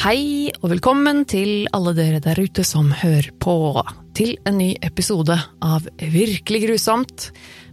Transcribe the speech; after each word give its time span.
Hei 0.00 0.48
og 0.62 0.70
velkommen 0.72 1.24
til 1.28 1.66
alle 1.76 1.92
dere 1.96 2.20
der 2.24 2.38
ute 2.40 2.64
som 2.64 2.88
hører 3.02 3.30
på 3.42 3.54
til 4.16 4.34
en 4.48 4.56
ny 4.60 4.70
episode 4.84 5.36
av 5.64 5.84
Virkelig 6.00 6.62
grusomt 6.64 7.26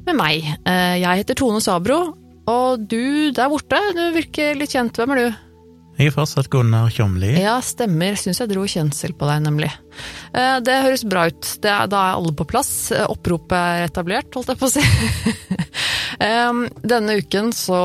med 0.07 0.17
meg. 0.19 0.43
Eh, 0.67 0.97
Jeg 1.01 1.21
heter 1.23 1.37
Tone 1.39 1.61
Sabro, 1.63 1.99
og 2.47 2.83
du 2.87 3.31
der 3.35 3.51
borte, 3.51 3.79
du 3.95 4.03
virker 4.15 4.55
litt 4.59 4.75
kjent. 4.75 4.99
Hvem 4.99 5.13
er 5.15 5.21
du? 5.21 5.43
Jeg 5.97 6.11
er 6.11 6.13
fortsatt 6.13 6.49
Gunnar 6.53 6.91
Tjomli. 6.93 7.31
Ja, 7.41 7.55
stemmer. 7.65 8.13
Syns 8.19 8.37
jeg 8.43 8.51
dro 8.51 8.67
kjensel 8.69 9.15
på 9.17 9.25
deg, 9.31 9.41
nemlig. 9.47 9.71
Eh, 10.35 10.59
Det 10.61 10.75
høres 10.83 11.07
bra 11.07 11.25
ut. 11.31 11.47
Det 11.63 11.71
er, 11.71 11.87
da 11.89 12.03
er 12.11 12.19
alle 12.19 12.35
på 12.37 12.45
plass. 12.45 12.91
Eh, 12.91 13.07
Oppropet 13.07 13.55
er 13.57 13.87
etablert, 13.87 14.29
holdt 14.35 14.51
jeg 14.51 14.59
på 14.59 14.67
å 14.67 14.75
si. 14.75 14.83
Denne 16.91 17.17
uken 17.23 17.51
så 17.55 17.81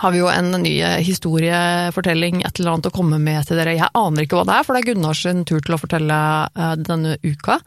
har 0.00 0.12
vi 0.14 0.20
jo 0.22 0.30
en 0.32 0.54
ny 0.62 0.72
historiefortelling, 1.04 2.40
et 2.46 2.60
eller 2.60 2.72
annet 2.72 2.88
å 2.88 2.94
komme 2.94 3.18
med 3.20 3.44
til 3.44 3.58
dere. 3.60 3.76
Jeg 3.76 3.92
aner 3.96 4.24
ikke 4.24 4.38
hva 4.38 4.46
det 4.48 4.56
er, 4.56 4.64
for 4.64 4.76
det 4.76 4.80
er 4.80 4.88
Gunnars 4.94 5.20
tur 5.48 5.60
til 5.60 5.76
å 5.76 5.80
fortelle 5.80 6.20
eh, 6.48 6.72
denne 6.80 7.18
uka. 7.20 7.58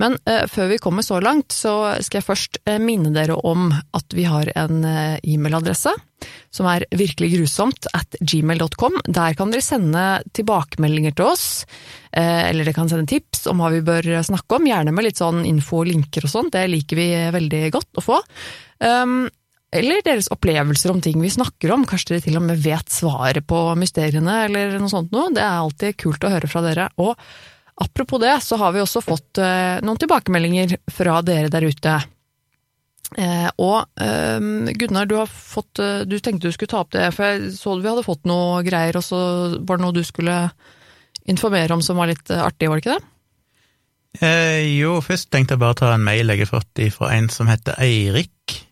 Men 0.00 0.16
eh, 0.30 0.46
før 0.50 0.72
vi 0.72 0.80
kommer 0.80 1.04
så 1.04 1.20
langt, 1.20 1.52
så 1.52 1.74
skal 2.00 2.22
jeg 2.22 2.28
først 2.30 2.58
eh, 2.64 2.80
minne 2.80 3.12
dere 3.12 3.36
om 3.36 3.68
at 3.74 4.16
vi 4.16 4.24
har 4.28 4.48
en 4.56 4.80
e-mailadresse 4.84 5.92
som 6.54 6.68
er 6.70 6.86
virkelig 6.94 7.34
grusomt 7.34 7.90
at 7.92 8.16
gmail.com. 8.16 9.02
Der 9.04 9.36
kan 9.36 9.52
dere 9.52 9.64
sende 9.66 10.06
tilbakemeldinger 10.32 11.12
til 11.18 11.28
oss, 11.34 11.46
eller 12.16 12.62
dere 12.62 12.76
kan 12.76 12.88
sende 12.88 13.10
tips 13.10 13.44
om 13.50 13.60
hva 13.60 13.68
vi 13.74 13.82
bør 13.84 14.08
snakke 14.24 14.56
om, 14.56 14.68
gjerne 14.70 14.94
med 14.94 15.10
litt 15.10 15.20
sånn 15.20 15.42
info 15.44 15.82
og 15.82 15.90
linker 15.90 16.24
og 16.24 16.32
sånt, 16.32 16.54
det 16.54 16.64
liker 16.72 16.96
vi 16.96 17.08
veldig 17.34 17.64
godt 17.74 18.00
å 18.00 18.06
få. 18.06 18.20
Eller 19.74 20.04
deres 20.06 20.30
opplevelser 20.30 20.92
om 20.92 21.00
ting 21.02 21.18
vi 21.22 21.32
snakker 21.32 21.72
om. 21.74 21.86
Kanskje 21.88 22.14
dere 22.14 22.24
til 22.28 22.38
og 22.38 22.46
med 22.46 22.62
vet 22.62 22.92
svaret 22.94 23.46
på 23.50 23.60
mysteriene, 23.80 24.44
eller 24.46 24.78
noe 24.78 24.92
sånt 24.92 25.14
noe. 25.14 25.32
Det 25.34 25.42
er 25.42 25.58
alltid 25.58 25.98
kult 26.00 26.24
å 26.24 26.30
høre 26.30 26.50
fra 26.50 26.62
dere. 26.62 26.88
Og 27.02 27.14
apropos 27.82 28.22
det, 28.22 28.36
så 28.46 28.58
har 28.60 28.74
vi 28.74 28.82
også 28.84 29.02
fått 29.02 29.42
eh, 29.42 29.80
noen 29.82 29.98
tilbakemeldinger 30.00 30.76
fra 30.94 31.18
dere 31.26 31.50
der 31.50 31.66
ute. 31.66 31.96
Eh, 33.18 33.48
og 33.62 34.00
eh, 34.00 34.74
Gunnar, 34.78 35.06
du 35.06 35.18
har 35.20 35.28
fått 35.30 35.78
eh, 35.78 36.00
Du 36.08 36.16
tenkte 36.18 36.48
du 36.48 36.54
skulle 36.54 36.72
ta 36.72 36.80
opp 36.82 36.94
det, 36.94 37.10
for 37.14 37.28
jeg 37.28 37.52
så 37.54 37.76
vi 37.78 37.90
hadde 37.90 38.06
fått 38.06 38.24
noe 38.26 38.62
greier, 38.66 38.96
og 38.98 39.04
så 39.06 39.18
var 39.60 39.78
det 39.78 39.84
noe 39.84 39.94
du 39.94 40.02
skulle 40.06 40.38
informere 41.30 41.76
om 41.76 41.82
som 41.84 42.00
var 42.00 42.10
litt 42.10 42.30
artig, 42.32 42.70
var 42.70 42.80
det 42.80 42.84
ikke 42.84 42.96
det? 42.96 43.10
Eh, 44.22 44.78
jo, 44.78 44.96
først 45.02 45.30
tenkte 45.34 45.56
jeg 45.56 45.62
bare 45.62 45.78
ta 45.78 45.92
en 45.94 46.06
mail 46.06 46.30
jeg 46.30 46.44
har 46.44 46.50
fått 46.50 46.82
fra 46.94 47.10
en 47.16 47.28
som 47.32 47.50
heter 47.50 47.78
Eirik, 47.82 48.63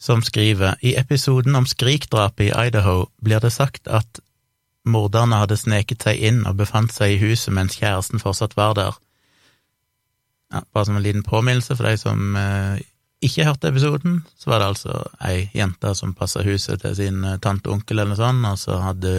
som 0.00 0.22
skriver 0.24 0.78
i 0.80 0.94
episoden 0.96 1.56
om 1.58 1.66
skrikdrapet 1.68 2.48
i 2.48 2.66
Idaho 2.68 3.10
blir 3.20 3.40
det 3.44 3.52
sagt 3.52 3.88
at 3.88 4.22
morderne 4.88 5.42
hadde 5.42 5.58
sneket 5.60 6.06
seg 6.06 6.22
inn 6.30 6.46
og 6.48 6.56
befant 6.56 6.92
seg 6.94 7.14
i 7.14 7.20
huset 7.20 7.52
mens 7.52 7.76
kjæresten 7.76 8.22
fortsatt 8.22 8.56
var 8.56 8.72
der. 8.78 8.96
Ja, 10.50 10.62
bare 10.72 10.88
som 10.88 10.96
en 10.96 11.04
liten 11.04 11.22
påminnelse 11.26 11.76
for 11.76 11.86
de 11.86 12.00
som 12.00 12.36
eh, 12.36 12.80
ikke 13.22 13.44
hørte 13.44 13.68
episoden, 13.68 14.22
så 14.40 14.50
var 14.50 14.62
det 14.62 14.70
altså 14.72 14.96
ei 15.28 15.50
jente 15.54 15.92
som 15.94 16.16
passa 16.16 16.42
huset 16.42 16.80
til 16.80 16.96
sin 16.96 17.20
eh, 17.24 17.38
tante 17.38 17.68
og 17.68 17.76
onkel 17.76 18.00
eller 18.00 18.14
noe 18.14 18.18
sånt, 18.18 18.48
og 18.48 18.58
så 18.58 18.80
hadde 18.82 19.14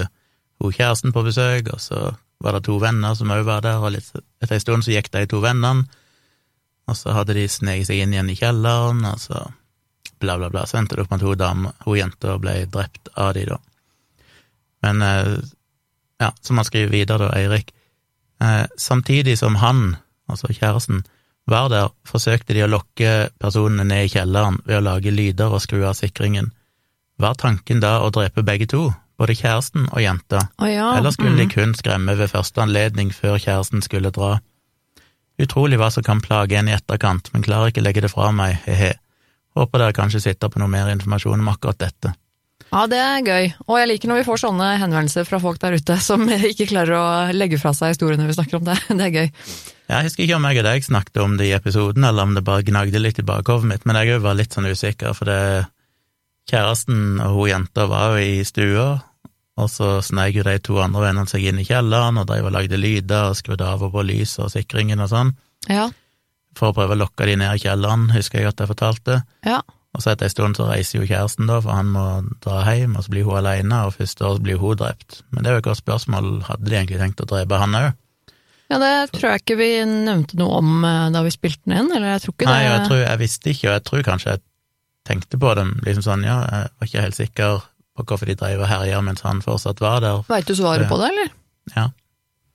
hun 0.61 0.73
kjæresten 0.75 1.13
på 1.13 1.23
besøk, 1.29 1.69
og 1.71 1.79
så 1.79 2.09
var 2.41 2.57
det 2.57 2.65
to 2.65 2.81
venner 2.81 3.13
som 3.15 3.31
òg 3.31 3.45
var 3.45 3.61
der, 3.63 3.79
og 3.79 3.93
litt, 3.93 4.09
etter 4.41 4.57
en 4.57 4.65
stund 4.65 4.85
så 4.85 4.97
gikk 4.97 5.11
de 5.13 5.27
to 5.29 5.39
vennene, 5.45 5.85
og 6.89 6.97
så 6.97 7.13
hadde 7.15 7.37
de 7.37 7.45
sneket 7.47 7.91
seg 7.91 8.01
inn 8.01 8.17
igjen 8.17 8.33
i 8.33 8.39
kjelleren, 8.41 9.05
og 9.05 9.21
så 9.21 9.45
bla, 10.21 10.37
bla, 10.37 10.49
bla. 10.53 10.65
Så 10.69 10.79
endte 10.79 10.97
det 10.97 11.05
opp 11.05 11.11
med 11.11 11.21
at 11.21 11.27
hun, 11.27 11.39
dame, 11.39 11.73
hun 11.85 11.97
jenta 11.99 12.37
ble 12.41 12.55
drept 12.71 13.11
av 13.19 13.33
de, 13.37 13.47
da. 13.49 13.59
Men 14.85 15.01
eh, 15.05 15.33
ja, 16.21 16.31
som 16.41 16.61
han 16.61 16.67
skriver 16.67 16.93
videre, 16.93 17.27
da, 17.27 17.33
Eirik, 17.37 17.73
eh, 18.41 18.65
samtidig 18.77 19.37
som 19.39 19.59
han, 19.61 19.95
altså 20.29 20.53
kjæresten, 20.53 21.03
var 21.49 21.69
der, 21.73 21.89
forsøkte 22.07 22.53
de 22.53 22.63
å 22.65 22.69
lokke 22.69 23.29
personene 23.41 23.85
ned 23.87 24.07
i 24.07 24.11
kjelleren 24.13 24.61
ved 24.65 24.77
å 24.79 24.85
lage 24.85 25.13
lyder 25.13 25.53
og 25.53 25.63
skru 25.63 25.81
av 25.83 25.97
sikringen. 25.97 26.51
Var 27.21 27.37
tanken 27.41 27.81
da 27.81 27.99
å 28.05 28.11
drepe 28.13 28.45
begge 28.45 28.69
to, 28.69 28.91
både 29.21 29.35
kjæresten 29.37 29.89
og 29.91 30.01
jenta, 30.01 30.47
Å 30.57 30.69
ja. 30.69 30.87
eller 30.97 31.13
skulle 31.13 31.37
de 31.37 31.45
mhm. 31.49 31.53
kun 31.53 31.75
skremme 31.77 32.15
ved 32.17 32.31
første 32.31 32.63
anledning 32.63 33.11
før 33.13 33.37
kjæresten 33.41 33.83
skulle 33.85 34.13
dra? 34.13 34.39
Utrolig 35.41 35.77
hva 35.81 35.89
som 35.93 36.05
kan 36.05 36.21
plage 36.21 36.57
en 36.57 36.69
i 36.69 36.75
etterkant, 36.75 37.31
men 37.33 37.45
klarer 37.45 37.71
ikke 37.71 37.83
legge 37.83 38.05
det 38.05 38.13
fra 38.13 38.29
meg, 38.35 38.59
he-he. 38.65 38.93
Håper 39.57 39.83
dere 39.83 39.95
kanskje 39.95 40.23
sitter 40.23 40.51
på 40.51 40.61
noe 40.61 40.71
mer 40.71 40.91
informasjon 40.93 41.41
om 41.41 41.51
akkurat 41.51 41.79
dette. 41.81 42.13
Ja, 42.71 42.85
det 42.87 43.01
er 43.03 43.25
gøy. 43.25 43.49
Og 43.67 43.75
jeg 43.81 43.89
liker 43.89 44.11
når 44.11 44.21
vi 44.21 44.27
får 44.29 44.41
sånne 44.45 44.69
henvendelser 44.79 45.25
fra 45.27 45.41
folk 45.43 45.59
der 45.59 45.75
ute 45.75 45.97
som 45.99 46.23
ikke 46.51 46.69
klarer 46.69 46.95
å 46.95 47.07
legge 47.35 47.59
fra 47.59 47.73
seg 47.75 47.95
historiene 47.95 48.29
vi 48.29 48.37
snakker 48.37 48.61
om. 48.61 48.67
Det, 48.69 48.77
det 48.95 49.09
er 49.09 49.17
gøy. 49.17 49.29
Jeg 49.91 50.07
husker 50.07 50.23
ikke 50.23 50.37
om 50.37 50.47
jeg 50.47 50.61
og 50.61 50.67
deg 50.69 50.87
snakket 50.87 51.19
om 51.19 51.35
det 51.39 51.49
i 51.49 51.55
episoden, 51.57 52.07
eller 52.07 52.23
om 52.23 52.35
det 52.37 52.45
bare 52.47 52.63
gnagde 52.63 53.01
litt 53.01 53.19
i 53.19 53.27
bakhovet 53.27 53.67
mitt, 53.67 53.83
men 53.83 53.99
jeg 53.99 54.15
òg 54.15 54.23
var 54.23 54.37
litt 54.39 54.55
sånn 54.55 54.69
usikker, 54.71 55.11
for 55.17 55.27
det 55.27 55.39
kjæresten 56.47 57.19
og 57.19 57.35
hun 57.35 57.49
jenta 57.51 57.87
var 57.91 58.15
jo 58.15 58.21
i 58.23 58.45
stua, 58.47 58.85
og 59.59 59.67
så 59.69 59.97
sneik 59.99 60.39
jo 60.39 60.45
de 60.47 60.55
to 60.63 60.79
andre 60.79 61.03
vennene 61.09 61.27
seg 61.27 61.43
inn 61.49 61.59
i 61.59 61.67
kjelleren 61.67 62.21
og 62.21 62.29
drev 62.29 62.47
og 62.47 62.55
lagde 62.55 62.79
lyder 62.79 63.33
og 63.33 63.35
skrudde 63.37 63.67
av 63.67 63.83
og 63.83 63.91
på 63.97 64.05
lyset 64.07 64.45
og 64.47 64.53
sikringen 64.53 65.03
og 65.03 65.11
sånn, 65.11 65.35
Ja, 65.67 65.89
for 66.57 66.71
å 66.71 66.75
prøve 66.75 66.97
å 66.97 67.01
lokke 67.03 67.27
de 67.29 67.37
ned 67.39 67.59
i 67.59 67.63
kjelleren, 67.63 68.09
husker 68.15 68.41
jeg 68.41 68.51
at 68.51 68.63
jeg 68.63 68.71
fortalte. 68.73 69.21
ja. 69.47 69.61
Og 69.91 69.99
så 69.99 70.13
etter 70.13 70.29
en 70.29 70.31
stund 70.31 70.55
så 70.55 70.69
reiser 70.69 71.01
jo 71.01 71.07
kjæresten, 71.07 71.49
da, 71.49 71.57
for 71.59 71.75
han 71.75 71.89
må 71.91 72.03
dra 72.43 72.61
hjem, 72.63 72.93
og 72.95 73.03
så 73.03 73.11
blir 73.11 73.25
hun 73.27 73.41
alene, 73.41 73.81
og 73.87 73.97
først 73.97 74.21
da 74.21 74.29
blir 74.39 74.61
hun 74.61 74.77
drept. 74.79 75.17
Men 75.35 75.43
det 75.43 75.51
er 75.51 75.57
jo 75.57 75.63
et 75.63 75.67
godt 75.67 75.81
spørsmål, 75.81 76.29
hadde 76.47 76.69
de 76.69 76.77
egentlig 76.77 77.01
tenkt 77.01 77.23
å 77.23 77.27
drepe 77.27 77.59
han 77.59 77.75
òg? 77.75 77.89
Ja, 78.71 78.79
det 78.79 78.91
tror 79.11 79.33
jeg 79.33 79.41
ikke 79.43 79.57
vi 79.59 79.67
nevnte 79.83 80.39
noe 80.39 80.61
om 80.61 80.85
eh, 80.87 81.09
da 81.11 81.25
vi 81.25 81.33
spilte 81.35 81.65
den 81.65 81.75
inn, 81.75 81.91
eller 81.91 82.13
jeg 82.13 82.23
tror 82.23 82.35
ikke 82.37 82.47
det 82.47 82.53
Nei, 82.53 82.63
jeg, 82.69 82.85
tror, 82.87 83.01
jeg 83.03 83.19
visste 83.19 83.51
ikke, 83.51 83.65
og 83.67 83.73
jeg 83.73 83.85
tror 83.89 84.05
kanskje 84.07 84.29
jeg 84.31 84.43
tenkte 85.11 85.41
på 85.41 85.51
dem, 85.59 85.73
liksom 85.83 86.05
sånn, 86.07 86.23
ja, 86.23 86.37
jeg 86.47 86.71
var 86.71 86.87
ikke 86.87 87.05
helt 87.09 87.19
sikker 87.19 87.59
på 87.99 88.05
hvorfor 88.07 88.31
de 88.31 88.37
drev 88.39 88.63
og 88.63 88.71
herja 88.71 89.01
mens 89.03 89.25
han 89.27 89.43
fortsatt 89.43 89.83
var 89.83 89.99
der. 90.05 90.23
Veit 90.31 90.47
du 90.47 90.55
svaret 90.55 90.87
på 90.87 91.01
det, 91.01 91.11
eller? 91.11 91.35
Ja, 91.75 91.89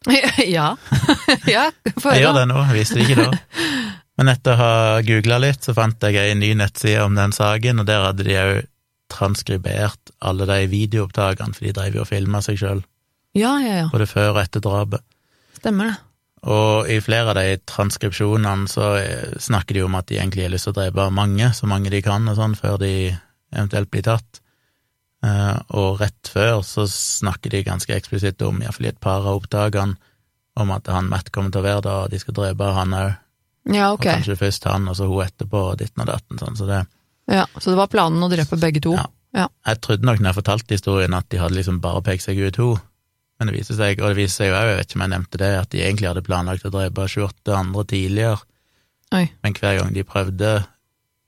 ja. 0.56 0.68
ja, 1.56 1.66
jeg 1.88 2.22
gjør 2.22 2.36
det 2.40 2.46
nå, 2.50 2.62
jeg 2.70 2.78
visste 2.78 2.98
det 3.00 3.06
ikke 3.08 3.24
da. 3.26 3.66
Men 4.16 4.32
etter 4.32 4.54
å 4.54 4.60
ha 4.60 4.72
googla 5.04 5.38
litt, 5.42 5.66
så 5.66 5.74
fant 5.76 6.06
jeg 6.06 6.16
ei 6.20 6.36
ny 6.38 6.54
nettside 6.56 7.04
om 7.04 7.16
den 7.18 7.34
saken, 7.36 7.82
og 7.82 7.88
der 7.88 8.06
hadde 8.06 8.24
de 8.24 8.38
òg 8.40 8.54
transkribert 9.12 10.12
alle 10.26 10.46
de 10.48 10.62
videoopptakene, 10.70 11.54
for 11.54 11.68
de 11.68 11.74
drev 11.76 11.98
jo 12.00 12.04
og 12.06 12.10
filma 12.10 12.40
seg 12.42 12.58
sjøl, 12.60 12.82
Ja, 13.36 13.58
ja, 13.60 13.82
ja. 13.82 13.86
både 13.92 14.08
før 14.08 14.32
og 14.32 14.42
etter 14.42 14.64
drapet. 14.64 15.04
Stemmer 15.58 15.92
det. 15.92 15.96
Og 16.46 16.88
i 16.92 17.00
flere 17.02 17.32
av 17.32 17.38
de 17.40 17.58
transkripsjonene 17.66 18.70
så 18.70 18.92
eh, 19.00 19.36
snakker 19.42 19.76
de 19.76 19.84
om 19.86 19.96
at 19.98 20.06
de 20.08 20.18
egentlig 20.20 20.44
har 20.46 20.52
lyst 20.52 20.68
til 20.68 20.74
å 20.74 20.78
drepe 20.78 21.08
mange, 21.14 21.50
så 21.56 21.68
mange 21.70 21.90
de 21.92 22.00
kan, 22.06 22.26
og 22.30 22.38
sånn, 22.38 22.54
før 22.58 22.78
de 22.82 22.92
eventuelt 23.52 23.90
blir 23.90 24.04
tatt. 24.06 24.40
Eh, 25.26 25.59
og 25.78 26.00
rett 26.03 26.31
før 26.31 26.60
så 26.66 26.84
snakker 26.91 27.50
de 27.54 27.64
ganske 27.66 27.94
eksplisitt 27.97 28.42
om, 28.47 28.60
iallfall 28.62 28.88
i 28.88 28.92
et 28.92 29.00
par 29.03 29.25
av 29.25 29.41
opptakene, 29.41 29.97
om 30.56 30.70
at 30.72 30.88
han 30.88 31.10
Matt 31.10 31.32
kommer 31.34 31.53
til 31.53 31.60
å 31.60 31.66
være 31.66 31.82
der, 31.84 32.04
og 32.06 32.12
de 32.12 32.20
skal 32.22 32.37
drepe 32.37 32.72
han 32.76 32.94
òg. 32.97 33.14
Ja, 33.75 33.91
Og 33.92 34.00
kanskje 34.04 34.38
først 34.38 34.64
han, 34.70 34.87
og 34.88 34.94
så 34.97 35.09
hun 35.10 35.25
etterpå, 35.25 35.62
og 35.72 35.78
ditten 35.81 36.04
og 36.04 36.10
datten, 36.12 36.38
sånn. 36.38 36.56
Så 36.59 36.69
det 36.69 36.84
Ja, 37.26 37.44
så 37.59 37.72
det 37.72 37.81
var 37.81 37.91
planen 37.91 38.22
å 38.22 38.31
drepe 38.31 38.59
begge 38.60 38.81
to? 38.84 38.94
Ja. 38.94 39.09
Ja. 39.37 39.48
Jeg 39.66 39.81
trodde 39.84 40.06
nok 40.06 40.20
når 40.20 40.31
jeg 40.31 40.38
fortalte 40.38 40.76
historien, 40.76 41.16
at 41.16 41.26
de 41.28 41.41
hadde 41.43 41.58
liksom 41.58 41.81
bare 41.84 42.00
pekt 42.06 42.25
seg 42.25 42.38
ut 42.41 42.54
to. 42.56 42.69
Men 43.37 43.50
det 43.50 43.58
viser 43.58 43.76
seg, 43.76 43.98
og 44.00 44.14
det 44.14 44.20
viser 44.22 44.37
seg 44.38 44.48
jo 44.48 44.54
òg, 44.56 44.70
jeg 44.70 44.78
vet 44.78 44.88
ikke 44.88 44.97
om 44.97 45.04
jeg 45.04 45.12
nevnte 45.12 45.41
det, 45.43 45.50
at 45.60 45.70
de 45.75 45.82
egentlig 45.82 46.08
hadde 46.08 46.25
planlagt 46.25 46.64
å 46.64 46.72
drepe 46.72 47.04
28 47.04 47.53
andre 47.58 47.84
tidligere, 47.91 48.38
Oi. 49.12 49.26
men 49.44 49.58
hver 49.58 49.76
gang 49.81 49.93
de 49.93 50.06
prøvde, 50.08 50.53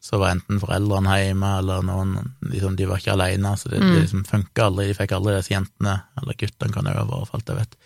så 0.01 0.19
var 0.19 0.31
enten 0.31 0.61
foreldrene 0.63 1.17
hjemme, 1.25 1.59
eller 1.59 1.83
noen 1.83 2.13
liksom, 2.43 2.77
De 2.77 2.87
var 2.87 2.99
ikke 3.01 3.13
alene, 3.17 3.57
så 3.59 3.69
det, 3.69 3.81
Mm. 3.81 3.95
det 3.95 4.03
liksom 4.05 4.25
funka 4.27 4.65
aldri. 4.69 4.87
De 4.89 4.95
fikk 4.95 5.13
aldri 5.13 5.35
disse 5.37 5.51
jentene, 5.55 6.03
eller 6.21 6.35
guttene 6.39 6.73
kan 6.73 6.85
jo 6.85 6.93
ha 6.93 7.05
vært, 7.05 7.27
for 7.29 7.37
alt 7.39 7.47
jeg 7.49 7.57
vet, 7.57 7.77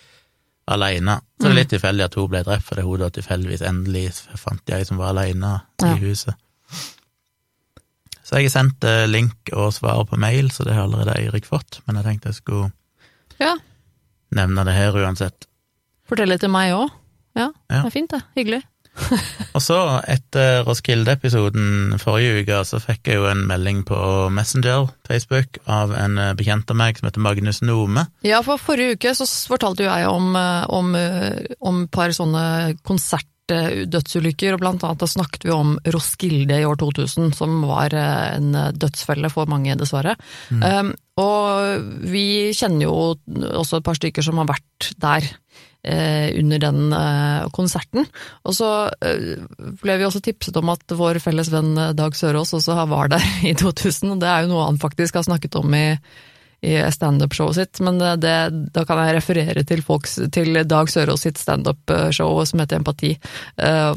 alene. 0.69 1.15
Så 1.41 1.43
det 1.43 1.47
er 1.47 1.51
Mm. 1.51 1.57
litt 1.57 1.71
tilfeldig 1.71 2.05
at 2.05 2.15
hun 2.15 2.29
ble 2.29 2.43
drept, 2.45 2.63
fordi 2.69 2.83
hun 2.83 2.99
da 3.01 3.09
tilfeldigvis 3.11 3.63
endelig 3.63 4.13
fant 4.39 4.61
jeg 4.67 4.79
ei 4.79 4.85
som 4.85 4.97
var 4.99 5.15
alene 5.15 5.63
Ja. 5.81 5.95
i 5.95 5.99
huset. 5.99 6.35
Så 8.23 8.37
jeg 8.39 8.45
har 8.51 8.55
sendt 8.63 8.85
eh, 8.85 9.07
link 9.07 9.51
og 9.53 9.73
svar 9.75 10.05
på 10.09 10.17
mail, 10.21 10.49
så 10.51 10.65
det 10.65 10.75
har 10.75 10.85
allerede 10.87 11.17
Eirik 11.19 11.45
fått, 11.49 11.81
men 11.87 11.97
jeg 11.97 12.05
tenkte 12.05 12.31
jeg 12.31 12.35
skulle 12.39 12.73
Ja. 13.41 13.57
nevne 14.33 14.65
det 14.65 14.75
her 14.75 14.93
uansett. 14.93 15.47
Fortell 16.09 16.29
det 16.29 16.41
til 16.41 16.49
meg 16.51 16.73
òg. 16.73 16.91
Ja, 17.35 17.51
Ja. 17.71 17.83
det 17.83 17.87
er 17.87 17.91
fint, 17.91 18.11
det. 18.11 18.23
Hyggelig. 18.37 18.63
Og 19.57 19.63
så, 19.63 19.79
etter 20.11 20.63
Roskilde-episoden 20.67 21.99
forrige 22.03 22.43
uke, 22.43 22.61
så 22.69 22.81
fikk 22.83 23.11
jeg 23.11 23.21
jo 23.21 23.29
en 23.31 23.45
melding 23.49 23.83
på 23.89 23.99
Messenger, 24.35 24.89
Facebook, 25.09 25.61
av 25.71 25.95
en 25.97 26.19
eh, 26.21 26.33
bekjent 26.39 26.71
av 26.73 26.79
meg 26.79 26.99
som 26.99 27.09
heter 27.09 27.25
Magnus 27.25 27.63
Nome. 27.65 28.07
Ja, 28.27 28.43
for 28.47 28.61
forrige 28.63 28.97
uke 28.97 29.15
så 29.19 29.29
fortalte 29.51 29.87
jo 29.87 29.91
jeg 29.91 30.09
om, 30.09 30.33
eh, 30.39 30.65
om, 30.73 30.95
eh, 30.99 31.53
om 31.61 31.85
et 31.85 31.93
par 31.95 32.15
sånne 32.17 32.47
konserter 32.87 33.29
dødsulykker, 33.91 34.55
og 34.55 34.63
blant 34.63 34.85
annet 34.87 35.03
da 35.03 35.07
snakket 35.11 35.45
vi 35.45 35.51
om 35.53 35.75
Roskilde 35.93 36.61
i 36.63 36.65
år 36.65 36.79
2000, 36.81 37.35
som 37.37 37.59
var 37.69 37.93
en 37.93 38.55
dødsfelle 38.79 39.29
for 39.35 39.51
mange, 39.51 39.75
dessverre. 39.77 40.15
Mm. 40.55 40.63
Um, 40.63 40.93
og 41.21 41.91
vi 42.09 42.55
kjenner 42.57 42.87
jo 42.87 42.95
også 43.51 43.81
et 43.81 43.89
par 43.91 43.99
stykker 43.99 44.25
som 44.25 44.41
har 44.41 44.49
vært 44.55 44.93
der. 45.03 45.27
Eh, 45.85 46.39
Under 46.39 46.59
den 46.59 46.93
eh, 46.93 47.47
konserten. 47.51 48.07
Og 48.47 48.57
så 48.57 48.73
eh, 49.05 49.39
ble 49.83 49.99
vi 49.99 50.09
også 50.09 50.23
tipset 50.25 50.57
om 50.61 50.73
at 50.73 50.97
vår 50.97 51.21
felles 51.23 51.53
venn 51.53 51.75
Dag 51.99 52.17
Sørås 52.17 52.55
også 52.59 52.77
var 52.91 53.13
der 53.13 53.25
i 53.51 53.55
2000, 53.59 54.15
og 54.15 54.21
det 54.23 54.31
er 54.31 54.45
jo 54.45 54.53
noe 54.55 54.69
han 54.69 54.83
faktisk 54.83 55.19
har 55.19 55.27
snakket 55.27 55.59
om 55.61 55.75
i, 55.77 55.87
i 56.63 56.77
standup-showet 56.95 57.59
sitt, 57.59 57.83
men 57.83 57.99
det, 57.99 58.37
da 58.75 58.85
kan 58.87 59.01
jeg 59.03 59.17
referere 59.19 59.65
til, 59.67 59.83
folks, 59.83 60.21
til 60.35 60.63
Dag 60.69 60.91
Sørås 60.93 61.27
sitt 61.27 61.41
standup-show 61.43 62.39
som 62.47 62.63
heter 62.63 62.79
Empati. 62.79 63.17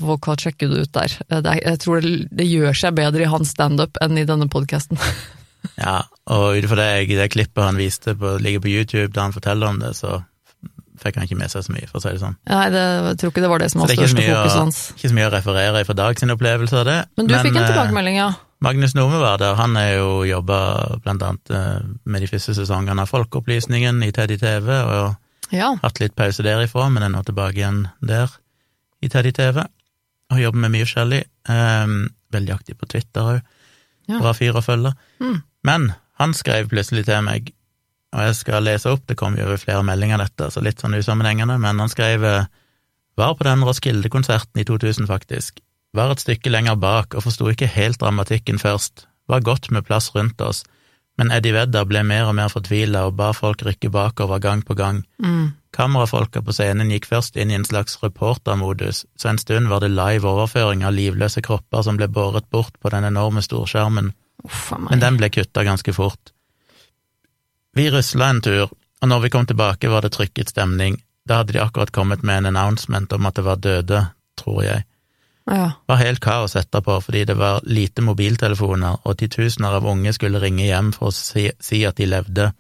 Folk 0.02 0.24
kan 0.26 0.42
sjekke 0.42 0.72
det 0.72 0.88
ut 0.88 0.94
der. 0.98 1.18
Det 1.30 1.58
jeg 1.62 1.82
tror 1.84 2.02
det, 2.02 2.16
det 2.34 2.50
gjør 2.50 2.78
seg 2.82 2.98
bedre 2.98 3.28
i 3.28 3.30
hans 3.30 3.54
standup 3.54 4.02
enn 4.02 4.18
i 4.18 4.28
denne 4.28 4.50
podkasten. 4.52 5.02
Ja, 5.82 6.04
og 6.30 6.60
ut 6.60 6.66
ifra 6.68 6.78
det, 6.78 7.16
det 7.18 7.32
klippet 7.34 7.64
han 7.66 7.80
viste 7.80 8.14
på, 8.14 8.36
ligger 8.38 8.62
på 8.62 8.70
YouTube, 8.70 9.10
da 9.16 9.26
han 9.26 9.34
forteller 9.34 9.72
om 9.72 9.80
det, 9.82 9.96
så 9.98 10.20
fikk 11.02 11.18
han 11.20 11.28
ikke 11.28 11.38
med 11.40 11.52
seg 11.52 11.66
så 11.66 11.74
mye, 11.76 11.88
for 11.90 12.00
å 12.00 12.04
si 12.04 12.14
det 12.16 12.22
sånn. 12.22 12.36
Nei, 12.50 12.64
det, 12.74 12.84
jeg 13.10 13.20
tror 13.22 13.32
ikke 13.34 13.44
det 13.46 13.52
var 13.52 13.64
det 13.64 13.70
som 13.74 13.82
var 13.84 13.92
største 13.92 14.02
er 14.02 14.06
hans. 14.06 14.12
så 14.12 14.16
største 14.16 14.32
er 14.32 14.42
fokuset 14.42 14.62
hans. 14.62 14.80
ikke 14.96 15.12
så 15.12 15.18
mye 15.18 15.28
å 15.28 15.34
referere 15.36 15.84
fra 15.88 15.96
Dag 16.02 16.20
sin 16.22 16.34
opplevelse 16.36 16.82
av 16.82 16.86
det. 16.90 16.98
Men 17.18 17.30
du 17.30 17.36
fikk 17.36 17.54
en 17.56 17.62
eh, 17.64 17.70
tilbakemelding, 17.72 18.20
ja. 18.22 18.30
Magnus 18.66 18.96
Nome 18.96 19.20
var 19.22 19.38
der, 19.42 19.56
han 19.60 19.76
er 19.78 19.90
jo 19.98 20.10
jobba 20.26 20.60
blant 21.04 21.26
annet 21.28 21.52
eh, 21.54 21.82
med 22.06 22.24
de 22.24 22.30
første 22.32 22.56
sesongene 22.58 23.04
av 23.04 23.12
Folkeopplysningen 23.12 24.00
i 24.08 24.12
Teddy 24.16 24.38
TV, 24.42 24.72
og 24.82 25.54
Ja. 25.54 25.74
hatt 25.84 26.00
litt 26.02 26.16
pause 26.18 26.42
derifra, 26.44 26.88
men 26.90 27.04
er 27.04 27.12
nå 27.14 27.22
tilbake 27.28 27.60
igjen 27.60 27.84
der 28.02 28.32
i 29.04 29.10
Teddy 29.12 29.32
TV, 29.36 29.62
og 30.32 30.40
jobber 30.42 30.64
med 30.64 30.74
mye 30.74 30.88
forskjellig. 30.88 31.24
Um, 31.50 32.10
veldig 32.34 32.56
aktiv 32.56 32.76
på 32.80 32.88
Twitter 32.90 33.22
òg. 33.36 33.44
Ja. 34.10 34.20
Bra 34.22 34.34
fyr 34.38 34.58
å 34.58 34.64
følge. 34.66 34.94
Mm. 35.22 35.38
Men 35.66 35.94
han 36.20 36.34
skrev 36.38 36.70
plutselig 36.72 37.06
til 37.08 37.22
meg, 37.26 37.52
og 38.16 38.30
jeg 38.30 38.38
skal 38.40 38.64
lese 38.64 38.92
opp, 38.92 39.04
det 39.10 39.18
kom 39.20 39.36
jo 39.36 39.46
over 39.50 39.60
flere 39.60 39.84
meldinger 39.84 40.22
dette, 40.24 40.48
så 40.52 40.64
litt 40.64 40.80
sånn 40.80 40.96
usammenhengende, 40.96 41.58
men 41.60 41.84
han 41.84 41.92
skrev 41.92 42.24
var 43.16 43.36
på 43.36 43.44
den 43.48 43.64
Roskilde-konserten 43.64 44.62
i 44.62 44.66
2000, 44.68 45.08
faktisk. 45.08 45.60
Var 45.96 46.12
et 46.12 46.24
stykke 46.24 46.52
lenger 46.52 46.76
bak 46.80 47.16
og 47.16 47.24
forsto 47.24 47.48
ikke 47.52 47.72
helt 47.72 48.02
dramatikken 48.02 48.60
først. 48.60 49.06
Var 49.32 49.44
godt 49.44 49.72
med 49.72 49.86
plass 49.88 50.12
rundt 50.16 50.42
oss, 50.44 50.66
men 51.18 51.32
Eddie 51.32 51.56
Vedder 51.56 51.88
ble 51.88 52.04
mer 52.04 52.28
og 52.28 52.36
mer 52.36 52.52
fortvila 52.52 53.06
og 53.08 53.16
ba 53.16 53.32
folk 53.34 53.64
rykke 53.64 53.90
bakover 53.92 54.42
gang 54.44 54.66
på 54.68 54.76
gang. 54.76 55.06
Mm. 55.24 55.54
Kamerafolka 55.76 56.44
på 56.44 56.56
scenen 56.56 56.92
gikk 56.92 57.08
først 57.08 57.40
inn 57.40 57.52
i 57.52 57.56
en 57.56 57.68
slags 57.68 57.96
reportermodus, 58.04 59.06
så 59.16 59.32
en 59.32 59.40
stund 59.40 59.72
var 59.72 59.84
det 59.84 59.94
live 59.96 60.28
overføring 60.28 60.84
av 60.84 60.96
livløse 60.96 61.44
kropper 61.44 61.88
som 61.88 62.00
ble 62.00 62.12
båret 62.12 62.50
bort 62.52 62.76
på 62.84 62.92
den 62.92 63.08
enorme 63.08 63.44
storskjermen, 63.44 64.12
men 64.90 65.04
den 65.04 65.20
ble 65.20 65.32
kutta 65.32 65.64
ganske 65.64 65.96
fort. 65.96 66.35
Vi 67.76 67.90
rusla 67.92 68.30
en 68.30 68.42
tur, 68.42 68.70
og 69.02 69.10
når 69.12 69.26
vi 69.26 69.30
kom 69.30 69.46
tilbake 69.46 69.90
var 69.92 70.06
det 70.06 70.14
trykket 70.16 70.54
stemning. 70.54 71.02
Da 71.28 71.42
hadde 71.42 71.58
de 71.58 71.60
akkurat 71.60 71.92
kommet 71.92 72.22
med 72.24 72.38
en 72.38 72.54
announcement 72.54 73.14
om 73.14 73.26
at 73.28 73.36
det 73.36 73.44
var 73.44 73.60
døde, 73.60 74.04
tror 74.40 74.62
jeg. 74.64 74.86
Ja. 75.46 75.66
Det 75.76 75.92
var 75.92 76.00
helt 76.00 76.22
kaos 76.24 76.56
etterpå 76.56 76.96
fordi 77.04 77.26
det 77.28 77.36
var 77.38 77.66
lite 77.68 78.02
mobiltelefoner, 78.02 79.02
og 79.04 79.18
titusener 79.20 79.76
av 79.76 79.88
unge 79.92 80.14
skulle 80.16 80.40
ringe 80.40 80.64
hjem 80.64 80.94
for 80.96 81.12
å 81.12 81.16
si, 81.18 81.50
si 81.60 81.82
at 81.86 82.00
de 82.00 82.08
levde. 82.08 82.54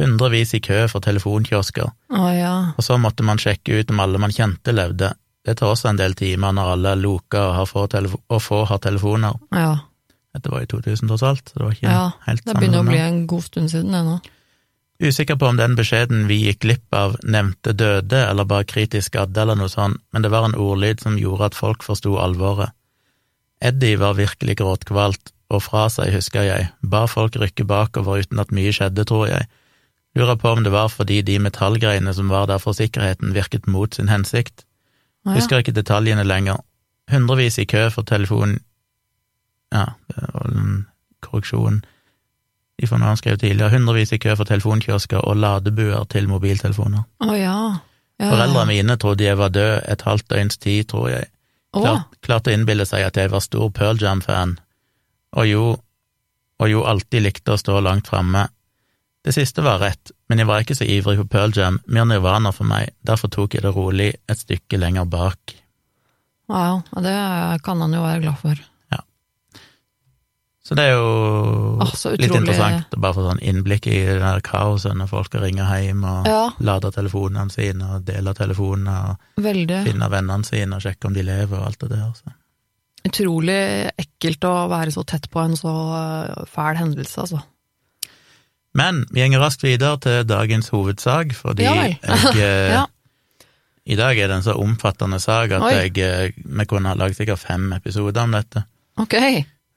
Hundrevis 0.00 0.52
i 0.56 0.60
kø 0.60 0.84
for 0.88 1.04
telefonkiosker, 1.04 1.88
Å 2.12 2.28
ja. 2.36 2.52
og 2.76 2.84
så 2.84 2.98
måtte 3.00 3.24
man 3.24 3.40
sjekke 3.40 3.80
ut 3.80 3.90
om 3.92 4.04
alle 4.04 4.20
man 4.20 4.32
kjente 4.36 4.76
levde. 4.76 5.14
Det 5.44 5.56
tar 5.58 5.72
også 5.72 5.90
en 5.90 5.98
del 6.00 6.12
timer 6.18 6.52
når 6.52 6.74
alle 6.74 6.92
er 6.92 7.00
loka 7.00 7.40
og, 7.48 7.56
har 7.56 7.72
få, 7.72 7.88
og 7.88 8.42
få 8.42 8.60
har 8.68 8.84
telefoner. 8.84 9.40
Ja. 9.56 9.72
Dette 10.36 10.52
var 10.52 10.64
i 10.64 10.68
2000 10.68 11.08
tross 11.08 11.24
alt, 11.28 11.48
så 11.48 11.58
det 11.58 11.64
var 11.64 11.74
ikke 11.76 11.88
ja. 11.96 12.04
helt 12.28 12.44
Det 12.46 12.56
begynner 12.60 12.84
å 12.84 12.88
bli 12.88 13.00
en 13.00 13.20
god 13.32 13.48
stund 13.48 13.72
siden, 13.72 13.96
det 13.96 14.04
nå. 14.06 14.20
Usikker 15.02 15.36
på 15.36 15.48
om 15.50 15.56
den 15.58 15.72
beskjeden 15.74 16.28
vi 16.28 16.36
gikk 16.44 16.60
glipp 16.62 16.94
av 16.94 17.16
nevnte 17.26 17.72
døde 17.74 18.20
eller 18.22 18.46
bare 18.46 18.68
kritisk 18.70 19.10
skadde 19.10 19.42
eller 19.42 19.58
noe 19.58 19.70
sånt, 19.72 19.98
men 20.14 20.22
det 20.22 20.30
var 20.30 20.46
en 20.46 20.54
ordlyd 20.54 21.02
som 21.02 21.18
gjorde 21.18 21.48
at 21.50 21.58
folk 21.58 21.82
forsto 21.82 22.14
alvoret. 22.22 22.70
Eddie 23.62 23.98
var 23.98 24.14
virkelig 24.18 24.60
gråtkvalt, 24.60 25.32
og 25.50 25.64
fra 25.66 25.88
seg, 25.90 26.12
husker 26.14 26.46
jeg, 26.46 26.68
ba 26.82 27.02
folk 27.10 27.34
rykke 27.38 27.66
bakover 27.66 28.22
uten 28.22 28.38
at 28.42 28.54
mye 28.54 28.70
skjedde, 28.74 29.04
tror 29.08 29.26
jeg. 29.26 29.48
Lurer 30.14 30.38
på 30.38 30.52
om 30.54 30.62
det 30.62 30.72
var 30.72 30.90
fordi 30.92 31.18
de 31.26 31.38
metallgreiene 31.42 32.14
som 32.14 32.30
var 32.30 32.46
der 32.50 32.62
for 32.62 32.76
sikkerheten, 32.78 33.34
virket 33.34 33.66
mot 33.66 33.94
sin 33.94 34.10
hensikt. 34.12 34.64
Ah, 35.26 35.32
ja. 35.32 35.40
Husker 35.40 35.62
ikke 35.62 35.74
detaljene 35.74 36.24
lenger. 36.26 36.62
Hundrevis 37.10 37.58
i 37.58 37.66
kø 37.66 37.88
for 37.90 38.06
telefon 38.06 38.60
Ja, 39.72 39.96
det 40.14 40.28
var 40.34 40.46
en 40.46 40.86
korreksjon 41.24 41.82
i 42.80 42.88
for 42.88 42.98
noe 42.98 43.12
han 43.12 43.20
skrev 43.20 43.38
tidligere. 43.38 43.74
Hundrevis 43.74 44.14
i 44.14 44.20
kø 44.22 44.34
for 44.38 44.48
telefonkiosker 44.48 45.20
og 45.20 45.38
ladebuer 45.38 46.06
til 46.12 46.28
mobiltelefoner. 46.30 47.04
Å 47.24 47.36
ja. 47.36 47.58
ja. 48.22 48.30
Foreldrene 48.30 48.72
mine 48.72 48.96
trodde 49.00 49.26
jeg 49.26 49.38
var 49.40 49.52
død 49.54 49.84
et 49.92 50.06
halvt 50.08 50.28
døgns 50.32 50.58
tid, 50.62 50.88
tror 50.92 51.10
jeg. 51.12 51.28
Klart, 51.72 52.18
klarte 52.20 52.50
å 52.50 52.56
innbille 52.56 52.84
seg 52.84 53.06
at 53.06 53.16
jeg 53.16 53.30
var 53.32 53.40
stor 53.40 53.70
Pearl 53.72 54.00
Jam-fan, 54.00 54.58
og 55.40 55.46
jo, 55.48 55.62
og 56.60 56.68
jo 56.68 56.82
alltid 56.84 57.24
likte 57.24 57.54
å 57.54 57.60
stå 57.60 57.78
langt 57.80 58.10
framme. 58.12 58.44
Det 59.24 59.32
siste 59.32 59.64
var 59.64 59.80
rett, 59.80 60.12
men 60.28 60.42
jeg 60.42 60.50
var 60.50 60.64
ikke 60.64 60.76
så 60.76 60.84
ivrig 60.84 61.16
på 61.22 61.30
Pearl 61.32 61.54
Jam, 61.56 61.78
mer 61.86 62.04
Nirvana 62.10 62.52
for 62.52 62.68
meg, 62.68 62.92
derfor 63.06 63.32
tok 63.32 63.56
jeg 63.56 63.64
det 63.64 63.72
rolig 63.72 64.10
et 64.12 64.42
stykke 64.42 64.82
lenger 64.82 65.08
bak. 65.08 65.56
ja, 66.52 67.00
det 67.06 67.16
kan 67.64 67.80
han 67.80 67.96
jo 67.96 68.04
være 68.04 68.20
glad 68.26 68.40
for. 68.42 68.62
Så 70.62 70.76
det 70.78 70.84
er 70.86 70.92
jo 70.94 71.78
ah, 71.82 71.90
litt 72.20 72.34
interessant 72.36 72.92
å 72.94 73.00
bare 73.02 73.16
få 73.16 73.24
sånn 73.26 73.40
innblikk 73.42 73.88
i 73.90 73.96
det 74.06 74.20
der 74.22 74.42
kaoset 74.46 74.94
når 74.94 75.08
folk 75.10 75.34
ringer 75.42 75.66
hjem 75.82 76.04
og 76.06 76.28
Ja, 76.30 76.42
lader 76.62 76.94
telefonene 76.94 77.50
sine 77.50 77.96
og 77.96 78.04
deler 78.06 78.36
telefoner 78.38 79.08
og 79.10 79.42
veldig. 79.42 79.80
finner 79.88 80.12
vennene 80.12 80.46
sine 80.46 80.78
og 80.78 80.84
sjekker 80.84 81.10
om 81.10 81.16
de 81.16 81.24
lever 81.26 81.58
og 81.58 81.66
alt 81.66 81.82
det 81.82 81.90
der. 81.96 82.12
Så. 82.14 82.34
Utrolig 83.10 83.58
ekkelt 83.98 84.46
å 84.46 84.52
være 84.70 84.94
så 84.94 85.02
tett 85.02 85.26
på 85.32 85.42
en 85.42 85.56
så 85.58 85.72
øh, 85.98 86.44
fæl 86.46 86.78
hendelse, 86.78 87.24
altså. 87.24 87.40
Men 88.78 89.02
vi 89.10 89.26
går 89.28 89.42
raskt 89.42 89.66
videre 89.66 89.98
til 90.00 90.22
dagens 90.24 90.70
hovedsak, 90.72 91.34
fordi 91.36 91.66
Ja 91.66 91.74
jeg 91.82 91.98
eh, 92.06 92.70
Ja. 92.78 92.84
I 93.82 93.96
dag 93.98 94.14
er 94.14 94.30
det 94.30 94.36
en 94.38 94.46
så 94.46 94.54
omfattende 94.62 95.18
sak 95.18 95.50
at 95.58 95.66
jeg, 95.74 95.98
eh, 95.98 96.30
vi 96.38 96.68
kunne 96.70 96.92
ha 96.92 96.94
lagd 96.94 97.18
sikkert 97.18 97.42
fem 97.42 97.66
episoder 97.74 98.22
om 98.22 98.38
dette. 98.38 98.62
Ok. 99.02 99.18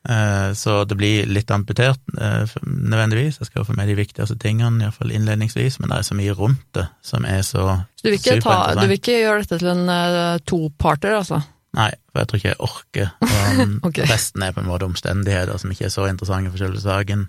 Eh, 0.10 0.54
Så 0.54 0.86
det 0.86 0.98
blir 0.98 1.26
litt 1.26 1.50
amputert, 1.52 2.00
eh, 2.22 2.46
nødvendigvis. 2.66 3.40
Jeg 3.40 3.48
skal 3.48 3.62
jo 3.62 3.66
få 3.72 3.76
med 3.76 3.88
de 3.90 3.96
viktigste 3.98 4.38
tingene, 4.38 4.84
iallfall 4.84 5.12
innledningsvis, 5.12 5.80
men 5.80 5.90
det 5.90 5.98
er 5.98 6.06
så 6.06 6.18
mye 6.18 6.36
rundt 6.38 6.62
det 6.78 6.88
som 7.02 7.26
er 7.26 7.42
så 7.42 7.86
Så 7.96 8.04
du 8.04 8.10
vil 8.12 8.20
ikke, 8.20 8.42
ta, 8.42 8.76
du 8.76 8.86
vil 8.86 9.00
ikke 9.00 9.20
gjøre 9.24 9.42
dette 9.42 9.60
til 9.60 9.72
en 9.72 9.90
uh, 9.90 10.38
toparter, 10.46 11.16
altså? 11.18 11.42
Nei, 11.76 11.90
for 12.12 12.22
jeg 12.22 12.28
tror 12.28 12.38
ikke 12.40 12.52
jeg 12.54 12.60
orker. 12.60 13.10
Og 13.22 13.74
Ok. 13.90 13.98
Resten 14.10 14.44
er 14.44 14.54
på 14.56 14.62
en 14.62 14.70
måte 14.70 14.86
omstendigheter 14.88 15.58
som 15.60 15.72
ikke 15.72 15.86
er 15.90 15.96
så 15.96 16.06
interessante 16.08 16.52
for 16.54 16.62
selve 16.62 16.80
saken. 16.80 17.26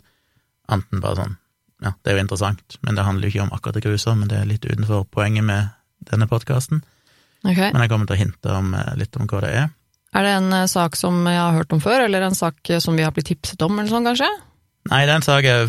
Anten 0.68 1.00
bare 1.00 1.16
sånn 1.16 1.36
Ja, 1.82 1.92
det 2.04 2.12
er 2.12 2.16
jo 2.16 2.22
interessant, 2.24 2.76
men 2.82 2.96
det 2.96 3.04
handler 3.04 3.28
jo 3.28 3.32
ikke 3.34 3.42
om 3.48 3.52
akkurat 3.52 3.74
det 3.74 3.82
grusomme, 3.84 4.20
men 4.20 4.28
det 4.28 4.38
er 4.38 4.46
litt 4.48 4.64
utenfor 4.64 5.04
poenget 5.12 5.44
med 5.44 5.68
denne 6.08 6.28
podkasten. 6.28 6.82
Okay. 7.44 7.72
Men 7.72 7.82
jeg 7.82 7.90
kommer 7.90 8.06
til 8.06 8.16
å 8.16 8.20
hinte 8.20 8.54
om, 8.56 8.70
litt 8.96 9.16
om 9.16 9.26
hva 9.28 9.42
det 9.44 9.50
er. 9.64 9.68
Er 10.16 10.24
det 10.24 10.36
en 10.38 10.52
eh, 10.56 10.68
sak 10.70 10.96
som 10.96 11.18
jeg 11.28 11.36
har 11.40 11.56
hørt 11.56 11.74
om 11.76 11.82
før, 11.82 12.06
eller 12.06 12.24
en 12.24 12.36
sak 12.36 12.70
eh, 12.70 12.80
som 12.82 12.96
vi 12.96 13.04
har 13.04 13.12
blitt 13.16 13.28
tipset 13.32 13.60
om, 13.66 13.76
eller 13.76 13.92
sånn 13.92 14.08
kanskje? 14.08 14.30
Nei, 14.88 15.02
det 15.04 15.12
er 15.12 15.18
en 15.20 15.26
sak 15.26 15.46
jeg 15.46 15.68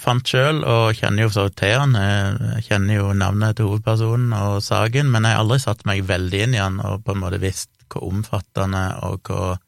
fant 0.00 0.30
sjøl, 0.32 0.62
og 0.64 0.94
kjenner 0.96 1.26
jo 1.26 1.32
så 1.34 1.48
til 1.52 1.74
han. 1.76 1.96
Jeg 1.96 2.66
kjenner 2.68 3.00
jo 3.00 3.10
navnet 3.16 3.58
til 3.58 3.68
hovedpersonen 3.68 4.32
og 4.36 4.60
saken, 4.64 5.10
men 5.12 5.26
jeg 5.26 5.36
har 5.36 5.42
aldri 5.42 5.58
satt 5.60 5.82
meg 5.88 6.06
veldig 6.08 6.44
inn 6.46 6.56
i 6.56 6.62
han 6.62 6.78
og 6.80 7.02
på 7.04 7.16
en 7.16 7.20
måte 7.24 7.40
visst 7.42 7.72
hvor 7.90 8.06
omfattende 8.06 8.84
og 9.08 9.26
hvor 9.26 9.58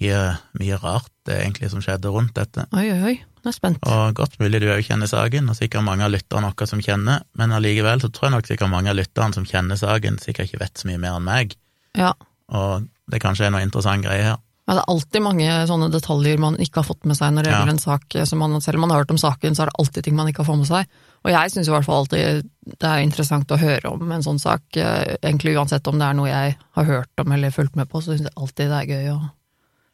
mye, 0.00 0.20
mye 0.56 0.78
rart 0.80 1.10
det 1.28 1.34
er 1.36 1.44
egentlig 1.44 1.70
som 1.74 1.82
skjedde 1.84 2.10
rundt 2.10 2.32
dette. 2.38 2.64
Oi, 2.72 2.86
oi, 2.88 3.00
oi. 3.12 3.16
Nå 3.20 3.48
er 3.48 3.52
jeg 3.52 3.58
spent. 3.58 3.84
Og 3.88 4.16
godt 4.16 4.38
mulig 4.40 4.62
du 4.62 4.70
òg 4.72 4.82
kjenner 4.86 5.10
saken, 5.10 5.52
og 5.52 5.58
sikkert 5.58 5.84
mange 5.86 6.06
av 6.06 6.14
lytterne 6.14 6.50
våre 6.50 6.68
som 6.68 6.82
kjenner, 6.84 7.22
men 7.38 7.54
allikevel 7.56 8.02
så 8.02 8.10
tror 8.10 8.30
jeg 8.30 8.36
nok 8.38 8.50
sikkert 8.50 8.72
mange 8.72 8.90
av 8.92 8.98
lytterne 8.98 9.36
som 9.36 9.46
kjenner 9.48 9.78
saken, 9.80 10.18
sikkert 10.24 10.50
ikke 10.50 10.64
vet 10.64 10.80
så 10.80 10.90
mye 10.90 11.02
mer 11.04 11.20
enn 11.20 11.28
meg, 11.28 11.56
Ja. 11.98 12.14
Og 12.50 12.86
det 13.10 13.20
kanskje 13.22 13.46
er 13.48 13.50
noe 13.54 13.62
interessant 13.64 14.04
greie 14.04 14.22
her. 14.22 14.38
Ja, 14.68 14.74
det 14.76 14.82
er 14.84 14.92
alltid 14.92 15.22
mange 15.24 15.46
sånne 15.66 15.88
detaljer 15.90 16.38
man 16.38 16.54
ikke 16.62 16.78
har 16.82 16.86
fått 16.86 17.04
med 17.08 17.16
seg 17.18 17.32
når 17.34 17.42
det 17.42 17.50
Ja. 17.50 17.56
gjelder 17.58 17.72
en 17.72 17.78
sak. 17.82 18.04
Som 18.28 18.38
man, 18.38 18.60
selv 18.62 18.76
om 18.76 18.80
man 18.82 18.90
har 18.90 19.00
hørt 19.02 19.10
om 19.10 19.18
saken, 19.18 19.56
så 19.56 19.62
er 19.62 19.66
det 19.66 19.78
alltid 19.80 20.04
ting 20.04 20.14
man 20.14 20.28
ikke 20.30 20.44
har 20.44 20.50
fått 20.52 20.58
med 20.60 20.68
seg. 20.68 20.86
Og 21.24 21.30
jeg 21.32 21.50
syns 21.50 21.66
i 21.66 21.72
hvert 21.74 21.84
fall 21.84 22.04
alltid 22.04 22.46
det 22.78 22.86
er 22.86 23.02
interessant 23.02 23.50
å 23.50 23.58
høre 23.58 23.90
om 23.90 24.12
en 24.12 24.22
sånn 24.22 24.38
sak, 24.38 24.62
eh, 24.76 25.16
egentlig 25.24 25.56
uansett 25.58 25.88
om 25.88 25.98
det 25.98 26.06
er 26.06 26.14
noe 26.14 26.28
jeg 26.28 26.56
har 26.76 26.84
hørt 26.84 27.08
om 27.24 27.32
eller 27.32 27.50
fulgt 27.50 27.74
med 27.74 27.88
på, 27.90 27.98
så 28.00 28.14
syns 28.14 28.28
jeg 28.28 28.36
alltid 28.36 28.68
det 28.70 28.78
er 28.78 28.86
gøy 28.94 29.10
å 29.16 29.30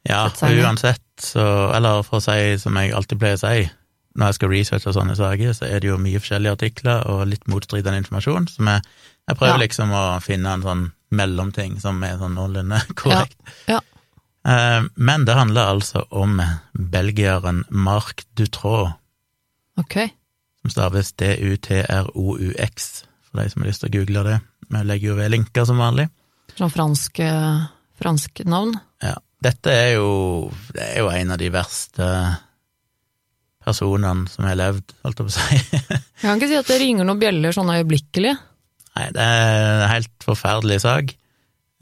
Ja, 0.09 0.29
ned. 0.43 0.63
uansett, 0.65 1.01
så 1.19 1.75
Eller 1.75 2.03
for 2.03 2.19
å 2.21 2.23
si 2.23 2.59
som 2.59 2.75
jeg 2.77 2.93
alltid 2.93 3.19
pleier 3.19 3.35
å 3.35 3.41
si, 3.65 3.71
når 4.17 4.27
jeg 4.27 4.35
skal 4.35 4.49
researche 4.49 4.93
sånne 4.93 5.17
saker, 5.17 5.51
så 5.57 5.67
er 5.73 5.81
det 5.81 5.89
jo 5.89 5.97
mye 5.97 6.21
forskjellige 6.21 6.53
artikler 6.53 7.07
og 7.09 7.27
litt 7.29 7.45
motstridende 7.49 7.99
informasjon 8.05 8.49
som 8.49 8.67
jeg 8.67 8.83
Jeg 9.27 9.37
prøver 9.41 9.57
Ja. 9.57 9.63
liksom 9.65 9.91
å 9.91 10.03
finne 10.23 10.53
en 10.55 10.63
sånn 10.63 10.85
mellomting 11.11 11.81
som 11.81 12.03
er 12.07 12.17
sånn 12.19 12.35
noenlunde 12.39 12.79
korrekt. 13.01 13.37
Ja. 13.69 13.81
Ja. 14.47 14.83
Men 14.95 15.25
det 15.27 15.35
handler 15.35 15.73
altså 15.75 16.05
om 16.15 16.39
belgieren 16.73 17.65
Marc 17.71 18.23
Dutroux, 18.39 18.93
Ok. 19.79 19.97
som 20.63 20.71
staves 20.71 21.11
D-U-T-R-O-U-X, 21.19 23.05
for 23.27 23.43
de 23.43 23.51
som 23.51 23.63
har 23.63 23.69
lyst 23.73 23.83
til 23.83 23.91
å 23.91 23.95
google 23.99 24.23
det. 24.29 24.37
Vi 24.71 24.83
legger 24.87 25.09
jo 25.11 25.17
ved 25.19 25.31
linker 25.35 25.67
som 25.67 25.79
vanlig. 25.83 26.07
Sånn 26.57 26.71
fransk, 26.71 27.19
eh, 27.27 27.67
fransk 27.99 28.45
navn. 28.47 28.79
Ja. 29.03 29.17
Dette 29.43 29.67
er 29.75 29.95
jo, 29.99 30.53
det 30.73 30.83
er 30.95 30.99
jo 31.03 31.11
en 31.11 31.31
av 31.35 31.39
de 31.43 31.51
verste 31.51 32.07
personene 33.67 34.29
som 34.31 34.47
har 34.47 34.57
levd, 34.59 34.95
holdt 35.05 35.19
jeg 35.21 35.27
på 35.27 35.33
å 35.33 35.37
si. 35.37 35.59
Jeg 36.23 36.23
kan 36.23 36.39
ikke 36.39 36.49
si 36.49 36.57
at 36.63 36.71
det 36.71 36.79
ringer 36.81 37.05
noen 37.05 37.19
bjeller 37.21 37.53
sånn 37.53 37.69
øyeblikkelig. 37.75 38.37
Nei, 38.97 39.07
det 39.13 39.23
er 39.23 39.85
en 39.85 39.91
helt 39.93 40.25
forferdelig 40.25 40.81
sak. 40.87 41.13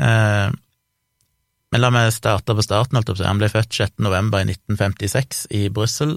Eh, 0.03 0.51
Men 1.75 1.83
la 1.83 1.91
meg 1.91 2.13
starte 2.15 2.55
på 2.55 2.63
starten. 2.63 3.01
Han 3.27 3.41
ble 3.41 3.49
født 3.51 3.75
6. 3.75 3.97
november 4.03 4.43
i 4.43 4.47
1956 4.47 5.47
i 5.51 5.65
Brussel. 5.75 6.13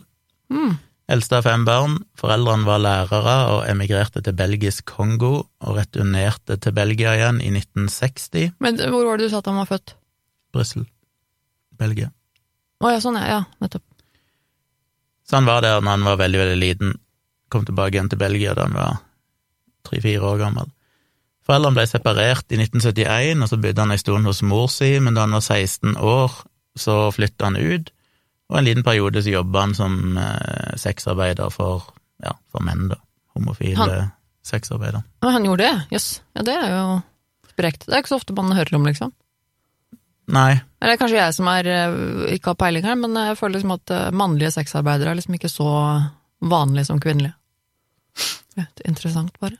Mm. 0.53 0.75
Eldste 1.09 1.39
av 1.39 1.47
fem 1.47 1.63
barn. 1.65 1.95
Foreldrene 2.19 2.67
var 2.67 2.81
lærere 2.83 3.35
og 3.55 3.63
emigrerte 3.69 4.21
til 4.21 4.35
belgisk 4.37 4.85
Kongo, 4.91 5.47
og 5.63 5.79
returnerte 5.79 6.59
til 6.61 6.75
Belgia 6.77 7.15
igjen 7.15 7.41
i 7.41 7.49
1960. 7.55 8.51
Men 8.61 8.77
hvor 8.77 9.07
var 9.07 9.17
det 9.17 9.29
du 9.29 9.33
sa 9.33 9.41
at 9.41 9.49
han 9.49 9.57
var 9.61 9.71
født? 9.71 9.95
Brussel. 10.53 10.85
Belgia. 11.77 12.11
Å 12.83 12.93
ja, 12.93 13.01
sånn 13.01 13.17
ja, 13.17 13.25
ja, 13.25 13.41
nettopp. 13.63 13.85
Så 15.27 15.39
han 15.39 15.49
var 15.49 15.65
der 15.65 15.81
når 15.81 15.95
han 15.95 16.05
var 16.07 16.21
veldig, 16.21 16.39
veldig 16.43 16.59
liten. 16.61 16.93
Kom 17.49 17.65
tilbake 17.65 17.95
igjen 17.97 18.11
til 18.11 18.21
Belgia 18.21 18.53
da 18.53 18.67
han 18.67 18.77
var 18.77 18.99
tre-fire 19.87 20.21
år 20.35 20.43
gammel. 20.43 20.69
Foreldrene 21.47 21.77
ble 21.79 21.85
separert 21.87 22.51
i 22.51 22.57
1971, 22.59 23.43
og 23.45 23.49
så 23.51 23.59
bodde 23.63 23.83
han 23.85 23.93
en 23.95 24.01
stund 24.01 24.27
hos 24.27 24.41
mor 24.43 24.67
si, 24.71 24.89
men 24.99 25.15
da 25.15 25.23
han 25.23 25.35
var 25.37 25.45
16 25.45 25.95
år, 25.95 26.33
så 26.77 26.97
flytta 27.15 27.47
han 27.47 27.55
ut, 27.57 27.91
og 28.51 28.57
en 28.59 28.67
liten 28.67 28.83
periode 28.83 29.23
så 29.23 29.31
jobba 29.33 29.63
han 29.65 29.75
som 29.77 30.17
eh, 30.19 30.73
sexarbeider 30.79 31.49
for, 31.53 31.87
ja, 32.23 32.33
for 32.51 32.63
menn, 32.67 32.89
da. 32.91 32.99
Homofile 33.37 33.77
Han- 33.79 34.11
sexarbeidere. 34.47 35.03
Han 35.23 35.43
gjorde 35.45 35.65
det, 35.65 35.87
jøss. 35.91 36.09
Ja, 36.35 36.43
det 36.47 36.53
er 36.55 36.69
jo 36.71 36.83
sprekt. 37.51 37.83
Det 37.87 37.93
er 37.95 38.03
ikke 38.03 38.13
så 38.13 38.19
ofte 38.21 38.35
man 38.37 38.55
hører 38.55 38.75
om, 38.77 38.85
liksom. 38.87 39.11
Nei, 40.31 40.59
Eller 40.81 40.93
er 40.93 40.99
kanskje 40.99 41.19
jeg 41.19 41.33
som 41.35 41.47
er, 41.51 41.67
eh, 41.71 42.33
ikke 42.35 42.51
har 42.53 42.59
peiling 42.59 42.83
her, 42.87 42.95
men 42.99 43.13
jeg 43.15 43.37
føler 43.39 43.55
liksom 43.59 43.75
at 43.75 43.91
eh, 43.95 44.11
mannlige 44.11 44.51
sexarbeidere 44.55 45.11
er 45.11 45.19
liksom 45.19 45.35
ikke 45.39 45.51
så 45.51 45.69
vanlige 46.43 46.85
som 46.89 46.99
kvinnelige. 46.99 47.33
Interessant, 48.87 49.31
bare. 49.39 49.57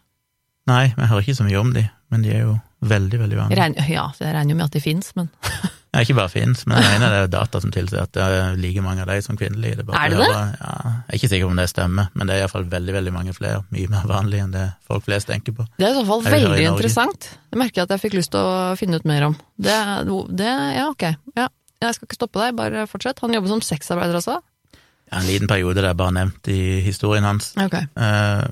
Nei, 0.67 0.85
vi 0.97 1.09
hører 1.09 1.25
ikke 1.25 1.39
så 1.39 1.47
mye 1.47 1.59
om 1.61 1.73
de, 1.75 1.87
men 2.13 2.23
de 2.25 2.35
er 2.35 2.45
jo 2.45 2.55
veldig, 2.87 3.19
veldig 3.23 3.39
vanlige. 3.39 3.59
Regn, 3.59 3.75
ja, 3.89 4.05
jeg 4.19 4.35
regner 4.35 4.53
jo 4.53 4.59
med 4.59 4.69
at 4.69 4.77
de 4.77 4.83
fins, 4.83 5.11
men 5.17 5.31
Ja, 5.95 6.03
ikke 6.03 6.17
bare 6.17 6.29
fins, 6.29 6.65
men 6.67 6.77
jeg 6.83 6.97
mener 6.99 7.13
det 7.13 7.19
er 7.23 7.29
data 7.31 7.59
som 7.63 7.71
tilsier 7.73 8.03
at 8.03 8.11
det 8.13 8.21
er 8.21 8.57
like 8.59 8.81
mange 8.85 9.01
av 9.01 9.07
de 9.09 9.15
som 9.23 9.37
kvinnelige. 9.39 9.79
Det 9.79 9.85
er, 9.87 10.11
det 10.13 10.19
det? 10.19 10.27
Ja, 10.29 10.73
jeg 10.83 11.07
er 11.07 11.17
ikke 11.17 11.29
sikker 11.31 11.47
på 11.47 11.53
om 11.55 11.61
det 11.61 11.65
stemmer, 11.71 12.09
men 12.13 12.29
det 12.29 12.35
er 12.35 12.43
iallfall 12.43 12.67
veldig, 12.69 12.93
veldig 12.97 13.13
mange 13.15 13.33
flere. 13.33 13.63
Mye 13.73 13.89
mer 13.89 14.03
vanlig 14.09 14.41
enn 14.43 14.51
det 14.53 14.65
folk 14.85 15.07
flest 15.07 15.31
tenker 15.31 15.55
på. 15.57 15.65
det 15.79 15.87
er 15.87 15.95
i 15.95 15.97
så 15.97 16.03
fall 16.05 16.25
veldig 16.27 16.59
i 16.59 16.67
interessant. 16.67 17.29
Det 17.49 17.61
merker 17.63 17.81
jeg 17.81 17.87
at 17.87 17.95
jeg 17.95 18.03
fikk 18.03 18.19
lyst 18.19 18.33
til 18.35 18.45
å 18.45 18.75
finne 18.77 18.99
ut 18.99 19.07
mer 19.09 19.29
om. 19.29 19.39
Det, 19.55 19.79
det 20.37 20.51
ja, 20.51 20.85
ok. 20.91 21.07
Ja. 21.39 21.47
Jeg 21.81 21.97
skal 21.97 22.09
ikke 22.09 22.19
stoppe 22.19 22.43
deg, 22.43 22.55
bare 22.57 22.85
fortsett. 22.89 23.23
Han 23.23 23.33
jobber 23.37 23.55
som 23.55 23.65
sexarbeider 23.65 24.19
også? 24.19 24.37
Ja, 25.07 25.21
en 25.21 25.27
liten 25.29 25.49
periode 25.49 25.81
det 25.81 25.91
er 25.91 25.97
bare 25.97 26.15
nevnt 26.19 26.49
i 26.51 26.61
historien 26.83 27.25
hans. 27.25 27.53
Okay. 27.63 27.87
Eh, 27.95 28.45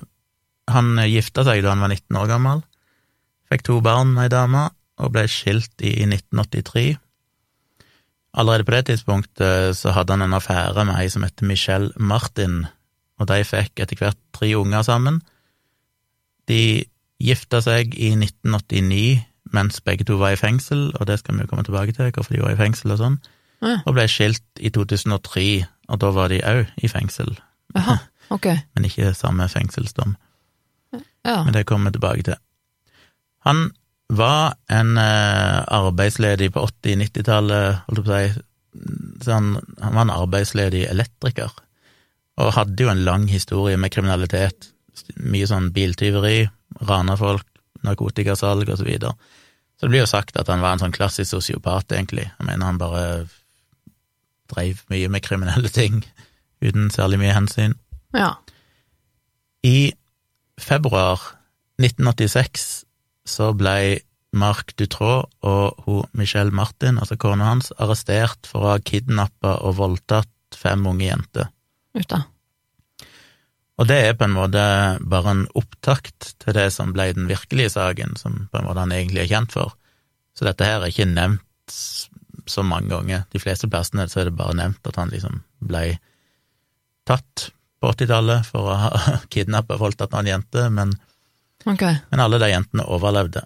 han 0.70 0.96
gifta 1.06 1.44
seg 1.46 1.62
da 1.64 1.72
han 1.74 1.82
var 1.84 1.92
19 1.94 2.16
år 2.20 2.30
gammel, 2.30 2.62
fikk 3.50 3.62
to 3.68 3.80
barn 3.84 4.14
med 4.14 4.26
ei 4.26 4.32
dame, 4.34 4.64
og 4.98 5.12
ble 5.12 5.26
skilt 5.28 5.82
i 5.84 5.92
1983. 6.06 6.96
Allerede 8.36 8.64
på 8.68 8.74
det 8.74 8.82
tidspunktet 8.90 9.76
så 9.78 9.92
hadde 9.96 10.12
han 10.16 10.24
en 10.26 10.36
affære 10.36 10.84
med 10.88 10.98
ei 11.00 11.08
som 11.12 11.24
heter 11.24 11.46
Michelle 11.48 11.92
Martin, 11.96 12.64
og 13.20 13.28
de 13.30 13.38
fikk 13.48 13.80
etter 13.80 13.96
hvert 14.00 14.18
tre 14.36 14.50
unger 14.58 14.82
sammen. 14.84 15.22
De 16.48 16.84
gifta 17.22 17.62
seg 17.64 17.94
i 17.96 18.10
1989 18.16 19.22
mens 19.54 19.78
begge 19.86 20.04
to 20.04 20.16
var 20.20 20.34
i 20.34 20.40
fengsel, 20.40 20.90
og 20.98 21.06
det 21.06 21.20
skal 21.20 21.36
vi 21.36 21.44
jo 21.44 21.50
komme 21.52 21.64
tilbake 21.64 21.94
til, 21.94 22.10
hvorfor 22.12 22.34
de 22.34 22.42
var 22.42 22.52
i 22.56 22.58
fengsel 22.60 22.92
og 22.92 22.98
sånn, 23.00 23.18
Ja. 23.62 23.78
og 23.86 23.94
ble 23.94 24.04
skilt 24.10 24.42
i 24.60 24.68
2003, 24.74 25.64
og 25.88 26.00
da 26.02 26.10
var 26.12 26.28
de 26.28 26.40
òg 26.44 26.66
i 26.82 26.88
fengsel, 26.92 27.30
Aha, 27.78 27.94
ok. 28.34 28.46
men 28.74 28.84
ikke 28.84 29.14
samme 29.14 29.46
fengselsdom. 29.48 30.16
Ja. 31.26 31.40
Men 31.44 31.56
det 31.56 31.66
kommer 31.66 31.90
vi 31.90 31.98
tilbake 31.98 32.26
til. 32.28 32.38
Han 33.46 33.70
var 34.08 34.54
en 34.70 34.98
eh, 34.98 35.62
arbeidsledig 35.74 36.52
på 36.54 36.62
80-90-tallet, 36.68 37.86
holdt 37.88 37.98
jeg 37.98 38.06
på 38.06 38.12
å 38.12 38.20
si, 38.20 38.44
så 39.24 39.32
han, 39.32 39.54
han 39.80 39.94
var 39.96 40.04
en 40.04 40.14
arbeidsledig 40.14 40.84
elektriker, 40.90 41.54
og 42.36 42.52
hadde 42.54 42.84
jo 42.84 42.92
en 42.92 43.04
lang 43.06 43.24
historie 43.30 43.78
med 43.80 43.94
kriminalitet, 43.94 44.70
mye 45.16 45.48
sånn 45.48 45.70
biltyveri, 45.74 46.46
rana 46.86 47.16
folk, 47.18 47.46
narkotikasalg 47.86 48.68
og 48.68 48.78
så 48.80 48.86
videre. 48.86 49.14
Så 49.76 49.86
det 49.86 49.92
blir 49.92 50.04
jo 50.04 50.10
sagt 50.10 50.38
at 50.40 50.48
han 50.52 50.62
var 50.64 50.76
en 50.76 50.84
sånn 50.84 50.94
klassisk 50.94 51.30
sosiopat, 51.34 51.92
egentlig. 51.92 52.28
Jeg 52.28 52.48
mener 52.48 52.68
han 52.68 52.80
bare 52.80 53.26
dreiv 54.52 54.84
mye 54.92 55.10
med 55.12 55.24
kriminelle 55.24 55.72
ting, 55.72 56.02
uten 56.64 56.90
særlig 56.94 57.20
mye 57.24 57.36
hensyn. 57.36 57.78
ja. 58.16 58.34
I 59.66 59.90
februar 60.60 61.20
1986 61.82 62.84
så 63.26 63.50
ble 63.56 64.00
Marc 64.36 64.74
Dutraud 64.76 65.30
og 65.46 65.82
hun 65.86 66.06
Michelle 66.16 66.54
Martin, 66.54 67.00
altså 67.00 67.16
kona 67.20 67.50
hans, 67.50 67.72
arrestert 67.80 68.48
for 68.48 68.64
å 68.64 68.72
ha 68.74 68.80
kidnappa 68.84 69.58
og 69.64 69.78
voldtatt 69.80 70.56
fem 70.56 70.84
unge 70.88 71.08
jenter. 71.08 71.50
Uta. 71.96 72.24
Og 73.76 73.88
det 73.90 73.96
er 74.06 74.14
på 74.16 74.24
en 74.24 74.36
måte 74.36 74.62
bare 75.04 75.32
en 75.34 75.44
opptakt 75.58 76.32
til 76.40 76.56
det 76.56 76.70
som 76.72 76.94
ble 76.96 77.10
den 77.16 77.28
virkelige 77.28 77.74
saken, 77.74 78.16
som 78.16 78.46
på 78.52 78.60
en 78.60 78.68
måte 78.68 78.84
han 78.84 78.94
egentlig 78.96 79.26
er 79.26 79.32
kjent 79.34 79.52
for. 79.52 79.74
Så 80.36 80.48
dette 80.48 80.64
her 80.64 80.80
er 80.80 80.92
ikke 80.92 81.08
nevnt 81.08 81.76
så 82.46 82.64
mange 82.64 82.92
ganger. 82.92 83.26
De 83.32 83.40
fleste 83.42 83.68
plassene 83.68 84.06
så 84.08 84.22
er 84.22 84.30
det 84.30 84.38
bare 84.38 84.56
nevnt 84.56 84.88
at 84.88 84.96
han 85.00 85.12
liksom 85.12 85.42
ble 85.66 85.98
tatt 87.08 87.50
på 87.80 87.90
80-tallet 87.92 88.48
for 88.48 88.70
å 88.70 88.78
ha 88.80 88.90
kidnappa 89.32 89.76
og 89.76 89.84
voldtatt 89.84 90.14
noen 90.14 90.30
jenter, 90.30 90.70
men, 90.72 90.94
okay. 91.64 92.00
men 92.10 92.24
alle 92.24 92.40
de 92.42 92.50
jentene 92.52 92.86
overlevde. 92.92 93.44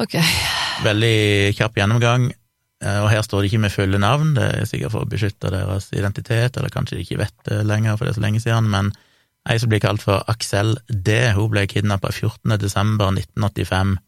Ok. 0.00 0.16
Veldig 0.84 1.54
kjapp 1.54 1.78
gjennomgang, 1.78 2.28
eh, 2.82 3.00
og 3.02 3.10
her 3.12 3.24
står 3.26 3.42
det 3.42 3.50
ikke 3.50 3.64
med 3.66 3.74
fulle 3.74 4.00
navn, 4.02 4.34
det 4.38 4.46
er 4.50 4.70
sikkert 4.70 4.94
for 4.94 5.06
å 5.06 5.10
beskytte 5.10 5.52
deres 5.54 5.90
identitet, 5.94 6.56
eller 6.58 6.72
kanskje 6.74 6.98
de 6.98 7.06
ikke 7.06 7.20
vet 7.22 7.36
det 7.50 7.60
lenger, 7.66 7.98
for 7.98 8.06
det 8.06 8.14
er 8.14 8.20
så 8.20 8.24
lenge 8.26 8.42
siden, 8.42 8.70
men 8.72 8.94
ei 9.50 9.58
som 9.60 9.70
blir 9.70 9.82
kalt 9.84 10.02
for 10.02 10.24
Axel 10.30 10.72
D, 10.88 11.18
hun 11.36 11.50
ble 11.52 11.66
kidnappa 11.68 12.10
14. 12.14 12.56
desember 12.62 13.12
1985, 13.12 13.98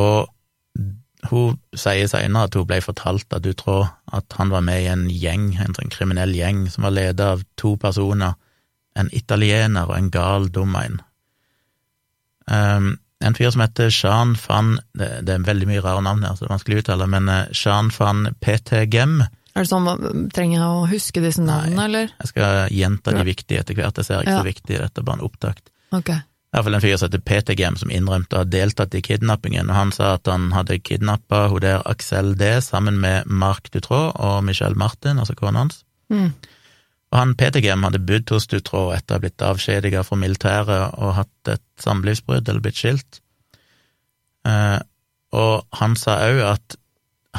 og 0.00 0.30
hun 1.28 1.58
sier 1.76 2.08
senere 2.08 2.48
at 2.48 2.54
hun 2.56 2.66
ble 2.66 2.78
fortalt 2.80 3.32
at 3.36 3.42
du 3.44 3.52
tror 3.52 3.90
at 4.12 4.32
han 4.38 4.48
var 4.50 4.62
med 4.64 4.82
i 4.82 4.88
en 4.88 5.06
gjeng, 5.12 5.50
en 5.60 5.76
sånn 5.76 5.92
kriminell 5.92 6.32
gjeng, 6.34 6.64
som 6.72 6.86
var 6.86 6.94
ledet 6.96 7.20
av 7.26 7.42
to 7.60 7.74
personer, 7.76 8.34
en 8.96 9.10
italiener 9.14 9.86
og 9.90 9.96
en 9.98 10.08
gal 10.10 10.48
dum 10.50 10.74
en. 10.80 11.00
Um, 12.50 12.96
en 13.20 13.36
fyr 13.36 13.50
som 13.52 13.60
heter 13.62 13.90
Jean 13.92 14.32
van 14.48 14.78
det, 14.96 15.10
det 15.28 15.34
er 15.36 15.44
veldig 15.44 15.68
mye 15.68 15.82
rare 15.84 16.02
navn 16.02 16.24
her, 16.24 16.34
så 16.34 16.46
det 16.46 16.48
er 16.48 16.54
vanskelig 16.56 16.78
å 16.78 16.82
uttale, 16.84 17.06
men 17.12 17.28
eh, 17.28 17.50
Jean 17.52 17.90
van 17.92 18.30
PTGem 18.40 19.20
Er 19.20 19.60
det 19.60 19.68
sånn, 19.68 19.90
trenger 20.32 20.56
jeg 20.56 20.70
å 20.80 20.88
huske 20.88 21.22
disse 21.22 21.44
navnene, 21.44 21.84
eller? 21.84 22.14
Jeg 22.22 22.30
skal 22.32 22.72
gjenta 22.72 23.12
de 23.12 23.26
viktige 23.28 23.60
etter 23.60 23.76
hvert, 23.76 24.00
jeg 24.00 24.08
ser 24.08 24.24
ikke 24.24 24.32
Ja. 24.38 24.40
så 24.40 24.48
viktig, 24.48 24.78
dette 24.80 25.02
er 25.02 25.06
bare 25.06 25.20
en 25.20 25.26
opptakt. 25.28 25.68
Ok. 25.92 26.10
Er 26.50 26.58
iallfall 26.58 26.74
en 26.74 26.82
fyr 26.82 26.96
som 26.98 27.06
heter 27.06 27.22
PTGem, 27.22 27.76
som 27.78 27.92
innrømte 27.94 28.34
å 28.34 28.42
ha 28.42 28.46
deltatt 28.48 28.94
i 28.98 29.02
kidnappingen, 29.06 29.68
og 29.70 29.76
han 29.76 29.92
sa 29.94 30.16
at 30.16 30.26
han 30.26 30.48
hadde 30.50 30.80
kidnappa 30.82 31.44
hun 31.52 31.62
der 31.62 31.84
Axel 31.86 32.32
D 32.38 32.56
sammen 32.66 32.98
med 32.98 33.30
Mark 33.30 33.70
Dutroux 33.70 34.10
og 34.18 34.40
Michelle 34.48 34.74
Martin, 34.74 35.22
altså 35.22 35.36
kona 35.38 35.62
hans. 35.62 35.84
Mm. 36.10 36.32
Og 37.10 37.18
han 37.18 37.36
PTGM 37.38 37.86
hadde 37.86 38.02
bodd 38.06 38.30
hos 38.34 38.48
Dutroux 38.50 38.90
etter 38.96 39.14
å 39.14 39.18
ha 39.18 39.22
blitt 39.22 39.46
avskjediget 39.46 40.06
fra 40.06 40.18
militæret 40.18 40.98
og 40.98 41.16
hatt 41.20 41.54
et 41.54 41.64
samlivsbrudd 41.82 42.46
eller 42.48 42.62
blitt 42.64 42.78
skilt. 42.82 43.22
Eh, 44.46 44.78
og 45.34 45.78
han 45.78 45.96
sa 45.98 46.18
òg 46.26 46.42
at 46.48 46.78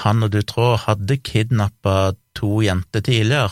han 0.05 0.23
og 0.23 0.31
Dutroux 0.31 0.85
hadde 0.85 1.19
kidnappa 1.19 2.13
to 2.37 2.61
jenter 2.63 3.03
tidligere, 3.03 3.51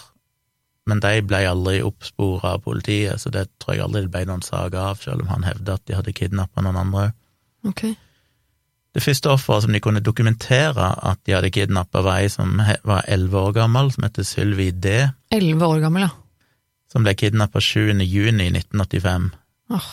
men 0.90 1.02
de 1.04 1.22
ble 1.26 1.40
aldri 1.48 1.80
oppspora 1.86 2.56
av 2.56 2.66
politiet, 2.66 3.22
så 3.22 3.32
det 3.34 3.48
tror 3.62 3.76
jeg 3.76 3.86
aldri 3.86 4.04
det 4.06 4.14
ble 4.14 4.26
noen 4.30 4.46
sak 4.46 4.76
av, 4.76 5.00
selv 5.04 5.24
om 5.24 5.32
han 5.32 5.46
hevda 5.48 5.78
at 5.78 5.86
de 5.88 5.98
hadde 5.98 6.16
kidnappa 6.18 6.64
noen 6.66 6.80
andre. 6.82 7.10
Okay. 7.70 7.94
Det 8.96 9.04
første 9.06 9.30
offeret 9.30 9.66
som 9.66 9.76
de 9.76 9.82
kunne 9.84 10.02
dokumentere 10.02 10.90
at 11.06 11.22
de 11.28 11.36
hadde 11.38 11.52
kidnappa, 11.54 12.02
var 12.06 12.24
ei 12.24 12.32
som 12.34 12.58
var 12.58 13.06
elleve 13.08 13.38
år 13.38 13.54
gammel, 13.60 13.92
som 13.94 14.08
heter 14.08 14.26
Sylvi 14.26 14.72
D, 14.74 14.96
Elleve 15.32 15.70
år 15.70 15.84
gammel, 15.86 16.08
ja. 16.08 16.12
som 16.92 17.06
ble 17.06 17.14
kidnappa 17.18 17.62
7. 17.62 18.02
juni 18.02 18.50
1985 18.50 19.30
Åh. 19.78 19.90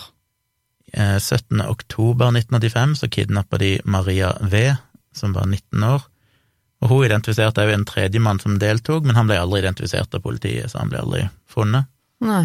eh, 0.93 1.19
17. 1.21 1.61
oktober 1.69 2.33
1985 2.33 2.97
så 3.03 3.09
kidnappa 3.13 3.61
de 3.61 3.77
Maria 3.85 4.33
V, 4.41 4.75
som 5.13 5.37
var 5.37 5.47
19 5.47 5.85
år. 5.85 6.09
Og 6.85 6.91
hun 6.93 7.07
identifiserte 7.07 7.65
òg 7.65 7.73
en 7.73 7.87
tredjemann 7.89 8.41
som 8.43 8.59
deltok, 8.61 9.07
men 9.07 9.17
han 9.17 9.29
ble 9.31 9.39
aldri 9.41 9.63
identifisert 9.63 10.15
av 10.15 10.25
politiet, 10.25 10.71
så 10.71 10.83
han 10.83 10.93
ble 10.93 11.01
aldri 11.03 11.23
funnet. 11.49 11.89
Nei. 12.25 12.45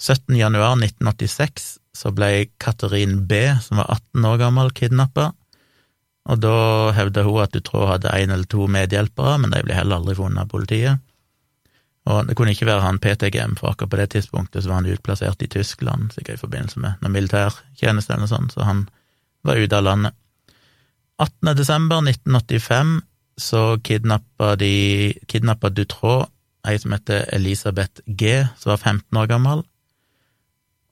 17. 0.00 0.34
januar 0.38 0.76
1986 0.78 1.66
så 1.94 2.10
ble 2.14 2.48
Katarin 2.58 3.20
B, 3.30 3.40
som 3.62 3.78
var 3.78 3.90
18 3.94 4.28
år 4.30 4.38
gammel, 4.42 4.70
kidnappa. 4.74 5.30
Og 6.30 6.40
da 6.40 6.56
hevda 6.96 7.22
hun 7.26 7.42
at 7.44 7.52
Dutroux 7.54 7.86
hadde 7.90 8.14
én 8.16 8.32
eller 8.32 8.48
to 8.50 8.66
medhjelpere, 8.70 9.36
men 9.42 9.52
de 9.54 9.62
ble 9.66 9.76
heller 9.76 10.00
aldri 10.00 10.16
funnet 10.18 10.46
av 10.46 10.50
politiet. 10.50 11.02
Og 12.10 12.26
det 12.28 12.36
kunne 12.36 12.52
ikke 12.52 12.68
være 12.68 12.84
han 12.84 13.00
PTGM, 13.00 13.56
for 13.60 13.70
akkurat 13.70 13.92
på 13.92 14.00
det 14.00 14.10
tidspunktet 14.14 14.64
så 14.64 14.70
var 14.70 14.82
han 14.82 14.90
utplassert 14.92 15.42
i 15.44 15.48
Tyskland, 15.48 16.12
sikkert 16.12 16.36
i 16.36 16.42
forbindelse 16.42 16.82
med 16.82 17.00
noe 17.00 17.14
militærtjeneste 17.14 18.12
eller 18.12 18.26
noe 18.26 18.32
sånt, 18.32 18.56
så 18.56 18.66
han 18.66 18.84
var 19.44 19.60
ute 19.60 19.78
av 19.78 19.86
landet. 19.86 20.16
18. 21.22 21.54
desember 21.56 22.02
1985 22.02 22.98
så 23.40 23.76
kidnappa 23.82 24.54
de 24.56 25.14
kidnappa 25.30 25.70
Dutroux 25.74 26.28
ei 26.64 26.78
som 26.80 26.94
heter 26.94 27.26
Elisabeth 27.36 28.00
G, 28.06 28.46
som 28.56 28.70
var 28.72 28.80
15 28.80 29.18
år 29.20 29.26
gammel, 29.28 29.64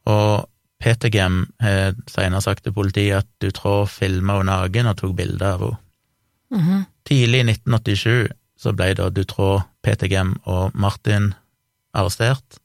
og 0.05 0.49
Peter 0.83 1.09
Gem 1.15 1.47
har 1.63 1.95
senere 2.11 2.43
sagt 2.43 2.65
til 2.67 2.75
politiet 2.77 3.23
at 3.23 3.29
Dutroux 3.41 3.89
filma 3.89 4.41
henne 4.41 4.51
naken 4.51 4.91
og 4.91 4.99
tok 4.99 5.15
bilde 5.17 5.47
av 5.47 5.65
henne. 5.65 5.79
Mhm. 6.53 6.85
Tidlig 7.09 7.39
i 7.41 7.47
1987 7.49 8.33
så 8.63 8.73
ble 8.77 8.93
da 8.95 9.09
Dutraux, 9.11 9.65
Peter 9.83 10.07
Gem 10.07 10.37
og 10.45 10.75
Martin 10.79 11.33
arrestert, 11.95 12.59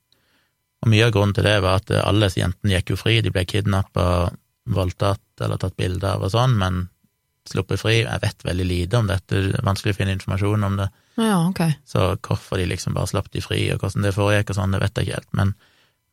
og 0.84 0.92
mye 0.92 1.08
av 1.08 1.14
grunnen 1.16 1.34
til 1.34 1.48
det 1.48 1.56
var 1.64 1.80
at 1.82 1.92
alle 2.04 2.30
jentene 2.30 2.76
gikk 2.76 2.94
jo 2.94 3.00
fri, 3.00 3.22
de 3.22 3.32
ble 3.34 3.46
kidnappa, 3.50 4.30
voldtatt 4.68 5.42
eller 5.42 5.58
tatt 5.58 5.78
bilde 5.80 6.06
av 6.06 6.28
og 6.28 6.34
sånn, 6.36 6.54
men 6.60 6.90
sluppet 7.52 7.82
fri. 7.82 7.98
Jeg 8.04 8.22
vet 8.24 8.46
veldig 8.48 8.68
lite 8.68 9.00
om 9.00 9.10
dette, 9.10 9.42
det 9.52 9.60
er 9.60 9.66
vanskelig 9.68 9.96
å 9.96 9.98
finne 9.98 10.16
informasjon 10.18 10.68
om 10.68 10.78
det, 10.82 10.88
Ja, 11.18 11.40
ok. 11.48 11.62
så 11.88 12.08
hvorfor 12.16 12.62
de 12.62 12.68
liksom 12.70 12.94
bare 12.98 13.10
slapp 13.10 13.32
de 13.34 13.42
fri, 13.42 13.64
og 13.74 13.82
hvordan 13.82 14.06
det 14.06 14.14
foregikk 14.16 14.54
og 14.54 14.60
sånn, 14.60 14.76
det 14.76 14.82
vet 14.84 14.98
jeg 14.98 15.08
ikke 15.08 15.20
helt, 15.22 15.34
men, 15.40 15.54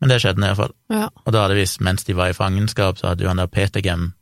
men 0.00 0.12
det 0.12 0.20
skjedde 0.22 0.42
i 0.42 0.46
hvert 0.48 0.62
fall. 0.62 0.76
Ja. 0.94 1.08
Og 1.24 1.32
da 1.36 1.44
hadde 1.46 1.58
visst, 1.58 1.80
mens 1.84 2.04
de 2.08 2.16
var 2.16 2.32
i 2.32 2.36
fangenskap, 2.36 2.98
så 3.00 3.12
hadde 3.12 3.26
jo 3.26 3.32
han 3.32 3.42
der 3.42 3.50
PTGM 3.52 4.12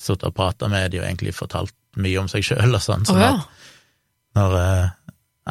sittet 0.00 0.26
og 0.30 0.34
prata 0.36 0.68
med 0.68 0.90
de 0.90 1.00
og 1.00 1.06
egentlig 1.06 1.34
fortalt 1.36 1.74
mye 1.96 2.18
om 2.18 2.28
seg 2.28 2.42
sjøl 2.44 2.74
og 2.74 2.82
sånn, 2.82 3.04
Å 3.06 3.14
oh, 3.14 3.20
ja. 3.20 3.32
at 3.38 4.38
når 4.38 4.56
eh, 4.58 4.88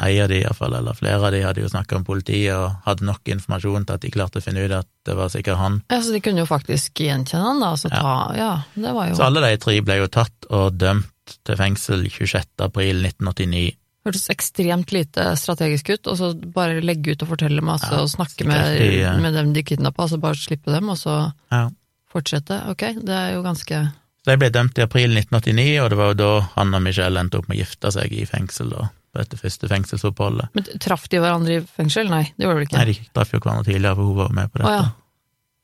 ei 0.02 0.18
av 0.20 0.28
de 0.28 0.40
iallfall, 0.42 0.74
eller 0.74 0.96
flere 0.98 1.20
av 1.22 1.32
de, 1.32 1.42
hadde 1.44 1.62
jo 1.62 1.68
snakka 1.70 1.96
om 2.00 2.04
politiet 2.04 2.54
og 2.56 2.72
hadde 2.86 3.06
nok 3.06 3.30
informasjon 3.30 3.84
til 3.86 3.94
at 3.94 4.00
de 4.02 4.10
klarte 4.10 4.40
å 4.40 4.42
finne 4.44 4.64
ut 4.66 4.72
at 4.74 4.88
det 5.06 5.14
var 5.14 5.28
sikkert 5.30 5.60
han. 5.60 5.82
ja. 5.90 6.00
Så 6.02 6.12
de 6.12 6.20
kunne 6.24 6.42
jo 6.42 6.46
faktisk 6.50 6.98
gjenkjenne 7.04 7.44
han, 7.44 7.60
da. 7.60 7.72
Så 7.76 7.90
Ja. 7.92 8.00
ta 8.00 8.34
Ja, 8.36 8.62
det 8.74 8.92
var 8.94 9.08
jo 9.08 9.14
Så 9.14 9.24
alle 9.28 9.40
de 9.40 9.56
tre 9.56 9.80
ble 9.80 9.96
jo 10.02 10.06
tatt 10.08 10.46
og 10.50 10.78
dømt 10.78 11.38
til 11.44 11.56
fengsel 11.56 12.08
26. 12.10 12.46
april 12.60 13.02
1989. 13.06 13.76
Hørtes 14.04 14.28
ekstremt 14.28 14.90
lite 14.92 15.30
strategisk 15.40 15.88
ut, 15.94 16.06
og 16.08 16.18
så 16.18 16.34
bare 16.52 16.82
legge 16.82 17.12
ut 17.14 17.22
og 17.22 17.28
fortelle 17.28 17.62
masse 17.64 17.88
Ja, 17.90 18.02
og 18.02 18.10
snakke 18.10 18.44
med, 18.44 18.76
de, 18.78 19.00
eh, 19.00 19.20
med 19.20 19.32
dem 19.32 19.52
de 19.54 19.62
kidnappa, 19.62 20.02
og 20.02 20.10
så 20.10 20.20
bare 20.20 20.34
slippe 20.34 20.70
dem, 20.74 20.88
og 20.90 20.96
så 20.98 21.32
Ja. 21.50 21.70
fortsette. 22.12 22.68
Ok, 22.68 22.82
det 23.00 23.08
er 23.14 23.34
jo 23.34 23.42
ganske 23.42 23.92
de 24.26 24.36
ble 24.40 24.48
dømt 24.50 24.78
i 24.78 24.82
april 24.82 25.10
1989, 25.12 25.80
og 25.84 25.90
det 25.90 25.98
var 25.98 26.06
jo 26.12 26.14
da 26.14 26.40
han 26.54 26.74
og 26.74 26.82
Michelle 26.82 27.20
endte 27.20 27.36
opp 27.38 27.48
med 27.48 27.58
å 27.58 27.60
gifte 27.60 27.90
seg 27.92 28.10
i 28.12 28.24
fengsel, 28.24 28.70
da, 28.70 28.88
på 29.14 29.22
dette 29.22 29.38
første 29.38 29.70
fengselsoppholdet. 29.70 30.50
Men 30.58 30.66
traff 30.82 31.06
de 31.12 31.22
hverandre 31.22 31.60
i 31.60 31.64
fengsel? 31.78 32.10
Nei, 32.10 32.24
det 32.34 32.48
gjorde 32.48 32.60
de 32.64 32.68
ikke. 32.68 32.80
Nei, 32.82 32.90
de 32.90 33.10
traff 33.14 33.32
jo 33.32 33.40
hverandre 33.40 33.68
tidligere, 33.70 33.94
for 34.00 34.10
hun 34.10 34.18
var 34.18 34.34
med 34.42 34.52
på 34.52 34.60
dette. 34.64 34.76
ja. 34.82 34.92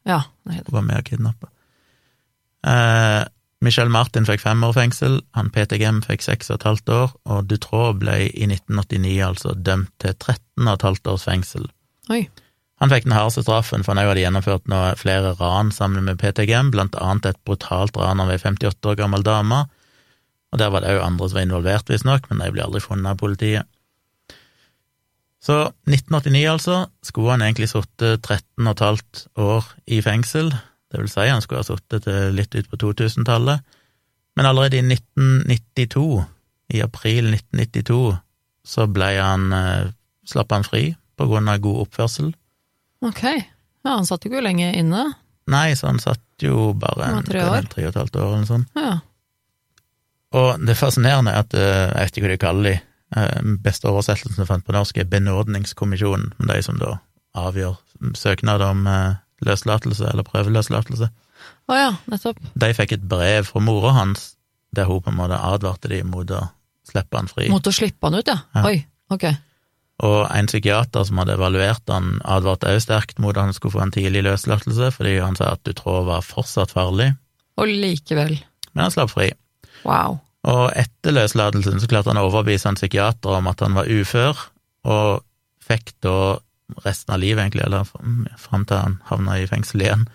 Ja, 0.08 0.22
nei, 0.48 0.56
Hun 0.64 0.72
var 0.78 0.84
med 0.86 0.96
og 1.02 1.04
kidnappa. 1.10 1.50
Eh, 2.66 3.24
Michel 3.60 3.90
Martin 3.92 4.24
fikk 4.24 4.40
fem 4.40 4.62
år 4.64 4.72
fengsel, 4.72 5.18
han 5.36 5.50
PTGM 5.52 5.98
fikk 6.06 6.24
seks 6.24 6.48
og 6.48 6.56
et 6.60 6.68
halvt 6.70 6.92
år, 6.96 7.10
og 7.28 7.48
Dutroux 7.50 7.98
ble 8.00 8.14
i 8.30 8.46
1989 8.48 9.18
altså 9.26 9.52
dømt 9.56 9.92
til 10.00 10.14
13 10.16 10.64
og 10.64 10.72
et 10.72 10.86
halvt 10.88 11.10
års 11.12 11.26
fengsel. 11.28 11.66
Oi. 12.08 12.22
Han 12.80 12.88
fikk 12.88 13.04
den 13.04 13.12
hardeste 13.12 13.44
straffen, 13.44 13.84
for 13.84 13.92
han 13.92 14.00
hadde 14.08 14.22
gjennomført 14.24 14.64
noe, 14.72 14.94
flere 14.96 15.34
ran 15.36 15.68
sammen 15.76 16.06
med 16.08 16.16
PTGM, 16.22 16.72
blant 16.72 16.96
annet 16.96 17.34
et 17.34 17.40
brutalt 17.44 18.00
ran 18.00 18.24
av 18.24 18.32
ei 18.32 18.40
58 18.40 18.88
år 18.88 18.96
gammel 19.02 19.26
dame, 19.26 19.66
og 20.50 20.58
der 20.58 20.72
var 20.72 20.82
det 20.82 20.94
òg 20.96 21.04
andre 21.04 21.28
som 21.28 21.38
var 21.38 21.46
involvert, 21.46 21.92
visstnok, 21.92 22.26
men 22.30 22.42
de 22.42 22.50
ble 22.54 22.64
aldri 22.64 22.82
funnet 22.82 23.12
av 23.12 23.20
politiet. 23.20 23.68
Så 25.40 25.56
1989, 25.88 26.40
altså, 26.52 26.80
skulle 27.06 27.32
han 27.32 27.44
egentlig 27.46 27.70
sittet 27.70 28.20
13 28.26 28.68
og 28.68 28.82
år 29.40 29.70
i 29.88 30.00
fengsel, 30.04 30.50
det 30.90 31.00
vil 31.00 31.08
si 31.08 31.28
han 31.30 31.40
skulle 31.40 31.62
ha 31.62 31.68
sittet 31.68 32.04
til 32.04 32.34
litt 32.36 32.54
ut 32.58 32.68
på 32.68 32.80
2000-tallet, 32.82 33.62
men 34.36 34.48
allerede 34.48 34.80
i 34.80 34.84
1992, 34.84 36.24
i 36.76 36.82
april 36.84 37.32
1992, 37.32 38.02
så 38.66 38.86
ble 38.90 39.10
han, 39.16 39.48
eh, 39.54 39.90
slapp 40.28 40.52
han 40.52 40.66
fri 40.66 40.90
på 41.16 41.26
grunn 41.30 41.48
av 41.50 41.62
god 41.64 41.86
oppførsel. 41.86 42.34
Ok. 43.06 43.24
Ja, 43.24 43.96
han 43.96 44.06
satt 44.06 44.24
jo 44.24 44.30
ikke 44.30 44.44
lenge 44.44 44.70
inne. 44.76 45.06
Nei, 45.50 45.72
så 45.76 45.88
han 45.88 45.98
satt 46.02 46.44
jo 46.44 46.70
bare 46.78 47.08
en, 47.08 47.24
tre 47.26 47.42
år. 47.42 47.66
tre 47.70 47.86
og 47.86 47.94
et 47.94 48.00
halvt 48.00 48.18
år 48.20 48.26
eller 48.26 48.42
noe 48.42 48.50
sånt. 48.50 48.76
Ja. 48.76 48.98
Og 50.36 50.62
det 50.62 50.76
fascinerende 50.78 51.32
er 51.34 51.44
at, 51.44 51.54
eh, 51.54 51.90
jeg 51.90 52.06
vet 52.06 52.16
ikke 52.16 52.26
hva 52.26 52.32
de 52.34 52.42
kaller 52.44 52.68
de, 52.70 52.80
eh, 53.16 53.40
beste 53.64 53.88
oversettelsen 53.90 54.44
jeg 54.44 54.46
fant 54.46 54.64
på 54.66 54.74
norsk 54.76 54.98
er 54.98 55.08
benådningskommisjonen, 55.10 56.32
de 56.38 56.62
som 56.62 56.78
da 56.78 56.98
avgjør 57.34 57.76
søknad 58.14 58.62
om 58.62 58.86
eh, 58.86 59.14
løslatelse 59.46 60.06
eller 60.10 60.26
prøveløslatelse. 60.26 61.10
Å 61.70 61.76
ja, 61.78 61.90
nettopp. 62.10 62.38
De 62.54 62.72
fikk 62.76 62.92
et 62.92 63.08
brev 63.08 63.46
fra 63.48 63.62
mora 63.64 63.92
hans 63.96 64.34
der 64.76 64.86
hun 64.86 65.02
på 65.02 65.10
en 65.10 65.18
måte 65.18 65.38
advarte 65.40 65.88
de 65.90 66.02
mot 66.06 66.28
å 66.30 66.44
slippe 66.86 67.16
han 67.16 67.30
fri. 67.30 67.48
Mot 67.50 67.66
å 67.66 67.72
slippe 67.74 68.06
han 68.06 68.18
ut, 68.20 68.28
ja. 68.28 68.38
Ja. 68.54 68.64
Oi, 68.70 68.84
ok. 69.10 69.26
Og 70.06 70.30
en 70.32 70.46
psykiater 70.48 71.04
som 71.04 71.18
hadde 71.20 71.34
evaluert 71.36 71.90
han, 71.92 72.20
advarte 72.24 72.70
også 72.70 72.86
sterkt 72.86 73.18
mot 73.20 73.34
at 73.36 73.48
han 73.48 73.56
skulle 73.56 73.74
få 73.74 73.82
en 73.84 73.92
tidlig 73.94 74.22
løslatelse, 74.24 74.92
fordi 74.94 75.18
han 75.20 75.36
sa 75.36 75.52
at 75.56 75.64
du 75.64 75.72
Dutroux 75.72 76.06
var 76.06 76.22
fortsatt 76.24 76.72
farlig, 76.72 77.10
Og 77.60 77.68
likevel. 77.68 78.38
men 78.72 78.84
han 78.86 78.94
slapp 78.94 79.10
fri. 79.10 79.32
Wow. 79.84 80.20
Og 80.48 80.70
etter 80.78 81.12
løslatelsen 81.12 81.82
så 81.82 81.88
klarte 81.90 82.12
han 82.12 82.20
å 82.20 82.28
overbevise 82.30 82.70
en 82.70 82.78
psykiater 82.78 83.36
om 83.36 83.48
at 83.50 83.60
han 83.64 83.76
var 83.76 83.90
ufør, 83.90 84.38
og 84.88 85.20
fikk 85.64 85.92
da 86.04 86.38
resten 86.84 87.14
av 87.14 87.20
livet, 87.20 87.42
egentlig, 87.42 87.66
eller 87.66 87.84
fram 88.40 88.64
til 88.64 88.78
han 88.78 88.98
havna 89.10 89.36
i 89.40 89.46
fengsel 89.50 89.84
igjen, 89.84 90.06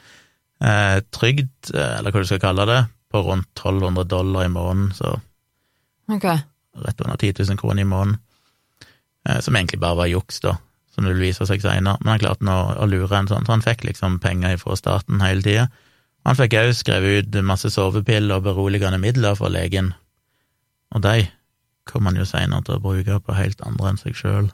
eh, 0.63 0.99
trygd, 1.13 1.73
eh, 1.73 1.97
eller 1.99 2.12
hva 2.12 2.23
du 2.23 2.30
skal 2.30 2.41
kalle 2.41 2.65
det, 2.69 2.82
på 3.12 3.21
rundt 3.23 3.51
1200 3.54 4.08
dollar 4.10 4.47
i 4.47 4.51
måneden, 4.51 4.93
så 4.95 5.19
Ok. 6.10 6.23
rett 6.23 7.01
under 7.01 7.17
10 7.17 7.34
000 7.43 7.58
kroner 7.58 7.82
i 7.82 7.86
måneden, 7.86 8.19
eh, 9.28 9.39
som 9.41 9.56
egentlig 9.56 9.80
bare 9.80 9.95
var 9.95 10.08
juks, 10.08 10.39
da, 10.39 10.58
som 10.93 11.04
det 11.04 11.13
vil 11.13 11.28
vise 11.28 11.45
seg 11.45 11.62
seinere, 11.62 11.97
men 12.01 12.15
han 12.15 12.19
klarte 12.19 12.41
nå 12.45 12.78
å 12.80 12.89
lure 12.89 13.13
en 13.13 13.28
sånn, 13.28 13.45
så 13.45 13.51
han 13.51 13.62
fikk 13.62 13.84
liksom 13.84 14.19
penger 14.19 14.58
fra 14.58 14.75
staten 14.75 15.21
hele 15.21 15.41
tida. 15.41 15.69
Han 16.26 16.38
fikk 16.38 16.56
òg 16.58 16.72
skrevet 16.74 17.28
ut 17.28 17.42
masse 17.46 17.70
sovepiller 17.70 18.40
og 18.40 18.48
beroligende 18.48 18.98
midler 19.02 19.36
fra 19.38 19.50
legen, 19.54 19.94
og 20.96 21.04
de 21.06 21.28
kom 21.86 22.08
han 22.10 22.18
jo 22.18 22.26
seinere 22.26 22.66
til 22.66 22.80
å 22.80 22.82
bruke 22.82 23.20
på 23.22 23.36
helt 23.38 23.62
andre 23.66 23.92
enn 23.92 24.00
seg 24.02 24.18
sjøl. 24.18 24.48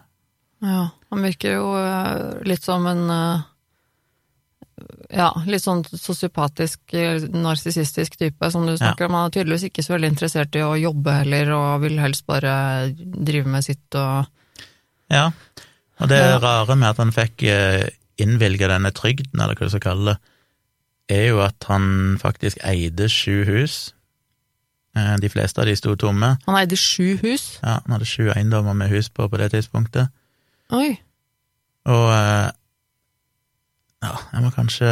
Ja. 0.61 0.89
Han 1.11 1.23
virker 1.25 1.55
jo 1.57 1.69
eh, 1.79 2.43
litt 2.47 2.63
som 2.67 2.85
en 2.87 3.07
eh, 3.09 3.47
Ja, 5.11 5.29
litt 5.45 5.63
sånn 5.63 5.81
sosiopatisk, 5.85 6.79
eh, 6.97 7.23
narsissistisk 7.33 8.15
type 8.19 8.51
som 8.53 8.65
du 8.67 8.75
snakker 8.77 9.07
om. 9.07 9.17
Han 9.17 9.29
er 9.29 9.33
tydeligvis 9.35 9.67
ikke 9.69 9.83
så 9.85 9.95
veldig 9.95 10.11
interessert 10.13 10.55
i 10.57 10.63
å 10.65 10.75
jobbe 10.79 11.15
heller, 11.21 11.51
og 11.55 11.83
vil 11.85 11.99
helst 12.01 12.25
bare 12.29 12.53
drive 12.97 13.49
med 13.51 13.65
sitt 13.67 13.99
og 13.99 14.27
Ja, 15.11 15.31
og 15.99 16.07
det 16.09 16.19
Ja. 16.19 16.37
rare 16.39 16.75
med 16.75 16.89
at 16.89 16.97
han 16.97 17.11
fikk 17.11 17.43
innvilga 18.21 18.67
denne 18.71 18.91
trygden, 18.95 19.39
eller 19.39 19.55
hva 19.55 19.67
du 19.67 19.73
skal 19.73 19.87
kalle 19.87 20.13
det, 20.13 20.30
er 21.09 21.25
jo 21.29 21.41
at 21.43 21.55
han 21.67 22.17
faktisk 22.21 22.57
eide 22.63 23.09
sju 23.09 23.43
hus. 23.45 23.93
Eh, 24.97 25.15
De 25.21 25.29
fleste 25.29 25.61
av 25.61 25.65
de 25.65 25.75
sto 25.75 25.95
tomme. 25.95 26.37
Han 26.47 26.55
eide 26.59 26.77
sju 26.77 27.17
hus. 27.23 27.59
Ja, 27.63 27.79
han 27.85 27.91
hadde 27.97 28.05
sju 28.05 28.29
eiendommer 28.35 28.73
med 28.73 28.89
hus 28.89 29.09
på 29.09 29.27
på 29.27 29.37
det 29.37 29.51
tidspunktet. 29.51 30.07
Oi. 30.71 30.99
Og 31.85 32.07
eh, 32.13 32.49
ja, 34.03 34.13
jeg 34.33 34.41
må 34.43 34.49
kanskje 34.55 34.91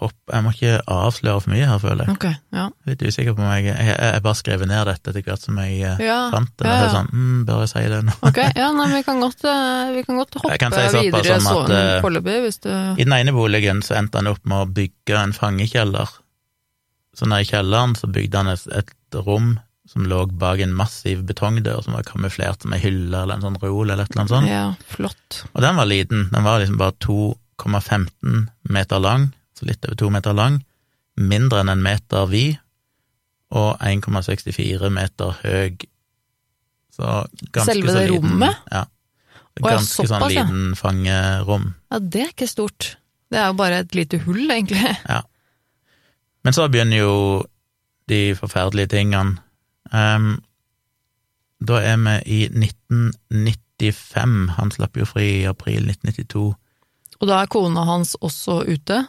hoppe 0.00 0.32
Jeg 0.34 0.44
må 0.46 0.52
ikke 0.54 0.72
avsløre 0.90 1.42
for 1.44 1.52
mye 1.52 1.66
her, 1.68 1.78
føler 1.82 2.06
jeg. 2.08 2.14
Ok, 2.16 2.26
ja. 2.56 2.64
Litt 2.90 3.02
usikker 3.04 3.36
på 3.36 3.44
om 3.44 3.50
jeg 3.52 3.68
Jeg, 3.70 4.22
bare 4.24 4.38
skrev 4.38 4.64
ned 4.66 4.88
dette 4.90 5.12
etter 5.12 5.26
hvert 5.26 5.44
som 5.44 5.60
jeg 5.62 5.78
eh, 5.86 6.02
Ja, 6.06 6.18
fant 6.34 6.52
det. 6.56 6.66
ja, 6.68 6.76
ja. 6.84 6.90
sånn, 6.94 7.10
mm, 7.12 7.38
Bør 7.48 7.62
jeg 7.64 7.72
si 7.74 7.84
det 7.94 8.00
nå? 8.08 8.16
Ok, 8.30 8.40
ja, 8.56 8.68
nei, 8.76 8.88
vi 8.96 9.02
kan 9.06 9.22
godt, 9.24 9.46
eh, 9.52 9.92
vi 9.98 10.04
kan 10.08 10.20
godt 10.22 10.38
hoppe 10.42 10.58
kan 10.64 10.76
si 10.76 10.86
videre 10.96 11.40
sånn 11.44 11.74
eh, 11.76 11.94
foreløpig, 12.04 12.36
hvis 12.46 12.62
du 12.66 12.70
I 12.72 13.06
den 13.06 13.16
ene 13.20 13.36
boligen 13.36 13.82
så 13.86 13.98
endte 14.00 14.22
han 14.22 14.30
opp 14.32 14.42
med 14.44 14.64
å 14.64 14.70
bygge 14.80 15.18
en 15.20 15.36
fangekjeller. 15.36 16.14
Så 17.16 17.26
nede 17.28 17.42
i 17.44 17.50
kjelleren 17.50 17.96
så 17.98 18.08
bygde 18.10 18.38
han 18.44 18.52
et, 18.54 18.64
et 18.80 19.20
rom 19.26 19.58
som 19.90 20.04
lå 20.06 20.20
bak 20.38 20.60
en 20.62 20.74
massiv 20.78 21.24
betongdør 21.26 21.80
som 21.82 21.96
var 21.96 22.04
kamuflert 22.06 22.62
som 22.62 22.70
ei 22.76 22.78
hylle 22.78 23.24
eller 23.24 23.40
en 23.40 23.42
sånn 23.42 23.56
reol 23.58 23.90
eller 23.90 24.04
et 24.06 24.12
eller 24.12 24.22
annet 24.22 24.34
sånt. 24.36 24.50
Ja, 24.50 24.66
flott. 24.92 25.40
Og 25.50 25.64
den 25.64 25.80
var 25.80 25.88
liten. 25.90 26.28
Den 26.30 26.46
var 26.46 26.60
liksom 26.62 26.78
bare 26.78 26.94
2,15 27.02 28.44
meter 28.70 29.02
lang, 29.02 29.30
så 29.60 29.68
litt 29.68 29.84
over 29.84 29.98
to 30.00 30.10
meter 30.12 30.36
lang, 30.36 30.60
mindre 31.20 31.60
enn 31.62 31.72
en 31.72 31.84
meter 31.84 32.28
vid 32.30 32.58
og 33.50 33.82
1,64 33.82 34.90
meter 34.94 35.36
høy. 35.42 35.76
Så 36.94 37.10
ganske 37.50 37.66
Selve 37.72 37.92
så 37.92 37.98
det 37.98 38.08
liten, 38.10 38.30
rommet? 38.30 38.60
Ja. 38.70 38.84
Å, 39.60 39.64
ja, 39.66 39.74
Ganske 39.74 40.06
sånn 40.08 40.26
liten 40.30 40.62
fangerom. 40.78 41.72
Ja, 41.90 42.00
det 42.00 42.22
er 42.24 42.32
ikke 42.32 42.48
stort. 42.50 42.94
Det 43.30 43.38
er 43.38 43.50
jo 43.50 43.58
bare 43.58 43.82
et 43.84 43.96
lite 43.98 44.20
hull, 44.24 44.44
egentlig. 44.50 44.94
Men 46.46 46.56
så 46.56 46.68
begynner 46.72 47.02
jo 47.02 47.16
de 48.10 48.22
forferdelige 48.38 48.94
tingene. 48.94 49.38
Um, 49.92 50.38
da 51.60 51.82
er 51.84 51.98
vi 52.00 52.16
i 52.24 52.40
1995. 52.48 54.38
Han 54.56 54.72
slapp 54.74 54.96
jo 54.96 55.06
fri 55.08 55.42
i 55.42 55.48
april 55.50 55.90
1992. 55.90 56.46
Og 57.20 57.28
da 57.28 57.42
er 57.42 57.50
kona 57.52 57.84
hans 57.84 58.14
også 58.24 58.62
ute. 58.70 59.02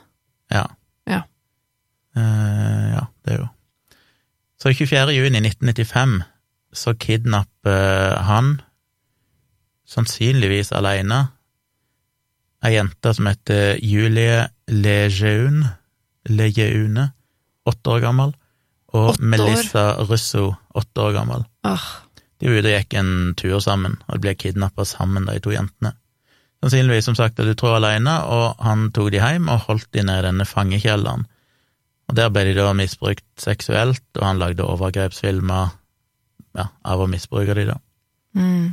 Ja. 0.51 0.65
Ja. 1.09 1.21
Uh, 2.17 2.87
ja, 2.95 3.05
det 3.25 3.33
er 3.33 3.39
jo 3.39 3.47
Så 4.61 4.73
24. 4.77 5.13
juni 5.15 5.39
1995 5.41 6.21
så 6.73 6.93
kidnapper 6.93 8.19
han, 8.23 8.61
sannsynligvis 9.87 10.71
alene, 10.71 11.25
ei 12.63 12.75
jente 12.77 13.13
som 13.17 13.27
heter 13.27 13.79
Julie 13.83 14.45
Lejeune, 14.69 15.73
Lejeune, 16.29 17.09
åtte 17.67 17.95
år 17.95 18.03
gammel, 18.05 18.35
og 18.93 19.09
år? 19.09 19.19
Melissa 19.19 19.85
Russo, 20.07 20.53
åtte 20.77 21.01
år 21.07 21.17
gammel. 21.17 21.43
Ah, 21.67 21.89
De 22.39 22.49
var 22.49 22.61
ute 22.61 22.71
og 22.71 22.77
gikk 22.77 22.95
en 22.97 23.11
tur 23.37 23.59
sammen, 23.61 23.97
og 24.07 24.15
de 24.15 24.23
ble 24.23 24.35
kidnappa 24.37 24.85
sammen, 24.87 25.27
de 25.29 25.39
to 25.43 25.53
jentene. 25.53 25.93
Sannsynligvis, 26.62 27.08
som 27.10 27.17
sagt, 27.17 27.39
er 27.41 27.50
du 27.50 27.56
tror 27.58 27.80
alene, 27.80 28.13
og 28.30 28.60
han 28.62 28.91
tok 28.93 29.10
de 29.13 29.21
hjem 29.21 29.50
og 29.50 29.63
holdt 29.65 29.89
de 29.95 30.04
nede 30.06 30.21
i 30.21 30.28
denne 30.28 30.45
fangekjelleren. 30.45 31.26
Og 32.12 32.17
der 32.17 32.30
ble 32.30 32.43
de 32.45 32.58
da 32.58 32.69
misbrukt 32.78 33.26
seksuelt, 33.39 34.04
og 34.19 34.26
han 34.28 34.41
lagde 34.41 34.67
overgrepsfilmer 34.67 35.71
ja, 36.60 36.67
av 36.84 37.02
å 37.02 37.10
misbruke 37.10 37.56
de, 37.58 37.65
da. 37.71 37.80
mm. 38.38 38.69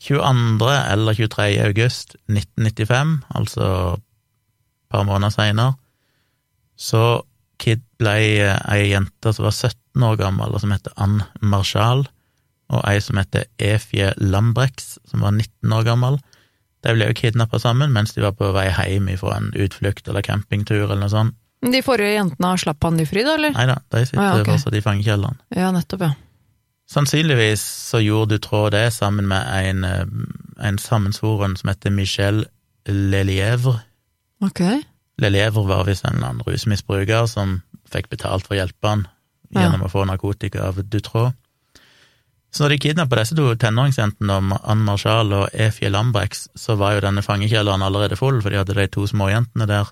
22. 0.00 0.68
eller 0.70 1.18
23. 1.18 1.48
august 1.66 2.14
1995, 2.30 3.18
altså 3.36 3.66
et 3.96 4.06
par 4.88 5.04
måneder 5.04 5.34
seinere, 5.34 5.74
så 6.80 7.22
Kid 7.60 7.82
ble 8.00 8.14
ei 8.48 8.86
jente 8.88 9.34
som 9.36 9.44
var 9.44 9.52
17 9.52 10.06
år 10.06 10.16
gammel, 10.16 10.54
og 10.54 10.62
som 10.62 10.72
heter 10.72 10.94
Ann 10.96 11.18
Marshall, 11.44 12.06
og 12.70 12.84
ei 12.86 13.00
som 13.02 13.18
heter 13.18 13.48
Efje 13.58 14.12
Lambrex, 14.22 14.96
som 15.10 15.24
var 15.26 15.34
19 15.34 15.72
år 15.74 15.84
gammel. 15.88 16.18
De 16.86 16.94
ble 16.96 17.10
jo 17.10 17.16
kidnappa 17.18 17.58
sammen 17.60 17.92
mens 17.92 18.14
de 18.16 18.22
var 18.24 18.32
på 18.38 18.52
vei 18.56 18.68
hjem 18.70 19.10
fra 19.20 19.36
en 19.36 19.50
utflukt 19.58 20.08
eller 20.08 20.24
campingtur 20.24 20.84
eller 20.86 21.00
noe 21.02 21.12
sånt. 21.12 21.36
De 21.60 21.82
forrige 21.84 22.14
jentene, 22.14 22.54
slapp 22.56 22.86
han 22.86 22.96
de 22.96 23.04
fri, 23.04 23.20
da, 23.26 23.34
eller? 23.36 23.52
Nei 23.52 23.66
da, 23.68 23.74
de 23.92 24.04
sitter 24.06 24.22
Ah, 24.22 24.30
ja, 24.38 24.44
okay. 24.46 24.54
fortsatt 24.56 24.78
i 24.78 24.80
fangekjelleren. 24.80 25.40
Ja, 25.52 25.68
nettopp, 25.76 26.06
ja. 26.06 26.14
Sannsynligvis 26.90 27.60
så 27.90 28.00
gjorde 28.00 28.38
Dutroux 28.38 28.70
det 28.72 28.86
sammen 28.96 29.28
med 29.28 29.44
en, 29.68 29.84
eh, 29.84 30.06
en 30.66 30.78
sammensvoren 30.80 31.56
som 31.60 31.68
heter 31.68 31.92
Michel 31.92 32.46
Lelievre. 32.88 33.82
Ok. 34.42 34.62
Lelievre 35.20 35.66
var 35.68 35.84
visst 35.84 36.04
en 36.08 36.16
eller 36.16 36.32
annen 36.32 36.46
rusmisbruker 36.48 37.28
som 37.28 37.60
fikk 37.92 38.08
betalt 38.08 38.46
for 38.46 38.56
å 38.56 38.62
hjelpe 38.62 38.88
han 38.88 39.06
gjennom 39.52 39.84
å 39.84 39.90
få 39.92 40.06
narkotika 40.08 40.64
av 40.70 40.80
Dutroux. 40.88 41.34
Så 42.50 42.64
når 42.64 42.72
de 42.74 42.78
kidnappa 42.82 43.16
disse 43.20 43.36
to 43.38 43.44
tenåringsjentene, 43.62 44.58
Ann 44.66 44.80
Marshall 44.86 45.32
og 45.36 45.52
Efie 45.54 45.90
Lambrex, 45.90 46.48
så 46.58 46.74
var 46.80 46.96
jo 46.96 47.04
denne 47.04 47.22
fangekjelleren 47.22 47.82
allerede 47.86 48.16
full, 48.18 48.40
for 48.42 48.50
de 48.50 48.58
hadde 48.58 48.74
de 48.74 48.86
to 48.90 49.04
småjentene 49.06 49.68
der. 49.70 49.90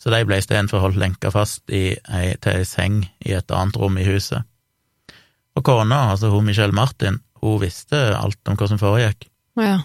Så 0.00 0.12
de 0.14 0.20
ble 0.24 0.38
istedenfor 0.38 0.80
holdt 0.84 0.96
lenka 1.02 1.32
fast 1.34 1.66
i 1.74 1.96
ei, 2.08 2.36
til 2.40 2.60
ei 2.60 2.64
seng 2.64 3.02
i 3.26 3.34
et 3.36 3.50
annet 3.52 3.76
rom 3.76 3.98
i 3.98 4.06
huset. 4.06 4.46
Og 5.58 5.64
kona, 5.66 6.12
altså 6.12 6.30
hun 6.30 6.46
Michelle 6.46 6.72
Martin, 6.72 7.18
hun 7.42 7.58
visste 7.60 7.98
alt 8.16 8.38
om 8.48 8.56
hva 8.56 8.68
som 8.70 8.78
foregikk. 8.80 9.26
Ja. 9.58 9.80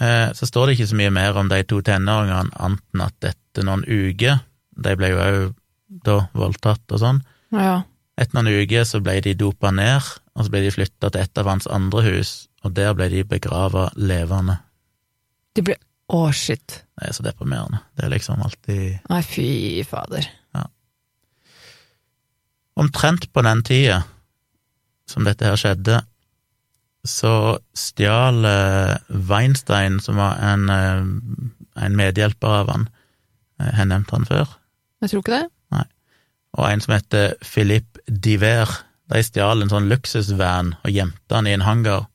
Eh, 0.00 0.32
Så 0.34 0.46
står 0.46 0.66
det 0.66 0.76
ikke 0.76 0.90
så 0.90 0.98
mye 0.98 1.10
mer 1.14 1.36
om 1.38 1.48
de 1.48 1.62
to 1.64 1.80
tenåringene, 1.82 2.50
annet 2.58 2.82
enn 2.94 3.06
at 3.06 3.30
etter 3.32 3.64
noen 3.66 3.84
uker 3.86 4.40
De 4.78 4.92
ble 4.98 5.08
jo 5.10 5.18
òg 5.18 5.54
da 6.04 6.18
voldtatt 6.34 6.92
og 6.94 7.00
sånn. 7.02 7.22
ja. 7.54 7.82
Etter 8.18 8.34
noen 8.34 8.62
uker 8.64 8.82
så 8.84 8.98
ble 9.02 9.20
de 9.22 9.32
dopa 9.38 9.70
ned, 9.70 10.02
og 10.38 10.46
så 10.46 10.52
ble 10.54 10.62
de 10.62 10.70
flytta 10.70 11.10
til 11.10 11.24
et 11.24 11.40
av 11.42 11.50
hans 11.50 11.66
andre 11.66 12.04
hus, 12.06 12.32
og 12.62 12.76
der 12.78 12.94
ble 12.94 13.10
de 13.10 13.24
begrava 13.26 13.88
levende. 13.98 14.60
De 15.58 15.66
ble 15.66 15.78
Å, 16.08 16.30
shit. 16.32 16.64
Det 16.96 17.10
er 17.10 17.12
så 17.12 17.20
deprimerende. 17.26 17.82
Det 17.92 18.06
er 18.06 18.12
liksom 18.14 18.40
alltid 18.40 19.10
Nei, 19.10 19.18
fy 19.28 19.48
fader. 19.84 20.24
Omtrent 22.78 23.26
på 23.34 23.42
den 23.42 23.60
tida 23.66 23.98
som 25.10 25.26
dette 25.26 25.44
her 25.48 25.58
skjedde, 25.58 25.98
så 27.08 27.32
stjal 27.76 28.44
eh, 28.46 28.94
Weinstein, 29.28 29.98
som 30.04 30.18
var 30.20 30.38
en, 30.44 30.68
eh, 30.70 31.84
en 31.84 31.96
medhjelper 31.98 32.56
av 32.60 32.70
han, 32.72 32.88
eh, 33.58 33.72
jeg 33.72 33.90
nevnt 33.90 34.12
han 34.14 34.28
før, 34.28 34.56
Jeg 35.02 35.10
tror 35.10 35.22
ikke 35.22 35.36
det. 35.36 35.50
Nei. 35.74 35.84
og 36.58 36.64
en 36.70 36.80
som 36.80 36.94
heter 36.94 37.34
Philippe 37.42 38.00
Diver. 38.08 38.70
De 39.08 39.22
stjal 39.24 39.62
en 39.62 39.72
sånn 39.72 39.88
luksusvan 39.90 40.74
og 40.82 40.92
gjemte 40.92 41.34
han 41.36 41.48
i 41.48 41.54
en 41.56 41.64
hangar. 41.64 42.08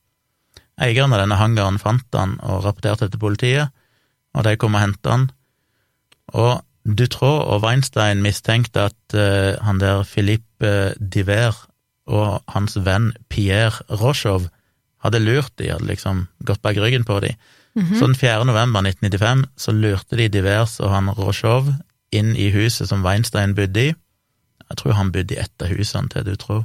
Eieren 0.80 1.14
av 1.14 1.22
denne 1.22 1.38
hangaren 1.38 1.80
fant 1.82 2.06
han 2.18 2.36
og 2.42 2.64
rapporterte 2.64 3.08
til 3.10 3.22
politiet, 3.22 3.74
og 4.34 4.46
de 4.46 4.56
kom 4.58 4.74
og 4.74 4.82
hentet 4.82 5.10
han. 5.10 5.28
Og 6.34 6.62
Dutroux 6.84 7.46
og 7.48 7.62
Weinstein 7.64 8.22
mistenkte 8.24 8.88
at 8.90 9.16
uh, 9.16 9.54
han 9.64 9.80
der 9.80 10.02
Philippe 10.04 10.94
Diver 10.98 11.56
og 12.10 12.42
hans 12.52 12.76
venn 12.84 13.14
Pierre 13.32 13.80
Rochov 13.88 14.50
hadde 15.04 15.20
lurt 15.22 15.52
de, 15.60 15.70
hadde 15.72 15.88
liksom 15.88 16.26
gått 16.44 16.62
bak 16.64 16.76
ryggen 16.80 17.06
på 17.08 17.20
de. 17.24 17.34
Mhm. 17.74 17.96
Så 17.98 18.06
den 18.06 18.14
4. 18.14 18.44
november 18.44 18.84
1995 18.84 19.44
så 19.56 19.72
lurte 19.72 20.16
de 20.16 20.28
Divers 20.28 20.78
og 20.80 20.90
han 20.90 21.10
Rochov 21.10 21.72
inn 22.12 22.36
i 22.36 22.50
huset 22.54 22.88
som 22.88 23.04
Weinstein 23.04 23.54
bodde 23.54 23.88
i. 23.88 23.94
Jeg 24.70 24.76
tror 24.78 24.92
han 24.92 25.12
bodde 25.12 25.34
i 25.34 25.40
ett 25.42 25.62
av 25.62 25.72
husene 25.72 26.08
til 26.08 26.24
Dutroux. 26.24 26.64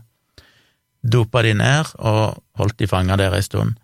Dopa 1.04 1.44
de 1.46 1.54
ned 1.56 1.94
og 1.98 2.42
holdt 2.60 2.80
de 2.80 2.88
fanga 2.88 3.16
der 3.20 3.36
ei 3.38 3.46
stund. 3.46 3.78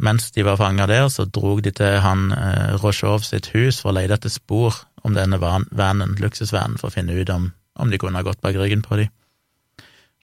Mens 0.00 0.30
de 0.32 0.44
var 0.46 0.56
fanga 0.56 0.86
der, 0.88 1.08
så 1.08 1.26
drog 1.28 1.62
de 1.64 1.70
til 1.76 1.98
han 2.00 2.30
eh, 2.32 2.76
Rochov 2.80 3.24
sitt 3.26 3.50
hus 3.52 3.82
for 3.82 3.92
å 3.92 3.98
lete 3.98 4.16
etter 4.16 4.32
spor 4.32 4.78
om 5.04 5.16
denne 5.16 5.40
van, 5.40 5.66
vanen, 5.76 6.14
luksusvanen, 6.20 6.78
for 6.80 6.88
å 6.88 6.94
finne 6.94 7.16
ut 7.16 7.32
om, 7.34 7.50
om 7.76 7.90
de 7.90 7.98
kunne 8.00 8.16
ha 8.16 8.24
gått 8.24 8.40
bak 8.40 8.56
ryggen 8.56 8.84
på 8.86 8.96
de. 9.00 9.10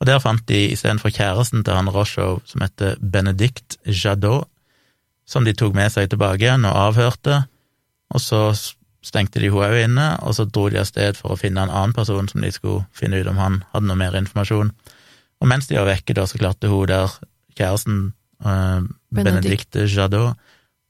Og 0.02 0.10
der 0.10 0.22
fant 0.22 0.46
de 0.50 0.64
istedenfor 0.74 1.14
kjæresten 1.14 1.64
til 1.66 1.78
han 1.78 1.90
Rochov, 1.94 2.42
som 2.46 2.66
heter 2.66 2.98
Benedict 3.02 3.78
Jadot, 3.86 4.50
som 5.28 5.46
de 5.46 5.54
tok 5.58 5.76
med 5.76 5.92
seg 5.92 6.10
tilbake 6.10 6.46
igjen 6.46 6.66
og 6.66 6.78
avhørte, 6.88 7.42
og 8.14 8.24
så 8.24 8.42
stengte 9.06 9.42
de 9.42 9.50
henne 9.52 9.68
òg 9.68 9.82
inne, 9.84 10.08
og 10.24 10.36
så 10.38 10.46
dro 10.46 10.68
de 10.72 10.80
av 10.82 10.88
sted 10.90 11.18
for 11.20 11.34
å 11.34 11.40
finne 11.40 11.66
en 11.66 11.74
annen 11.74 11.96
person 11.96 12.30
som 12.30 12.42
de 12.42 12.52
skulle 12.56 12.86
finne 12.96 13.20
ut 13.20 13.30
om 13.30 13.42
han 13.42 13.60
hadde 13.74 13.90
noe 13.90 14.00
mer 14.00 14.16
informasjon. 14.18 14.72
Og 15.42 15.50
mens 15.50 15.68
de 15.70 15.78
var 15.78 15.88
vekke, 15.90 16.16
da, 16.18 16.26
så 16.26 16.40
klarte 16.40 16.70
hun 16.72 16.88
der, 16.90 17.12
kjæresten, 17.58 18.14
eh, 18.42 18.82
Benedict. 19.14 19.14
Benedicte 19.14 19.86
Jadot, 19.88 20.38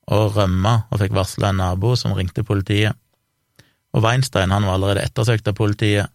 å 0.08 0.20
rømme 0.32 0.86
og 0.88 1.02
fikk 1.02 1.16
varsla 1.16 1.50
en 1.52 1.60
nabo 1.60 1.96
som 2.00 2.14
ringte 2.16 2.46
politiet. 2.48 2.96
Og 3.94 4.04
Weinstein 4.04 4.54
han 4.56 4.64
var 4.64 4.78
allerede 4.78 5.04
ettersøkt 5.04 5.48
av 5.48 5.56
politiet, 5.58 6.08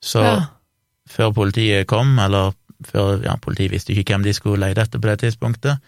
så 0.00 0.22
Ja. 0.24 0.46
før 1.08 1.34
politiet 1.34 1.86
kom, 1.86 2.18
eller 2.18 2.54
før 2.84 3.22
ja, 3.22 3.36
politiet 3.36 3.70
visste 3.72 3.92
ikke 3.92 4.14
hvem 4.14 4.22
de 4.22 4.32
skulle 4.32 4.60
lete 4.60 4.80
etter 4.80 4.98
på 4.98 5.08
det 5.08 5.18
tidspunktet, 5.20 5.78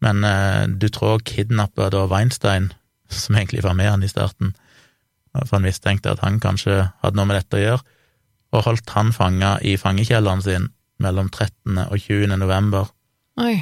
men 0.00 0.24
eh, 0.24 0.66
Dutroux 0.66 1.22
kidnappa 1.24 1.90
da 1.90 2.06
Weinstein, 2.06 2.72
som 3.08 3.36
egentlig 3.36 3.62
var 3.62 3.74
med 3.74 3.90
han 3.90 4.02
i 4.02 4.08
starten, 4.08 4.54
for 5.34 5.56
han 5.58 5.62
mistenkte 5.62 6.10
at 6.10 6.20
han 6.20 6.40
kanskje 6.40 6.90
hadde 7.02 7.16
noe 7.16 7.26
med 7.26 7.36
dette 7.36 7.56
å 7.56 7.60
gjøre, 7.62 7.82
og 8.52 8.64
holdt 8.64 8.90
han 8.90 9.12
fanga 9.12 9.58
i 9.60 9.76
fangekjelleren 9.76 10.42
sin 10.42 10.70
mellom 11.02 11.30
13. 11.30 11.78
og 11.86 11.96
20. 11.98 12.36
november. 12.40 12.90
Oi. 13.40 13.56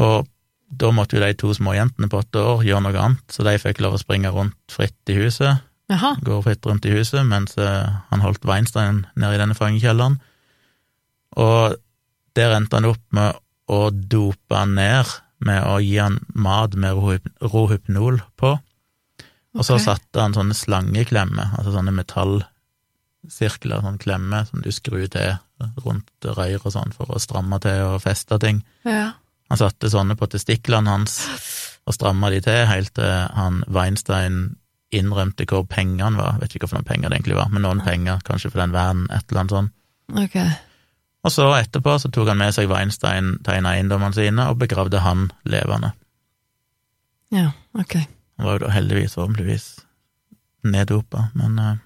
Og 0.00 0.28
da 0.70 0.90
måtte 0.94 1.18
jo 1.18 1.24
de 1.24 1.34
to 1.38 1.50
småjentene 1.54 2.08
på 2.10 2.20
åtte 2.22 2.42
år 2.42 2.62
gjøre 2.66 2.84
noe 2.86 3.02
annet, 3.02 3.24
så 3.32 3.44
de 3.46 3.56
fikk 3.58 3.82
lov 3.82 3.96
å 3.96 4.02
springe 4.02 4.30
rundt 4.34 4.58
fritt 4.70 5.10
i 5.10 5.18
huset, 5.18 5.64
Jaha. 5.90 6.14
gå 6.22 6.36
fritt 6.46 6.66
rundt 6.66 6.86
i 6.86 6.94
huset, 6.94 7.24
mens 7.26 7.56
eh, 7.58 7.88
han 8.12 8.22
holdt 8.22 8.46
Weinstein 8.46 9.04
nede 9.18 9.34
i 9.34 9.40
denne 9.40 9.58
fangekjelleren. 9.58 10.20
Og 11.42 11.74
der 12.38 12.54
endte 12.54 12.78
han 12.78 12.86
opp 12.92 13.02
med 13.14 13.40
å 13.70 13.80
dope 13.90 14.54
han 14.54 14.76
ned 14.78 15.10
med 15.40 15.64
å 15.64 15.78
gi 15.82 15.96
han 15.98 16.20
mat 16.36 16.76
med 16.78 16.98
rohypnol 17.40 18.20
på. 18.38 18.54
Og 19.56 19.66
så 19.66 19.76
okay. 19.76 19.86
satte 19.88 20.22
han 20.22 20.36
sånne 20.36 20.54
slangeklemmer, 20.54 21.56
altså 21.58 21.74
sånne 21.74 21.94
metallsirkler, 21.96 23.82
sånn 23.82 23.98
klemme 24.02 24.44
som 24.46 24.62
du 24.62 24.70
skrur 24.74 25.08
til 25.10 25.38
rundt 25.84 26.28
røyr 26.36 26.60
og 26.62 26.72
sånn 26.74 26.94
for 26.96 27.10
å 27.12 27.20
stramme 27.22 27.58
til 27.62 27.84
og 27.88 28.00
feste 28.04 28.38
ting. 28.42 28.62
Ja. 28.88 29.12
Han 29.50 29.58
satte 29.58 29.90
sånne 29.90 30.16
på 30.18 30.28
testiklene 30.30 30.92
hans 30.92 31.18
og 31.88 31.96
stramma 31.96 32.30
de 32.30 32.40
til 32.44 32.66
helt 32.70 32.92
til 32.94 33.12
han 33.34 33.62
Weinstein 33.72 34.56
innrømte 34.94 35.46
hvor 35.50 35.64
pengene 35.70 36.18
var. 36.18 36.38
Vet 36.40 36.54
ikke 36.54 36.68
hvilke 36.70 36.86
penger 36.86 37.10
det 37.10 37.20
egentlig 37.20 37.38
var, 37.38 37.50
men 37.52 37.64
noen 37.66 37.82
penger, 37.84 38.22
kanskje 38.26 38.50
for 38.50 38.62
den 38.62 38.74
verden, 38.74 39.06
et 39.10 39.24
eller 39.30 39.42
annet 39.42 39.56
sånt. 39.56 39.76
Ok. 40.18 40.36
Og 41.20 41.34
så 41.34 41.46
etterpå 41.58 41.96
så 42.00 42.10
tok 42.12 42.30
han 42.32 42.40
med 42.40 42.54
seg 42.56 42.70
Weinstein 42.70 43.36
til 43.44 43.58
en 43.58 43.68
av 43.68 43.76
eiendommene 43.76 44.16
sine 44.16 44.46
og 44.50 44.58
begravde 44.62 45.02
han 45.04 45.28
levende. 45.44 45.92
Ja, 47.34 47.52
ok. 47.78 48.00
Han 48.40 48.46
var 48.46 48.56
jo 48.56 48.64
da 48.64 48.72
heldigvis, 48.74 49.14
forhåpentligvis, 49.14 49.66
neddopa, 50.66 51.28
men 51.38 51.58
eh, 51.60 51.76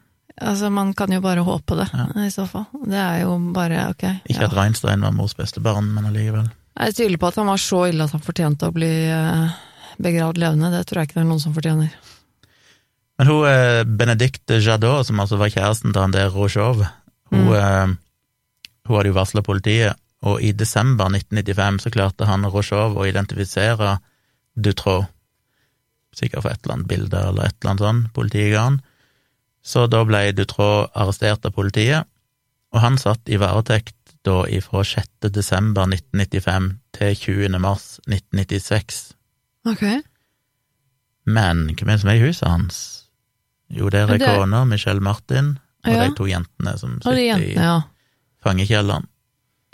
Altså, 0.42 0.70
man 0.70 0.94
kan 0.98 1.12
jo 1.14 1.20
bare 1.22 1.44
håpe 1.46 1.76
det, 1.78 1.88
Ja. 1.94 2.06
i 2.24 2.30
så 2.30 2.46
fall. 2.50 2.64
Det 2.84 2.98
er 2.98 3.20
jo 3.22 3.36
bare 3.54 3.84
ok. 3.92 4.02
ikke 4.26 4.40
ja. 4.40 4.48
at 4.48 4.56
Reinstein 4.56 5.00
var 5.06 5.12
mors 5.14 5.34
beste 5.38 5.60
barn, 5.62 5.92
men 5.94 6.04
allikevel. 6.08 6.48
Jeg 6.80 6.94
tviler 6.96 7.18
på 7.22 7.28
at 7.28 7.36
han 7.38 7.46
var 7.46 7.56
så 7.62 7.84
ille 7.88 8.02
at 8.04 8.10
han 8.16 8.20
fortjente 8.24 8.66
å 8.66 8.72
bli 8.74 8.90
eh, 9.06 9.52
begravd 10.02 10.38
levende. 10.42 10.72
Det 10.74 10.86
tror 10.90 11.00
jeg 11.04 11.08
ikke 11.08 11.20
det 11.20 11.22
er 11.22 11.28
noen 11.30 11.40
som 11.44 11.54
fortjener. 11.54 11.92
Men 13.18 13.28
hun 13.30 13.44
eh, 13.46 13.84
Benedicte 13.86 14.58
Jadot, 14.58 15.06
som 15.06 15.20
altså 15.22 15.38
var 15.38 15.52
kjæresten 15.54 15.92
til 15.94 16.02
han 16.02 16.10
der 16.16 16.32
Rojov, 16.34 16.82
hun, 17.30 17.44
Mm. 17.46 17.52
eh, 17.54 17.94
hun 18.88 18.96
hadde 18.96 19.08
jo 19.12 19.14
varsla 19.16 19.42
politiet, 19.42 19.94
og 20.22 20.42
i 20.42 20.50
desember 20.52 21.06
1995 21.14 21.78
så 21.86 21.90
klarte 21.94 22.26
han 22.26 22.44
Rojov 22.50 22.98
å 22.98 23.06
identifisere 23.06 23.98
Dutroux. 24.56 25.06
Sikkert 26.14 26.42
for 26.42 26.50
et 26.50 26.60
eller 26.64 26.74
annet 26.74 26.88
bilde 26.90 27.22
eller 27.28 27.46
et 27.48 27.54
eller 27.62 27.70
annet 27.70 27.82
sånn 27.86 28.02
politiet 28.14 28.52
ga 28.52 28.64
han. 28.68 28.80
Så 29.64 29.86
da 29.88 30.02
ble 30.04 30.26
Dutrå 30.36 30.86
arrestert 30.92 31.46
av 31.48 31.54
politiet, 31.56 32.04
og 32.74 32.80
han 32.82 32.98
satt 33.00 33.30
i 33.32 33.38
varetekt 33.40 33.96
da 34.24 34.42
ifra 34.48 34.82
6. 34.84 35.28
desember 35.32 35.86
1995 35.88 36.68
til 36.96 37.14
20. 37.16 37.58
mars 37.62 37.86
1996. 38.08 39.14
Ok. 39.68 39.84
Men 41.24 41.64
hvem 41.72 41.88
er 41.88 41.96
det 41.96 42.00
som 42.02 42.10
er 42.12 42.18
i 42.20 42.26
huset 42.26 42.48
hans? 42.48 42.78
Jo, 43.72 43.88
det 43.92 44.02
er 44.04 44.20
kona, 44.20 44.64
Michelle 44.68 45.00
Martin, 45.00 45.54
og 45.84 45.92
Ja. 45.92 46.04
de 46.08 46.14
to 46.16 46.26
jentene 46.28 46.78
som 46.78 46.98
sitter 47.00 47.16
jentene, 47.20 47.62
ja. 47.64 47.76
i 47.80 48.42
fangekjelleren. 48.44 49.06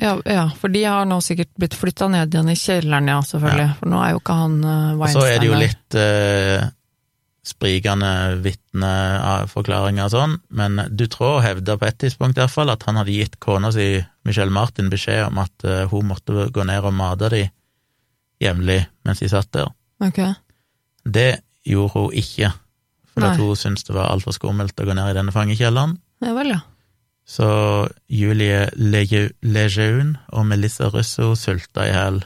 ja. 0.01 0.17
Ja, 0.25 0.49
for 0.57 0.69
de 0.69 0.85
har 0.85 1.05
nå 1.05 1.19
sikkert 1.21 1.51
blitt 1.59 1.75
flytta 1.75 2.09
ned 2.09 2.33
igjen 2.35 2.49
i 2.49 2.55
kjelleren, 2.57 3.09
ja, 3.09 3.21
selvfølgelig. 3.21 3.75
For 3.79 3.87
nå 3.91 3.99
er 4.07 4.11
jo 4.15 4.21
ikke 4.23 4.37
han 4.39 4.65
uh, 4.65 4.93
Og 4.95 5.03
der. 5.07 5.13
så 5.13 5.25
er 5.27 5.39
det 5.39 5.47
jo 5.51 5.59
litt 5.59 5.95
eh, 5.95 6.69
sprikende 7.47 8.37
vitneforklaringer 8.45 10.07
og 10.07 10.13
sånn, 10.13 10.35
men 10.53 10.83
Dutroux 10.93 11.41
hevda 11.45 11.79
på 11.81 11.89
et 11.89 11.99
tidspunkt 12.03 12.37
i 12.37 12.43
hvert 12.43 12.53
fall 12.53 12.73
at 12.73 12.85
han 12.85 13.01
hadde 13.01 13.15
gitt 13.17 13.39
kona 13.41 13.71
si, 13.73 13.95
Michelle 14.29 14.53
Martin, 14.53 14.91
beskjed 14.93 15.25
om 15.31 15.41
at 15.41 15.65
eh, 15.65 15.87
hun 15.89 16.11
måtte 16.11 16.51
gå 16.53 16.67
ned 16.69 16.85
og 16.85 16.97
mate 16.97 17.31
de 17.33 17.47
jevnlig 18.45 18.83
mens 19.09 19.25
de 19.25 19.31
satt 19.33 19.49
der. 19.57 19.73
Ok. 20.05 20.21
Det 21.09 21.41
gjorde 21.65 21.95
hun 21.97 22.19
ikke, 22.21 22.53
for 23.15 23.29
at 23.31 23.41
hun 23.41 23.57
syntes 23.57 23.89
det 23.89 23.97
var 23.97 24.13
altfor 24.13 24.37
skummelt 24.37 24.77
å 24.81 24.89
gå 24.89 24.97
ned 24.97 25.13
i 25.13 25.17
denne 25.17 25.35
fangekjelleren. 25.35 25.97
Ja 26.21 26.37
vel, 26.37 26.53
ja. 26.53 26.61
Så 27.31 27.47
Julie 28.11 28.67
Lejeune 28.77 30.19
og 30.35 30.49
Melissa 30.51 30.91
Russo 30.91 31.33
sulta 31.39 31.87
i 31.87 31.93
hjel 31.93 32.25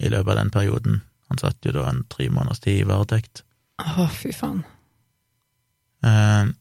i 0.00 0.10
løpet 0.12 0.30
av 0.30 0.38
den 0.40 0.52
perioden. 0.54 1.00
Han 1.28 1.40
satt 1.40 1.66
jo 1.66 1.74
da 1.74 1.88
en 1.90 2.04
tre 2.08 2.28
måneders 2.32 2.62
tid 2.64 2.82
i 2.82 2.88
varetekt. 2.88 3.43
Å, 3.82 4.06
fy 4.14 4.30
faen. 4.36 4.60
Uh, 6.04 6.52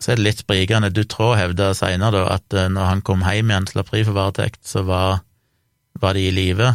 Så 0.00 0.12
er 0.12 0.20
det 0.20 0.24
litt 0.24 0.42
sprikende. 0.44 0.92
Dutroux 0.94 1.34
hevda 1.36 1.72
seinere 1.76 2.22
at 2.30 2.46
uh, 2.56 2.68
når 2.72 2.86
han 2.88 3.02
kom 3.04 3.24
hjem 3.26 3.50
igjen, 3.50 3.66
slapp 3.68 3.90
fri 3.90 4.04
for 4.06 4.16
varetekt, 4.16 4.62
så 4.68 4.84
var, 4.86 5.22
var 6.00 6.14
de 6.16 6.28
i 6.28 6.32
live. 6.34 6.70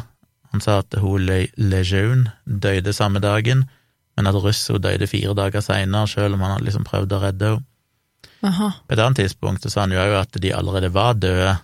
Han 0.52 0.62
sa 0.64 0.80
at 0.84 0.94
hun 1.02 1.26
Le- 1.26 1.52
Lejeune 1.58 2.34
døde 2.46 2.94
samme 2.94 3.20
dagen, 3.24 3.66
men 4.16 4.30
at 4.30 4.38
Russo 4.40 4.78
døde 4.80 5.08
fire 5.12 5.34
dager 5.36 5.64
seinere, 5.66 6.08
selv 6.08 6.38
om 6.38 6.44
han 6.46 6.54
hadde 6.56 6.68
liksom 6.70 6.86
prøvd 6.88 7.16
å 7.18 7.22
redde 7.24 7.50
henne. 7.54 7.66
På 8.86 8.94
et 8.94 9.00
annet 9.02 9.18
tidspunkt 9.24 9.64
så 9.66 9.72
sa 9.74 9.82
han 9.86 9.92
jo 9.96 9.98
òg 10.04 10.14
at 10.20 10.38
de 10.42 10.52
allerede 10.54 10.92
var 10.94 11.16
døde, 11.18 11.56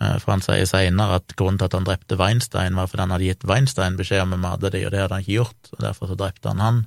eh, 0.00 0.16
for 0.22 0.32
han 0.32 0.40
sier 0.44 0.64
seinere 0.70 1.18
at 1.20 1.34
grunnen 1.36 1.58
til 1.60 1.68
at 1.68 1.76
han 1.76 1.84
drepte 1.84 2.16
Weinstein, 2.16 2.74
var 2.78 2.88
fordi 2.88 3.04
han 3.04 3.12
hadde 3.14 3.28
gitt 3.28 3.44
Weinstein 3.48 3.98
beskjed 4.00 4.22
om 4.24 4.32
å 4.38 4.40
mate 4.40 4.70
dem, 4.72 4.86
og 4.88 4.94
det 4.94 5.02
hadde 5.02 5.18
han 5.18 5.22
ikke 5.26 5.36
gjort, 5.36 5.70
og 5.76 5.84
derfor 5.84 6.08
så 6.10 6.16
drepte 6.22 6.48
han 6.54 6.64
han, 6.64 6.80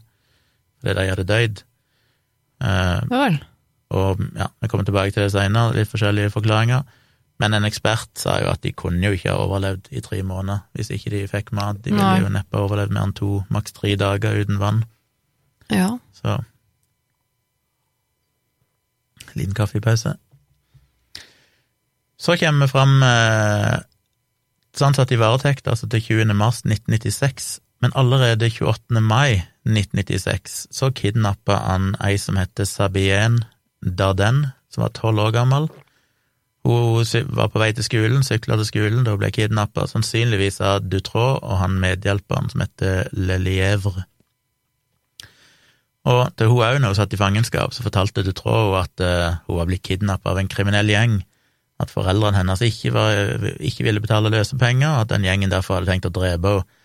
fordi 0.83 0.99
de 0.99 1.09
hadde 1.09 1.25
dødd. 1.29 1.63
Eh, 2.63 3.39
og 3.93 4.21
ja, 4.35 4.49
vi 4.61 4.67
kommer 4.67 4.85
tilbake 4.87 5.13
til 5.13 5.25
det 5.25 5.31
seinere, 5.33 5.75
litt 5.77 5.91
forskjellige 5.91 6.33
forklaringer. 6.33 6.83
Men 7.41 7.57
en 7.57 7.65
ekspert 7.67 8.11
sa 8.19 8.37
jo 8.43 8.51
at 8.51 8.61
de 8.63 8.71
kunne 8.77 9.01
jo 9.03 9.15
ikke 9.15 9.31
ha 9.33 9.41
overlevd 9.41 9.89
i 9.91 10.01
tre 10.05 10.21
måneder 10.23 10.61
hvis 10.77 10.91
ikke 10.93 11.11
de 11.15 11.23
fikk 11.29 11.53
mat. 11.57 11.81
De 11.81 11.91
ville 11.91 12.05
Nei. 12.05 12.21
jo 12.21 12.31
neppe 12.31 12.57
ha 12.57 12.65
overlevd 12.67 12.93
mer 12.93 13.07
enn 13.07 13.15
to, 13.17 13.31
maks 13.53 13.75
tre 13.75 13.95
dager 13.99 14.37
uten 14.43 14.61
vann. 14.61 14.83
Ja. 15.73 15.95
Så 16.19 16.41
Liten 19.33 19.55
kaffepause. 19.57 20.11
Så 22.21 22.35
kommer 22.37 22.67
vi 22.67 22.71
fram 22.71 23.01
eh, 23.01 23.79
sånn 24.77 24.93
satt 24.93 25.11
i 25.11 25.17
varetekt 25.17 25.67
altså 25.67 25.89
til 25.89 26.03
20. 26.05 26.35
mars 26.37 26.61
1996, 26.67 27.47
men 27.81 27.95
allerede 27.97 28.51
28. 28.53 29.01
mai 29.01 29.41
1996 29.67 30.67
så 30.75 30.91
kidnappa 30.91 31.55
han 31.67 31.93
ei 32.03 32.17
som 32.19 32.37
heter 32.39 32.67
Sabien 32.67 33.41
Darden, 33.83 34.47
som 34.71 34.85
var 34.85 34.93
tolv 34.95 35.19
år 35.19 35.33
gammel. 35.35 35.69
Hun 36.63 37.03
var 37.35 37.49
på 37.51 37.59
vei 37.59 37.73
til 37.75 37.83
skolen, 37.83 38.23
sykla 38.23 38.55
til 38.59 38.69
skolen, 38.69 39.03
da 39.03 39.15
hun 39.15 39.19
ble 39.19 39.31
kidnappa, 39.35 39.83
sannsynligvis 39.91 40.61
av 40.63 40.85
Dutraud 40.87 41.43
og 41.43 41.59
han 41.59 41.75
medhjelperen 41.81 42.47
som 42.51 42.63
heter 42.63 43.09
Lelievre. 43.11 44.05
Og 46.07 46.21
til 46.35 46.51
hun 46.51 46.63
òg, 46.63 46.79
når 46.79 46.91
hun 46.91 46.99
satt 46.99 47.15
i 47.15 47.19
fangenskap, 47.19 47.75
så 47.75 47.83
fortalte 47.83 48.23
Dutraud 48.27 48.77
at 48.79 49.03
eh, 49.03 49.35
hun 49.47 49.59
var 49.59 49.67
blitt 49.69 49.85
kidnappa 49.87 50.31
av 50.33 50.39
en 50.39 50.51
kriminell 50.51 50.91
gjeng, 50.91 51.21
at 51.83 51.91
foreldrene 51.91 52.39
hennes 52.39 52.63
ikke, 52.63 52.91
var, 52.95 53.43
ikke 53.59 53.87
ville 53.87 54.03
betale 54.03 54.31
løsepenger, 54.31 54.89
og 54.89 55.03
at 55.03 55.13
den 55.15 55.27
gjengen 55.27 55.51
derfor 55.51 55.79
hadde 55.79 55.91
tenkt 55.91 56.07
å 56.11 56.15
drepe 56.15 56.57
henne. 56.57 56.79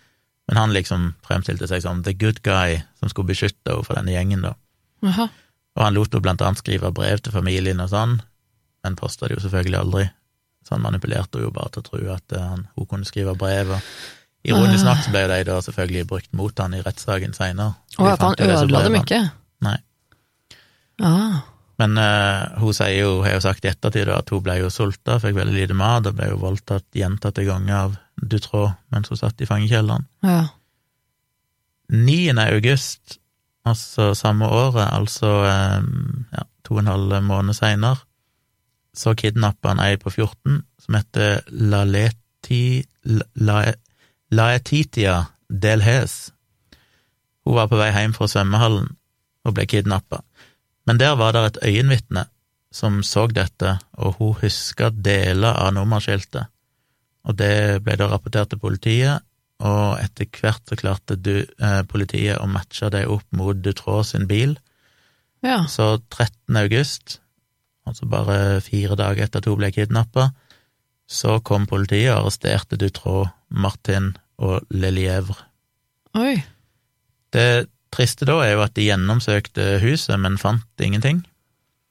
Men 0.49 0.57
han 0.57 0.73
liksom 0.73 1.11
fremstilte 1.25 1.67
seg 1.69 1.83
som 1.85 2.01
the 2.03 2.15
good 2.17 2.41
guy 2.41 2.79
som 2.97 3.11
skulle 3.11 3.29
beskytte 3.29 3.69
henne 3.69 3.85
for 3.85 3.99
denne 3.99 4.15
gjengen, 4.15 4.47
da. 4.47 4.55
Aha. 5.05 5.27
Og 5.77 5.83
han 5.85 5.93
lot 5.93 6.09
henne 6.09 6.25
blant 6.25 6.41
annet 6.41 6.63
skrive 6.63 6.89
brev 6.95 7.21
til 7.21 7.35
familien 7.35 7.83
og 7.83 7.91
sånn, 7.91 8.15
men 8.83 8.97
posta 8.97 9.29
det 9.29 9.37
jo 9.37 9.43
selvfølgelig 9.45 9.79
aldri. 9.83 10.07
Så 10.65 10.73
han 10.73 10.81
manipulerte 10.87 11.37
henne 11.37 11.51
jo 11.51 11.53
bare 11.53 11.75
til 11.75 11.83
å 11.83 11.89
tro 11.91 12.01
at 12.15 12.33
eh, 12.33 12.47
han, 12.55 12.65
hun 12.73 12.89
kunne 12.89 13.07
skrive 13.07 13.37
brev, 13.37 13.75
og 13.77 14.49
ironisk 14.49 14.87
nok 14.87 15.05
så 15.05 15.13
ble 15.13 15.23
de 15.29 15.39
da 15.51 15.59
selvfølgelig 15.67 16.09
brukt 16.09 16.33
mot 16.41 16.65
han 16.65 16.73
i 16.73 16.81
rettssaken 16.81 17.37
seinere. 17.37 17.77
Og 17.99 18.09
at 18.09 18.25
han 18.25 18.41
ødela 18.49 18.83
dem 18.87 18.99
ikke? 19.03 19.21
Nei. 19.67 19.77
Ah. 21.05 21.39
Men 21.79 21.95
uh, 21.95 22.59
hun 22.59 22.73
jo, 22.91 23.11
har 23.23 23.37
jo 23.37 23.43
sagt 23.45 23.63
i 23.63 23.69
ettertid 23.71 24.09
at 24.11 24.33
hun 24.33 24.43
ble 24.43 24.57
jo 24.59 24.73
sulta, 24.73 25.21
fikk 25.21 25.37
veldig 25.37 25.55
lite 25.55 25.77
mat, 25.77 26.09
og 26.09 26.17
ble 26.17 26.33
jo 26.33 26.41
voldtatt 26.41 26.89
gjentatte 26.97 27.45
ganger 27.47 27.75
av 27.85 27.99
Dutroux 28.21 28.71
mens 28.93 29.09
hun 29.11 29.19
satt 29.19 29.41
i 29.41 29.47
fangekjelleren. 29.49 30.07
Ja. 30.23 30.47
9. 31.89 32.37
august, 32.37 33.17
altså 33.65 34.13
samme 34.13 34.45
året, 34.45 34.85
altså 34.93 35.31
ja, 35.45 36.43
to 36.65 36.77
og 36.77 36.83
en 36.83 36.91
halv 36.91 37.23
måned 37.25 37.57
seinere, 37.57 37.97
så 38.93 39.15
kidnappa 39.17 39.73
han 39.73 39.81
ei 39.81 39.97
på 39.97 40.11
14 40.11 40.61
som 40.81 40.97
heter 40.97 41.41
Laleti, 41.49 42.83
La, 43.41 43.63
Laetitia 44.31 45.23
Delhes. 45.49 46.31
Hun 47.45 47.57
var 47.57 47.69
på 47.71 47.79
vei 47.79 47.89
hjem 47.93 48.13
fra 48.17 48.27
svømmehallen 48.29 48.91
og 49.45 49.55
ble 49.55 49.65
kidnappa. 49.69 50.21
Men 50.85 50.99
der 51.01 51.15
var 51.17 51.33
det 51.33 51.45
et 51.47 51.61
øyenvitne 51.69 52.25
som 52.71 53.01
så 53.03 53.25
dette, 53.33 53.79
og 53.97 54.19
hun 54.19 54.35
huska 54.41 54.91
deler 54.93 55.57
av 55.57 55.73
nummerskiltet. 55.73 56.49
Og 57.29 57.37
det 57.37 57.83
ble 57.85 57.95
da 57.99 58.09
rapportert 58.09 58.49
til 58.49 58.61
politiet, 58.61 59.25
og 59.59 59.99
etter 59.99 60.27
hvert 60.39 60.63
så 60.65 60.77
klarte 60.79 61.17
du, 61.19 61.43
eh, 61.43 61.81
politiet 61.83 62.39
å 62.39 62.47
matche 62.49 62.89
det 62.89 63.05
opp 63.11 63.25
mot 63.35 63.55
Dutroux 63.55 64.03
sin 64.03 64.27
bil. 64.27 64.57
ja. 65.43 65.65
Så 65.67 66.01
13. 66.09 66.57
august, 66.57 67.19
altså 67.85 68.05
bare 68.09 68.61
fire 68.61 68.95
dager 68.95 69.23
etter 69.23 69.39
at 69.39 69.45
hun 69.45 69.57
ble 69.57 69.71
kidnappa, 69.71 70.31
så 71.07 71.39
kom 71.43 71.65
politiet 71.65 72.11
og 72.13 72.25
arresterte 72.25 72.77
Dutroux, 72.77 73.29
Martin 73.49 74.15
og 74.37 74.65
Lelièvre. 74.69 75.37
Oi. 76.15 76.43
Det 77.33 77.69
triste 77.91 78.25
da 78.25 78.39
er 78.43 78.53
jo 78.53 78.63
at 78.63 78.75
de 78.75 78.85
gjennomsøkte 78.85 79.79
huset, 79.81 80.19
men 80.19 80.37
fant 80.37 80.65
ingenting. 80.81 81.23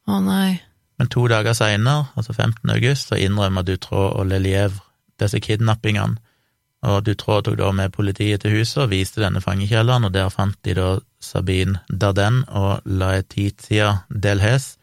Å 0.07 0.21
nei. 0.23 0.61
Men 0.99 1.09
to 1.09 1.27
dager 1.31 1.55
seinere, 1.55 2.09
altså 2.17 2.33
15. 2.33 2.71
august, 2.71 3.09
så 3.09 3.19
innrømmer 3.19 3.63
Dutroux 3.63 4.19
og 4.19 4.27
Lelièvre 4.27 4.88
disse 5.21 5.41
kidnappingene, 5.41 6.17
og 6.87 7.01
Dutroux 7.07 7.43
tok 7.43 7.57
da 7.59 7.73
med 7.75 7.91
politiet 7.93 8.41
til 8.45 8.55
huset 8.61 8.85
og 8.85 8.91
viste 8.93 9.19
denne 9.21 9.41
fangekjelleren, 9.43 10.05
og 10.07 10.13
der 10.15 10.29
fant 10.31 10.55
de 10.63 10.77
da 10.79 10.93
Sabine 11.21 11.81
Darden 11.91 12.45
og 12.49 12.85
Laetitia 12.87 14.05
Delhes 14.09 14.77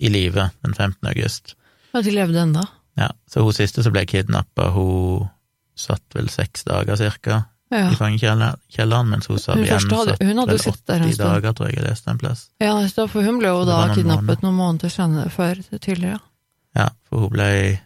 i 0.00 0.08
live 0.12 0.50
den 0.64 0.74
15. 0.74 1.08
august. 1.08 1.54
Ja, 1.94 2.02
de 2.04 2.12
levde 2.12 2.42
ennå? 2.42 2.66
Ja, 3.00 3.08
så 3.30 3.40
hun 3.44 3.56
siste 3.56 3.82
som 3.82 3.92
ble 3.96 4.04
kidnappa, 4.08 4.68
hun 4.74 5.28
satt 5.80 6.04
vel 6.14 6.28
seks 6.28 6.64
dager 6.68 6.96
cirka 7.00 7.44
Ja. 7.70 7.86
i 7.92 7.94
fangekjelleren, 7.94 9.08
mens 9.08 9.28
hun 9.30 9.38
satt 9.38 9.56
igjen 9.62 9.78
satt 9.80 9.92
hun 10.20 10.38
hadde 10.40 10.46
vel 10.50 10.56
jo 10.58 10.62
sittet 10.64 10.86
der 10.86 10.96
en 10.96 11.04
80 11.08 11.14
stund. 11.14 11.28
dager, 11.30 11.52
tror 11.54 11.68
jeg 11.68 11.76
jeg 11.76 11.84
leste 11.86 12.10
en 12.10 12.18
plass. 12.18 12.40
Ja, 12.60 12.72
for 13.06 13.22
hun 13.22 13.38
ble 13.38 13.48
jo 13.48 13.60
da 13.64 13.76
noen 13.86 13.94
kidnappet 13.94 14.42
noen 14.42 14.56
måneder 14.58 14.90
senere, 14.90 15.30
før 15.30 15.54
tidligere. 15.78 16.18
Ja, 16.76 16.88
for 17.08 17.20
hun 17.20 17.30
ble 17.30 17.80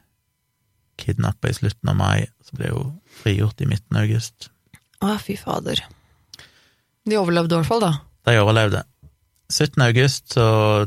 kidnappa 1.00 1.50
i 1.50 1.56
slutten 1.56 1.92
av 1.92 1.98
mai, 1.98 2.26
så 2.44 2.58
ble 2.58 2.72
hun 2.72 2.96
frigjort 3.22 3.60
i 3.60 3.68
midten 3.70 3.98
av 3.98 4.06
august. 4.06 4.50
Å, 5.04 5.14
fy 5.20 5.36
fader. 5.38 5.82
De 7.04 7.20
overlevde 7.20 7.54
i 7.54 7.60
hvert 7.60 7.68
fall, 7.68 7.84
da. 7.84 7.92
De 8.24 8.36
overlevde. 8.40 8.84
17. 9.52 9.82
august 9.84 10.32
så 10.32 10.46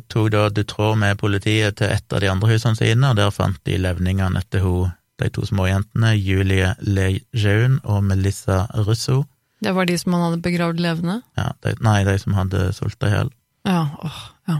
tok 0.09 0.31
da 0.33 0.47
Dutroux 0.49 0.97
med 0.97 1.19
politiet 1.21 1.77
til 1.77 1.91
et 1.93 2.13
av 2.13 2.23
de 2.23 2.29
andre 2.31 2.49
husene 2.55 2.79
sine, 2.79 3.11
og 3.11 3.19
der 3.19 3.33
fant 3.33 3.59
de 3.69 3.77
levningene 3.79 4.41
etter 4.41 4.65
hun, 4.65 4.93
de 5.21 5.29
to 5.33 5.45
småjentene, 5.45 6.13
Julie 6.17 6.73
Lejeune 6.81 7.79
og 7.85 8.03
Melissa 8.05 8.65
Russo. 8.85 9.23
Det 9.61 9.73
var 9.73 9.89
de 9.89 9.97
som 9.97 10.13
han 10.13 10.27
hadde 10.27 10.43
begravd 10.45 10.81
levende? 10.81 11.21
Ja, 11.37 11.51
de, 11.65 11.73
nei, 11.81 12.01
de 12.05 12.17
som 12.21 12.35
hadde 12.37 12.67
sulta 12.77 13.09
i 13.09 13.15
hjel. 13.15 13.31
Ja, 13.65 13.87
åh, 14.05 14.19
ja. 14.49 14.59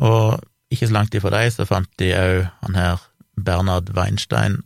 Og 0.00 0.72
ikke 0.72 0.88
så 0.88 0.96
langt 0.96 1.16
ifra 1.16 1.34
dem 1.34 1.52
så 1.52 1.66
fant 1.68 1.90
de 2.00 2.12
òg 2.16 2.46
han 2.62 2.78
her 2.78 3.04
Bernhard 3.40 3.92
Weinstein, 3.96 4.60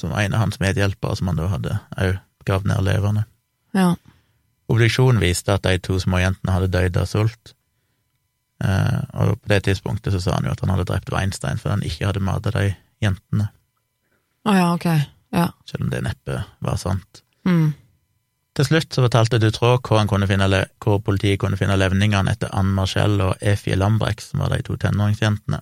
som 0.00 0.12
en 0.12 0.34
av 0.34 0.44
hans 0.44 0.60
medhjelpere, 0.62 1.16
som 1.16 1.30
han 1.30 1.40
da 1.40 1.48
hadde 1.52 1.78
òg 1.96 2.18
gravd 2.46 2.68
ned 2.70 2.84
levende. 2.86 3.24
Ja. 3.76 3.94
Obduksjonen 4.70 5.22
viste 5.22 5.54
at 5.54 5.66
de 5.66 5.78
to 5.82 5.98
små 6.02 6.20
jentene 6.22 6.54
hadde 6.54 6.70
dødd 6.74 6.98
av 7.00 7.08
sult. 7.10 7.54
Eh, 8.64 9.00
og 9.20 9.36
på 9.42 9.50
det 9.52 9.64
tidspunktet 9.66 10.14
så 10.14 10.20
sa 10.22 10.38
han 10.38 10.46
jo 10.48 10.54
at 10.54 10.62
han 10.64 10.72
hadde 10.72 10.86
drept 10.88 11.10
Weinstein 11.12 11.58
fordi 11.60 11.74
han 11.74 11.84
ikke 11.84 12.08
hadde 12.08 12.22
mata 12.24 12.52
de 12.54 12.70
jentene, 13.04 13.50
Å 14.46 14.52
ja, 14.54 14.68
ok. 14.72 14.86
Ja. 15.34 15.50
selv 15.66 15.84
om 15.84 15.90
det 15.90 16.04
neppe 16.06 16.38
var 16.64 16.78
sant. 16.80 17.20
Mm. 17.44 17.74
Til 18.56 18.64
slutt 18.64 18.94
så 18.94 19.02
fortalte 19.04 19.40
Dutroux 19.42 19.82
hvor, 19.84 20.26
finne, 20.30 20.60
hvor 20.80 21.00
politiet 21.04 21.40
kunne 21.42 21.58
finne 21.60 21.76
levningene 21.76 22.32
etter 22.32 22.54
Ann 22.56 22.70
Marcel 22.72 23.18
og 23.20 23.42
Efi 23.42 23.74
Lambrecht, 23.76 24.22
som 24.24 24.40
var 24.40 24.54
de 24.54 24.62
to 24.64 24.78
tenåringsjentene. 24.80 25.60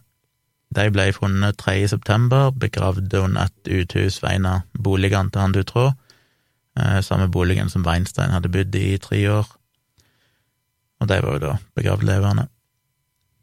De 0.75 0.89
ble 0.91 1.09
funnet 1.15 1.59
3. 1.61 1.89
september, 1.89 2.51
begravd 2.51 3.15
under 3.21 3.47
et 3.49 3.71
uthus 3.81 4.21
ved 4.23 4.39
en 4.39 4.49
av 4.51 4.65
boligene 4.75 5.31
til 5.31 5.41
han 5.45 5.55
du 5.55 5.63
tror. 5.63 5.95
samme 7.07 7.29
boligen 7.31 7.71
som 7.71 7.85
Weinstein 7.87 8.33
hadde 8.35 8.51
bodd 8.51 8.75
i 8.75 8.95
i 8.95 8.99
tre 8.99 9.21
år. 9.31 9.47
Og 11.01 11.09
de 11.09 11.21
var 11.23 11.37
jo 11.37 11.39
da 11.39 11.53
begravd 11.77 12.03
levende. 12.03 12.49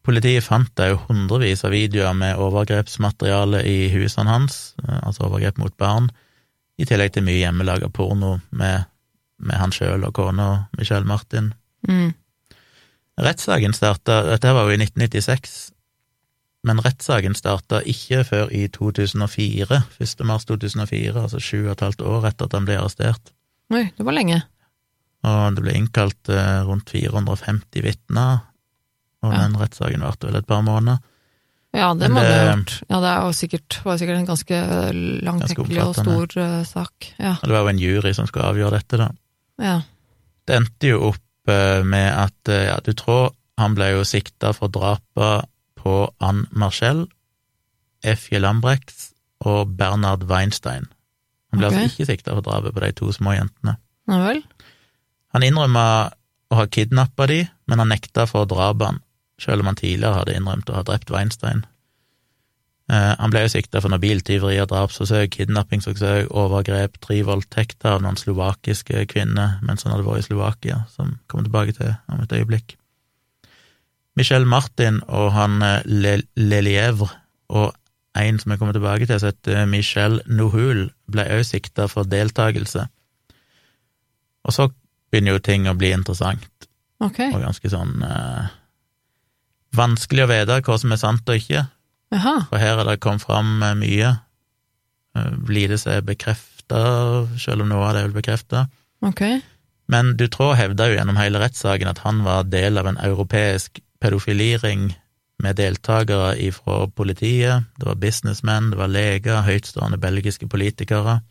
Politiet 0.01 0.43
fant 0.43 0.81
jo 0.81 0.97
hundrevis 1.05 1.61
av 1.67 1.75
videoer 1.75 2.15
med 2.17 2.39
overgrepsmateriale 2.41 3.61
i 3.69 3.89
husene 3.93 4.33
hans, 4.33 4.73
eh, 4.81 4.97
altså 5.05 5.27
overgrep 5.27 5.59
mot 5.61 5.75
barn, 5.77 6.09
i 6.81 6.87
tillegg 6.89 7.13
til 7.13 7.25
mye 7.27 7.37
hjemmelaga 7.43 7.91
porno 7.93 8.39
med, 8.49 8.87
med 9.37 9.61
han 9.61 9.73
sjøl 9.75 10.07
og 10.07 10.15
kona 10.17 10.47
Michelle 10.79 11.05
Martin. 11.05 11.51
Mm. 11.87 12.15
Rettssaken 13.21 13.75
starta 13.77 14.23
Dette 14.25 14.55
var 14.55 14.65
jo 14.65 14.73
i 14.73 14.81
1996, 14.81 15.69
men 16.67 16.81
rettssaken 16.83 17.33
starta 17.37 17.81
ikke 17.89 18.21
før 18.27 18.51
i 18.53 18.67
2004, 18.73 19.81
1. 20.01 20.25
mars 20.29 20.45
2004, 20.49 21.15
altså 21.17 21.41
sju 21.41 21.63
og 21.65 21.71
et 21.75 21.85
halvt 21.87 22.03
år 22.05 22.27
etter 22.29 22.49
at 22.49 22.57
han 22.57 22.67
ble 22.67 22.77
arrestert. 22.77 23.31
Oi, 23.73 23.87
det 23.97 24.05
var 24.05 24.17
lenge. 24.17 24.41
Og 25.25 25.55
det 25.57 25.63
ble 25.65 25.73
innkalt 25.77 26.29
eh, 26.33 26.59
rundt 26.67 26.91
450 26.93 27.85
vitner, 27.85 28.43
og 29.21 29.33
Ja. 29.33 29.43
den 29.45 29.57
rettssaken 29.57 30.01
varte 30.05 30.27
vel 30.29 30.37
et 30.39 30.47
par 30.49 30.61
måneder. 30.65 31.01
Ja, 31.71 31.93
det 31.95 32.09
må 32.11 32.19
det 32.19 32.31
ha 32.35 32.47
gjort. 32.51 32.73
Ja, 32.89 32.99
det 32.99 33.11
jo 33.15 33.33
sikkert, 33.37 33.77
var 33.85 33.99
sikkert 34.01 34.19
en 34.19 34.27
ganske 34.27 34.57
langtekkelig 35.23 35.83
og 35.85 35.93
stor 35.95 36.33
uh, 36.41 36.63
sak. 36.67 37.13
Ja. 37.15 37.37
Og 37.37 37.45
det 37.47 37.55
var 37.55 37.63
jo 37.63 37.71
en 37.71 37.79
jury 37.79 38.11
som 38.17 38.27
skulle 38.27 38.49
avgjøre 38.51 38.81
dette, 38.81 38.99
da. 38.99 39.09
ja. 39.61 39.77
Det 40.49 40.57
endte 40.57 40.89
jo 40.89 40.97
opp 41.13 41.21
uh, 41.47 41.79
med 41.87 42.09
at 42.11 42.49
uh, 42.51 42.57
ja, 42.65 42.75
du 42.83 42.91
tror 42.97 43.31
han 43.61 43.77
ble 43.77 43.91
jo 43.93 44.03
sikta 44.03 44.51
for 44.57 44.73
drapet 44.73 45.47
på 45.81 45.95
Ann 46.23 46.45
Marcel, 46.51 47.05
Effie 48.01 48.41
Lambrecht 48.41 49.11
og 49.45 49.75
Bernhard 49.77 50.25
Weinstein. 50.29 50.87
Han 51.51 51.59
ble 51.59 51.67
okay. 51.67 51.83
altså 51.83 51.91
ikke 51.91 52.09
sikta 52.13 52.35
for 52.37 52.45
drapet 52.45 52.75
på 52.75 52.83
de 52.83 52.91
to 52.97 53.11
små 53.15 53.35
jentene. 53.35 53.75
Ja 54.09 54.21
vel? 54.23 54.43
Han 55.35 55.45
innrømma 55.47 55.85
å 56.51 56.59
ha 56.59 56.67
kidnappa 56.67 57.27
de, 57.31 57.43
men 57.67 57.81
han 57.81 57.91
nekta 57.91 58.27
for 58.29 58.47
drapene, 58.49 59.01
selv 59.41 59.63
om 59.63 59.71
han 59.71 59.79
tidligere 59.79 60.21
hadde 60.21 60.35
innrømt 60.37 60.69
å 60.69 60.77
ha 60.77 60.85
drept 60.87 61.11
Weinstein. 61.13 61.63
Eh, 62.91 63.13
han 63.17 63.31
ble 63.31 63.45
jo 63.45 63.53
sikta 63.53 63.79
for 63.79 63.93
noe 63.93 64.01
biltyveri 64.03 64.57
og 64.63 64.69
drapsforsøk, 64.73 65.31
kidnappingsforsøk, 65.37 66.31
overgrep, 66.35 66.99
tre 67.03 67.21
voldtekter 67.27 67.95
av 67.95 68.03
noen 68.03 68.19
slovakiske 68.19 69.05
kvinner 69.11 69.59
mens 69.65 69.85
han 69.85 69.95
hadde 69.95 70.07
vært 70.07 70.25
i 70.25 70.27
Slovakia, 70.27 70.83
som 70.91 71.15
kommer 71.31 71.47
tilbake 71.47 71.77
til 71.77 71.93
om 72.11 72.23
et 72.25 72.35
øyeblikk. 72.35 72.75
Michel 74.19 74.45
Martin 74.45 74.99
og 75.07 75.31
han 75.35 75.61
eh, 75.63 76.23
Lelievre 76.35 77.09
og 77.51 77.71
en 78.19 78.39
som 78.39 78.51
jeg 78.51 78.59
kommer 78.59 78.75
tilbake 78.75 79.07
til, 79.07 79.19
som 79.19 79.31
heter 79.31 79.67
Michel 79.71 80.19
Nohul, 80.27 80.89
ble 81.11 81.25
også 81.31 81.55
sikta 81.55 81.87
for 81.91 82.07
deltakelse. 82.07 82.85
Og 84.43 84.55
så 84.55 84.67
begynner 85.11 85.37
jo 85.37 85.43
ting 85.43 85.67
å 85.69 85.75
bli 85.77 85.91
interessant, 85.95 86.67
okay. 87.03 87.31
og 87.31 87.43
ganske 87.45 87.71
sånn 87.71 88.03
eh, 88.07 88.49
vanskelig 89.77 90.25
å 90.25 90.31
vite 90.31 90.59
hva 90.65 90.77
som 90.81 90.91
er 90.95 90.99
sant 90.99 91.31
og 91.31 91.39
ikke, 91.39 91.65
Aha. 92.15 92.35
for 92.49 92.59
her 92.59 92.81
er 92.81 92.89
det 92.89 92.99
kommet 93.03 93.23
fram 93.23 93.61
eh, 93.63 93.77
mye. 93.79 94.11
Eh, 95.15 95.31
Lite 95.51 95.79
som 95.79 95.95
er 95.95 96.05
bekrefta, 96.07 96.81
selv 97.39 97.63
om 97.63 97.71
noe 97.71 97.87
av 97.87 97.95
det 97.95 98.03
er 98.03 98.09
vel 98.09 98.19
bekrefta. 98.19 98.65
Okay. 99.07 99.39
Men 99.91 100.15
Dutroux 100.19 100.55
hevda 100.59 100.87
jo 100.87 100.97
gjennom 100.97 101.19
hele 101.19 101.39
rettssaken 101.41 101.91
at 101.91 102.03
han 102.05 102.21
var 102.27 102.47
del 102.47 102.79
av 102.79 102.87
en 102.91 102.99
europeisk 103.03 103.81
pedofiliring 104.01 104.91
med 105.41 105.57
deltakere 105.57 106.35
fra 106.53 106.85
politiet, 106.87 107.65
det 107.79 107.87
var 107.87 107.99
businessmenn, 108.01 108.71
det 108.73 108.79
var 108.79 108.91
leger, 108.91 109.41
høytstående 109.45 109.97
belgiske 110.01 110.47
politikere, 110.49 111.21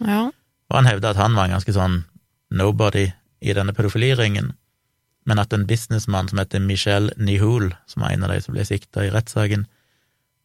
Ja. 0.00 0.30
og 0.70 0.76
han 0.76 0.86
hevda 0.86 1.10
at 1.10 1.16
han 1.16 1.34
var 1.34 1.44
en 1.44 1.58
ganske 1.58 1.72
sånn 1.72 2.04
nobody 2.50 3.12
i 3.40 3.52
denne 3.52 3.72
pedofiliringen, 3.72 4.52
men 5.26 5.38
at 5.38 5.52
en 5.52 5.66
businessmann 5.66 6.28
som 6.28 6.38
heter 6.38 6.60
Michel 6.60 7.12
Nihoul, 7.16 7.74
som 7.86 8.02
var 8.02 8.10
en 8.10 8.24
av 8.24 8.30
de 8.30 8.40
som 8.40 8.54
ble 8.54 8.64
sikta 8.64 9.04
i 9.04 9.10
rettssaken, 9.10 9.66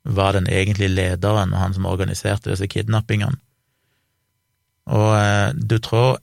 var 0.06 0.34
den 0.34 0.48
egentlige 0.48 0.94
lederen 0.94 1.54
og 1.54 1.60
han 1.60 1.74
som 1.74 1.86
organiserte 1.86 2.52
disse 2.52 2.68
kidnappingene. 2.68 3.38
Og 4.88 5.16
eh, 5.18 5.54
Dutroux 5.54 6.22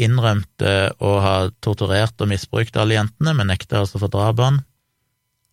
innrømte 0.00 0.92
å 1.02 1.16
ha 1.20 1.34
torturert 1.60 2.20
og 2.22 2.30
misbrukt 2.30 2.76
alle 2.80 2.96
jentene, 2.96 3.34
men 3.36 3.50
nekta 3.52 3.82
altså 3.82 4.00
for 4.00 4.12
drapene. 4.12 4.64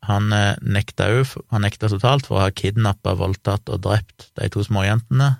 Han 0.07 0.31
eh, 0.33 0.55
nekta 0.62 1.09
òg, 1.12 1.33
han 1.51 1.62
nekta 1.65 1.89
totalt 1.91 2.25
for 2.29 2.39
å 2.39 2.45
ha 2.45 2.51
kidnappa, 2.55 3.15
voldtatt 3.19 3.69
og 3.69 3.81
drept 3.83 4.29
de 4.39 4.47
to 4.53 4.63
småjentene, 4.63 5.33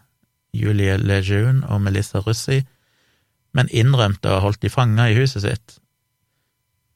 Julie 0.54 0.98
Lejeune 0.98 1.64
og 1.70 1.82
Melissa 1.86 2.20
Russi, 2.26 2.64
men 3.54 3.70
innrømte 3.72 4.30
å 4.30 4.40
ha 4.40 4.44
holdt 4.44 4.62
de 4.66 4.70
fanga 4.74 5.08
i 5.10 5.16
huset 5.18 5.46
sitt. 5.46 5.78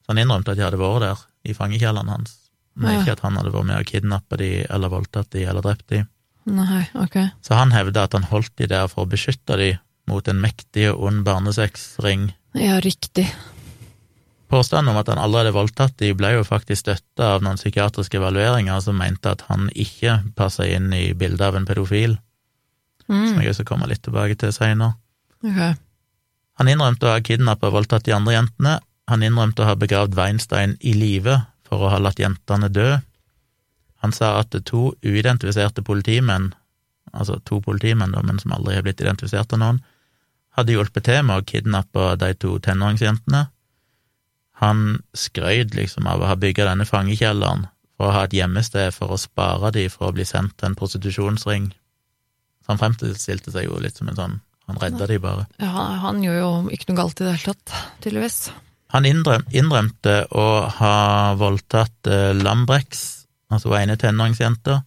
Så 0.03 0.11
han 0.11 0.19
innrømte 0.21 0.51
at 0.53 0.59
de 0.59 0.65
hadde 0.65 0.81
vært 0.81 1.05
der, 1.05 1.21
i 1.47 1.55
fangekjelleren 1.55 2.09
hans, 2.11 2.35
men 2.75 2.93
Ja. 2.93 2.99
ikke 3.01 3.11
at 3.15 3.23
han 3.23 3.37
hadde 3.37 3.53
vært 3.53 3.65
med 3.69 3.79
å 3.79 3.87
kidnappe 3.87 4.37
de, 4.37 4.51
eller 4.69 4.89
voldtatt 4.91 5.29
de, 5.31 5.45
eller 5.45 5.61
drept 5.61 5.87
de. 5.93 6.03
Nei, 6.45 6.83
ok. 6.99 7.15
Så 7.41 7.55
han 7.55 7.71
hevda 7.71 8.03
at 8.03 8.13
han 8.17 8.27
holdt 8.27 8.51
de 8.59 8.67
der 8.67 8.87
for 8.91 9.05
å 9.05 9.09
beskytte 9.09 9.55
de 9.57 9.69
mot 10.11 10.27
en 10.27 10.41
mektig 10.43 10.89
og 10.91 11.03
ond 11.07 11.23
barnesexring. 11.23 12.33
Ja, 12.59 12.79
riktig. 12.83 13.29
Påstanden 14.53 14.91
om 14.91 14.99
at 14.99 15.07
han 15.09 15.17
allerede 15.17 15.49
hadde 15.49 15.55
voldtatt 15.55 15.95
de, 15.97 16.11
ble 16.13 16.29
jo 16.35 16.43
faktisk 16.45 16.83
støtta 16.83 17.31
av 17.35 17.45
noen 17.45 17.57
psykiatriske 17.57 18.19
evalueringer 18.19 18.83
som 18.85 18.99
mente 19.01 19.31
at 19.31 19.41
han 19.47 19.71
ikke 19.73 20.19
passa 20.37 20.67
inn 20.69 20.91
i 20.93 21.07
bildet 21.17 21.41
av 21.47 21.57
en 21.57 21.65
pedofil, 21.65 22.19
som 23.07 23.15
Mm. 23.15 23.39
jeg 23.41 23.49
også 23.49 23.65
kommer 23.65 23.89
litt 23.89 24.03
tilbake 24.05 24.37
til 24.37 24.53
seinere. 24.53 24.93
Okay. 25.43 25.73
Han 26.59 26.69
innrømte 26.69 27.07
å 27.07 27.15
ha 27.15 27.23
kidnappa 27.25 27.67
og 27.67 27.73
voldtatt 27.79 28.05
de 28.05 28.13
andre 28.13 28.35
jentene. 28.35 28.75
Han 29.09 29.23
innrømte 29.25 29.63
å 29.63 29.65
ha 29.71 29.75
begravd 29.75 30.13
Weinstein 30.15 30.77
i 30.81 30.93
live 30.93 31.39
for 31.65 31.81
å 31.81 31.89
ha 31.89 31.97
latt 31.97 32.21
jentene 32.21 32.69
dø. 32.69 32.99
Han 34.03 34.11
sa 34.11 34.37
at 34.39 34.53
to 34.65 34.93
uidentifiserte 35.03 35.81
politimenn, 35.81 36.53
altså 37.11 37.39
to 37.43 37.59
politimenn, 37.59 38.13
men 38.23 38.39
som 38.39 38.51
aldri 38.51 38.75
har 38.75 38.85
blitt 38.85 39.01
identifisert 39.01 39.53
av 39.53 39.59
noen, 39.59 39.81
hadde 40.53 40.75
hjulpet 40.75 41.03
til 41.03 41.23
med 41.23 41.41
å 41.41 41.45
kidnappe 41.45 42.15
de 42.21 42.33
to 42.35 42.59
tenåringsjentene. 42.59 43.47
Han 44.63 44.83
skrøyd 45.17 45.75
liksom 45.75 46.07
av 46.07 46.23
å 46.23 46.31
ha 46.31 46.39
bygga 46.39 46.69
denne 46.69 46.87
fangekjelleren 46.87 47.67
for 47.97 48.09
å 48.09 48.15
ha 48.15 48.25
et 48.27 48.35
gjemmested 48.37 48.95
for 48.95 49.13
å 49.13 49.19
spare 49.21 49.73
de 49.75 49.85
for 49.91 50.09
å 50.09 50.15
bli 50.15 50.25
sendt 50.27 50.55
til 50.57 50.71
en 50.71 50.77
prostitusjonsring. 50.79 51.69
Så 52.63 52.71
han 52.71 52.79
fremstilte 52.79 53.51
seg 53.51 53.67
jo 53.67 53.79
litt 53.83 53.99
som 53.99 54.09
en 54.11 54.19
sånn 54.19 54.41
Han 54.71 54.77
redda 54.79 55.03
de 55.09 55.17
bare. 55.19 55.41
Ja, 55.59 55.67
han, 55.75 55.97
han 55.99 56.19
gjør 56.23 56.37
jo 56.37 56.51
ikke 56.71 56.87
noe 56.87 57.01
galt 57.01 57.19
i 57.19 57.25
det 57.25 57.33
hele 57.33 57.51
tatt, 57.51 57.73
tydeligvis. 57.99 58.37
Han 58.95 59.07
innrøm, 59.09 59.43
innrømte 59.51 60.13
å 60.31 60.45
ha 60.77 60.95
voldtatt 61.35 62.07
eh, 62.07 62.29
Lambrex, 62.37 63.01
altså 63.51 63.73
hun 63.73 63.81
ene 63.81 63.97
tenåringsjenta, 63.99 64.77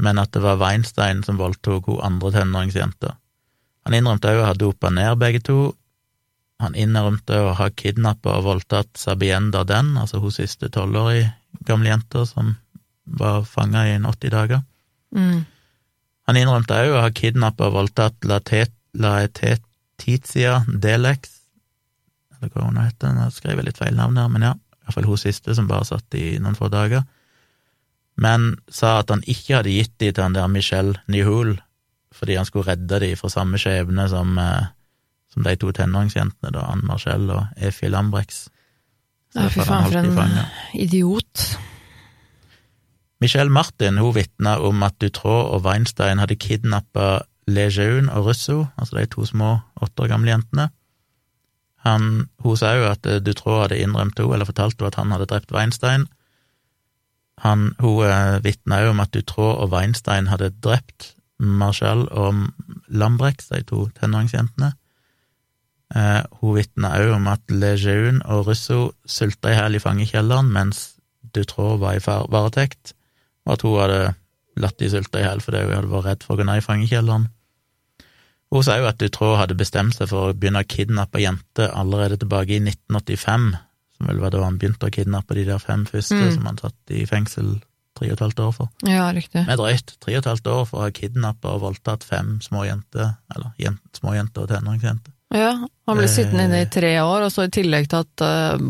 men 0.00 0.20
at 0.22 0.32
det 0.32 0.40
var 0.40 0.56
Weinstein 0.62 1.20
som 1.26 1.36
voldtok 1.36 1.90
hun 1.90 2.00
andre 2.08 2.32
tenåringsjenta. 2.38 3.12
Han 3.84 3.98
innrømte 3.98 4.32
òg 4.32 4.40
å 4.40 4.48
ha 4.48 4.56
dopa 4.56 4.88
ned 4.94 5.20
begge 5.20 5.42
to. 5.44 5.58
Han 6.62 6.76
innrømte 6.78 7.40
å 7.42 7.54
ha 7.58 7.68
kidnappa 7.74 8.36
og 8.38 8.46
voldtatt 8.46 8.98
Sabienda 8.98 9.64
Den, 9.66 9.96
altså 9.98 10.20
hun 10.22 10.34
siste 10.34 10.70
tolvårige 10.72 11.32
gamle 11.66 11.90
jenta 11.90 12.24
som 12.26 12.54
var 13.04 13.44
fanga 13.44 13.86
i 13.88 13.96
en 13.96 14.06
80 14.06 14.30
dager. 14.30 14.62
Mm. 15.14 15.44
Han 16.30 16.38
innrømte 16.38 16.78
òg 16.84 16.94
å 16.94 17.02
ha 17.02 17.10
kidnappa 17.14 17.68
og 17.68 17.76
voldtatt 17.76 18.28
Laetetitia 18.94 20.52
Delex, 20.68 21.38
eller 22.36 22.52
hva 22.52 22.68
hun 22.68 22.78
heter, 22.82 23.14
nå 23.14 23.28
skrev 23.34 23.58
jeg 23.58 23.68
litt 23.68 23.80
feil 23.80 23.96
navn 23.98 24.20
her, 24.20 24.30
men 24.30 24.46
ja, 24.46 24.54
iallfall 24.84 25.10
hun 25.10 25.20
siste 25.20 25.54
som 25.58 25.68
bare 25.70 25.88
satt 25.88 26.18
i 26.18 26.38
noen 26.42 26.58
få 26.58 26.70
dager. 26.72 27.02
Men 28.22 28.56
sa 28.70 28.98
at 29.00 29.10
han 29.10 29.22
ikke 29.24 29.58
hadde 29.58 29.74
gitt 29.74 29.94
de 30.02 30.10
til 30.12 30.24
han 30.24 30.36
der 30.36 30.50
Michel 30.52 30.94
Nihul, 31.10 31.56
fordi 32.12 32.36
han 32.36 32.46
skulle 32.46 32.68
redde 32.70 33.00
de 33.02 33.14
fra 33.18 33.30
samme 33.32 33.58
skjebne 33.60 34.08
som, 34.12 34.38
eh, 34.38 34.70
som 35.32 35.46
de 35.46 35.54
to 35.56 35.72
tenåringsjentene, 35.72 36.52
da, 36.52 36.66
Anne 36.72 36.86
Marcel 36.88 37.30
og 37.32 37.46
Efi 37.56 37.88
Lambrex. 37.88 38.46
Ja, 39.34 39.48
fy 39.48 39.64
faen, 39.64 39.88
for 39.88 40.24
en 40.26 40.40
idiot. 40.76 41.44
Michelle 43.22 43.52
Martin 43.54 44.00
hun 44.02 44.14
vitna 44.16 44.58
om 44.60 44.82
at 44.82 44.98
Dutroux 45.00 45.54
og 45.54 45.64
Weinstein 45.64 46.20
hadde 46.20 46.36
kidnappa 46.36 47.22
Lejeune 47.46 48.12
og 48.12 48.26
Russo, 48.26 48.66
altså 48.76 48.98
de 48.98 49.06
to 49.06 49.24
små 49.26 49.56
åtte 49.82 50.04
år 50.04 50.10
gamle 50.12 50.30
jentene. 50.30 50.68
Han, 51.86 52.28
hun 52.38 52.58
sa 52.58 52.74
jo 52.78 52.90
at 52.90 53.06
eh, 53.06 53.22
hadde 53.22 53.78
innrømt 53.78 54.18
henne, 54.18 54.34
eller 54.34 54.46
fortalt 54.46 54.78
henne 54.78 54.92
at 54.92 54.98
han 55.00 55.14
hadde 55.14 55.30
drept 55.30 55.54
Weinstein. 55.54 56.06
Han, 57.42 57.72
hun 57.80 58.04
eh, 58.06 58.44
vitna 58.44 58.82
jo 58.84 58.92
om 58.92 59.00
at 59.02 59.14
Dutroux 59.14 59.56
og 59.56 59.72
Weinstein 59.72 60.30
hadde 60.30 60.52
drept 60.62 61.14
Marshall 61.38 62.06
og 62.10 62.46
Lambrex, 62.88 63.48
de 63.50 63.62
to 63.66 63.88
tenåringsjentene. 63.98 64.72
Eh, 65.94 66.22
hun 66.40 66.54
vitna 66.56 66.94
også 66.96 67.14
om 67.18 67.26
at 67.28 67.52
Lejeune 67.52 68.22
og 68.24 68.46
Russo 68.48 68.92
sulta 69.04 69.50
i 69.52 69.56
hjel 69.58 69.76
i 69.76 69.82
fangekjelleren 69.82 70.48
mens 70.54 70.94
Dutroux 71.34 71.78
var 71.80 71.98
i 71.98 72.00
varetekt, 72.04 72.94
og 73.46 73.52
at 73.54 73.62
hun 73.66 73.78
hadde 73.80 74.14
latt 74.62 74.78
de 74.80 74.88
sulte 74.92 75.20
i 75.20 75.24
hjel 75.26 75.40
fordi 75.44 75.62
hun 75.66 75.74
hadde 75.76 75.90
vært 75.92 76.06
redd 76.08 76.24
for 76.26 76.34
å 76.34 76.40
gå 76.40 76.46
ned 76.48 76.60
i 76.62 76.64
fangekjelleren. 76.64 77.28
Hun 78.52 78.64
sa 78.66 78.76
jo 78.76 78.88
at 78.88 78.98
Dutroux 79.00 79.38
hadde 79.40 79.56
bestemt 79.56 79.96
seg 79.96 80.10
for 80.10 80.28
å 80.28 80.34
begynne 80.36 80.60
å 80.60 80.68
kidnappe 80.68 81.20
jenter 81.22 81.70
allerede 81.72 82.18
tilbake 82.20 82.58
i 82.58 82.60
1985, 82.60 83.46
som 83.96 84.10
vel 84.10 84.20
var 84.20 84.34
da 84.34 84.42
han 84.44 84.58
begynte 84.60 84.88
å 84.88 84.92
kidnappe 84.92 85.36
de 85.38 85.46
der 85.48 85.60
fem 85.62 85.86
første 85.88 86.18
Mm. 86.20 86.32
som 86.34 86.46
han 86.50 86.58
satt 86.58 86.90
i 86.92 87.06
fengsel 87.06 87.62
tre 87.96 88.08
og 88.08 88.12
et 88.12 88.20
halvt 88.20 88.40
år 88.40 88.52
for. 88.52 88.68
Ja, 88.84 89.10
riktig. 89.12 89.46
Med 89.46 89.56
drøyt 89.58 89.96
tre 90.00 90.16
og 90.16 90.18
et 90.18 90.28
halvt 90.32 90.46
år 90.52 90.64
for 90.68 90.78
å 90.80 90.82
ha 90.84 90.90
kidnappa 90.90 91.48
og 91.54 91.60
voldtatt 91.62 92.04
fem 92.04 92.40
små 92.40 92.64
jenter, 92.68 93.16
eller 93.34 93.52
jent, 93.58 93.80
små 93.96 94.14
jenter 94.16 94.42
og 94.42 94.48
tenåringsjenter. 94.48 95.12
Ja, 95.32 95.54
han 95.88 95.98
ble 95.98 96.06
Eh. 96.06 96.12
sittende 96.12 96.44
inne 96.48 96.62
i 96.66 96.70
tre 96.70 96.94
år, 97.00 97.26
og 97.26 97.32
så 97.32 97.46
i 97.46 97.52
tillegg 97.52 97.88
til 97.88 98.04
at 98.04 98.24
uh, 98.24 98.60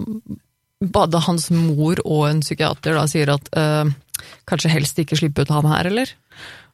både 0.83 1.23
hans 1.27 1.51
mor 1.51 1.99
og 2.05 2.29
en 2.29 2.43
psykiater 2.45 2.95
da 2.95 3.07
sier 3.11 3.35
at 3.35 3.51
uh, 3.59 3.91
kanskje 4.47 4.71
helst 4.71 4.99
ikke 5.03 5.19
slippe 5.19 5.43
ut 5.43 5.51
ham 5.51 5.67
her, 5.71 5.91
eller? 5.91 6.13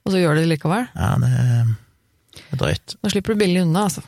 Og 0.05 0.13
så 0.13 0.21
gjør 0.21 0.37
de 0.37 0.45
det 0.45 0.53
likevel. 0.57 0.89
Ja, 0.95 1.15
det 1.21 1.33
er 1.33 1.77
er 2.53 2.61
drøyt. 2.61 2.97
Da 3.03 3.11
slipper 3.13 3.35
du 3.35 3.43
billig 3.43 3.63
unna, 3.65 3.87
altså. 3.89 4.05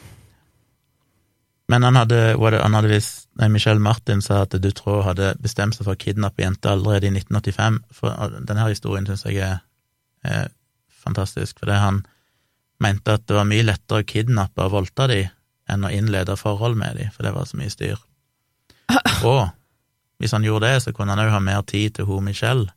Men 1.71 1.87
han 1.87 1.99
hadde, 2.01 2.35
han 2.35 2.75
hadde 2.75 2.91
vist, 2.91 3.29
nei, 3.39 3.49
Michelle 3.53 3.83
Martin 3.83 4.23
sa 4.25 4.43
at 4.45 4.57
Dutroux 4.59 5.05
hadde 5.07 5.35
bestemt 5.43 5.77
seg 5.77 5.87
for 5.87 5.95
å 5.95 6.01
kidnappe 6.01 6.43
jenter 6.43 6.73
allerede 6.73 7.07
i 7.07 7.13
1985. 7.15 7.79
For 7.95 8.41
denne 8.49 8.67
historien 8.67 9.07
syns 9.07 9.27
jeg 9.29 9.45
er, 9.47 9.61
er 10.27 10.49
fantastisk, 11.05 11.61
fordi 11.63 11.79
han 11.79 12.03
mente 12.83 13.15
at 13.15 13.27
det 13.29 13.37
var 13.37 13.47
mye 13.47 13.69
lettere 13.69 14.03
å 14.03 14.09
kidnappe 14.09 14.67
og 14.67 14.75
voldta 14.75 15.07
de 15.13 15.21
enn 15.71 15.87
å 15.87 15.93
innlede 15.95 16.37
forhold 16.39 16.77
med 16.79 16.99
dem, 17.01 17.11
for 17.15 17.27
det 17.27 17.33
var 17.37 17.49
så 17.49 17.59
mye 17.61 17.73
styr. 17.73 17.99
Og 19.31 19.49
hvis 20.21 20.35
han 20.37 20.45
gjorde 20.45 20.69
det, 20.69 20.83
så 20.85 20.93
kunne 20.97 21.15
han 21.17 21.23
òg 21.25 21.33
ha 21.33 21.41
mer 21.41 21.63
tid 21.69 21.97
til 21.97 22.09
hun 22.11 22.27
Michelle. 22.27 22.69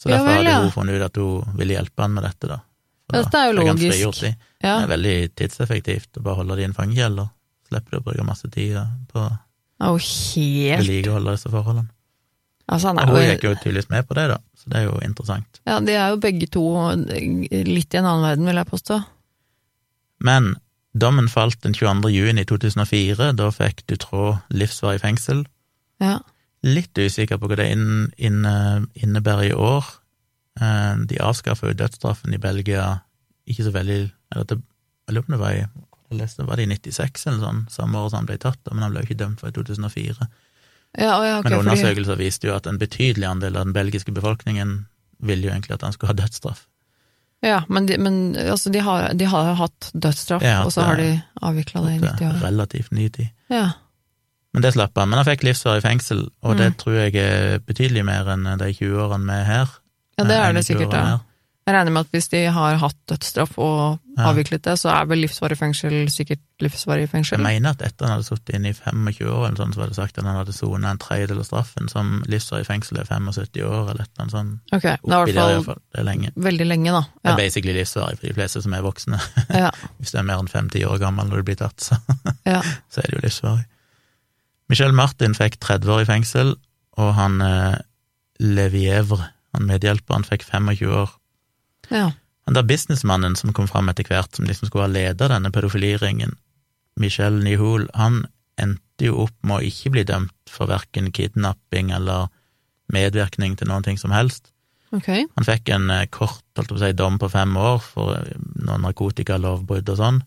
Så 0.00 0.10
Ja 0.10 0.18
derfor 0.18 0.34
ja. 0.34 0.40
hadde 0.42 0.64
hun 0.66 0.74
funnet 0.74 0.98
ut 0.98 1.06
at 1.06 1.20
hun 1.20 1.56
ville 1.60 1.76
hjelpe 1.76 2.02
han 2.02 2.16
med 2.16 2.26
dette, 2.26 2.50
da. 2.50 2.60
For 3.06 3.22
Dette 3.22 3.38
er 3.38 3.52
jo 3.52 3.58
logisk. 3.60 4.20
de. 4.24 4.32
Ja. 4.64 4.78
Det 4.80 4.86
er 4.86 4.92
veldig 4.96 5.16
tidseffektivt 5.38 6.18
å 6.18 6.22
bare 6.24 6.40
holde 6.40 6.56
det 6.58 6.64
i 6.64 6.68
en 6.68 6.74
fangekjeller. 6.74 7.28
Slipper 7.68 7.94
du 7.94 7.98
å 8.00 8.06
bruke 8.06 8.24
masse 8.26 8.48
tid 8.50 8.80
på 9.12 9.22
å 9.22 9.92
helt 10.00 10.80
vedlikeholde 10.80 11.36
disse 11.36 11.52
forholdene. 11.52 11.90
Altså, 12.66 12.90
Og 12.90 13.12
hun 13.14 13.22
gikk 13.22 13.44
jo 13.46 13.52
jo 13.52 13.58
tydeligvis 13.62 13.90
med 13.92 14.08
på 14.08 14.16
det, 14.18 14.24
da, 14.32 14.40
så 14.58 14.70
det 14.72 14.78
er 14.80 14.86
jo 14.88 14.96
interessant. 15.06 15.60
Ja, 15.68 15.76
de 15.78 15.94
er 15.94 16.08
jo 16.10 16.16
begge 16.18 16.48
to 16.50 16.64
litt 16.98 17.94
i 17.94 18.00
en 18.00 18.08
annen 18.08 18.24
verden, 18.26 18.48
vil 18.50 18.58
jeg 18.58 18.70
påstå. 18.72 18.96
Men 20.26 20.56
dommen 20.96 21.28
falt 21.28 21.60
den 21.64 21.74
22. 21.76 22.10
juni 22.14 22.44
2004, 22.48 23.32
da 23.38 23.50
fikk 23.54 23.84
Dutroux 23.90 24.40
livsvarig 24.50 25.02
fengsel. 25.02 25.44
Ja. 26.02 26.18
Litt 26.66 26.98
usikker 26.98 27.40
på 27.40 27.50
hva 27.50 27.58
det 27.60 27.68
inn, 27.74 28.10
inne, 28.16 28.86
innebærer 28.98 29.50
i 29.50 29.56
år. 29.56 29.90
Eh, 30.60 30.94
De 31.08 31.20
avskaffa 31.22 31.70
jo 31.70 31.78
dødsstraffen 31.78 32.34
i 32.34 32.40
Belgia 32.42 33.00
ikke 33.46 33.68
så 33.68 33.72
veldig 33.74 34.00
eller 34.34 34.48
det, 34.50 34.58
Jeg 35.06 35.14
lurer 35.14 35.22
på 35.22 35.30
om 35.30 35.36
det 35.36 35.44
var 35.44 35.54
i 35.54 35.66
jeg 36.06 36.18
leste, 36.20 36.44
var 36.46 36.58
det 36.58 36.66
i 36.66 36.70
96 36.70 37.26
eller 37.26 37.40
sånn, 37.42 37.62
samme 37.70 37.98
år 37.98 38.10
som 38.10 38.20
han 38.20 38.28
ble 38.28 38.36
tatt, 38.38 38.60
men 38.70 38.84
han 38.84 38.92
ble 38.94 39.02
jo 39.02 39.08
ikke 39.08 39.18
dømt 39.24 39.40
for 39.42 39.50
i 39.50 39.54
2004. 39.56 40.28
Ja, 40.96 41.16
ja, 41.26 41.38
okay, 41.40 41.50
Men 41.50 41.56
fordi, 41.56 41.62
undersøkelser 41.64 42.20
viste 42.20 42.48
jo 42.48 42.54
at 42.54 42.68
en 42.70 42.78
betydelig 42.78 43.26
andel 43.26 43.58
av 43.58 43.66
den 43.66 43.74
belgiske 43.74 44.14
befolkningen 44.14 44.76
ville 45.18 45.48
jo 45.48 45.52
egentlig 45.52 45.74
at 45.74 45.82
han 45.82 45.96
skulle 45.96 46.12
ha 46.14 46.18
dødsstraff. 46.20 46.66
Ja, 47.42 47.62
men, 47.68 47.86
de, 47.86 47.98
men 47.98 48.36
altså, 48.36 48.70
de, 48.72 48.80
har, 48.80 49.12
de 49.14 49.24
har 49.26 49.54
hatt 49.54 49.90
dødsstraff, 49.94 50.42
Ja, 50.42 50.64
og 50.64 50.72
så 50.72 50.82
har 50.86 50.96
de 50.96 51.22
avvikla 51.42 51.82
det 51.86 51.94
i 51.96 51.98
90 52.00 52.22
er 52.24 52.30
år. 52.34 52.40
relativt 52.42 52.92
ny 52.92 53.08
tid. 53.08 53.28
Ja. 53.50 53.70
Men 54.54 54.62
det 54.62 54.72
slapp 54.72 54.96
han. 54.96 55.08
Men 55.10 55.18
han 55.20 55.26
fikk 55.28 55.42
livsvarig 55.44 55.82
fengsel, 55.84 56.28
og 56.42 56.54
Mm. 56.54 56.58
det 56.62 56.76
tror 56.80 56.92
jeg 56.96 57.14
er 57.20 57.58
betydelig 57.58 58.04
mer 58.04 58.24
enn 58.32 58.44
de 58.58 58.72
20 58.72 58.96
årene 59.04 59.26
vi 59.26 59.40
er 59.40 59.44
her. 59.44 59.68
ja, 60.18 60.24
det 60.24 60.36
er 60.36 60.52
det 60.52 60.64
sikkert, 60.64 60.92
ja. 60.92 61.18
Jeg 61.66 61.74
regner 61.74 61.90
med 61.90 62.04
at 62.06 62.12
hvis 62.14 62.28
de 62.30 62.40
har 62.54 62.76
hatt 62.78 62.96
dødsstraff 63.10 63.56
og 63.58 63.98
Ja. 64.16 64.28
avviklet 64.30 64.62
det, 64.62 64.76
så 64.78 64.88
er 64.94 65.04
vel 65.10 65.18
livsvarig 65.18 65.56
fengsel 65.58 66.06
sikkert 66.14 66.38
livsvarig 66.62 67.08
fengsel. 67.10 67.36
Jeg 67.36 67.42
mener 67.42 67.70
at 67.74 67.82
etter 67.82 68.06
han 68.06 68.14
hadde 68.14 68.24
sittet 68.28 68.54
inne 68.54 68.70
i 68.70 68.72
25 68.72 69.26
år, 69.26 69.48
eller 69.48 69.56
sånn, 69.58 69.74
så 69.74 69.80
var 69.82 69.88
det 69.90 69.96
sagt 69.98 70.18
at 70.18 70.24
han 70.24 70.36
hadde 70.38 70.54
sonet 70.54 70.86
en 70.92 71.00
tredjedel 71.02 71.38
av 71.42 71.44
straffen, 71.48 71.88
som 71.90 72.22
livsvarig 72.30 72.66
fengsel 72.68 73.00
er 73.02 73.04
75 73.10 73.64
år, 73.66 73.90
eller 73.90 74.06
et 74.06 74.30
sånt. 74.30 74.60
Okay, 74.72 74.94
det 75.02 75.12
er 75.12 75.26
i 75.26 75.32
hvert 75.34 75.64
fall. 75.66 75.82
Det 75.92 76.00
er 76.00 76.04
lenge. 76.06 76.30
veldig 76.36 76.66
lenge, 76.70 76.92
da. 76.94 77.02
Det 77.24 77.32
er 77.32 77.36
basically 77.42 77.74
livsvarig 77.74 78.18
for 78.20 78.26
de 78.30 78.34
fleste 78.38 78.62
som 78.62 78.72
er 78.78 78.82
voksne. 78.86 79.20
Ja. 79.50 79.70
Hvis 80.00 80.12
du 80.14 80.18
er 80.18 80.22
mer 80.30 80.38
enn 80.38 80.48
fem-ti 80.48 80.84
år 80.86 80.98
gammel 81.02 81.26
når 81.28 81.42
du 81.42 81.42
blir 81.50 81.56
tatt, 81.60 81.76
så, 81.82 81.98
Ja. 82.46 82.62
så 82.88 83.02
er 83.02 83.10
det 83.10 83.18
jo 83.18 83.26
livsvarig. 83.26 83.66
Michel 84.70 84.92
Martin 84.94 85.34
fikk 85.34 85.58
30 85.60 85.90
år 85.92 86.00
i 86.06 86.08
fengsel, 86.14 86.54
og 86.96 87.14
han 87.18 87.40
eh, 87.42 87.76
Levievre, 88.40 89.30
han 89.54 89.66
medhjelperen, 89.66 90.24
fikk 90.24 90.44
25 90.46 90.86
år. 90.94 91.10
Ja. 91.90 92.10
Han 92.46 92.54
der 92.54 92.66
businessmannen 92.66 93.34
som 93.38 93.52
kom 93.52 93.66
fram 93.66 93.90
etter 93.90 94.06
hvert, 94.06 94.34
som 94.36 94.46
liksom 94.46 94.68
skulle 94.68 94.86
ha 94.86 94.92
ledet 94.92 95.30
denne 95.32 95.50
pedofiliringen, 95.50 96.36
Michel 96.96 97.40
Nihol, 97.44 97.88
han 97.94 98.24
endte 98.56 99.10
jo 99.10 99.26
opp 99.26 99.34
med 99.44 99.58
å 99.58 99.66
ikke 99.66 99.92
bli 99.92 100.04
dømt 100.08 100.50
for 100.50 100.70
verken 100.70 101.10
kidnapping 101.12 101.90
eller 101.92 102.30
medvirkning 102.92 103.56
til 103.58 103.68
noen 103.68 103.84
ting 103.84 103.98
som 104.00 104.14
helst. 104.14 104.52
Okay. 104.94 105.26
Han 105.34 105.46
fikk 105.46 105.72
en 105.74 105.90
eh, 105.90 106.06
kort 106.12 106.44
si, 106.78 106.92
dom 106.96 107.18
på 107.20 107.28
fem 107.28 107.56
år 107.58 107.80
for 107.82 108.14
eh, 108.14 108.36
noen 108.62 108.86
narkotikalovbrudd 108.86 109.90
og 109.92 109.98
sånn, 109.98 110.20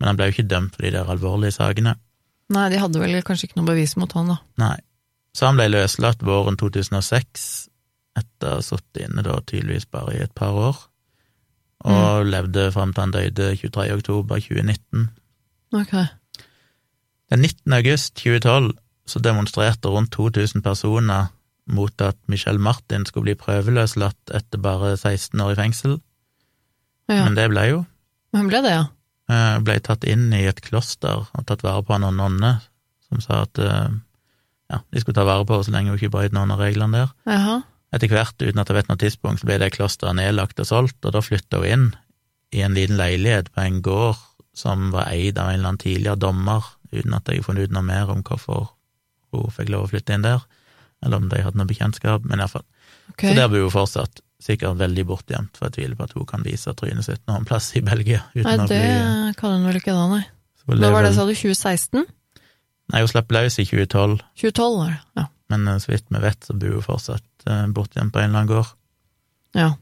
men 0.00 0.08
han 0.08 0.18
ble 0.18 0.30
jo 0.30 0.36
ikke 0.36 0.48
dømt 0.50 0.78
for 0.78 0.86
de 0.86 0.94
der 0.96 1.12
alvorlige 1.12 1.54
sakene. 1.58 1.94
Nei, 2.52 2.66
de 2.72 2.80
hadde 2.80 3.00
vel 3.00 3.20
kanskje 3.24 3.50
ikke 3.50 3.60
noe 3.60 3.68
bevis 3.68 3.94
mot 4.00 4.12
han, 4.16 4.32
da. 4.32 4.40
Nei. 4.60 4.78
Så 5.36 5.46
han 5.48 5.56
ble 5.56 5.70
løslatt 5.70 6.24
våren 6.26 6.58
2006, 6.60 7.46
etter 8.18 8.48
å 8.50 8.58
ha 8.58 8.64
sittet 8.64 9.06
inne 9.06 9.22
da 9.26 9.38
tydeligvis 9.40 9.86
bare 9.90 10.16
i 10.16 10.22
et 10.24 10.34
par 10.36 10.52
år, 10.58 10.80
og 11.82 12.26
levde 12.30 12.68
fram 12.74 12.92
til 12.94 13.02
han 13.02 13.14
døde 13.14 13.48
23. 13.58 13.88
oktober 13.96 14.38
2019. 14.38 15.08
Ok. 15.74 15.94
Den 17.32 17.40
19. 17.42 17.72
august 17.72 18.14
2012 18.20 18.72
så 19.08 19.18
demonstrerte 19.24 19.88
rundt 19.90 20.12
2000 20.14 20.62
personer 20.62 21.32
mot 21.66 22.00
at 22.04 22.16
Michel 22.30 22.58
Martin 22.62 23.06
skulle 23.06 23.30
bli 23.32 23.38
prøveløslatt 23.40 24.30
etter 24.34 24.60
bare 24.62 24.92
16 24.96 25.40
år 25.40 25.54
i 25.54 25.58
fengsel, 25.58 26.00
Ja. 27.08 27.24
men 27.24 27.34
det 27.34 27.48
ble 27.50 27.64
jo. 27.70 27.80
Men 28.32 28.48
ble 28.48 28.62
det, 28.62 28.70
ja? 28.76 28.84
Eh, 29.30 29.58
Ble 29.64 29.78
tatt 29.80 30.04
inn 30.04 30.32
i 30.32 30.44
et 30.48 30.60
kloster 30.62 31.26
og 31.34 31.46
tatt 31.46 31.62
vare 31.62 31.82
på 31.82 31.94
av 31.94 32.00
noen 32.00 32.16
nonner, 32.16 32.60
som 33.08 33.20
sa 33.20 33.42
at 33.42 33.58
eh, 33.58 33.90
ja, 34.70 34.78
de 34.92 35.00
skulle 35.00 35.14
ta 35.18 35.24
vare 35.24 35.44
på 35.46 35.54
henne 35.54 35.64
så 35.66 35.72
lenge 35.74 35.90
hun 35.92 35.98
ikke 35.98 36.10
brøt 36.14 36.32
noen 36.32 36.50
av 36.54 36.58
reglene 36.62 36.92
der. 37.04 37.12
Jaha. 37.26 37.58
Etter 37.92 38.08
hvert, 38.08 38.38
uten 38.40 38.60
at 38.62 38.70
jeg 38.70 38.78
vet 38.78 38.88
noe 38.88 39.00
tidspunkt, 39.00 39.42
så 39.42 39.48
ble 39.48 39.58
det 39.60 39.74
klosteret 39.74 40.16
nedlagt 40.16 40.60
og 40.62 40.68
solgt, 40.68 41.00
og 41.04 41.12
da 41.12 41.20
flytta 41.24 41.60
hun 41.60 41.68
inn 41.68 41.88
i 42.52 42.62
en 42.64 42.76
liten 42.76 42.96
leilighet 43.00 43.50
på 43.52 43.64
en 43.64 43.80
gård 43.84 44.20
som 44.56 44.90
var 44.92 45.08
eid 45.12 45.38
av 45.40 45.48
en 45.48 45.58
eller 45.58 45.72
annen 45.72 45.80
tidligere 45.80 46.20
dommer, 46.20 46.64
uten 46.92 47.14
at 47.16 47.28
jeg 47.28 47.40
har 47.40 47.48
funnet 47.48 47.68
ut 47.68 47.76
noe 47.76 47.84
mer 47.86 48.10
om 48.12 48.20
hvorfor 48.24 48.68
hun 49.32 49.52
fikk 49.52 49.72
lov 49.72 49.86
å 49.86 49.92
flytte 49.92 50.16
inn 50.16 50.24
der, 50.24 50.44
eller 51.04 51.22
om 51.22 51.30
de 51.32 51.40
hadde 51.40 51.58
noe 51.58 51.68
bekjentskap, 51.68 52.24
men 52.28 52.42
iallfall. 52.42 52.66
Okay. 53.14 53.32
Så 53.32 53.38
der 53.38 53.48
bor 53.52 53.64
hun 53.64 53.74
fortsatt, 53.74 54.22
sikkert 54.42 54.80
veldig 54.80 55.04
bortgjemt, 55.08 55.56
for 55.56 55.68
jeg 55.68 55.76
tviler 55.78 55.98
på 55.98 56.08
at 56.08 56.16
hun 56.16 56.28
kan 56.28 56.44
vise 56.44 56.72
trynet 56.76 57.06
sitt 57.06 57.22
noen 57.30 57.46
plass 57.48 57.70
i 57.78 57.84
Belgia, 57.84 58.24
Nei, 58.36 58.56
det 58.60 58.80
bli 58.80 59.36
kan 59.38 59.56
hun 59.56 59.68
vel 59.68 59.80
ikke 59.80 59.96
da, 59.96 60.08
nei. 60.10 60.24
lever 60.72 60.96
var 60.96 61.06
det, 61.06 61.14
sa 61.16 61.26
du? 61.28 61.34
2016? 61.36 62.08
Nei, 62.92 63.00
hun 63.00 63.12
slapp 63.12 63.32
løs 63.32 63.60
i 63.62 63.66
2012, 63.68 64.18
2012 64.42 64.80
var 64.80 64.92
det. 64.92 65.02
Ja. 65.20 65.28
men 65.54 65.68
eh, 65.70 65.80
så 65.80 65.92
vidt 65.94 66.08
vi 66.12 66.22
vet, 66.24 66.44
så 66.44 66.56
bor 66.58 66.76
hun 66.76 66.84
fortsatt 66.84 67.26
eh, 67.48 67.64
borte 67.74 67.98
igjen 67.98 68.12
på 68.12 68.22
en 68.22 68.30
eller 68.30 68.42
annen 68.42 68.52
gård. 68.56 68.76
ja. 69.58 69.72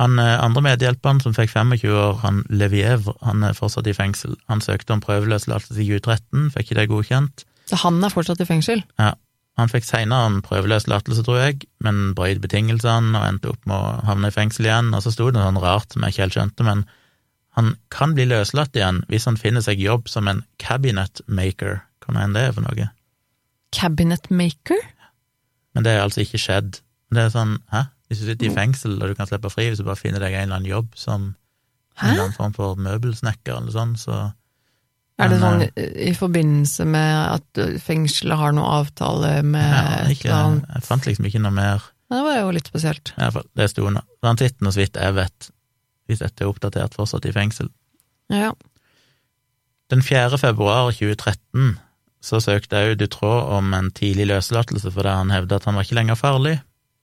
Han 0.00 0.16
eh, 0.18 0.38
andre 0.40 0.62
medhjelperen, 0.64 1.18
som 1.20 1.34
fikk 1.36 1.50
25 1.52 1.90
år, 1.92 2.20
han 2.22 2.38
Levievre, 2.48 3.12
han 3.20 3.42
er 3.44 3.56
fortsatt 3.56 3.88
i 3.90 3.92
fengsel. 3.92 4.38
Han 4.48 4.62
søkte 4.64 4.94
om 4.96 5.02
prøveløslatelse 5.04 5.76
i 5.76 5.88
2013, 5.90 6.46
fikk 6.54 6.70
ikke 6.70 6.78
det 6.78 6.86
godkjent. 6.88 7.44
Så 7.68 7.82
han 7.82 8.00
er 8.02 8.14
fortsatt 8.14 8.40
i 8.40 8.46
fengsel? 8.48 8.80
Ja. 8.98 9.12
Han 9.60 9.68
fikk 9.68 9.84
senere 9.84 10.30
en 10.30 10.38
prøveløslatelse, 10.46 11.24
tror 11.26 11.42
jeg, 11.42 11.66
men 11.84 12.14
brøt 12.16 12.40
betingelsene 12.40 13.18
og 13.18 13.26
endte 13.26 13.50
opp 13.52 13.68
med 13.68 13.76
å 13.76 13.92
havne 14.08 14.30
i 14.30 14.34
fengsel 14.34 14.70
igjen, 14.70 14.88
og 14.96 15.04
så 15.04 15.12
sto 15.12 15.28
det 15.28 15.36
noe 15.36 15.50
sånn 15.50 15.60
rart 15.60 15.92
som 15.92 16.06
jeg 16.06 16.14
ikke 16.14 16.24
helt 16.24 16.38
skjønte, 16.38 16.66
men 16.70 16.86
han 17.58 17.74
kan 17.92 18.14
bli 18.16 18.24
løslatt 18.30 18.78
igjen 18.78 19.02
hvis 19.10 19.26
han 19.28 19.36
finner 19.40 19.60
seg 19.64 19.82
jobb 19.82 20.08
som 20.08 20.30
en 20.30 20.44
cabinet 20.62 21.20
maker. 21.26 21.82
Hva 22.00 22.22
enn 22.24 22.32
det 22.34 22.46
er 22.46 22.54
for 22.56 22.64
noe. 22.64 22.88
Cabinet 23.74 24.30
maker? 24.32 24.80
Men 25.74 25.84
det 25.84 25.92
er 25.92 26.06
altså 26.06 26.24
ikke 26.24 26.40
skjedd. 26.40 26.80
Det 27.10 27.24
er 27.24 27.32
sånn, 27.34 27.56
hæ? 27.72 27.86
Hvis 28.10 28.22
du 28.22 28.26
sitter 28.26 28.48
i 28.48 28.54
fengsel 28.54 28.96
og 28.98 29.10
du 29.10 29.14
kan 29.18 29.28
slippe 29.30 29.50
fri, 29.52 29.68
hvis 29.70 29.78
du 29.78 29.86
bare 29.86 29.98
finner 29.98 30.22
deg 30.22 30.34
en 30.34 30.48
eller 30.48 30.58
annen 30.58 30.70
jobb 30.70 30.94
som 30.98 31.30
en 32.00 32.08
eller 32.10 32.24
annen 32.24 32.36
form 32.36 32.54
for 32.56 32.78
møbelsnekker 32.80 33.56
eller 33.56 33.74
sånn, 33.74 33.96
så 34.00 34.18
Er 35.20 35.28
det 35.28 35.38
Men, 35.38 35.42
sånn 35.42 35.64
eh, 35.68 35.90
i 36.10 36.14
forbindelse 36.16 36.86
med 36.88 37.16
at 37.36 37.60
uh, 37.60 37.76
fengselet 37.82 38.40
har 38.40 38.54
noe 38.56 38.70
avtale 38.80 39.34
med 39.44 39.68
ja, 39.68 40.06
ikke? 40.14 40.30
Jeg 40.32 40.86
fant 40.86 41.06
liksom 41.06 41.28
ikke 41.28 41.42
noe 41.44 41.54
mer 41.54 41.84
Det 42.10 42.22
var 42.24 42.40
jo 42.40 42.54
litt 42.56 42.70
spesielt. 42.70 43.12
I 43.14 43.20
hvert 43.20 43.36
fall, 43.36 43.46
det 43.54 43.68
sto 43.70 43.90
nå. 43.92 44.00
Så 44.18 44.26
Han 44.26 44.40
så 44.72 44.80
vidt 44.80 44.96
jeg 44.98 45.14
vet, 45.14 45.50
hvis 46.08 46.24
dette 46.24 46.42
er 46.42 46.50
oppdatert, 46.50 46.96
fortsatt 46.98 47.28
i 47.28 47.34
fengsel. 47.36 47.68
Ja. 48.32 48.50
Den 49.90 50.02
4. 50.02 50.38
februar 50.38 50.90
2013 50.90 51.78
så 52.20 52.40
søkte 52.42 52.82
òg 52.82 52.98
Dutroux 52.98 53.54
om 53.56 53.70
en 53.74 53.92
tidlig 53.94 54.26
løslatelse 54.28 54.90
fordi 54.92 55.14
han 55.14 55.30
hevda 55.30 55.60
at 55.60 55.68
han 55.68 55.78
var 55.78 55.86
ikke 55.86 55.98
lenger 56.00 56.18
farlig. 56.18 56.56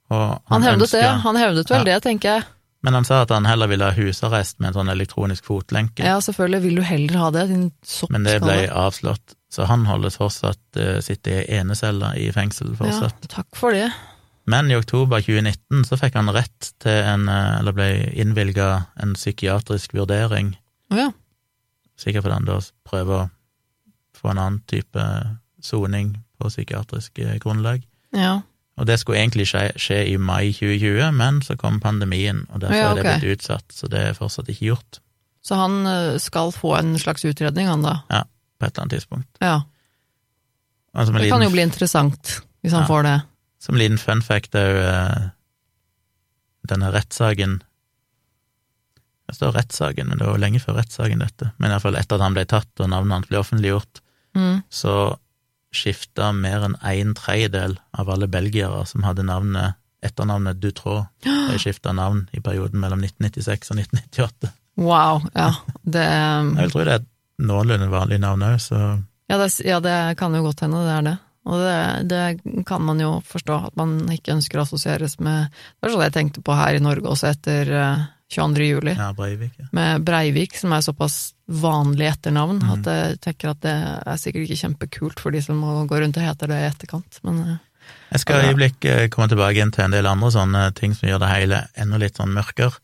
Og 0.10 0.41
Han 0.51 0.64
hevdet 0.64 0.88
ønsker, 0.88 1.01
det, 1.01 1.22
han 1.24 1.36
hevdet 1.36 1.70
vel 1.72 1.82
Ja. 1.84 1.84
det, 1.93 2.03
tenker 2.03 2.30
jeg. 2.38 2.43
Men 2.86 2.93
han 2.93 3.05
sa 3.08 3.22
at 3.26 3.32
han 3.34 3.45
heller 3.49 3.68
ville 3.68 3.84
ha 3.89 3.91
husarrest 3.91 4.60
med 4.62 4.70
en 4.70 4.74
sånn 4.78 4.91
elektronisk 4.93 5.45
fotlenke. 5.49 6.05
Ja, 6.05 6.20
selvfølgelig 6.24 6.62
vil 6.64 6.76
du 6.78 6.82
heller 6.86 7.18
ha 7.20 7.32
det, 7.32 7.47
din 7.49 7.72
Men 8.14 8.24
det 8.24 8.38
ble 8.43 8.70
avslått, 8.72 9.34
så 9.51 9.66
han 9.68 9.86
holdes 9.89 10.16
fortsatt 10.22 10.78
uh, 10.80 10.99
sitte 11.03 11.34
i 11.41 11.58
enecelle 11.58 12.14
i 12.22 12.30
fengsel 12.32 12.70
Ja, 12.72 12.78
fortsatt. 12.86 13.28
takk 13.34 13.49
for 13.58 13.72
det. 13.76 13.89
Men 14.47 14.72
i 14.72 14.78
oktober 14.78 15.20
2019 15.20 15.84
så 15.89 15.97
fikk 15.99 16.16
han 16.16 16.30
rett 16.32 16.70
til 16.80 17.01
en, 17.03 17.28
eh, 17.28 17.58
eller 17.60 17.74
ble 17.76 17.88
innvilga 18.16 18.86
en 19.03 19.14
psykiatrisk 19.18 19.91
vurdering, 19.97 20.53
Å 20.93 20.95
ja. 21.01 21.10
sikkert 21.99 22.24
fordi 22.24 22.38
han 22.38 22.45
da 22.47 22.60
prøver 22.88 23.26
å 23.26 23.30
få 24.16 24.30
en 24.32 24.38
annen 24.39 24.62
type 24.70 25.03
soning 25.60 26.14
på 26.39 26.47
psykiatrisk 26.47 27.20
eh, 27.20 27.36
grunnlag. 27.43 27.84
ja. 28.16 28.38
Og 28.78 28.86
det 28.86 28.99
skulle 29.01 29.17
egentlig 29.23 29.47
skje, 29.49 29.71
skje 29.82 29.95
i 30.11 30.17
mai 30.21 30.51
2020, 30.53 31.11
men 31.17 31.39
så 31.41 31.55
kom 31.57 31.80
pandemien, 31.82 32.43
og 32.53 32.61
derfor 32.61 32.75
Ja, 32.78 32.89
er 32.91 32.95
det 32.99 33.05
blitt 33.21 33.38
utsatt, 33.39 33.65
så 33.73 33.88
det 33.89 33.99
er 34.09 34.13
fortsatt 34.13 34.49
ikke 34.53 34.67
gjort 34.71 34.99
Så 35.47 35.55
han 35.57 35.80
uh, 35.88 36.17
skal 36.21 36.51
få 36.53 36.75
en 36.78 36.93
slags 36.99 37.25
utredning, 37.25 37.67
han 37.67 37.82
da? 37.82 37.95
Ja, 38.11 38.23
på 38.59 38.65
et 38.67 38.73
eller 38.75 38.84
annet 38.84 38.93
tidspunkt. 38.99 39.30
Ja. 39.41 39.61
Altså, 40.93 41.13
det 41.13 41.21
liten, 41.23 41.34
kan 41.39 41.43
jo 41.47 41.49
bli 41.55 41.61
interessant, 41.65 42.41
hvis 42.61 42.73
han 42.73 42.84
Ja. 42.84 42.88
får 42.88 43.03
det. 43.03 43.15
som 43.59 43.75
en 43.75 43.80
liten 43.82 43.97
fun 43.97 44.21
fact 44.21 44.55
er 44.55 44.67
jo 44.69 44.84
eh, 44.84 45.30
denne 46.67 46.91
rettssaken 46.93 47.61
Det 49.28 49.36
står 49.36 49.51
rettssaken, 49.57 50.07
men 50.07 50.17
det 50.17 50.25
var 50.28 50.38
jo 50.38 50.41
lenge 50.41 50.59
før 50.63 50.78
rettssaken, 50.80 51.19
dette. 51.19 51.49
Men 51.59 51.71
iallfall 51.71 51.97
etter 51.99 52.15
at 52.15 52.21
han 52.23 52.34
ble 52.38 52.45
tatt 52.47 52.80
og 52.80 52.88
navnet 52.89 53.11
hans 53.17 53.28
ble 53.32 53.39
offentliggjort, 53.41 54.01
Mm. 54.38 54.61
så 54.69 55.17
skifta 55.76 56.32
mer 56.36 56.63
enn 56.68 56.78
en 56.80 57.13
tredjedel 57.18 57.78
av 57.91 58.09
alle 58.09 58.30
belgiere 58.32 58.86
som 58.89 59.05
hadde 59.07 59.26
navnet 59.28 59.78
etternavnet 60.05 60.61
Dutraud. 60.61 61.05
De 61.24 61.59
skifta 61.63 61.93
navn 61.93 62.28
i 62.32 62.41
perioden 62.41 62.80
mellom 62.80 63.03
1996 63.03 63.74
og 63.74 63.84
1998. 63.84 64.53
Wow, 64.78 65.24
ja. 65.34 65.51
Det, 65.84 66.07
Jeg 66.57 66.63
vil 66.63 66.74
tro 66.74 66.84
det 66.86 66.97
er 66.97 67.03
et 67.03 67.13
noenlunde 67.38 67.89
vanlig 67.91 68.20
navn 68.22 68.45
òg, 68.45 68.59
så 68.61 68.82
ja, 69.28 69.38
det, 69.41 69.49
ja, 69.68 69.80
det 69.84 69.95
kan 70.20 70.36
jo 70.36 70.45
godt 70.45 70.61
hende, 70.63 70.86
det 70.88 70.93
er 70.93 71.07
det. 71.09 71.18
Og 71.47 71.63
det, 71.63 71.80
det 72.11 72.63
kan 72.68 72.84
man 72.84 72.99
jo 72.99 73.18
forstå, 73.28 73.57
at 73.70 73.76
man 73.80 73.99
ikke 74.11 74.36
ønsker 74.36 74.59
å 74.59 74.65
assosieres 74.65 75.15
med 75.24 75.47
Det 75.47 75.86
var 75.86 75.93
sånn 75.93 76.05
jeg 76.05 76.15
tenkte 76.15 76.43
på 76.43 76.55
her 76.59 76.76
i 76.76 76.84
Norge 76.84 77.07
også 77.11 77.30
etter 77.32 77.72
eh, 77.72 78.05
22. 78.34 78.63
juli. 78.67 78.93
ja, 78.97 79.13
Breivik. 79.15 79.53
Ja. 79.59 79.65
Med 79.71 80.03
Breivik, 80.03 80.57
som 80.59 80.73
er 80.75 80.82
såpass 80.84 81.34
vanlig 81.47 82.09
etternavn, 82.09 82.59
mm. 82.59 82.71
at 82.73 82.89
jeg 82.91 83.19
tenker 83.23 83.53
at 83.53 83.61
det 83.63 83.75
er 84.03 84.17
sikkert 84.19 84.47
ikke 84.47 84.59
kjempekult 84.65 85.21
for 85.23 85.32
de 85.32 85.41
som 85.45 85.61
må 85.63 85.78
gå 85.88 86.01
rundt 86.01 86.19
og 86.19 86.25
heter 86.28 86.51
det 86.51 86.57
i 86.59 86.67
etterkant, 86.67 87.21
men 87.23 87.39
eh, 87.45 87.53
Jeg 88.11 88.19
skal 88.25 88.41
i 88.43 88.49
øyeblikk 88.51 88.86
eh, 88.86 89.05
komme 89.13 89.30
tilbake 89.32 89.63
inn 89.63 89.71
til 89.71 89.86
en 89.86 89.95
del 89.95 90.09
andre 90.11 90.32
sånne 90.36 90.65
ting 90.75 90.91
som 90.97 91.07
gjør 91.07 91.23
det 91.23 91.30
hele 91.32 91.61
enda 91.80 92.01
litt 92.01 92.19
sånn 92.19 92.36
mørkere. 92.36 92.75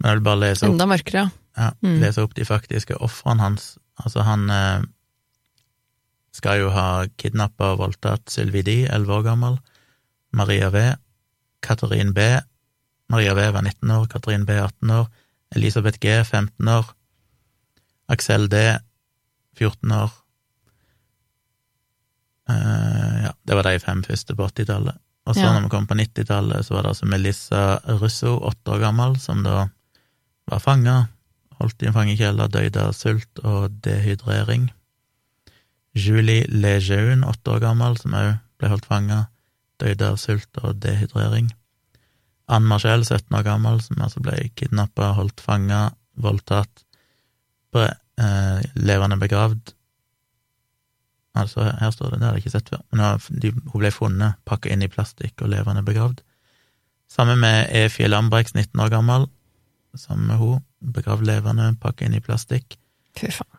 Men 0.00 0.08
jeg 0.14 0.16
vil 0.20 0.24
bare 0.30 0.40
lese 0.46 0.64
opp, 0.64 0.72
enda 0.72 0.86
mørkere, 0.88 1.26
ja. 1.26 1.28
ja, 1.60 1.68
Mm. 1.84 1.98
lese 2.00 2.24
opp 2.24 2.32
de 2.38 2.48
faktiske 2.48 2.96
ofrene 3.04 3.44
hans. 3.44 3.74
Altså, 4.00 4.24
han 4.24 4.48
eh, 4.48 4.88
skal 6.32 6.62
jo 6.62 6.70
ha 6.72 7.04
kidnappa 7.20 7.74
og 7.74 7.82
voldtatt 7.84 8.32
Sylvi 8.32 8.62
Di, 8.64 8.78
11 8.88 9.12
år 9.18 9.26
gammel, 9.28 9.58
Maria 10.32 10.70
V, 10.72 10.86
Katarin 11.60 12.14
B, 12.16 12.30
Maria 13.10 13.34
V 13.34 13.42
19 13.50 13.90
år, 13.90 14.06
Katrin 14.12 14.46
B 14.46 14.54
18 14.60 14.90
år, 14.94 15.08
Elisabeth 15.56 15.98
G 16.02 16.20
15 16.24 16.68
år, 16.70 16.92
Aksel 18.10 18.48
D 18.50 18.62
14 19.58 19.92
år. 19.98 20.10
Uh, 22.50 23.16
ja, 23.26 23.32
det 23.46 23.54
var 23.58 23.66
de 23.66 23.78
fem 23.82 24.02
første 24.06 24.34
på 24.34 24.46
80-tallet. 24.46 24.98
Og 25.26 25.34
så 25.36 25.44
Ja. 25.44 25.52
når 25.52 25.62
vi 25.62 25.68
kom 25.68 25.86
på 25.86 25.94
90-tallet, 25.94 26.64
så 26.66 26.74
var 26.74 26.82
det 26.82 26.88
altså 26.94 27.06
Melissa 27.06 27.78
Russo, 28.00 28.38
åtte 28.40 28.70
år 28.74 28.80
gammel, 28.80 29.18
som 29.20 29.42
da 29.42 29.68
var 30.48 30.58
fanga, 30.58 31.08
holdt 31.60 31.82
i 31.82 31.86
en 31.86 31.92
fangekjeller, 31.92 32.48
døde 32.48 32.80
av 32.82 32.92
sult 32.96 33.38
og 33.44 33.70
dehydrering. 33.84 34.70
Julie 35.94 36.46
Lejeune, 36.48 37.26
åtte 37.26 37.50
år 37.50 37.60
gammel, 37.60 37.98
som 37.98 38.14
òg 38.14 38.38
ble 38.58 38.68
holdt 38.68 38.86
fanga, 38.86 39.28
døde 39.78 40.08
av 40.08 40.16
sult 40.16 40.62
og 40.62 40.80
dehydrering. 40.80 41.50
Anne 42.50 42.66
Marcel, 42.66 43.04
17 43.06 43.36
år 43.38 43.44
gammel, 43.46 43.80
som 43.84 44.00
altså 44.02 44.20
ble 44.24 44.36
kidnappa, 44.58 45.12
holdt 45.16 45.40
fanga, 45.44 45.90
voldtatt, 46.20 46.82
bre, 47.72 47.88
eh, 48.18 48.60
levende 48.74 49.18
begravd. 49.20 49.72
Altså, 51.38 51.62
her 51.78 51.90
står 51.94 52.10
det, 52.10 52.18
det 52.20 52.26
har 52.26 52.34
jeg 52.36 52.42
ikke 52.44 52.54
sett 52.56 52.70
før, 52.72 52.80
men 52.90 53.04
hun- 53.04 53.38
de, 53.40 53.52
hun 53.72 53.80
ble 53.80 53.90
funnet, 53.94 54.34
pakka 54.44 54.70
inn 54.72 54.82
i 54.82 54.88
plastikk 54.90 55.42
og 55.42 55.48
levende 55.52 55.84
begravd. 55.86 56.20
Sammen 57.10 57.38
med 57.40 57.68
Efie 57.70 58.08
Lambrex, 58.08 58.52
19 58.54 58.80
år 58.80 58.90
gammel, 58.90 59.28
sammen 59.96 60.26
med 60.26 60.36
hun, 60.38 60.64
begravd 60.82 61.24
levende, 61.26 61.76
pakka 61.80 62.04
inn 62.06 62.14
i 62.14 62.20
plastikk. 62.20 62.76
Fy 63.16 63.30
faen. 63.30 63.56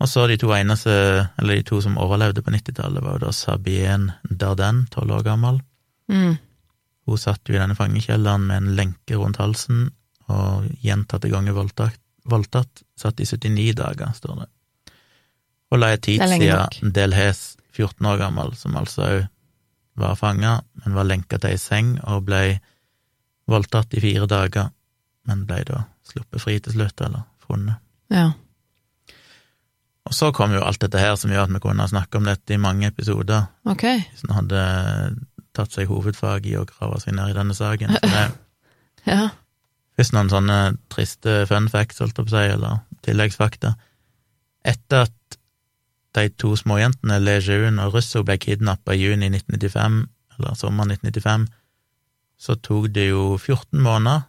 Og 0.00 0.06
så 0.06 0.28
de 0.28 0.36
to 0.38 0.52
eneste, 0.54 0.90
eller 1.38 1.56
de 1.58 1.62
to 1.66 1.80
som 1.82 1.96
overlevde 1.98 2.42
på 2.42 2.50
90-tallet, 2.54 3.02
var 3.02 3.16
jo 3.18 3.26
da 3.26 3.32
Sabien 3.34 4.12
Darden, 4.30 4.86
12 4.94 5.10
år 5.10 5.24
gammel. 5.26 5.60
Mm. 6.08 6.38
Hun 7.08 7.20
satt 7.20 7.48
jo 7.48 7.56
i 7.56 7.60
denne 7.60 7.76
fangekjelleren 7.78 8.44
med 8.46 8.62
en 8.62 8.74
lenke 8.76 9.16
rundt 9.16 9.40
halsen 9.40 9.86
og 10.28 10.66
gjentatte 10.84 11.30
ganger 11.32 11.56
voldtatt. 11.56 11.96
voldtatt. 12.28 12.82
Satt 13.00 13.20
i 13.20 13.24
79 13.24 13.72
dager, 13.78 14.12
står 14.12 14.42
det. 14.42 14.48
Og 15.72 15.78
la 15.80 15.92
en 15.94 16.00
tid 16.04 16.20
siden 16.20 16.92
Delhes, 16.92 17.56
14 17.72 18.04
år 18.10 18.18
gammel, 18.20 18.52
som 18.56 18.76
altså 18.76 19.06
òg 19.06 19.22
var 19.98 20.16
fanga, 20.20 20.58
men 20.84 20.94
var 20.94 21.08
lenka 21.08 21.38
til 21.38 21.50
ei 21.54 21.58
seng 21.58 21.94
og 22.04 22.26
ble 22.28 22.60
voldtatt 23.48 23.94
i 23.96 24.02
fire 24.04 24.28
dager, 24.30 24.68
men 25.26 25.46
ble 25.48 25.62
da 25.66 25.80
sluppet 26.06 26.42
fri 26.44 26.58
til 26.60 26.76
slutt, 26.76 27.00
eller 27.00 27.24
funnet. 27.46 27.80
Ja. 28.12 28.30
Og 30.08 30.14
så 30.16 30.30
kom 30.32 30.52
jo 30.54 30.62
alt 30.64 30.80
dette 30.80 31.00
her 31.00 31.16
som 31.20 31.32
gjør 31.32 31.48
at 31.48 31.52
vi 31.52 31.60
kunne 31.64 31.88
snakke 31.90 32.20
om 32.20 32.28
dette 32.28 32.54
i 32.54 32.60
mange 32.60 32.88
episoder, 32.88 33.48
Ok. 33.68 33.84
hvis 34.12 34.24
en 34.28 34.36
hadde 34.36 34.62
tatt 35.56 35.74
seg 35.74 35.90
hovedfag 35.90 36.46
i 36.46 36.56
å 36.58 36.66
grave 36.68 37.00
seg 37.02 37.16
ned 37.16 37.32
i 37.32 37.36
denne 37.38 37.56
saken. 37.56 37.94
Så 37.96 38.10
det 38.12 38.26
Ja. 39.08 39.30
først 39.96 40.12
noen 40.12 40.28
sånne 40.30 40.58
triste 40.92 41.44
fun 41.48 41.68
facts, 41.72 42.00
holdt 42.02 42.18
jeg 42.18 42.26
på 42.28 42.34
å 42.34 42.36
si, 42.36 42.52
eller 42.52 42.80
tilleggsfakta. 43.06 43.74
Etter 44.68 45.06
at 45.06 45.38
de 46.18 46.28
to 46.40 46.54
småjentene, 46.58 47.20
Lejeune 47.22 47.84
og 47.86 47.94
Russo, 47.94 48.24
ble 48.26 48.36
kidnappa 48.42 48.96
i 48.96 49.04
juni 49.04 49.30
1995, 49.30 50.00
eller 50.36 50.58
sommeren 50.58 50.92
1995, 50.96 51.46
så 52.38 52.54
tok 52.62 52.90
det 52.94 53.08
jo 53.10 53.36
14 53.38 53.80
måneder 53.82 54.26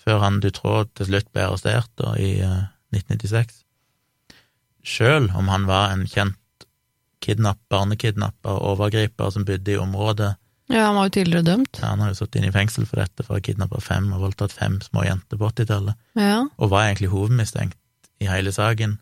før 0.00 0.22
han 0.24 0.40
Dutraud 0.40 0.88
til 0.96 1.10
slutt 1.10 1.28
ble 1.34 1.44
arrestert, 1.44 1.90
da, 2.00 2.14
i 2.16 2.38
eh, 2.40 2.70
1996. 2.96 3.60
Sjøl 4.80 5.28
om 5.36 5.50
han 5.52 5.66
var 5.68 5.92
en 5.92 6.06
kjent 6.08 6.38
kidnapp, 7.20 7.58
barnekidnapper 7.70 8.62
overgriper 8.70 9.30
som 9.34 9.44
bodde 9.44 9.72
i 9.72 9.76
området. 9.80 10.34
ja, 10.70 10.86
han 10.86 10.94
var 10.96 11.08
jo 11.08 11.14
tidligere 11.18 11.42
dømt. 11.44 11.78
Ja, 11.82 11.88
han 11.92 12.00
har 12.00 12.08
jo 12.12 12.14
sittet 12.20 12.40
inne 12.40 12.48
i 12.48 12.54
fengsel 12.54 12.86
for 12.86 12.96
dette, 13.02 13.22
for 13.26 13.34
å 13.34 13.38
ha 13.40 13.44
kidnappa 13.44 13.80
fem 13.82 14.12
og 14.12 14.20
voldtatt 14.24 14.52
fem 14.52 14.80
små 14.80 15.04
jenter 15.04 15.36
på 15.40 15.48
80-tallet, 15.50 15.94
Ja. 16.16 16.46
og 16.58 16.70
var 16.70 16.86
egentlig 16.88 17.10
hovedmistenkt 17.10 17.76
i 18.20 18.26
hele 18.30 18.52
saken. 18.52 18.98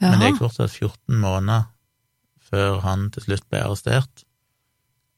Men 0.00 0.18
det 0.18 0.32
gikk 0.32 0.40
fortsatt 0.42 0.70
14 0.74 1.18
måneder 1.22 1.64
før 2.50 2.80
han 2.82 3.10
til 3.14 3.22
slutt 3.22 3.44
ble 3.50 3.60
arrestert. 3.62 4.24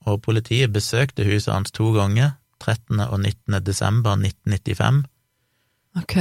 Og 0.06 0.20
politiet 0.22 0.72
besøkte 0.72 1.24
huset 1.24 1.52
hans 1.54 1.72
to 1.72 1.90
ganger, 1.96 2.34
13. 2.60 3.00
og 3.00 3.18
19. 3.20 3.64
desember 3.64 4.12
1995. 4.20 5.04
Ok. 5.96 6.14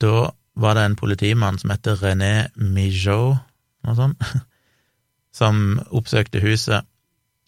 Da 0.00 0.30
var 0.56 0.74
det 0.78 0.84
en 0.86 0.96
politimann 0.96 1.58
som 1.58 1.70
heter 1.74 1.96
René 2.00 2.48
Mijot, 2.56 3.36
noe 3.84 3.94
sånt, 3.98 4.22
som 5.36 5.80
oppsøkte 5.92 6.40
huset. 6.44 6.86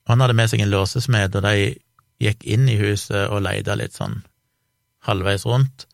Han 0.09 0.21
hadde 0.21 0.37
med 0.37 0.51
seg 0.51 0.63
en 0.65 0.73
låsesmed, 0.73 1.37
og 1.37 1.45
de 1.45 1.77
gikk 2.23 2.45
inn 2.45 2.69
i 2.69 2.79
huset 2.81 3.29
og 3.29 3.45
leide 3.47 3.77
litt 3.79 3.97
sånn 3.97 4.21
halvveis 5.07 5.47
rundt. 5.49 5.87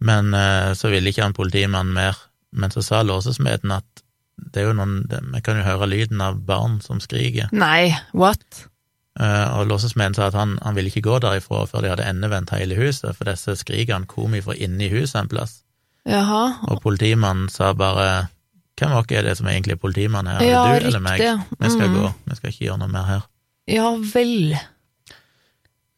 Men 0.00 0.34
eh, 0.34 0.72
så 0.74 0.90
ville 0.90 1.12
ikke 1.12 1.26
han 1.26 1.36
politimannen 1.36 1.94
mer. 1.94 2.18
Men 2.56 2.72
så 2.72 2.82
sa 2.82 3.02
låsesmeden 3.04 3.74
at 3.74 4.04
det 4.40 4.62
er 4.62 4.70
jo 4.70 4.76
noen 4.78 5.02
Vi 5.04 5.42
kan 5.44 5.58
jo 5.60 5.66
høre 5.66 5.86
lyden 5.90 6.22
av 6.24 6.38
barn 6.48 6.78
som 6.80 7.02
skriker. 7.02 7.50
Nei, 7.52 7.92
what? 8.16 8.64
Eh, 9.20 9.48
og 9.58 9.68
låsesmeden 9.68 10.16
sa 10.16 10.30
at 10.30 10.38
han, 10.38 10.56
han 10.64 10.78
ville 10.78 10.88
ikke 10.88 11.04
gå 11.04 11.18
derifra 11.22 11.66
før 11.68 11.84
de 11.84 11.92
hadde 11.92 12.08
endevendt 12.08 12.54
hele 12.56 12.78
huset, 12.78 13.12
for 13.16 13.28
disse 13.28 13.58
skrikene 13.60 14.08
kom 14.08 14.34
ifra 14.38 14.56
inni 14.56 14.88
i 14.88 14.94
huset 14.94 15.20
en 15.20 15.30
plass. 15.30 15.60
Jaha. 16.08 16.44
Og 16.72 16.80
politimannen 16.80 17.50
sa 17.52 17.74
bare 17.76 18.30
Hvem 18.80 18.94
av 18.96 19.06
dere 19.10 19.20
er 19.20 19.28
det 19.30 19.36
som 19.38 19.48
egentlig 19.50 19.76
er 19.76 19.80
politimann 19.82 20.28
her? 20.30 20.40
Er 20.40 20.80
det 20.80 20.82
du 20.86 20.90
eller 20.90 21.02
meg? 21.04 21.20
Vi 21.60 21.70
skal 21.74 21.88
Mm. 21.90 21.96
gå, 22.00 22.12
vi 22.30 22.36
skal 22.38 22.50
ikke 22.54 22.64
gjøre 22.66 22.78
noe 22.80 22.88
mer 22.94 23.08
her. 23.10 23.22
Ja 23.68 23.90
vel. 24.14 24.56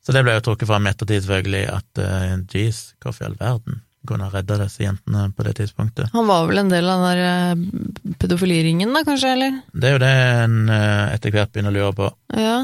Så 0.02 0.10
det 0.16 0.24
ble 0.26 0.34
jo 0.34 0.42
trukket 0.48 0.66
fram 0.66 0.86
i 0.86 0.90
ettertid, 0.90 1.22
selvfølgelig, 1.22 1.62
at 1.70 2.02
uh, 2.02 2.36
jeez, 2.50 2.80
hvorfor 3.02 3.22
i 3.22 3.28
all 3.30 3.36
verden 3.38 3.80
kunne 4.08 4.26
ha 4.26 4.32
redda 4.34 4.56
disse 4.64 4.82
jentene 4.82 5.28
på 5.36 5.44
det 5.46 5.52
tidspunktet? 5.60 6.10
Han 6.12 6.26
var 6.26 6.48
vel 6.50 6.58
en 6.64 6.72
del 6.72 6.88
av 6.90 7.04
den 7.04 7.12
der 7.12 7.20
eh, 7.22 8.14
pedofiliringen, 8.18 8.90
da, 8.96 9.04
kanskje, 9.06 9.30
eller? 9.36 9.60
Det 9.78 9.88
er 9.88 9.94
jo 9.94 10.00
det 10.02 10.10
en 10.42 10.56
uh, 10.72 11.06
etter 11.14 11.30
hvert 11.30 11.52
begynner 11.54 11.70
å 11.70 11.76
lure 11.76 11.92
på. 12.00 12.08
Ja. 12.34 12.56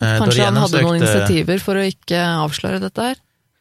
Kanskje 0.00 0.46
han 0.48 0.56
hadde 0.56 0.80
noen 0.80 1.02
initiativer 1.02 1.60
for 1.60 1.76
å 1.76 1.84
ikke 1.84 2.16
avsløre 2.46 2.80
dette 2.80 3.10
her? 3.10 3.18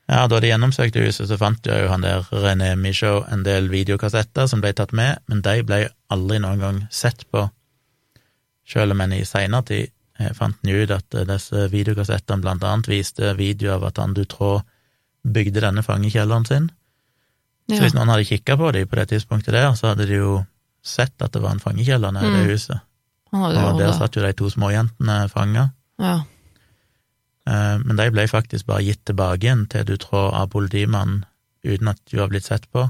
Ja, 0.10 0.24
da 0.28 0.40
de 0.42 0.50
gjennomsøkte 0.50 1.04
huset, 1.06 1.28
så 1.30 1.38
fant 1.38 1.68
jo 1.70 1.88
han 1.92 2.02
der 2.02 2.24
René 2.34 2.72
Michaud 2.80 3.28
en 3.30 3.44
del 3.46 3.68
videokassetter 3.70 4.48
som 4.50 4.62
ble 4.64 4.72
tatt 4.74 4.92
med, 4.98 5.20
men 5.30 5.44
de 5.46 5.60
ble 5.64 5.84
aldri 6.10 6.40
noen 6.42 6.60
gang 6.64 6.80
sett 6.90 7.28
på, 7.30 7.44
selv 8.66 8.96
om 8.96 9.02
en 9.06 9.14
i 9.14 9.22
seinere 9.26 9.66
tid 9.70 9.92
eh, 10.20 10.32
fant 10.34 10.58
en 10.64 10.72
ut 10.74 10.92
at 10.96 11.14
eh, 11.14 11.28
disse 11.30 11.68
videokassettene 11.70 12.42
blant 12.42 12.66
annet 12.66 12.90
viste 12.90 13.36
video 13.38 13.76
av 13.76 13.86
at 13.92 14.02
han 14.02 14.16
Dutroux 14.18 14.64
bygde 15.30 15.62
denne 15.62 15.84
fangekjelleren 15.86 16.46
sin. 16.50 16.70
Så 17.70 17.84
hvis 17.84 17.94
noen 17.94 18.10
hadde 18.10 18.26
kikka 18.26 18.56
på 18.58 18.72
dem 18.74 18.88
på 18.90 18.98
det 18.98 19.10
tidspunktet 19.12 19.54
der, 19.54 19.70
så 19.78 19.92
hadde 19.92 20.08
de 20.10 20.16
jo 20.18 20.40
sett 20.82 21.22
at 21.22 21.36
det 21.36 21.42
var 21.44 21.54
en 21.54 21.62
fangekjeller 21.62 22.12
nede 22.16 22.26
i 22.26 22.34
det 22.34 22.46
Mm. 22.48 22.50
huset. 22.50 22.80
Og 23.34 23.78
der 23.78 23.92
satt 23.94 24.16
jo 24.18 24.24
de 24.26 24.34
to 24.34 24.50
småjentene 24.50 25.30
fanga. 25.30 25.68
Ja. 26.02 26.16
Eh, 27.50 27.76
Men 27.84 27.98
de 27.98 28.08
ble 28.14 28.28
faktisk 28.30 28.70
bare 28.70 28.86
gitt 28.86 29.04
tilbake 29.10 29.46
igjen 29.46 29.66
til 29.72 29.88
Dutroux 29.88 30.30
av 30.36 30.52
politimannen 30.54 31.26
uten 31.66 31.92
at 31.92 32.00
de 32.08 32.22
har 32.22 32.30
blitt 32.32 32.48
sett 32.48 32.70
på. 32.72 32.88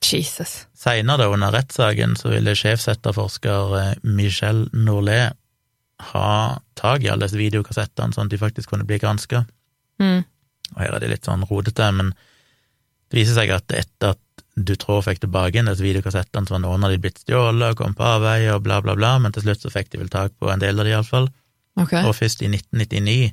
Jesus. 0.00 0.66
Seinere, 0.76 1.28
under 1.28 1.52
rettssaken, 1.52 2.16
så 2.16 2.32
ville 2.32 2.56
sjefsetterforsker 2.56 3.76
eh, 3.80 3.94
Michel 4.02 4.66
Norlet 4.72 5.36
ha 6.12 6.60
tak 6.78 7.04
i 7.04 7.10
alle 7.12 7.26
disse 7.26 7.36
videokassettene, 7.36 8.14
sånn 8.16 8.30
at 8.30 8.32
de 8.32 8.40
faktisk 8.40 8.72
kunne 8.72 8.86
bli 8.88 9.00
granska. 9.02 9.44
Mm. 10.00 10.22
Og 10.72 10.80
her 10.80 10.96
er 10.96 11.02
det 11.02 11.10
litt 11.12 11.28
sånn 11.28 11.44
rodete, 11.50 11.90
men 11.92 12.14
det 13.10 13.18
viser 13.18 13.36
seg 13.36 13.52
at 13.52 13.74
etter 13.76 14.14
at 14.14 14.44
du 14.56 14.72
tror 14.80 15.04
fikk 15.04 15.20
tilbake 15.24 15.56
igjen 15.56 15.68
disse 15.68 15.84
videokassettene, 15.84 16.48
så 16.48 16.56
var 16.56 16.64
noen 16.64 16.86
av 16.86 16.94
de 16.94 17.00
blitt 17.02 17.20
stjålet 17.20 17.74
og 17.74 17.82
kom 17.82 17.94
på 17.96 18.06
avveie 18.06 18.54
og 18.54 18.64
bla, 18.64 18.80
bla, 18.84 18.96
bla, 18.96 19.14
men 19.20 19.34
til 19.34 19.44
slutt 19.44 19.66
så 19.66 19.72
fikk 19.72 19.92
de 19.92 20.00
vel 20.02 20.12
tak 20.12 20.32
på 20.40 20.50
en 20.52 20.62
del 20.62 20.80
av 20.80 20.88
de 20.88 20.94
iallfall. 20.94 21.28
Okay. 21.80 22.02
Og 22.04 22.16
først 22.16 22.42
i 22.44 22.50
1999 22.50 23.32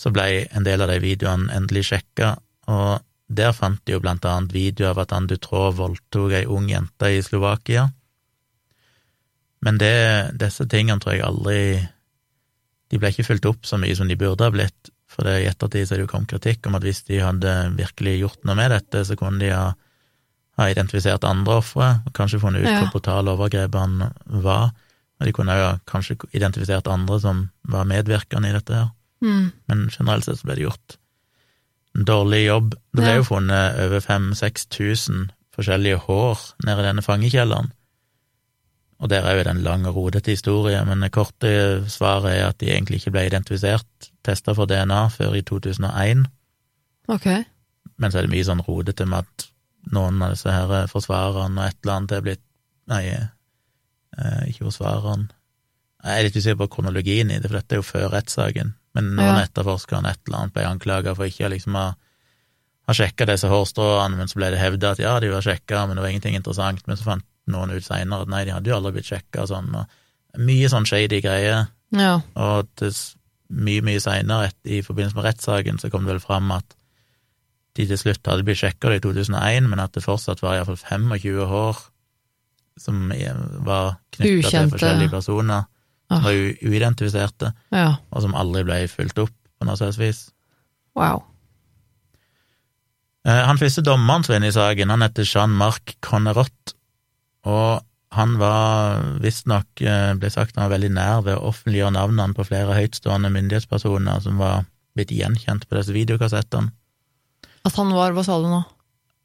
så 0.00 0.12
ble 0.14 0.46
en 0.48 0.64
del 0.64 0.80
av 0.80 0.88
de 0.88 0.98
videoene 1.02 1.52
endelig 1.52 1.90
sjekka, 1.90 2.34
og 2.72 3.02
der 3.30 3.52
fant 3.54 3.80
de 3.86 3.94
jo 3.94 4.02
blant 4.02 4.24
annet 4.26 4.54
video 4.54 4.88
av 4.90 5.02
at 5.04 5.12
han 5.14 5.28
Dutrå 5.30 5.68
voldtok 5.76 6.32
ei 6.34 6.46
ung 6.50 6.70
jente 6.70 7.10
i 7.14 7.20
Slovakia. 7.22 7.90
Men 9.60 9.78
det, 9.78 9.92
disse 10.40 10.64
tingene 10.72 11.02
tror 11.02 11.14
jeg 11.18 11.26
aldri 11.26 11.58
De 12.90 12.98
ble 12.98 13.10
ikke 13.12 13.26
fulgt 13.26 13.46
opp 13.46 13.68
så 13.68 13.76
mye 13.78 13.94
som 13.94 14.08
de 14.08 14.16
burde 14.18 14.42
ha 14.42 14.50
blitt, 14.50 14.88
for 15.10 15.26
det, 15.26 15.36
i 15.42 15.48
ettertid 15.50 15.86
så 15.86 15.94
er 15.94 16.00
det 16.00 16.06
jo 16.08 16.10
kommet 16.10 16.32
kritikk 16.32 16.66
om 16.66 16.78
at 16.78 16.86
hvis 16.86 17.04
de 17.06 17.20
hadde 17.22 17.52
virkelig 17.76 18.16
gjort 18.18 18.48
noe 18.48 18.56
med 18.58 18.72
dette, 18.74 19.04
så 19.06 19.14
kunne 19.18 19.38
de 19.42 19.52
ha, 19.54 19.68
ha 20.58 20.68
identifisert 20.70 21.26
andre 21.28 21.60
ofre, 21.60 21.90
og 22.06 22.14
kanskje 22.16 22.40
funnet 22.42 22.64
ut 22.64 22.70
Ja. 22.70 22.80
hvor 22.80 22.96
brutale 22.96 23.34
overgrepene 23.36 24.10
var. 24.42 24.72
Og 25.20 25.28
de 25.28 25.34
kunne 25.36 25.54
jo 25.54 25.68
kanskje 25.86 26.16
identifisert 26.34 26.90
andre 26.90 27.20
som 27.22 27.44
var 27.62 27.86
medvirkende 27.86 28.50
i 28.50 28.56
dette 28.58 28.74
her, 28.74 28.90
Mm. 29.22 29.52
men 29.68 29.90
generelt 29.92 30.24
sett 30.24 30.38
så 30.40 30.46
ble 30.48 30.54
det 30.56 30.62
gjort 30.64 30.96
en 31.94 32.04
dårlig 32.06 32.46
jobb. 32.46 32.70
Det 32.94 33.02
ble 33.02 33.10
Ja. 33.10 33.16
jo 33.16 33.22
funnet 33.26 33.78
over 33.84 34.00
5000-6000 34.00 35.30
forskjellige 35.56 35.96
hår 36.06 36.38
nede 36.64 36.80
i 36.80 36.86
denne 36.86 37.02
fangekjelleren, 37.02 37.72
og 39.00 39.08
der 39.10 39.22
er 39.26 39.36
jo 39.38 39.44
den 39.44 39.62
lange 39.62 39.82
lang 39.82 39.86
og 39.88 39.94
rodete 39.96 40.30
historie, 40.30 40.84
men 40.84 41.00
det 41.00 41.10
korte 41.12 41.84
svaret 41.88 42.32
er 42.38 42.48
at 42.48 42.58
de 42.60 42.66
egentlig 42.70 43.00
ikke 43.00 43.10
ble 43.10 43.26
identifisert, 43.26 44.10
testa 44.24 44.52
for 44.54 44.66
DNA, 44.66 45.08
før 45.08 45.34
i 45.34 45.42
2001, 45.42 46.26
Ok. 47.08 47.26
men 47.98 48.10
så 48.12 48.18
er 48.18 48.22
det 48.22 48.30
mye 48.30 48.44
sånn 48.44 48.62
rodete 48.68 49.06
med 49.06 49.18
at 49.24 49.46
noen 49.92 50.22
av 50.22 50.30
disse 50.30 50.50
her 50.52 50.86
forsvarerne 50.86 51.58
og 51.60 51.66
et 51.66 51.76
eller 51.82 51.96
annet 51.96 52.12
er 52.12 52.20
blitt 52.20 52.40
Nei, 52.90 53.04
eh, 53.06 54.48
ikke 54.48 54.64
forsvareren 54.66 55.30
Jeg 56.04 56.18
er 56.18 56.22
litt 56.24 56.36
usikker 56.36 56.56
på 56.56 56.70
kronologien 56.74 57.30
i 57.30 57.38
det, 57.38 57.50
for 57.50 57.58
dette 57.60 57.72
er 57.74 57.76
jo 57.76 57.82
før 57.82 58.08
rettssaken. 58.10 58.74
Men 58.94 59.12
noen 59.14 59.36
Ja. 59.36 59.44
etterforskere 59.46 60.02
et 60.10 60.18
eller 60.26 60.38
annet 60.38 60.54
ble 60.54 60.64
anklaga 60.66 61.14
for 61.14 61.24
ikke 61.30 61.46
å 61.46 61.52
liksom 61.52 61.76
ha, 61.78 61.94
ha 62.88 62.92
sjekka 62.96 63.26
disse 63.26 63.46
hårstråene, 63.48 64.16
men 64.18 64.26
så 64.28 64.40
ble 64.40 64.50
det 64.50 64.58
hevda 64.58 64.90
at 64.96 64.98
ja, 64.98 65.18
de 65.22 65.28
var 65.30 65.42
sjekka, 65.46 65.86
men 65.86 65.96
det 65.96 66.02
var 66.02 66.10
ingenting 66.10 66.34
interessant. 66.34 66.82
Men 66.86 66.96
så 66.98 67.04
fant 67.06 67.24
noen 67.46 67.70
ut 67.70 67.84
seinere 67.86 68.26
at 68.26 68.28
nei, 68.32 68.44
de 68.44 68.52
hadde 68.56 68.70
jo 68.70 68.76
aldri 68.80 68.92
blitt 68.98 69.10
sjekka 69.12 69.44
og 69.44 69.48
sånn. 69.52 69.70
Og 69.78 70.42
mye 70.42 70.68
sånn 70.72 70.86
shady 70.90 71.20
greier. 71.22 71.68
Ja. 71.94 72.20
Og 72.34 72.68
til 72.78 72.92
mye, 73.50 73.82
mye 73.82 74.02
seinere, 74.02 74.50
i 74.64 74.82
forbindelse 74.86 75.16
med 75.18 75.26
rettssaken, 75.26 75.78
så 75.82 75.90
kom 75.90 76.04
det 76.06 76.14
vel 76.16 76.22
fram 76.22 76.50
at 76.54 76.76
de 77.78 77.86
til 77.86 77.98
slutt 77.98 78.26
hadde 78.26 78.42
blitt 78.46 78.58
sjekka 78.58 78.90
i 78.94 79.00
2001, 79.02 79.68
men 79.70 79.78
at 79.82 79.94
det 79.94 80.02
fortsatt 80.02 80.42
var 80.42 80.58
iallfall 80.58 80.78
25 80.82 81.46
hår 81.46 81.78
som 82.80 83.10
var 83.66 83.98
knytta 84.14 84.50
til 84.50 84.70
forskjellige 84.72 85.10
personer, 85.12 85.66
Ah. 86.10 86.24
u 86.26 86.50
uidentifiserte, 86.66 87.52
ja. 87.70 87.90
og 88.10 88.24
som 88.24 88.34
aldri 88.34 88.64
ble 88.66 88.80
fulgt 88.90 89.20
opp 89.22 89.30
på 89.30 89.66
noe 89.68 89.78
slags 89.78 89.98
vis. 90.00 90.24
Wow. 90.98 91.22
Eh, 93.28 93.44
Han 93.46 93.60
første 93.60 93.84
dommeren 93.86 94.24
som 94.24 94.34
var 94.34 94.40
inne 94.40 94.50
i 94.50 94.56
saken, 94.56 94.90
han 94.90 95.04
heter 95.06 95.28
Jean-Marc 95.28 95.94
Connerot, 96.02 96.74
og 97.46 97.84
han 98.16 98.34
var 98.40 99.04
visstnok, 99.22 99.68
eh, 99.86 100.14
ble 100.18 100.30
sagt, 100.34 100.56
han 100.56 100.66
var 100.66 100.74
veldig 100.76 100.90
nær 100.96 101.22
ved 101.28 101.36
å 101.36 101.46
offentliggjøre 101.52 101.94
navnene 101.94 102.34
på 102.34 102.46
flere 102.48 102.74
høytstående 102.74 103.30
myndighetspersoner 103.30 104.24
som 104.24 104.40
var 104.42 104.64
blitt 104.98 105.12
gjenkjent 105.14 105.68
på 105.68 105.78
disse 105.78 105.94
videokassettene. 105.94 106.72
At 107.64 107.76
han 107.76 107.92
var 107.92 108.16
Hva 108.16 108.24
sa 108.24 108.40
du 108.40 108.48
nå? 108.48 108.64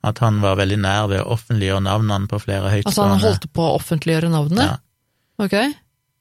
At 0.06 0.20
han 0.22 0.38
var 0.44 0.60
veldig 0.60 0.78
nær 0.84 1.08
ved 1.10 1.24
å 1.24 1.32
offentliggjøre 1.34 1.82
navnene 1.88 2.30
på 2.30 2.38
flere 2.44 2.70
høytstående 2.70 2.92
Altså 2.92 3.08
han 3.10 3.24
holdt 3.24 3.48
på 3.56 3.64
å 3.64 3.78
offentliggjøre 3.80 4.30
navnene? 4.30 4.68
Ja. 4.68 4.78
Ok. 5.42 5.56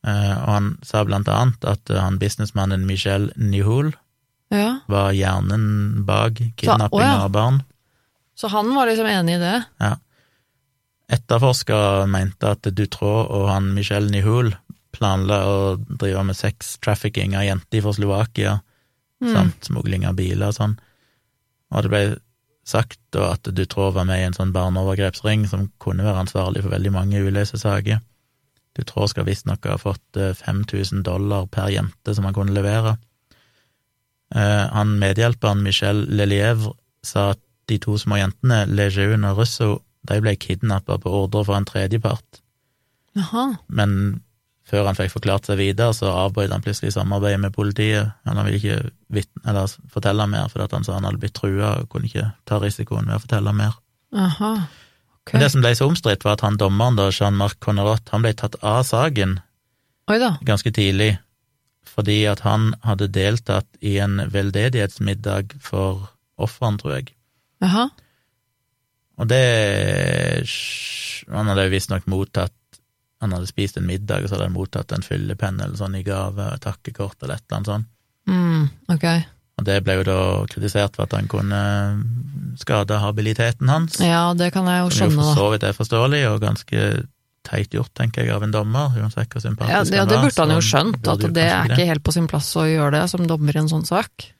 Eh, 0.04 0.32
Og 0.42 0.48
han 0.52 0.66
sa 0.84 1.04
blant 1.04 1.28
annet 1.32 1.64
at 1.64 1.90
eh, 1.90 2.00
han 2.00 2.18
businessmannen 2.20 2.84
Michel 2.86 3.30
Nihol 3.36 3.92
Ja. 4.52 4.80
var 4.86 5.12
hjernen 5.16 6.04
bak 6.04 6.36
kidnapping 6.56 7.00
ja. 7.00 7.22
av 7.24 7.30
barn. 7.32 7.62
Så 8.36 8.48
han 8.52 8.74
var 8.74 8.86
liksom 8.86 9.06
enig 9.06 9.36
i 9.38 9.40
det? 9.42 9.64
Ja. 9.80 9.94
Etterforskere 11.14 12.06
mente 12.08 12.48
at 12.54 12.62
Dutroux 12.74 13.28
og 13.30 13.48
han 13.50 13.72
Michel 13.76 14.08
Nihol 14.12 14.54
planla 14.94 15.40
å 15.48 15.56
drive 15.80 16.22
med 16.24 16.36
sex 16.38 16.76
trafficking 16.84 17.34
av 17.36 17.44
jenter 17.48 17.82
fra 17.82 17.92
Slovakia, 17.96 18.60
Mm. 19.22 19.32
samt 19.32 19.64
smugling 19.64 20.04
av 20.06 20.16
biler 20.16 20.48
og 20.50 20.54
sånn. 20.54 20.72
Og 21.72 21.82
det 21.82 21.90
ble 21.90 22.16
sagt 22.66 22.98
da 23.12 23.32
at 23.32 23.42
Dutroux 23.42 23.94
var 23.94 24.04
med 24.04 24.18
i 24.20 24.24
en 24.26 24.32
sånn 24.34 24.52
barneovergrepsring 24.52 25.46
som 25.48 25.70
kunne 25.80 26.04
være 26.04 26.26
ansvarlig 26.26 26.62
for 26.62 26.70
veldig 26.74 26.92
mange 26.92 27.22
uløse 27.22 27.56
saker. 27.56 28.00
Dutroux 28.74 29.10
skal 29.12 29.26
visstnok 29.28 29.66
ha 29.70 29.76
fått 29.78 30.16
eh, 30.18 30.32
5000 30.34 31.02
dollar 31.06 31.46
per 31.46 31.68
jente 31.70 32.14
som 32.14 32.24
han 32.26 32.34
kunne 32.34 32.54
levere. 32.56 32.96
Eh, 34.34 34.66
Han 34.72 34.98
medhjelperen 34.98 35.62
Michel 35.62 36.04
Lelievre 36.10 36.72
sa 37.04 37.30
at 37.34 37.40
de 37.68 37.78
to 37.80 37.96
små 38.00 38.18
jentene, 38.20 38.64
Lejeune 38.68 39.30
og 39.30 39.38
Russo, 39.40 39.70
de 40.04 40.18
ble 40.20 40.34
kidnappa 40.36 40.98
på 41.00 41.08
ordre 41.22 41.44
fra 41.48 41.56
en 41.56 41.64
tredjepart, 41.64 42.40
Jaha. 43.16 43.44
men 43.68 44.20
før 44.68 44.84
han 44.88 44.96
fikk 44.98 45.12
forklart 45.14 45.46
seg 45.48 45.58
videre, 45.60 45.94
så 45.96 46.10
avbrøt 46.12 46.52
han 46.52 46.64
plutselig 46.64 46.92
samarbeidet 46.92 47.40
med 47.40 47.52
politiet. 47.52 48.12
Han 48.24 48.40
ville 48.44 48.58
ikke 48.60 48.90
vitne, 49.12 49.42
eller 49.48 49.72
fortelle 49.92 50.26
mer, 50.28 50.48
fordi 50.52 50.68
han 50.72 50.84
sa 50.84 50.96
han 50.96 51.04
hadde 51.08 51.20
blitt 51.20 51.36
trua 51.36 51.74
og 51.82 51.88
kunne 51.92 52.08
ikke 52.08 52.30
ta 52.48 52.58
risikoen 52.60 53.08
ved 53.08 53.16
å 53.16 53.22
fortelle 53.24 53.52
mer. 53.56 53.76
Aha. 54.16 54.52
Men 55.32 55.40
det 55.40 55.50
som 55.54 55.64
ble 55.64 55.72
så 55.76 55.88
omstridt, 55.88 56.24
var 56.26 56.36
at 56.36 56.44
han 56.44 56.58
dommeren, 56.60 56.98
da, 56.98 57.08
Jean-Marc 57.08 57.56
Connerot, 57.64 58.08
han 58.12 58.24
ble 58.24 58.34
tatt 58.36 58.58
av 58.62 58.82
saken 58.84 59.38
ganske 60.44 60.72
tidlig, 60.74 61.14
fordi 61.88 62.24
at 62.28 62.42
han 62.44 62.74
hadde 62.84 63.08
deltatt 63.08 63.68
i 63.80 63.96
en 64.04 64.18
veldedighetsmiddag 64.28 65.54
for 65.64 66.10
ofrene, 66.36 66.80
tror 66.80 66.96
jeg. 66.98 67.14
Jaha. 67.64 67.88
Og 69.16 69.28
det 69.30 70.50
Han 71.30 71.46
hadde 71.46 71.68
visstnok 71.70 72.08
mottatt 72.10 72.52
Han 73.22 73.32
hadde 73.32 73.46
spist 73.46 73.78
en 73.78 73.86
middag, 73.86 74.24
og 74.24 74.28
så 74.28 74.34
hadde 74.34 74.48
han 74.48 74.56
mottatt 74.56 74.92
en 74.92 75.06
fyllepenn 75.06 75.60
eller 75.60 75.78
sånn 75.78 75.94
i 75.94 76.02
gave, 76.02 76.50
takkekort 76.60 77.22
eller 77.22 77.38
et 77.38 77.44
eller 77.46 77.56
annet 77.56 77.70
sånt. 77.70 77.86
Mm, 78.28 78.66
ok. 78.92 79.06
Og 79.54 79.66
det 79.68 79.78
ble 79.86 80.00
jo 80.00 80.04
da 80.06 80.20
kritisert 80.50 80.96
for 80.96 81.06
at 81.06 81.14
han 81.14 81.28
kunne 81.30 81.60
skade 82.58 82.98
habiliteten 82.98 83.70
hans. 83.70 84.00
Ja, 84.02 84.32
det 84.34 84.50
kan 84.54 84.66
jeg 84.70 84.82
jo 84.82 84.88
Som 84.90 84.94
jo 84.94 84.96
skjønne, 84.98 85.18
for 85.18 85.28
da. 85.30 85.34
så 85.38 85.50
vidt 85.52 85.66
er 85.68 85.76
forståelig, 85.78 86.22
og 86.32 86.40
ganske 86.42 86.86
teit 87.44 87.74
gjort, 87.76 87.92
tenker 87.94 88.24
jeg, 88.24 88.32
av 88.34 88.46
en 88.46 88.54
dommer, 88.54 88.94
uansett 88.98 89.30
hvor 89.30 89.42
sympatisk 89.44 89.92
Ja, 89.92 90.00
ja, 90.00 90.06
det 90.08 90.20
burde 90.22 90.46
han 90.46 90.54
jo 90.56 90.62
skjønt, 90.64 91.10
at 91.12 91.26
det 91.36 91.44
er 91.44 91.68
ikke 91.68 91.90
helt 91.90 92.04
på 92.06 92.14
sin 92.16 92.30
plass 92.30 92.48
å 92.56 92.64
gjøre 92.66 92.96
det 92.96 93.04
som 93.12 93.26
dommer 93.28 93.54
i 93.54 93.60
en 93.62 93.70
sånn 93.70 93.84
sak. 93.86 94.30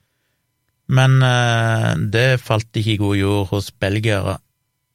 Men 0.91 1.21
eh, 1.25 1.91
det 2.13 2.41
falt 2.43 2.75
ikke 2.77 2.95
i 2.95 2.99
god 3.01 3.19
jord 3.19 3.47
hos 3.53 3.69
belgiere, 3.81 4.39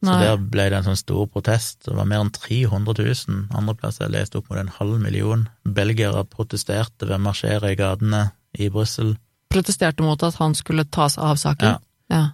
så 0.01 0.15
Nei. 0.15 0.21
der 0.25 0.45
ble 0.53 0.67
det 0.73 0.79
en 0.79 0.87
sånn 0.91 0.99
stor 1.01 1.27
protest. 1.29 1.83
Det 1.85 1.95
var 1.97 2.07
mer 2.09 2.23
enn 2.25 2.33
300 2.33 2.95
000, 2.97 3.41
Andreplasser 3.57 4.07
jeg 4.07 4.15
leste 4.15 4.41
opp 4.41 4.49
mot 4.49 4.61
en 4.61 4.73
halv 4.79 5.01
million. 5.03 5.49
Belgiere 5.65 6.25
protesterte 6.29 7.09
ved 7.09 7.19
å 7.19 7.25
marsjere 7.27 7.75
i 7.75 7.79
gatene 7.79 8.31
i 8.57 8.71
Brussel, 8.73 9.15
Protesterte 9.51 10.03
mot 10.07 10.23
at 10.23 10.37
han 10.41 10.55
skulle 10.55 10.85
tas 10.85 11.19
av 11.19 11.37
saken. 11.37 11.69
Ja. 11.69 11.79
Ja. 12.11 12.25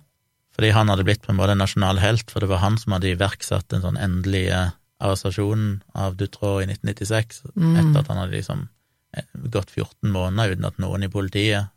fordi 0.56 0.70
han 0.72 0.88
hadde 0.88 1.04
blitt 1.04 1.20
på 1.20 1.32
en 1.32 1.36
måte 1.36 1.52
en 1.52 1.58
nasjonal 1.60 1.98
helt, 2.00 2.30
for 2.32 2.40
det 2.40 2.48
var 2.48 2.62
han 2.62 2.78
som 2.80 2.94
hadde 2.96 3.10
iverksatt 3.12 3.66
den 3.68 3.82
sånn 3.84 3.98
endelige 4.00 4.72
arrestasjonen 5.04 5.82
av 5.94 6.14
Dutroux 6.16 6.62
i 6.62 6.66
1996, 6.70 7.42
Mm. 7.56 7.74
etter 7.76 7.98
at 8.00 8.08
han 8.08 8.16
hadde 8.22 8.32
liksom 8.38 8.68
eh, 9.16 9.24
gått 9.52 9.70
14 9.70 10.10
måneder 10.12 10.52
uten 10.56 10.64
at 10.64 10.78
noen 10.78 11.04
i 11.04 11.08
politiet 11.12 11.68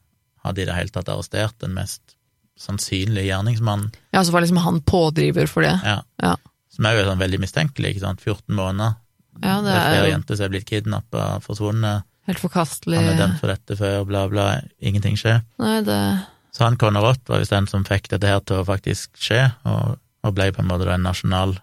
hadde 0.45 0.61
i 0.61 0.65
det 0.65 0.75
hele 0.75 0.89
tatt 0.95 1.09
arrestert 1.11 1.57
den 1.59 1.73
mest 1.75 2.15
sannsynlige 2.59 3.27
gjerningsmannen. 3.29 3.91
ja, 4.13 4.23
så 4.23 4.31
var 4.31 4.41
liksom 4.41 4.57
han 4.63 4.81
pådriver 4.81 5.47
for 5.47 5.61
det. 5.61 5.75
Ja. 5.83 6.01
Ja. 6.21 6.35
Som 6.71 6.85
er 6.85 6.95
jo 6.99 7.05
sånn 7.09 7.19
veldig 7.19 7.39
mistenkelig, 7.39 7.95
ikke 7.95 8.05
sant. 8.05 8.21
14 8.21 8.55
måneder. 8.55 8.95
Ja, 9.43 9.59
det 9.61 9.65
det 9.69 9.75
er 9.75 9.89
flere 9.91 10.07
er 10.07 10.11
jenter 10.13 10.35
som 10.35 10.45
er 10.45 10.49
blitt 10.55 10.65
kidnappa, 10.71 11.39
forsvunnet, 11.43 12.03
helt 12.29 12.41
forkastelig. 12.41 12.99
han 12.99 13.13
er 13.13 13.23
dømt 13.23 13.39
for 13.41 13.51
dette 13.51 13.77
før, 13.79 14.03
bla, 14.09 14.25
bla, 14.31 14.49
ingenting 14.79 15.17
skjer. 15.19 15.41
Nei, 15.61 15.79
det 15.87 16.01
Så 16.55 16.65
han 16.65 16.77
Connerot 16.81 17.21
var 17.29 17.41
visst 17.41 17.53
den 17.55 17.69
som 17.69 17.85
fikk 17.87 18.09
dette 18.13 18.29
her 18.29 18.43
til 18.45 18.61
å 18.61 18.67
faktisk 18.67 19.17
skje, 19.21 19.41
og, 19.69 19.97
og 20.25 20.37
ble 20.37 20.49
på 20.53 20.63
en 20.63 20.69
måte 20.71 20.89
en 20.91 21.05
nasjonal 21.05 21.57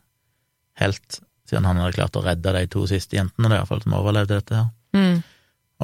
helt, 0.80 1.20
siden 1.48 1.66
han 1.68 1.80
hadde 1.80 1.96
klart 1.96 2.18
å 2.18 2.24
redde 2.24 2.54
de 2.56 2.66
to 2.72 2.84
siste 2.90 3.18
jentene, 3.18 3.50
det 3.50 3.58
i 3.58 3.62
hvert 3.62 3.72
fall, 3.72 3.82
som 3.84 3.96
overlevde 3.98 4.40
dette 4.40 4.60
her. 4.60 4.68
mm. 4.98 5.16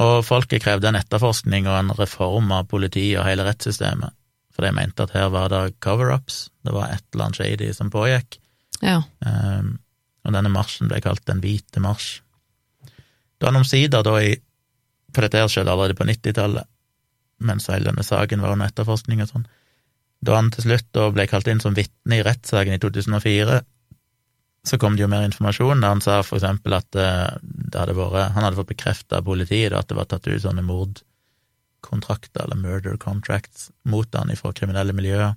Og 0.03 0.23
folket 0.25 0.63
krevde 0.65 0.89
en 0.89 0.97
etterforskning 0.97 1.67
og 1.69 1.75
en 1.77 1.91
reform 1.99 2.47
av 2.57 2.65
politiet 2.71 3.19
og 3.21 3.27
hele 3.27 3.45
rettssystemet, 3.45 4.15
for 4.53 4.65
de 4.65 4.71
mente 4.73 5.05
at 5.05 5.13
her 5.13 5.29
var 5.35 5.51
det 5.53 5.75
cover-ups, 5.85 6.47
det 6.65 6.73
var 6.73 6.95
et 6.95 7.05
eller 7.13 7.27
annet 7.27 7.41
shady 7.43 7.69
som 7.77 7.91
pågikk. 7.93 8.39
Ja. 8.81 9.03
Um, 9.21 9.75
og 10.25 10.33
denne 10.33 10.53
marsjen 10.53 10.89
ble 10.89 11.03
kalt 11.05 11.27
Den 11.29 11.43
hvite 11.45 11.83
marsj. 11.85 12.23
Da 13.37 13.51
han 13.51 13.61
omsider, 13.61 14.05
da 14.07 14.17
i 14.23 14.33
For 15.13 15.25
dette 15.25 15.41
her 15.41 15.51
skjedde 15.51 15.73
allerede 15.73 15.99
på 15.99 16.07
90-tallet, 16.09 16.69
mens 17.43 17.69
hele 17.71 17.91
denne 17.91 18.05
saken 18.07 18.43
var 18.45 18.55
under 18.55 18.71
etterforskning 18.71 19.23
og 19.25 19.31
sånn. 19.33 19.47
Da 20.23 20.39
han 20.39 20.53
til 20.55 20.69
slutt 20.69 20.99
ble 21.15 21.27
kalt 21.31 21.51
inn 21.51 21.61
som 21.63 21.75
vitne 21.75 22.21
i 22.21 22.25
rettssaken 22.25 22.77
i 22.77 22.81
2004, 22.83 23.61
så 24.63 24.79
kom 24.79 24.95
det 24.95 25.03
jo 25.03 25.11
mer 25.11 25.25
informasjon, 25.27 25.83
da 25.83 25.91
han 25.91 26.03
sa 26.05 26.21
for 26.23 26.39
eksempel 26.39 26.77
at 26.77 26.95
eh, 26.95 27.39
det 27.43 27.81
hadde 27.81 27.97
vært 27.99 28.37
Han 28.37 28.45
hadde 28.47 28.61
fått 28.61 28.71
bekrefta 28.71 29.19
av 29.19 29.27
politiet 29.27 29.75
at 29.75 29.89
det 29.91 29.99
var 29.99 30.07
tatt 30.07 30.29
ut 30.29 30.43
sånne 30.45 30.63
mordkontrakter, 30.63 32.45
eller 32.45 32.61
murder 32.61 32.99
contracts, 33.03 33.73
mot 33.83 34.07
han 34.15 34.31
ifra 34.31 34.55
kriminelle 34.55 34.95
miljøer. 34.95 35.35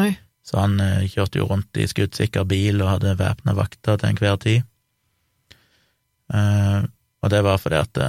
Oi. 0.00 0.14
Så 0.44 0.60
han 0.62 0.80
eh, 0.80 1.04
kjørte 1.12 1.42
jo 1.42 1.48
rundt 1.50 1.76
i 1.76 1.88
skuddsikker 1.88 2.48
bil 2.48 2.80
og 2.80 2.94
hadde 2.96 3.18
væpna 3.20 3.56
vakter 3.56 4.00
til 4.00 4.14
enhver 4.14 4.40
tid. 4.40 4.64
Eh, 6.32 6.80
og 7.20 7.32
det 7.32 7.44
var 7.44 7.60
fordi 7.60 7.82
at 7.84 8.02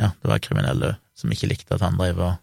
ja, 0.00 0.12
det 0.22 0.30
var 0.30 0.42
kriminelle 0.42 0.96
som 1.18 1.32
ikke 1.32 1.50
likte 1.50 1.76
at 1.76 1.84
han 1.84 1.98
drev 2.00 2.20
og 2.22 2.38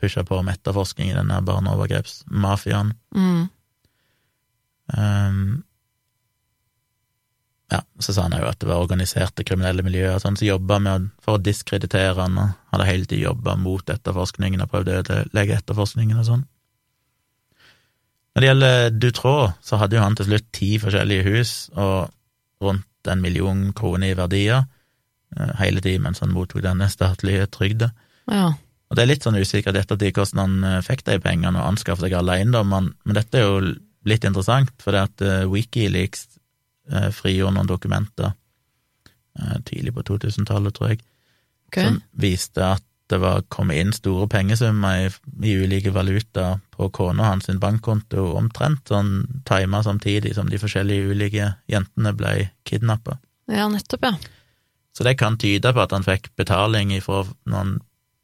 pusha 0.00 0.24
på 0.24 0.38
med 0.42 0.56
etterforskning 0.56 1.10
i 1.10 1.16
denne 1.16 1.40
barneovergrepsmafiaen. 1.44 2.94
Mm. 3.14 3.42
Um, 4.96 5.42
ja, 7.70 7.82
så 8.02 8.14
sa 8.14 8.24
han 8.26 8.34
jo 8.34 8.48
at 8.48 8.58
det 8.62 8.70
var 8.70 8.82
organiserte 8.82 9.44
kriminelle 9.46 9.84
miljøer 9.86 10.18
sånn, 10.18 10.38
som 10.40 10.48
jobba 10.48 10.80
med 10.82 11.10
for 11.22 11.38
å 11.38 11.42
diskreditere 11.42 12.16
han, 12.18 12.38
og 12.40 12.72
hadde 12.72 12.88
hele 12.88 13.06
tiden 13.06 13.28
jobba 13.28 13.54
mot 13.60 13.92
etterforskningen 13.92 14.64
og 14.64 14.72
prøvd 14.72 14.90
å 14.90 14.96
ødelegge 15.04 15.60
etterforskningen 15.60 16.18
og 16.18 16.26
sånn. 16.26 16.48
Når 18.30 18.42
det 18.42 18.48
gjelder 18.48 18.90
Dutraud, 19.02 19.54
så 19.62 19.78
hadde 19.78 19.98
jo 19.98 20.02
han 20.02 20.16
til 20.18 20.28
slutt 20.30 20.50
ti 20.54 20.72
forskjellige 20.82 21.26
hus 21.28 21.54
og 21.74 22.10
rundt 22.62 23.10
en 23.10 23.22
million 23.22 23.70
kroner 23.76 24.12
i 24.12 24.18
verdier, 24.18 24.66
hele 25.60 25.82
tiden 25.84 26.02
mens 26.06 26.22
han 26.24 26.32
mottok 26.34 26.64
denne 26.64 26.88
statlige 26.90 27.46
trygda. 27.54 27.92
Ja. 28.30 28.50
Og 28.90 28.98
det 28.98 29.04
er 29.04 29.10
litt 29.12 29.26
sånn 29.26 29.38
usikkert 29.38 29.78
i 29.78 29.84
ettertid 29.84 30.16
hvordan 30.16 30.42
han 30.42 30.66
eh, 30.66 30.82
fikk 30.82 31.04
de 31.06 31.20
pengene 31.22 31.54
og 31.60 31.76
anskaffet 31.76 32.08
seg 32.08 32.16
alle 32.18 32.40
eiendommene, 32.40 32.96
men 33.06 33.16
dette 33.16 33.38
er 33.38 33.46
jo 33.46 33.72
litt 34.08 34.26
interessant, 34.26 34.72
for 34.82 34.96
det 34.96 35.06
at 35.06 35.24
eh, 35.24 35.46
Wikileaks 35.50 36.26
eh, 36.90 37.10
frigjorde 37.14 37.54
noen 37.54 37.70
dokumenter 37.70 38.32
eh, 38.32 39.58
tidlig 39.68 39.94
på 39.94 40.06
2000-tallet, 40.10 40.74
tror 40.74 40.94
jeg, 40.94 41.04
okay. 41.70 41.86
som 41.86 42.00
viste 42.18 42.64
at 42.66 42.86
det 43.10 43.18
var 43.18 43.42
kommet 43.50 43.80
inn 43.82 43.94
store 43.94 44.28
pengesummer 44.30 45.06
i, 45.06 45.08
i 45.46 45.54
ulike 45.58 45.90
valuta 45.94 46.60
på 46.74 46.90
kona 46.94 47.32
hans 47.32 47.48
sin 47.48 47.58
bankkonto, 47.62 48.28
omtrent 48.38 48.90
sånn 48.90 49.24
tima 49.46 49.82
samtidig 49.86 50.36
som 50.36 50.50
de 50.50 50.60
forskjellige 50.62 51.14
ulike 51.14 51.48
jentene 51.70 52.14
ble 52.14 52.34
kidnappa. 52.66 53.18
Ja, 53.50 53.66
nettopp, 53.70 54.06
ja. 54.06 54.14
Så 54.96 55.04
det 55.06 55.16
kan 55.20 55.38
tyde 55.38 55.72
på 55.72 55.82
at 55.84 55.92
han 55.94 56.02
fikk 56.06 56.30
betaling 56.36 56.92
fra 57.04 57.22
noen 57.46 57.76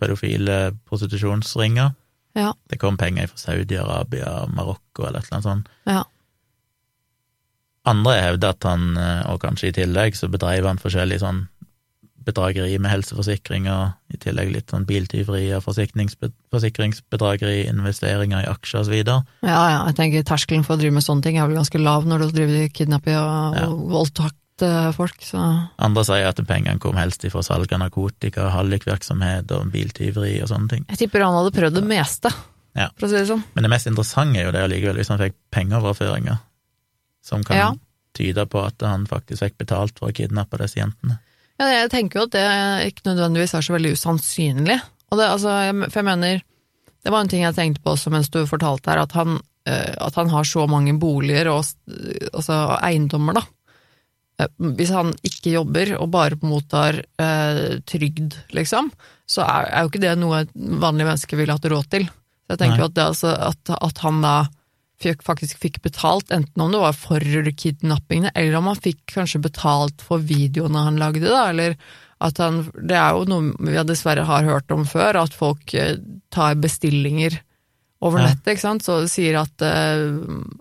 pedofile 0.02 0.74
prostitusjonsringer. 0.88 1.94
Ja. 2.36 2.50
Det 2.68 2.76
kom 2.82 2.98
penger 3.00 3.30
fra 3.30 3.38
Saudi-Arabia 3.40 4.42
og 4.44 4.52
Marokko 4.56 5.06
eller 5.08 5.22
et 5.22 5.30
eller 5.30 5.38
annet 5.38 5.46
sånt. 5.50 5.68
Ja. 5.88 6.02
Andre 7.86 8.16
hevder 8.20 8.50
at 8.56 8.66
han, 8.66 8.96
eh, 8.98 9.22
og 9.30 9.40
kanskje 9.44 9.70
i 9.70 9.76
tillegg, 9.78 10.16
så 10.18 10.28
bedreiv 10.28 10.66
han 10.66 10.80
forskjellig 10.82 11.20
sånn 11.22 11.44
bedrageri 12.26 12.74
med 12.82 12.90
helseforsikringer, 12.90 13.92
i 14.10 14.18
tillegg 14.18 14.50
litt 14.50 14.72
sånn 14.74 14.84
biltyveri 14.88 15.44
og 15.54 15.62
forsikringsbedrageri, 15.62 17.60
investeringer 17.70 18.42
i 18.42 18.48
aksjer 18.50 18.88
videre. 18.90 19.22
Ja, 19.46 19.60
ja, 19.70 19.78
jeg 19.86 19.94
tenker 20.00 20.26
terskelen 20.26 20.66
for 20.66 20.74
å 20.74 20.80
drive 20.80 20.96
med 20.98 21.06
sånne 21.06 21.22
ting 21.22 21.38
er 21.38 21.46
vel 21.46 21.60
ganske 21.60 21.78
lav 21.78 22.08
når 22.10 22.24
du 22.26 22.34
driver 22.40 22.68
kidnapping 22.74 23.14
og, 23.20 23.54
Ja. 23.60 23.68
og 23.70 23.86
voldtakt 23.94 24.36
eh, 24.62 24.90
folk, 24.96 25.16
så 25.22 25.40
Andre 25.78 26.04
sier 26.04 26.26
at 26.28 26.40
pengene 26.48 26.78
kom 26.82 26.96
helst 26.96 27.24
ifra 27.24 27.42
salg 27.42 27.72
av 27.72 27.80
narkotika, 27.82 28.50
hallikvirksomhet 28.54 29.50
og 29.56 29.70
biltyveri 29.72 30.40
og 30.42 30.48
sånne 30.52 30.68
ting. 30.68 30.84
jeg 30.88 30.98
tipper 31.04 31.24
han 31.24 31.34
hadde 31.34 31.54
prøvd 31.56 31.74
det 31.80 31.84
meste, 31.84 32.32
Ja. 32.76 32.88
for 32.98 33.06
å 33.06 33.10
si 33.10 33.16
det 33.16 33.28
sånn. 33.28 33.44
Men 33.54 33.62
det 33.64 33.70
mest 33.70 33.86
interessante 33.86 34.38
er 34.38 34.44
jo 34.46 34.52
det 34.52 34.62
allikevel, 34.64 34.96
hvis 34.96 35.08
han 35.08 35.18
fikk 35.18 35.34
pengeoverføringer, 35.52 36.38
som 37.22 37.42
kan 37.44 37.56
Ja. 37.56 37.72
tyde 38.14 38.46
på 38.46 38.66
at 38.66 38.80
han 38.80 39.06
faktisk 39.06 39.40
fikk 39.42 39.58
betalt 39.58 39.98
for 39.98 40.08
å 40.10 40.14
kidnappe 40.14 40.58
disse 40.58 40.76
jentene. 40.80 41.18
Ja, 41.58 41.66
jeg 41.82 41.90
tenker 41.90 42.20
jo 42.20 42.24
at 42.24 42.30
det 42.32 42.92
ikke 42.92 43.08
nødvendigvis 43.14 43.54
er 43.54 43.60
så 43.64 43.72
veldig 43.76 43.92
usannsynlig. 43.96 44.80
Og 45.10 45.18
det, 45.18 45.26
altså, 45.30 45.90
for 45.90 46.00
jeg 46.02 46.04
mener, 46.04 46.42
det 47.04 47.12
var 47.12 47.20
en 47.20 47.28
ting 47.28 47.42
jeg 47.42 47.54
tenkte 47.54 47.82
på 47.82 47.92
også 47.94 48.10
mens 48.10 48.28
du 48.28 48.44
fortalte 48.46 48.88
her, 48.90 48.98
at 48.98 49.12
han, 49.12 49.40
eh, 49.66 49.94
at 49.98 50.14
han 50.14 50.28
har 50.28 50.42
så 50.44 50.66
mange 50.68 50.98
boliger 50.98 51.46
og 51.48 51.64
altså, 52.34 52.78
eiendommer, 52.82 53.34
da. 53.34 53.42
Eh, 54.40 54.50
Hvis 54.76 54.92
han 54.94 55.14
ikke 55.26 55.54
jobber 55.56 55.94
og 56.00 56.10
bare 56.14 56.38
mottar 56.44 57.00
eh, 57.22 57.78
trygd, 57.88 58.36
liksom, 58.56 58.90
så 59.26 59.44
er, 59.46 59.70
er 59.70 59.84
jo 59.84 59.92
ikke 59.92 60.04
det 60.04 60.14
noe 60.20 60.44
et 60.44 60.52
vanlig 60.54 61.08
menneske 61.08 61.38
ville 61.38 61.56
hatt 61.56 61.68
råd 61.70 61.90
til. 61.94 62.06
Så 62.46 62.54
jeg 62.54 62.62
tenker 62.62 62.84
jo 62.84 62.90
at, 62.92 63.02
altså, 63.02 63.32
at, 63.48 63.74
at 63.74 64.02
han 64.04 64.20
da 64.22 64.36
fikk, 65.02 65.24
faktisk 65.26 65.58
fikk 65.60 65.80
betalt, 65.84 66.30
enten 66.32 66.62
om 66.62 66.72
det 66.72 66.80
var 66.80 66.94
for 66.96 67.20
kidnappingene, 67.20 68.30
eller 68.34 68.60
om 68.60 68.70
han 68.70 68.78
fikk 68.80 69.02
kanskje 69.16 69.42
betalt 69.48 70.04
for 70.04 70.22
videoene 70.22 70.84
han 70.86 71.00
lagde, 71.00 71.26
da, 71.26 71.48
eller 71.52 71.76
at 72.24 72.38
han 72.40 72.62
Det 72.72 72.96
er 72.96 73.12
jo 73.12 73.26
noe 73.28 73.50
vi 73.60 73.74
dessverre 73.84 74.22
har 74.24 74.46
hørt 74.46 74.70
om 74.72 74.86
før, 74.88 75.18
at 75.20 75.34
folk 75.36 75.74
eh, 75.76 75.98
tar 76.32 76.54
bestillinger 76.56 77.42
over 78.00 78.22
nettet, 78.22 78.54
ikke 78.54 78.62
sant, 78.62 78.86
så 78.86 79.02
sier 79.10 79.36
at, 79.42 79.64
eh, 79.64 80.14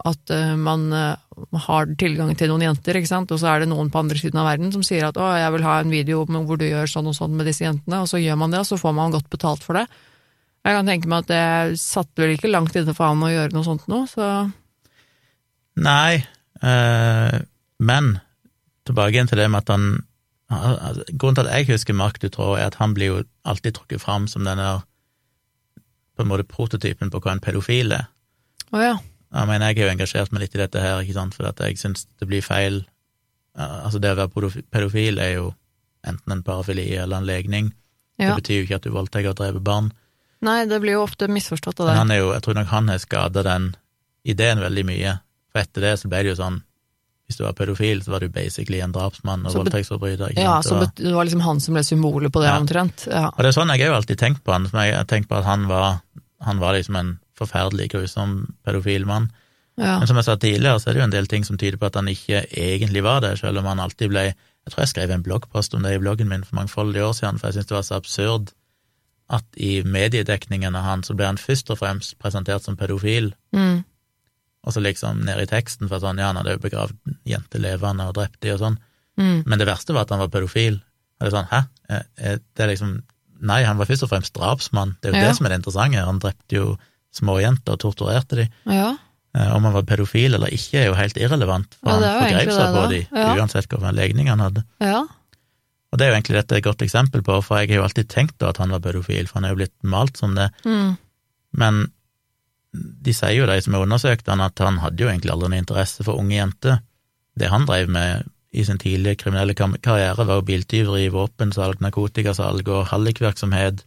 at 0.04 0.34
man 0.60 0.90
har 1.66 1.90
tilgang 2.00 2.32
til 2.38 2.52
noen 2.52 2.66
jenter, 2.68 3.00
ikke 3.00 3.12
sant, 3.12 3.32
og 3.32 3.40
så 3.42 3.52
er 3.52 3.64
det 3.64 3.70
noen 3.72 3.92
på 3.92 4.02
andre 4.02 4.20
siden 4.20 4.40
av 4.42 4.48
verden 4.50 4.72
som 4.74 4.84
sier 4.86 5.08
at 5.08 5.18
å, 5.20 5.28
jeg 5.36 5.54
vil 5.56 5.66
ha 5.68 5.78
en 5.82 5.94
video 5.94 6.24
hvor 6.26 6.60
du 6.60 6.66
gjør 6.68 6.90
sånn 6.90 7.10
og 7.12 7.18
sånn 7.18 7.36
med 7.38 7.50
disse 7.50 7.66
jentene, 7.66 8.02
og 8.04 8.12
så 8.12 8.22
gjør 8.22 8.40
man 8.42 8.56
det, 8.56 8.62
og 8.64 8.70
så 8.70 8.80
får 8.80 8.96
man 8.98 9.16
godt 9.16 9.30
betalt 9.34 9.66
for 9.66 9.80
det. 9.80 9.86
Jeg 10.66 10.78
kan 10.78 10.90
tenke 10.90 11.12
meg 11.12 11.26
at 11.26 11.32
det 11.32 11.80
satt 11.82 12.10
vel 12.18 12.34
ikke 12.34 12.50
langt 12.50 12.76
inne 12.78 12.96
for 12.98 13.12
han 13.12 13.22
å 13.22 13.32
gjøre 13.32 13.54
noe 13.54 13.68
sånt 13.68 13.86
nå, 13.92 14.06
så 14.10 14.30
Nei, 15.76 16.24
øh, 16.64 17.40
Men 17.84 18.14
tilbake 18.88 19.18
igjen 19.18 19.28
til 19.28 19.42
det 19.42 19.50
med 19.52 19.66
at 19.66 19.74
han 19.74 19.88
Grunnen 20.48 21.36
til 21.36 21.48
at 21.48 21.56
jeg 21.58 21.68
husker 21.74 21.98
Mark 21.98 22.20
Dutroux, 22.22 22.54
er 22.56 22.70
at 22.70 22.78
han 22.78 22.94
blir 22.94 23.10
jo 23.10 23.22
alltid 23.50 23.76
trukket 23.76 24.02
fram 24.02 24.28
som 24.30 24.46
den 24.46 24.62
der 24.62 24.84
på 26.16 26.24
en 26.24 26.30
måte 26.30 26.46
prototypen 26.48 27.10
på 27.12 27.20
hva 27.20 27.34
en 27.34 27.42
pedofil 27.44 27.92
er. 27.98 28.06
Å 28.72 28.84
ja. 28.84 28.94
Jeg 29.36 29.48
mener, 29.50 29.68
jeg 29.74 29.78
har 29.82 29.90
jo 29.90 29.94
engasjert 29.98 30.32
meg 30.32 30.42
litt 30.46 30.56
i 30.56 30.62
dette 30.62 30.80
her, 30.82 31.02
ikke 31.04 31.14
sant, 31.18 31.34
for 31.36 31.50
at 31.50 31.60
jeg 31.60 31.78
syns 31.82 32.06
det 32.20 32.28
blir 32.30 32.42
feil. 32.46 32.86
Altså, 33.56 34.00
det 34.00 34.12
å 34.14 34.20
være 34.20 34.64
pedofil 34.72 35.20
er 35.20 35.34
jo 35.38 35.50
enten 36.08 36.32
en 36.36 36.44
parafili 36.46 36.86
eller 36.96 37.18
en 37.22 37.28
legning. 37.28 37.74
ja. 38.20 38.30
Det 38.36 38.44
betyr 38.44 38.58
jo 38.62 38.64
ikke 38.68 38.76
at 38.80 38.84
du 38.88 38.92
voldtar 38.96 39.26
og 39.28 39.36
dreper 39.36 39.60
barn. 39.64 39.92
Nei, 40.46 40.66
det 40.70 40.78
blir 40.84 40.94
jo 40.98 41.04
ofte 41.04 41.28
misforstått 41.32 41.80
av 41.82 41.88
Men 41.88 41.94
det. 41.96 42.00
han 42.00 42.12
er 42.12 42.20
jo, 42.22 42.32
jeg 42.36 42.44
tror 42.46 42.56
nok 42.60 42.68
han 42.72 42.88
har 42.92 42.98
skada 43.02 43.44
den 43.44 43.76
ideen 44.24 44.60
veldig 44.60 44.84
mye. 44.86 45.18
For 45.52 45.60
etter 45.64 45.82
det 45.82 45.94
så 46.00 46.08
ble 46.12 46.24
det 46.24 46.34
jo 46.36 46.40
sånn 46.44 46.62
Hvis 47.26 47.38
du 47.40 47.44
var 47.44 47.54
pedofil, 47.58 48.04
så 48.06 48.12
var 48.14 48.20
du 48.22 48.30
basically 48.30 48.80
en 48.86 48.92
drapsmann 48.94 49.48
og 49.50 49.56
voldtektsforbryter. 49.56 50.36
Ja, 50.38 50.60
så 50.62 50.78
det 50.96 51.10
var 51.16 51.26
liksom 51.26 51.42
han 51.42 51.60
som 51.60 51.74
ble 51.74 51.82
symbolet 51.82 52.30
på 52.32 52.40
det, 52.44 52.52
Ja. 52.52 52.60
omtrent. 52.62 53.08
Ja. 53.10 53.30
Og 53.34 53.40
det 53.42 53.48
er 53.50 53.56
sånn 53.60 53.72
jeg 53.74 53.82
har 53.82 53.88
jo 53.88 53.96
alltid 53.98 54.20
tenkt 54.20 54.44
på 54.46 54.52
han. 54.54 54.68
Jeg 54.72 54.94
har 54.94 55.06
tenkt 55.10 55.28
på 55.28 55.36
at 55.40 55.44
han 55.46 55.66
var, 55.68 56.02
han 56.46 56.60
var 56.60 56.74
liksom 56.78 56.96
en 56.96 57.20
forferdelig 57.38 57.90
grusom 57.92 58.56
pedofil 58.66 59.06
mann. 59.06 59.32
ja. 59.78 60.00
Men 60.00 60.08
som 60.08 60.16
jeg 60.18 60.26
sa 60.26 60.36
tidligere, 60.36 60.80
så 60.80 60.90
er 60.90 60.94
det 60.94 61.00
jo 61.02 61.08
en 61.10 61.12
del 61.12 61.28
ting 61.28 61.44
som 61.46 61.58
tyder 61.58 61.78
på 61.78 61.86
at 61.86 61.96
han 61.96 62.08
ikke 62.08 62.46
egentlig 62.52 63.04
var 63.04 63.20
det, 63.22 63.38
selv 63.40 63.58
om 63.60 63.66
han 63.66 63.80
alltid 63.80 64.10
ble 64.10 64.34
Jeg 64.66 64.74
tror 64.74 64.82
jeg 64.82 64.88
skrev 64.90 65.12
en 65.12 65.22
bloggpost 65.24 65.76
om 65.76 65.84
det 65.84 65.92
i 65.94 66.00
bloggen 66.02 66.28
min 66.28 66.44
for 66.44 66.56
mangfoldige 66.56 67.04
år 67.06 67.12
siden, 67.14 67.38
for 67.38 67.48
jeg 67.48 67.54
syntes 67.54 67.68
det 67.68 67.76
var 67.76 67.84
så 67.86 67.96
absurd 68.00 68.48
at 69.30 69.44
i 69.58 69.84
mediedekningen 69.84 70.76
av 70.76 70.84
han 70.84 71.04
så 71.04 71.14
ble 71.16 71.26
han 71.26 71.38
først 71.38 71.70
og 71.70 71.78
fremst 71.78 72.18
presentert 72.18 72.64
som 72.64 72.76
pedofil, 72.76 73.34
Mm. 73.54 73.84
og 74.64 74.74
så 74.74 74.82
liksom 74.82 75.22
ned 75.26 75.38
i 75.40 75.46
teksten 75.46 75.88
for 75.88 76.00
sånn, 76.00 76.18
ja, 76.18 76.28
han 76.32 76.36
hadde 76.38 76.54
jo 76.58 76.64
begravd 76.64 76.98
jenter 77.26 77.60
levende 77.60 78.08
og 78.08 78.16
drept 78.16 78.40
de 78.42 78.54
og 78.54 78.60
sånn, 78.60 78.78
Mm. 79.18 79.44
men 79.46 79.60
det 79.60 79.68
verste 79.68 79.94
var 79.94 80.02
at 80.02 80.10
han 80.10 80.20
var 80.20 80.28
pedofil. 80.30 80.82
Og 81.22 81.22
det 81.22 81.34
er 81.34 81.38
sånn, 81.38 81.50
hæ? 81.52 81.68
Eh, 81.90 82.02
eh, 82.18 82.38
Det 82.56 82.64
er 82.64 82.68
liksom 82.74 83.04
Nei, 83.42 83.64
han 83.64 83.78
var 83.78 83.86
først 83.86 84.04
og 84.04 84.10
fremst 84.10 84.34
drapsmann, 84.34 84.96
det 85.02 85.10
er 85.10 85.14
jo 85.14 85.22
Ja. 85.22 85.28
det 85.28 85.36
som 85.36 85.46
er 85.46 85.50
det 85.50 85.60
interessante, 85.60 86.06
han 86.06 86.20
drepte 86.20 86.56
jo 86.56 86.78
småjenter 87.16 87.76
og 87.78 87.80
torturerte 87.84 88.36
dem. 88.42 88.50
Ja. 88.70 88.94
Eh, 89.36 89.52
Om 89.56 89.64
han 89.68 89.74
var 89.76 89.84
pedofil 89.88 90.34
eller 90.38 90.48
ikke, 90.56 90.80
er 90.82 90.86
jo 90.90 90.94
helt 91.00 91.18
irrelevant, 91.20 91.76
for 91.82 91.90
Ja, 91.90 92.12
han 92.12 92.24
forgrep 92.24 92.52
seg 92.52 92.66
det, 92.66 92.76
på 92.76 92.90
dem, 92.92 93.06
Ja. 93.22 93.36
uansett 93.36 93.68
hvilken 93.68 93.96
legning 93.96 94.28
han 94.32 94.40
hadde. 94.40 94.64
ja. 94.82 95.06
Og 95.94 96.00
det 96.00 96.08
er 96.08 96.10
jo 96.12 96.16
egentlig 96.20 96.36
dette 96.42 96.56
et 96.58 96.64
godt 96.66 96.82
eksempel 96.84 97.22
på, 97.24 97.42
for 97.44 97.58
jeg 97.62 97.70
har 97.70 97.78
jo 97.78 97.84
alltid 97.84 98.08
tenkt 98.12 98.38
da 98.40 98.50
at 98.50 98.58
han 98.58 98.70
var 98.74 98.80
pedofil, 98.84 99.28
for 99.30 99.36
han 99.40 99.46
er 99.46 99.50
jo 99.54 99.60
blitt 99.62 99.76
malt 99.84 100.18
som 100.18 100.36
det, 100.36 100.50
Mm. 100.66 100.98
men 101.54 101.92
de 102.74 103.14
sier 103.14 103.32
jo, 103.38 103.46
de 103.46 103.62
som 103.62 103.74
har 103.74 103.86
undersøkt 103.86 104.28
han, 104.28 104.42
at 104.42 104.60
han 104.60 104.80
hadde 104.80 105.00
jo 105.00 105.08
egentlig 105.08 105.32
aldri 105.32 105.48
noe 105.54 105.62
interesse 105.64 106.04
for 106.04 106.20
unge 106.20 106.36
jenter. 106.36 106.82
Det 107.38 107.48
han 107.50 107.66
drev 107.66 107.88
med 107.88 108.26
i 108.54 108.64
sin 108.64 108.78
tidlige 108.78 109.16
kriminelle 109.22 109.54
karriere, 109.56 110.26
var 110.26 110.36
jo 110.42 110.42
biltyveri, 110.42 111.08
våpensalg, 111.12 111.80
narkotikasalg 111.80 112.68
og 112.68 112.88
hallikvirksomhet, 112.88 113.84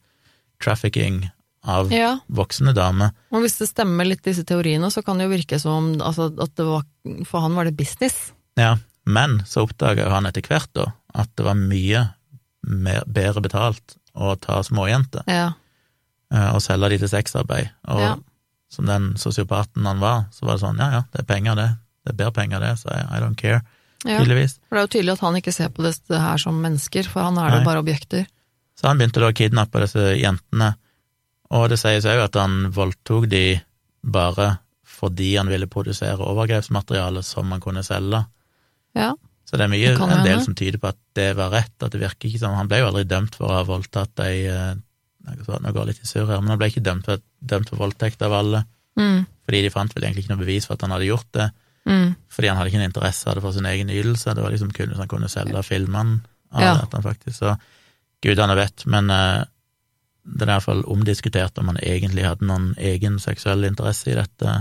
trafficking 0.60 1.30
av 1.66 1.92
ja. 1.92 2.18
voksne 2.28 2.72
damer. 2.76 3.10
Og 3.34 3.42
hvis 3.44 3.58
det 3.58 3.68
stemmer 3.70 4.06
litt 4.06 4.22
disse 4.24 4.44
teoriene, 4.46 4.90
så 4.94 5.02
kan 5.02 5.18
det 5.18 5.26
jo 5.28 5.32
virke 5.34 5.58
som 5.62 5.94
altså, 6.00 6.28
at 6.38 6.54
det 6.56 6.66
var 6.66 6.84
For 7.26 7.40
han 7.44 7.54
var 7.58 7.64
det 7.68 7.76
business. 7.76 8.32
Ja, 8.58 8.76
men 9.08 9.42
så 9.46 9.64
oppdaga 9.66 10.08
han 10.12 10.26
etter 10.28 10.42
hvert 10.44 10.70
da 10.76 10.90
at 11.18 11.30
det 11.38 11.44
var 11.46 11.56
mye 11.58 12.04
mer, 12.68 13.04
bedre 13.06 13.40
betalt 13.40 13.96
å 14.18 14.34
ta 14.36 14.60
småjenter 14.66 15.22
Ja. 15.30 15.52
eh, 16.34 16.50
og 16.54 16.60
selge 16.62 16.90
de 16.90 16.98
til 16.98 17.08
sexarbeid. 17.08 17.70
Og 17.88 18.00
Ja. 18.00 18.16
som 18.70 18.86
den 18.86 19.14
sosiopaten 19.16 19.86
han 19.86 20.00
var, 20.00 20.26
så 20.32 20.44
var 20.46 20.56
det 20.58 20.62
sånn 20.66 20.78
ja 20.78 20.90
ja, 20.92 21.02
det 21.12 21.20
er 21.22 21.24
penger 21.24 21.54
det, 21.56 21.68
det 22.04 22.12
er 22.12 22.18
bedre 22.18 22.32
penger 22.32 22.60
det, 22.60 22.74
så 22.78 22.90
I, 22.92 23.20
don't 23.20 23.36
care, 23.36 23.62
ja. 24.04 24.18
tydeligvis. 24.20 24.58
For 24.68 24.76
det 24.76 24.82
er 24.82 24.86
jo 24.86 24.92
tydelig 24.98 25.12
at 25.12 25.20
han 25.24 25.36
ikke 25.40 25.52
ser 25.54 25.68
på 25.70 25.82
det, 25.82 25.94
det 26.08 26.20
her 26.20 26.36
som 26.38 26.60
mennesker, 26.60 27.08
for 27.08 27.22
han 27.22 27.38
er 27.38 27.48
Nei. 27.50 27.58
jo 27.60 27.64
bare 27.64 27.80
objekter. 27.82 28.26
Så 28.78 28.86
han 28.86 28.98
begynte 28.98 29.20
da 29.20 29.30
å 29.32 29.34
kidnappe 29.34 29.80
disse 29.80 30.12
jentene, 30.20 30.74
og 31.50 31.68
det 31.70 31.78
sies 31.80 32.04
òg 32.04 32.24
at 32.26 32.34
han 32.36 32.70
voldtok 32.74 33.28
de 33.30 33.60
bare 34.04 34.58
fordi 34.98 35.36
han 35.36 35.48
ville 35.48 35.68
produsere 35.70 36.18
overgrepsmateriale 36.18 37.22
som 37.22 37.50
han 37.54 37.60
kunne 37.62 37.84
selge. 37.86 38.24
Ja. 38.98 39.12
Så 39.48 39.56
det 39.56 39.64
er 39.64 39.70
mye, 39.72 39.92
Det 39.96 40.08
en 40.18 40.24
del 40.26 40.42
som 40.44 40.54
tyder 40.58 40.78
på 40.82 40.88
at 40.90 40.98
det 41.14 41.30
var 41.38 41.50
rett, 41.54 41.72
at 41.82 41.92
det 41.92 42.00
virker 42.02 42.28
ikke 42.28 42.38
som 42.42 42.54
Han 42.54 42.68
ble 42.68 42.80
jo 42.82 42.88
aldri 42.90 43.04
dømt 43.08 43.34
for 43.38 43.48
å 43.48 43.54
ha 43.54 43.62
voldtatt 43.64 44.20
ei 44.20 44.44
eh, 44.46 44.74
Nå 45.28 45.72
går 45.72 45.86
litt 45.86 46.00
i 46.02 46.06
surr 46.08 46.26
her, 46.28 46.40
men 46.40 46.48
han 46.54 46.58
ble 46.58 46.68
ikke 46.70 46.82
dømt 46.84 47.04
for, 47.04 47.20
dømt 47.44 47.68
for 47.68 47.76
voldtekt 47.80 48.22
av 48.22 48.32
alle, 48.32 48.64
Mm. 48.98 49.26
fordi 49.46 49.62
de 49.62 49.70
fant 49.70 49.92
vel 49.94 50.04
egentlig 50.04 50.24
ikke 50.24 50.34
noe 50.34 50.40
bevis 50.44 50.66
for 50.66 50.74
at 50.74 50.80
han 50.82 50.90
hadde 50.90 51.06
gjort 51.06 51.28
det, 51.32 51.50
Mm. 51.86 52.16
fordi 52.28 52.48
han 52.48 52.56
hadde 52.56 52.70
ikke 52.72 52.80
en 52.80 52.90
interesse 52.90 53.28
av 53.28 53.34
det 53.34 53.42
for 53.42 53.52
sin 53.52 53.66
egen 53.66 53.88
ytelse, 53.90 54.34
det 54.34 54.42
var 54.42 54.50
liksom 54.50 54.72
kun 54.72 54.88
hvis 54.88 54.98
han 54.98 55.08
kunne 55.08 55.28
selge 55.28 55.62
filmene 55.62 56.20
av 56.52 56.60
Ja. 56.62 56.74
det, 56.74 56.82
at 56.82 56.92
han 56.92 57.02
faktisk 57.02 57.38
Så 57.38 57.56
gudene 58.22 58.56
vet, 58.56 58.86
men 58.86 59.10
eh, 59.10 59.44
det 60.28 60.44
er 60.44 60.50
i 60.50 60.54
hvert 60.56 60.66
fall 60.66 60.82
omdiskutert 60.90 61.58
om 61.60 61.70
han 61.72 61.80
egentlig 61.80 62.26
hadde 62.26 62.48
noen 62.48 62.72
egen 62.76 63.16
seksuell 63.22 63.64
interesse 63.68 64.10
i 64.12 64.18
dette, 64.18 64.56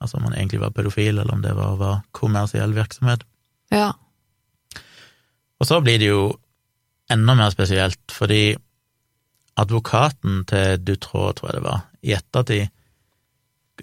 altså 0.00 0.18
om 0.18 0.28
han 0.28 0.36
egentlig 0.38 0.62
var 0.62 0.74
pedofil, 0.76 1.18
eller 1.18 1.34
om 1.34 1.42
det 1.44 1.54
var, 1.58 1.76
var 1.80 2.02
kommersiell 2.16 2.74
virksomhet. 2.76 3.24
Ja. 3.74 3.92
Og 5.60 5.68
så 5.68 5.80
blir 5.84 5.98
det 6.00 6.10
jo 6.12 6.24
enda 7.10 7.34
mer 7.36 7.50
spesielt, 7.52 8.14
fordi 8.14 8.54
advokaten 9.60 10.44
til 10.48 10.78
Dutroux, 10.84 11.34
tror 11.36 11.50
jeg 11.50 11.58
det 11.58 11.64
var, 11.66 11.82
i 12.00 12.14
ettertid 12.16 12.68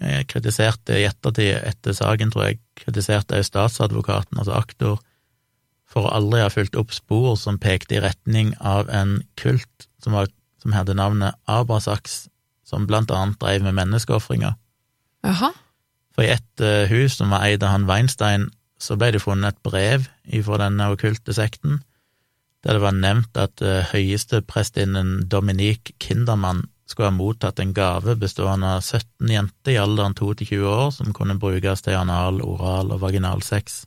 eh, 0.01 0.23
kritiserte 0.29 0.97
i 0.97 1.05
ettertid 1.09 1.59
etter 1.59 1.97
saken, 1.97 2.31
tror 2.33 2.47
jeg, 2.47 2.61
kritiserte 2.79 3.37
også 3.37 3.51
statsadvokaten, 3.51 4.39
altså 4.39 4.55
aktor, 4.57 4.97
for 5.87 6.07
å 6.07 6.15
aldri 6.17 6.41
ha 6.43 6.49
fulgt 6.51 6.75
opp 6.79 6.95
spor 6.95 7.35
som 7.39 7.59
pekte 7.61 7.97
i 7.97 8.01
retning 8.03 8.53
av 8.59 8.89
en 8.91 9.19
kult 9.39 9.87
som, 10.03 10.17
var, 10.17 10.31
som 10.61 10.73
hadde 10.75 10.97
navnet 10.97 11.37
Abrasaks, 11.49 12.27
som 12.67 12.87
blant 12.87 13.11
annet 13.11 13.39
drev 13.41 13.63
med 13.63 13.77
menneskeofringer. 13.77 14.57
For 16.15 16.25
i 16.25 16.33
et 16.33 16.63
eh, 16.63 16.89
hus 16.89 17.19
som 17.19 17.33
var 17.33 17.45
eid 17.45 17.63
av 17.63 17.75
han 17.75 17.87
Weinstein, 17.89 18.49
så 18.81 18.97
ble 18.97 19.11
det 19.15 19.23
funnet 19.23 19.55
et 19.55 19.63
brev 19.65 20.07
fra 20.45 20.59
denne 20.61 20.89
okkulte 20.93 21.33
sekten, 21.33 21.81
der 22.65 22.77
det 22.77 22.83
var 22.83 22.95
nevnt 22.97 23.37
at 23.39 23.61
uh, 23.63 23.85
høyeste 23.93 24.41
prestinnen 24.45 25.29
Dominique 25.29 25.93
Kindermann 26.03 26.65
skulle 26.89 27.11
ha 27.11 27.15
mottatt 27.15 27.59
en 27.61 27.73
gave 27.75 28.15
bestående 28.19 28.77
av 28.77 28.81
17 28.81 29.29
jenter 29.31 29.75
i 29.75 29.79
alderen 29.81 30.15
2-20 30.17 30.65
år 30.67 30.89
som 30.95 31.13
kunne 31.15 31.37
brukes 31.39 31.83
til 31.85 31.97
anal, 31.99 32.41
oral 32.41 32.93
og 32.95 33.01
vaginal 33.03 33.43
sex. 33.45 33.85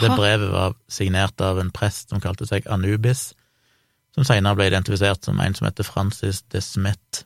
Det 0.00 0.10
brevet 0.16 0.50
var 0.50 0.76
signert 0.88 1.40
av 1.44 1.60
en 1.60 1.72
prest 1.74 2.10
som 2.10 2.22
kalte 2.24 2.48
seg 2.48 2.66
Anubis, 2.72 3.32
som 4.14 4.26
senere 4.26 4.58
ble 4.58 4.68
identifisert 4.70 5.26
som 5.26 5.40
en 5.42 5.56
som 5.56 5.66
heter 5.68 5.86
Francis 5.86 6.42
de 6.54 6.62
Smet. 6.62 7.24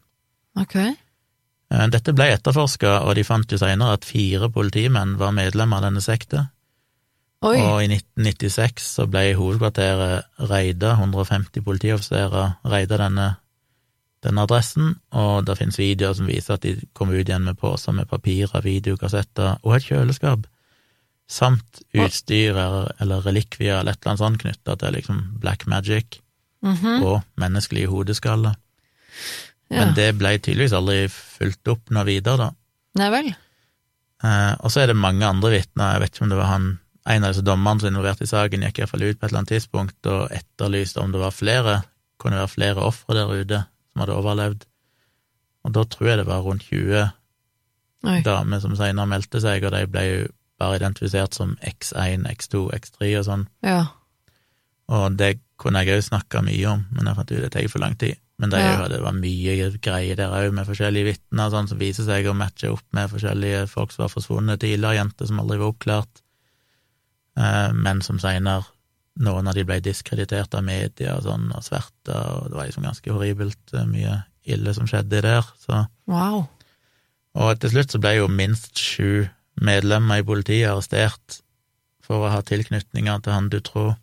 Ok. 0.59 0.77
Eh, 0.79 1.89
Dette 1.93 2.15
ble 2.17 2.31
etterforska, 2.33 3.01
og 3.05 3.17
de 3.19 3.27
fant 3.29 3.53
jo 3.53 3.61
senere 3.61 3.99
at 3.99 4.09
fire 4.09 4.49
politimenn 4.53 5.19
var 5.21 5.37
medlemmer 5.37 5.81
av 5.81 5.91
denne 5.91 6.05
sekta. 6.05 6.49
Oi. 7.47 7.59
Og 7.61 7.85
i 7.85 7.91
1996 7.93 8.87
så 8.97 9.07
ble 9.11 9.29
hovedkvarteret 9.39 10.49
reida, 10.51 10.97
150 10.97 11.63
politioffiserer 11.63 12.57
reida 12.67 12.99
denne, 12.99 13.29
denne 14.27 14.47
adressen, 14.49 14.97
og 15.15 15.45
det 15.47 15.59
finnes 15.61 15.79
videoer 15.79 16.17
som 16.19 16.27
viser 16.27 16.57
at 16.57 16.65
de 16.67 16.75
kom 16.99 17.13
ut 17.13 17.21
igjen 17.21 17.47
med 17.47 17.61
poser 17.61 17.95
med 17.95 18.11
papirer, 18.11 18.65
videokassetter 18.65 19.61
og 19.61 19.77
et 19.77 19.87
kjøleskap, 19.87 20.49
samt 21.31 21.85
utstyr 21.93 22.57
eller, 22.57 22.91
eller 22.99 23.23
relikvier 23.23 23.77
eller 23.77 23.95
et 23.95 24.01
eller 24.01 24.17
annet 24.17 24.25
sånt 24.25 24.43
knytta 24.43 24.75
til 24.81 24.97
liksom 24.97 25.23
black 25.39 25.69
magic 25.71 26.19
Mhm. 26.65 27.03
og 27.07 27.23
menneskelige 27.39 27.91
hodeskaller. 27.91 28.57
Ja. 29.69 29.85
Men 29.85 29.95
det 29.95 30.09
ble 30.19 30.39
tydeligvis 30.39 30.73
aldri 30.73 31.09
fulgt 31.13 31.69
opp 31.69 31.91
noe 31.93 32.05
videre, 32.09 32.37
da. 32.37 32.49
Nei 32.99 33.11
vel. 33.13 33.29
Eh, 34.25 34.55
og 34.59 34.73
så 34.73 34.83
er 34.83 34.91
det 34.91 34.97
mange 34.99 35.27
andre 35.27 35.53
vitner, 35.53 35.93
jeg 35.95 36.01
vet 36.03 36.15
ikke 36.15 36.25
om 36.25 36.33
det 36.33 36.39
var 36.41 36.51
han 36.55 36.69
en 37.09 37.25
av 37.25 37.33
disse 37.33 37.45
dommerne 37.45 37.81
som 37.81 37.89
involvert 37.93 38.21
i 38.25 38.29
saken, 38.29 38.65
gikk 38.67 38.81
iallfall 38.83 39.05
ut 39.07 39.19
på 39.21 39.25
et 39.25 39.31
eller 39.31 39.41
annet 39.43 39.53
tidspunkt 39.55 40.09
og 40.11 40.33
etterlyste 40.35 41.01
om 41.01 41.13
det 41.15 41.21
var 41.23 41.33
flere, 41.33 41.77
kunne 42.21 42.41
være 42.41 42.53
flere 42.53 42.85
ofre 42.85 43.17
der 43.17 43.31
ute 43.33 43.61
som 43.65 44.03
hadde 44.03 44.17
overlevd. 44.19 44.67
Og 45.65 45.73
da 45.77 45.85
tror 45.85 46.11
jeg 46.11 46.19
det 46.21 46.27
var 46.29 46.43
rundt 46.45 46.67
20 46.69 47.07
Oi. 48.09 48.19
damer 48.27 48.61
som 48.61 48.77
senere 48.77 49.09
meldte 49.11 49.41
seg, 49.41 49.65
og 49.65 49.73
de 49.73 49.87
ble 49.91 50.05
jo 50.09 50.27
bare 50.59 50.81
identifisert 50.81 51.35
som 51.39 51.57
X1, 51.63 52.27
X2, 52.29 52.67
X3 52.77 53.13
og 53.21 53.25
sånn. 53.29 53.47
Ja. 53.65 53.81
Og 54.89 55.19
det 55.21 55.35
kunne 55.61 55.83
jeg 55.85 55.99
òg 55.99 56.07
snakka 56.07 56.41
mye 56.47 56.71
om, 56.71 56.87
men 56.95 57.11
jeg 57.11 57.19
fant 57.19 57.33
ut 57.35 57.43
det 57.45 57.53
tar 57.53 57.69
for 57.69 57.83
lang 57.83 57.97
tid. 57.99 58.17
Men 58.39 58.53
det, 58.53 58.61
Ja. 58.63 58.87
det 58.89 59.01
var 59.03 59.13
mye 59.13 59.71
greier 59.83 60.17
der 60.17 60.31
òg, 60.31 60.53
med 60.55 60.67
forskjellige 60.69 61.09
vitner 61.11 61.51
sånn, 61.51 61.69
som 61.69 61.79
viser 61.79 62.07
seg 62.07 62.29
å 62.31 62.37
matche 62.39 62.71
opp 62.71 62.85
med 62.95 63.11
forskjellige 63.11 63.67
folk 63.69 63.93
som 63.93 64.05
var 64.05 64.13
forsvunnet 64.15 64.61
tidligere, 64.63 65.01
jenter 65.01 65.27
som 65.27 65.41
aldri 65.43 65.59
var 65.59 65.73
oppklart, 65.73 66.23
eh, 67.37 67.73
men 67.73 68.01
som 68.01 68.21
seinere 68.23 68.65
noen 69.19 69.49
av 69.51 69.57
de 69.59 69.65
ble 69.67 69.81
diskreditert 69.83 70.55
av 70.55 70.63
media 70.63 71.17
sånn, 71.25 71.49
og 71.51 71.65
sverta, 71.67 72.21
og 72.39 72.51
det 72.53 72.59
var 72.61 72.69
liksom 72.69 72.87
ganske 72.87 73.11
horribelt 73.11 73.75
eh, 73.75 73.89
mye 73.91 74.23
ille 74.47 74.75
som 74.77 74.87
skjedde 74.87 75.21
der. 75.27 75.43
Så. 75.59 75.83
Wow. 76.07 76.47
Og 77.35 77.59
til 77.61 77.75
slutt 77.75 77.91
så 77.93 78.01
ble 78.03 78.15
jo 78.21 78.29
minst 78.31 78.79
sju 78.79 79.27
medlemmer 79.61 80.23
i 80.23 80.27
politiet 80.27 80.71
arrestert 80.71 81.41
for 82.01 82.25
å 82.25 82.31
ha 82.33 82.41
tilknytninger 82.47 83.19
til 83.25 83.35
han 83.35 83.51
du 83.53 83.59
tror. 83.61 83.97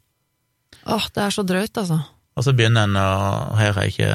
Åh, 0.85 1.07
det 1.15 1.23
er 1.23 1.33
så 1.33 1.43
drøyt, 1.47 1.77
altså. 1.81 1.99
Og 2.35 2.43
så 2.45 2.53
begynner 2.53 2.85
en 2.85 2.97
å 2.99 3.09
Her 3.57 3.77
er 3.79 3.89
ikke 3.89 4.09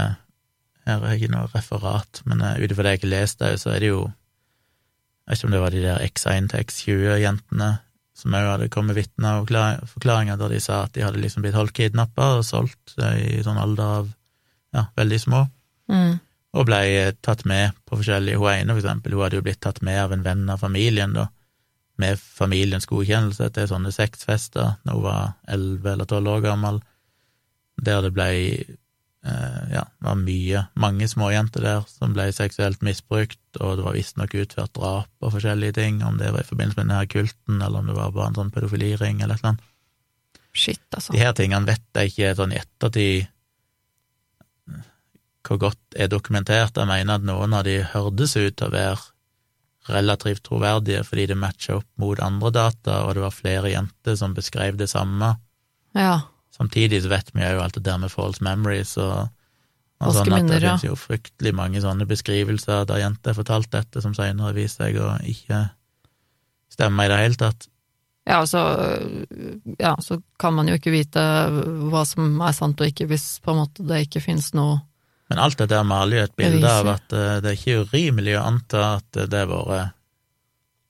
her 0.89 1.05
er 1.05 1.19
ikke 1.19 1.31
noe 1.31 1.51
referat, 1.53 2.23
men 2.27 2.41
uh, 2.43 2.57
ut 2.57 2.73
ifra 2.73 2.87
det 2.87 2.95
jeg 2.95 3.01
ikke 3.03 3.11
leste, 3.13 3.51
så 3.61 3.75
er 3.75 3.83
det 3.83 3.91
jo 3.93 4.01
Jeg 4.09 5.31
vet 5.31 5.39
ikke 5.39 5.49
om 5.49 5.55
det 5.55 5.61
var 5.63 5.75
de 5.75 5.83
der 5.85 6.05
X1 6.09 6.49
til 6.51 6.65
X20-jentene 6.65 7.71
som 8.21 8.35
òg 8.37 8.49
hadde 8.49 8.71
kommet 8.73 8.99
vitner 8.99 9.41
og 9.41 9.53
forklaringer 9.89 10.37
der 10.41 10.51
de 10.53 10.59
sa 10.61 10.83
at 10.85 10.93
de 10.97 11.05
hadde 11.07 11.21
liksom 11.23 11.45
blitt 11.45 11.57
holdt 11.57 11.73
kidnappa 11.77 12.35
og 12.39 12.43
solgt 12.45 12.97
i 12.99 13.39
sånn 13.45 13.61
alder 13.61 14.01
av 14.01 14.11
ja, 14.77 14.89
veldig 14.99 15.21
små, 15.23 15.47
Mm. 15.91 16.21
og 16.55 16.67
ble 16.69 16.81
tatt 17.19 17.41
med 17.51 17.73
på 17.89 17.97
forskjellige 17.99 18.39
Hun 18.39 18.53
ene, 18.53 18.75
for 18.77 18.79
eksempel, 18.79 19.15
hun 19.17 19.25
hadde 19.25 19.41
jo 19.41 19.43
blitt 19.43 19.59
tatt 19.65 19.81
med 19.83 19.97
av 19.99 20.13
en 20.15 20.23
venn 20.23 20.45
av 20.53 20.61
familien, 20.63 21.15
da, 21.17 21.25
med 22.01 22.21
familiens 22.21 22.89
godkjennelse 22.91 23.51
til 23.55 23.69
sånne 23.71 23.93
sexfester 23.95 24.77
da 24.85 24.95
hun 24.95 25.05
var 25.05 25.35
elleve 25.51 25.95
eller 25.95 26.09
tolv 26.09 26.33
år 26.35 26.45
gammel, 26.45 26.81
der 27.81 28.03
det 28.05 28.13
ble 28.17 28.29
eh, 28.35 29.63
ja, 29.73 29.85
det 29.85 30.09
var 30.09 30.21
mye, 30.21 30.65
mange 30.81 31.09
småjenter 31.11 31.65
der 31.65 31.89
som 31.89 32.15
ble 32.17 32.29
seksuelt 32.37 32.85
misbrukt, 32.87 33.41
og 33.61 33.79
det 33.79 33.87
var 33.87 33.97
visstnok 33.97 34.37
utført 34.43 34.75
drap 34.77 35.11
og 35.21 35.35
forskjellige 35.37 35.79
ting, 35.81 36.05
om 36.07 36.21
det 36.21 36.33
var 36.35 36.45
i 36.45 36.49
forbindelse 36.49 36.81
med 36.81 36.89
denne 36.89 37.11
kulten, 37.11 37.61
eller 37.61 37.83
om 37.83 37.91
det 37.91 37.99
var 37.99 38.15
bare 38.17 38.33
en 38.33 38.41
sånn 38.43 38.55
pedofiliring 38.55 39.21
eller 39.21 39.37
et 39.37 39.45
eller 39.45 39.55
annet. 39.55 39.67
Shit, 40.51 40.83
altså. 40.91 41.13
De 41.15 41.21
her 41.23 41.37
tingene 41.39 41.69
vet 41.69 41.85
jeg 41.95 42.11
ikke 42.11 42.33
sånn 42.41 42.57
i 42.57 42.59
ettertid 42.59 43.29
hvor 45.47 45.61
godt 45.61 45.97
er 45.97 46.11
dokumentert. 46.11 46.77
Jeg 46.77 46.89
mener 46.89 47.19
at 47.19 47.27
noen 47.27 47.55
av 47.57 47.65
de 47.67 47.81
hørtes 47.93 48.37
ut 48.37 48.57
til 48.57 48.69
å 48.69 48.75
være 48.75 49.10
relativt 49.93 50.45
troverdige 50.47 51.03
fordi 51.07 51.27
det 51.31 51.39
matcha 51.39 51.79
opp 51.81 51.89
mot 52.01 52.21
andre 52.23 52.53
data, 52.55 53.03
og 53.07 53.17
det 53.17 53.25
var 53.25 53.35
flere 53.35 53.73
jenter 53.73 54.17
som 54.19 54.37
beskrev 54.37 54.79
det 54.81 54.91
samme. 54.93 55.35
Ja. 55.97 56.21
Samtidig 56.55 57.03
så 57.05 57.13
vet 57.13 57.35
vi 57.35 57.45
jo 57.45 57.63
alt 57.63 57.77
det 57.79 57.87
der 57.87 58.01
med 58.03 58.13
false 58.13 58.45
memories 58.45 58.97
og, 59.01 59.31
og 60.01 60.15
sånn 60.17 60.35
at 60.37 60.49
det 60.49 60.61
finnes 60.61 60.87
jo 60.87 60.97
fryktelig 60.99 61.55
mange 61.57 61.83
sånne 61.83 62.07
beskrivelser 62.09 62.87
der 62.89 63.05
jenter 63.05 63.33
har 63.33 63.41
fortalt 63.41 63.71
dette, 63.73 64.03
som 64.05 64.17
senere 64.17 64.57
viser 64.57 64.91
seg 64.91 65.01
å 65.01 65.15
ikke 65.25 65.67
stemme 66.71 67.07
i 67.07 67.11
det 67.11 67.21
hele 67.21 67.41
tatt. 67.41 67.69
Ja, 68.29 68.45
så, 68.47 68.61
ja, 69.81 69.95
så 70.01 70.21
kan 70.39 70.55
man 70.55 70.69
jo 70.69 70.77
ikke 70.77 70.93
vite 70.93 71.23
hva 71.91 72.05
som 72.07 72.37
er 72.45 72.55
sant 72.55 72.81
og 72.81 72.93
ikke 72.93 73.09
hvis 73.11 73.41
på 73.43 73.55
en 73.55 73.63
måte 73.63 73.87
det 73.89 74.05
ikke 74.05 74.23
finnes 74.23 74.53
noe 74.55 74.79
Men 75.31 75.39
alt 75.39 75.61
dette 75.61 75.81
maler 75.87 76.17
jo 76.17 76.27
et 76.27 76.37
bilde 76.39 76.71
av 76.71 76.89
at 76.97 77.15
eh, 77.15 77.37
det 77.43 77.53
er 77.53 77.59
ikke 77.59 77.85
urimelig 77.87 78.37
å 78.39 78.47
anta 78.49 78.87
at 78.99 79.23
det 79.31 79.45
har 79.45 79.51
vært 79.51 79.97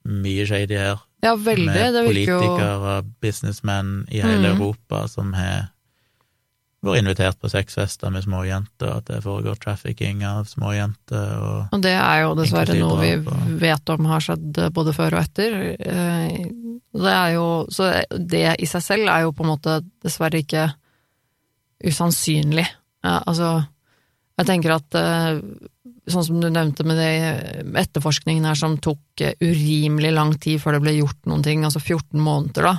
mye 0.09 0.47
shady 0.49 0.79
her. 0.81 1.03
Ja, 1.21 1.35
veldig. 1.37 1.67
med 1.69 1.93
Det 1.93 2.01
virker 2.07 2.31
jo 2.31 2.39
politikere 2.41 2.95
og 2.97 3.11
businessmenn 3.21 3.91
i 4.09 4.23
hele 4.23 4.41
mm. 4.41 4.55
Europa 4.55 5.03
som 5.11 5.35
har 5.37 5.69
vært 6.81 7.03
invitert 7.03 7.37
på 7.37 7.49
sexfester 7.53 8.09
med 8.09 8.25
småjenter, 8.25 8.89
at 8.89 9.05
det 9.11 9.19
foregår 9.21 9.59
trafficking 9.61 10.23
av 10.25 10.47
småjenter 10.49 11.35
og 11.37 11.75
Og 11.77 11.83
det 11.85 11.93
er 11.93 12.23
jo 12.23 12.31
dessverre 12.39 12.77
noe 12.79 12.97
vi 13.03 13.11
vet 13.61 13.93
om 13.93 14.09
har 14.09 14.25
skjedd 14.25 14.63
både 14.73 14.95
før 14.97 15.19
og 15.19 15.21
etter. 15.21 15.59
Eh, 15.77 16.49
Det 16.91 17.13
er 17.13 17.29
jo, 17.37 17.45
så 17.71 17.93
det 18.11 18.55
i 18.59 18.67
seg 18.67 18.83
selv 18.83 19.07
er 19.07 19.21
jo 19.23 19.31
på 19.31 19.45
en 19.45 19.51
måte 19.53 19.77
dessverre 20.03 20.41
ikke 20.41 20.71
usannsynlig. 21.85 22.65
Ja, 23.05 23.21
altså, 23.25 23.61
jeg 24.39 24.47
tenker 24.47 24.75
at 24.75 24.97
eh, 24.97 25.41
sånn 26.11 26.25
som 26.25 26.39
du 26.41 26.47
nevnte 26.49 26.85
med 26.87 26.97
det 26.99 27.11
etterforskningen 27.83 28.47
her 28.47 28.57
som 28.57 28.77
tok 28.81 29.23
eh, 29.25 29.35
urimelig 29.43 30.13
lang 30.15 30.33
tid 30.41 30.61
før 30.63 30.77
det 30.77 30.85
ble 30.85 30.95
gjort 30.99 31.29
noen 31.29 31.43
ting, 31.45 31.65
altså 31.67 31.81
14 31.83 32.21
måneder 32.21 32.69
da, 32.71 32.75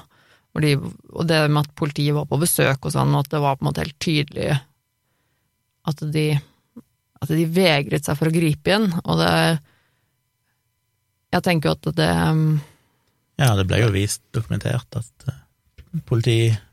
og, 0.53 0.65
de, 0.65 0.77
og 1.13 1.29
det 1.29 1.43
med 1.49 1.65
at 1.65 1.77
politiet 1.79 2.17
var 2.17 2.27
på 2.29 2.41
besøk 2.43 2.89
og 2.89 2.95
sånn, 2.95 3.15
og 3.15 3.25
at 3.25 3.35
det 3.35 3.43
var 3.45 3.59
på 3.59 3.65
en 3.65 3.71
måte 3.71 3.85
helt 3.85 4.01
tydelig 4.03 4.51
at 5.89 6.03
de 6.15 6.27
at 7.23 7.31
de 7.31 7.47
vegret 7.47 8.07
seg 8.07 8.19
for 8.19 8.29
å 8.29 8.35
gripe 8.35 8.75
inn, 8.75 8.89
og 9.05 9.23
det 9.23 9.35
Jeg 11.33 11.45
tenker 11.47 11.71
jo 11.71 11.77
at 11.79 11.97
det 11.97 12.11
Ja, 13.41 13.55
det 13.57 13.67
ble 13.71 13.79
jo 13.81 13.93
vist, 13.95 14.23
dokumentert, 14.35 14.99
at 14.99 15.29
eh, 15.31 15.39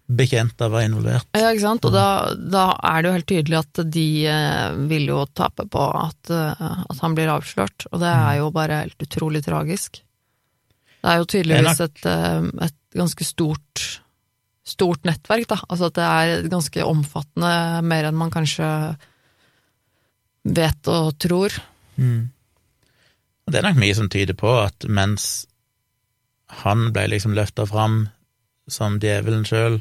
politibetjenter 0.09 0.69
var 0.69 0.81
involvert. 0.81 1.27
Ja, 1.37 1.51
ikke 1.51 1.61
sant, 1.61 1.85
og 1.85 1.93
da, 1.93 2.33
da 2.33 2.73
er 2.81 3.01
det 3.01 3.09
jo 3.09 3.15
helt 3.17 3.29
tydelig 3.29 3.57
at 3.59 3.81
de 3.93 4.25
eh, 4.25 4.77
vil 4.89 5.07
jo 5.07 5.25
tape 5.33 5.67
på 5.69 5.85
at, 5.93 6.29
eh, 6.29 6.61
at 6.89 7.01
han 7.01 7.15
blir 7.15 7.29
avslørt, 7.29 7.85
og 7.91 7.99
det 8.01 8.09
er 8.09 8.39
jo 8.39 8.51
bare 8.51 8.83
helt 8.83 9.05
utrolig 9.05 9.43
tragisk. 9.45 10.01
Det 10.99 11.09
er 11.09 11.19
jo 11.21 11.29
tydeligvis 11.29 11.81
et, 11.85 12.05
eh, 12.05 12.49
et 12.65 12.77
ganske 12.97 13.23
stort 13.23 13.85
stort 14.69 15.05
nettverk, 15.07 15.47
da. 15.49 15.57
Altså 15.65 15.87
at 15.89 15.95
det 15.97 16.05
er 16.05 16.49
ganske 16.49 16.83
omfattende, 16.85 17.81
mer 17.81 18.05
enn 18.05 18.17
man 18.17 18.29
kanskje 18.29 18.67
vet 20.45 20.89
og 20.93 21.15
tror. 21.17 21.55
Mm. 21.97 22.29
Og 23.45 23.53
det 23.53 23.57
er 23.57 23.65
nok 23.65 23.79
mye 23.81 23.95
som 23.97 24.11
tyder 24.13 24.37
på 24.37 24.51
at 24.61 24.85
mens 24.85 25.47
han 26.61 26.91
ble 26.93 27.07
liksom 27.09 27.33
løfta 27.33 27.65
fram 27.65 28.03
som 28.69 28.99
djevelen 29.01 29.41
sjøl, 29.49 29.79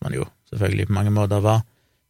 som 0.00 0.08
han 0.08 0.16
jo 0.16 0.24
selvfølgelig 0.50 0.86
på 0.88 0.92
mange 0.96 1.10
måter 1.12 1.40
var, 1.44 1.62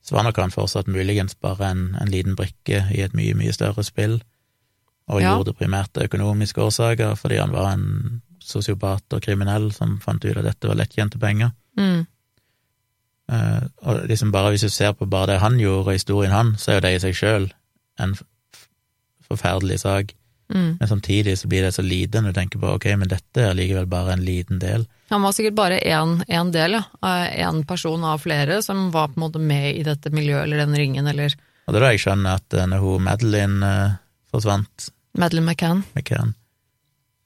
så 0.03 0.15
var 0.15 0.25
nok 0.25 0.39
han 0.41 0.51
fortsatt 0.55 0.87
muligens 0.89 1.35
bare 1.35 1.71
en, 1.75 1.97
en 2.01 2.09
liten 2.11 2.37
brikke 2.39 2.85
i 2.95 3.03
et 3.03 3.13
mye, 3.19 3.35
mye 3.37 3.53
større 3.53 3.83
spill, 3.85 4.21
og 5.11 5.21
Ja. 5.21 5.35
gjorde 5.35 5.51
det 5.51 5.59
primært 5.59 5.97
av 5.99 6.07
økonomiske 6.07 6.63
årsaker, 6.63 7.17
fordi 7.19 7.41
han 7.41 7.51
var 7.53 7.73
en 7.73 8.23
sosiopat 8.41 9.03
og 9.13 9.21
kriminell 9.23 9.73
som 9.75 9.99
fant 10.01 10.25
ut 10.25 10.37
at 10.37 10.45
dette 10.47 10.69
var 10.71 10.79
lettjente 10.79 11.19
penger. 11.19 11.51
Mm. 11.77 12.07
Uh, 13.31 13.67
og 13.83 14.07
liksom 14.09 14.31
bare 14.33 14.51
hvis 14.51 14.65
du 14.67 14.69
ser 14.71 14.93
på 14.93 15.07
bare 15.11 15.33
det 15.35 15.41
han 15.41 15.59
gjorde, 15.59 15.87
og 15.89 15.93
historien 15.93 16.33
han, 16.33 16.55
så 16.59 16.71
er 16.71 16.75
jo 16.79 16.81
det 16.87 16.95
i 16.95 17.03
seg 17.05 17.15
sjøl 17.19 17.51
en 18.01 18.15
forferdelig 19.29 19.81
sak. 19.81 20.15
Mm. 20.51 20.77
Men 20.81 20.89
samtidig 20.89 21.39
så 21.39 21.49
blir 21.49 21.63
det 21.63 21.73
så 21.73 21.83
lite 21.83 22.21
når 22.21 22.33
du 22.33 22.39
tenker 22.41 22.59
på 22.63 22.73
ok, 22.75 22.87
men 22.99 23.11
dette 23.11 23.45
er 23.47 23.55
likevel 23.55 23.87
bare 23.91 24.17
en 24.17 24.25
liten 24.27 24.59
del. 24.63 24.87
Han 25.11 25.23
var 25.23 25.35
sikkert 25.35 25.55
bare 25.59 25.79
én 25.81 26.51
del, 26.53 26.79
ja. 26.79 26.83
Én 27.47 27.63
person 27.67 28.05
av 28.05 28.19
flere 28.23 28.61
som 28.63 28.91
var 28.91 29.09
på 29.09 29.19
en 29.21 29.25
måte 29.27 29.39
med 29.43 29.77
i 29.77 29.85
dette 29.87 30.11
miljøet 30.11 30.45
eller 30.45 30.65
den 30.65 30.77
ringen, 30.77 31.07
eller 31.07 31.35
Og 31.67 31.75
det 31.75 31.79
er 31.81 31.87
da 31.87 31.93
jeg 31.95 32.03
skjønner 32.03 32.41
at 32.41 32.55
eh, 32.55 32.67
når 32.67 32.83
hun 32.83 33.03
Madeline 33.07 33.67
eh, 33.67 33.97
forsvant, 34.31 34.91
Madeline 35.19 35.47
McCann. 35.47 35.83
McCann 35.95 36.35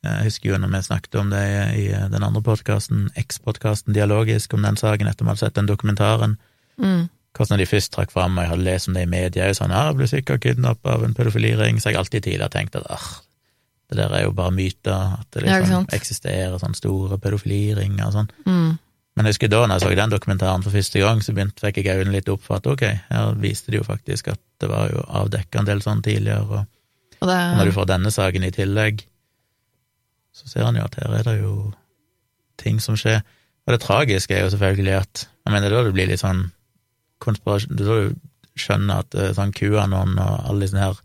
Jeg 0.04 0.24
husker 0.24 0.50
jo 0.50 0.58
når 0.58 0.72
vi 0.72 0.82
snakket 0.86 1.14
om 1.20 1.30
det 1.32 1.44
i 1.80 1.86
eh, 1.92 2.08
den 2.12 2.22
andre 2.24 2.42
podkasten, 2.44 3.10
X-podkasten 3.16 3.96
Dialogisk, 3.96 4.52
om 4.54 4.62
den 4.64 4.76
saken 4.76 5.08
etter 5.08 5.24
vi 5.24 5.32
hadde 5.32 5.46
sett 5.46 5.56
den 5.60 5.68
dokumentaren, 5.68 6.36
Mm. 6.74 7.08
Hvordan 7.34 7.58
de 7.58 7.66
først 7.66 7.92
trakk 7.94 8.12
fram, 8.14 8.38
og 8.38 8.44
jeg 8.44 8.52
hadde 8.52 8.66
lest 8.68 8.88
om 8.88 8.96
det 8.96 9.04
i 9.06 9.10
media, 9.10 9.48
og 9.50 9.58
sånn, 9.58 9.74
jeg 9.74 9.98
ble 9.98 10.08
sikkert 10.10 10.42
kidnappa 10.44 10.94
av 10.94 11.04
en 11.06 11.16
pedofiliring, 11.16 11.80
så 11.82 11.90
jeg 11.90 11.98
alltid 12.00 12.26
tidligere 12.26 12.52
tenkt 12.54 12.78
at 12.78 12.86
ah, 12.94 13.08
det 13.90 13.98
der 13.98 14.14
er 14.16 14.24
jo 14.26 14.34
bare 14.36 14.54
myter, 14.54 15.18
at 15.18 15.28
det 15.34 15.44
liksom 15.44 15.84
ja, 15.88 15.96
eksisterer 15.96 16.56
sånne 16.62 16.78
store 16.78 17.18
pedofiliringer 17.22 18.06
og 18.06 18.14
sånn. 18.14 18.30
Mm. 18.46 18.72
Men 19.14 19.28
jeg 19.28 19.36
husker 19.36 19.50
da 19.50 19.60
når 19.66 19.78
jeg 19.78 19.84
så 19.84 19.98
den 19.98 20.14
dokumentaren 20.14 20.64
for 20.64 20.74
første 20.74 21.02
gang, 21.02 21.20
så 21.22 21.34
begynte 21.34 21.62
fikk 21.62 21.82
jeg 21.86 22.02
øynene 22.02 22.16
litt 22.16 22.30
opp 22.32 22.42
for 22.46 22.58
at 22.58 22.66
ok, 22.70 22.84
her 23.10 23.36
viste 23.42 23.70
de 23.70 23.78
jo 23.78 23.86
faktisk 23.86 24.32
at 24.32 24.42
det 24.62 24.70
var 24.70 24.88
jo 24.90 25.04
avdekka 25.20 25.60
en 25.60 25.68
del 25.68 25.82
sånn 25.84 26.02
tidligere, 26.06 26.42
og 26.42 26.70
Og 27.22 27.30
det 27.30 27.36
når 27.56 27.70
du 27.70 27.72
får 27.76 27.86
denne 27.88 28.10
saken 28.10 28.44
i 28.44 28.52
tillegg, 28.52 29.04
så 30.34 30.50
ser 30.50 30.66
han 30.66 30.76
jo 30.76 30.84
at 30.84 30.98
her 30.98 31.14
er 31.14 31.22
det 31.28 31.36
jo 31.38 31.54
ting 32.60 32.80
som 32.82 32.98
skjer. 32.98 33.22
Og 33.64 33.72
det 33.72 33.80
tragiske 33.80 34.34
er 34.34 34.44
jo 34.44 34.50
selvfølgelig 34.52 34.98
at 34.98 35.28
Jeg 35.44 35.52
mener, 35.52 35.70
da 35.70 35.82
det 35.84 35.92
blir 35.92 36.08
litt 36.08 36.22
sånn 36.22 36.46
konspirasjon 37.24 37.80
du 37.80 37.88
skjønner 38.54 39.02
at 39.02 39.16
eh, 39.18 39.32
sånn 39.34 39.54
QAnon 39.56 40.14
og 40.20 40.46
alle 40.50 40.66
disse 40.66 40.78
her 40.78 41.00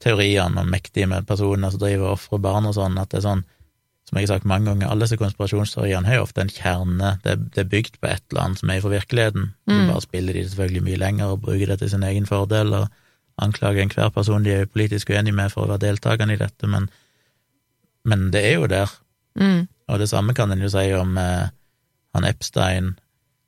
teoriene 0.00 0.62
om 0.62 0.68
mektige 0.72 1.08
med 1.08 1.28
personer 1.28 1.72
som 1.72 1.82
driver 1.82 2.08
og 2.08 2.18
ofrer 2.18 2.42
barn 2.44 2.68
og 2.68 2.76
sånn, 2.76 2.98
at 3.00 3.10
det 3.12 3.20
er 3.20 3.26
sånn 3.28 3.42
som 4.08 4.18
jeg 4.18 4.26
har 4.26 4.32
sagt 4.32 4.48
mange 4.48 4.66
ganger, 4.66 4.88
alle 4.90 5.06
disse 5.06 5.18
konspirasjonsteoriene 5.20 6.08
har 6.08 6.18
jo 6.18 6.22
ofte 6.24 6.42
en 6.42 6.50
kjerne, 6.50 7.12
det, 7.22 7.36
det 7.54 7.62
er 7.62 7.68
bygd 7.70 8.00
på 8.00 8.08
et 8.10 8.24
eller 8.32 8.42
annet 8.42 8.62
som 8.62 8.72
er 8.72 8.80
fra 8.82 8.90
virkeligheten. 8.90 9.44
Mm. 9.70 9.84
bare 9.92 10.02
spiller 10.02 10.34
de 10.34 10.42
det 10.42 10.50
selvfølgelig 10.50 10.82
mye 10.88 10.98
lenger 10.98 11.34
og 11.34 11.44
bruker 11.44 11.70
det 11.70 11.76
til 11.78 11.92
sin 11.92 12.06
egen 12.08 12.26
fordel, 12.26 12.74
og 12.74 12.88
anklager 13.40 13.84
enhver 13.84 14.10
person 14.16 14.42
de 14.42 14.56
er 14.56 14.72
politisk 14.72 15.12
uenig 15.14 15.36
med 15.36 15.52
for 15.52 15.62
å 15.62 15.70
være 15.70 15.84
deltakerne 15.84 16.34
i 16.34 16.40
dette, 16.40 16.70
men, 16.72 16.88
men 18.02 18.26
det 18.34 18.42
er 18.48 18.58
jo 18.58 18.66
der. 18.72 18.96
mm. 19.38 19.68
Og 19.90 19.98
det 19.98 20.06
samme 20.06 20.34
kan 20.38 20.52
en 20.54 20.60
jo 20.62 20.68
si 20.70 20.84
om 20.94 21.16
eh, 21.18 21.48
han 22.14 22.26
Epstein, 22.26 22.96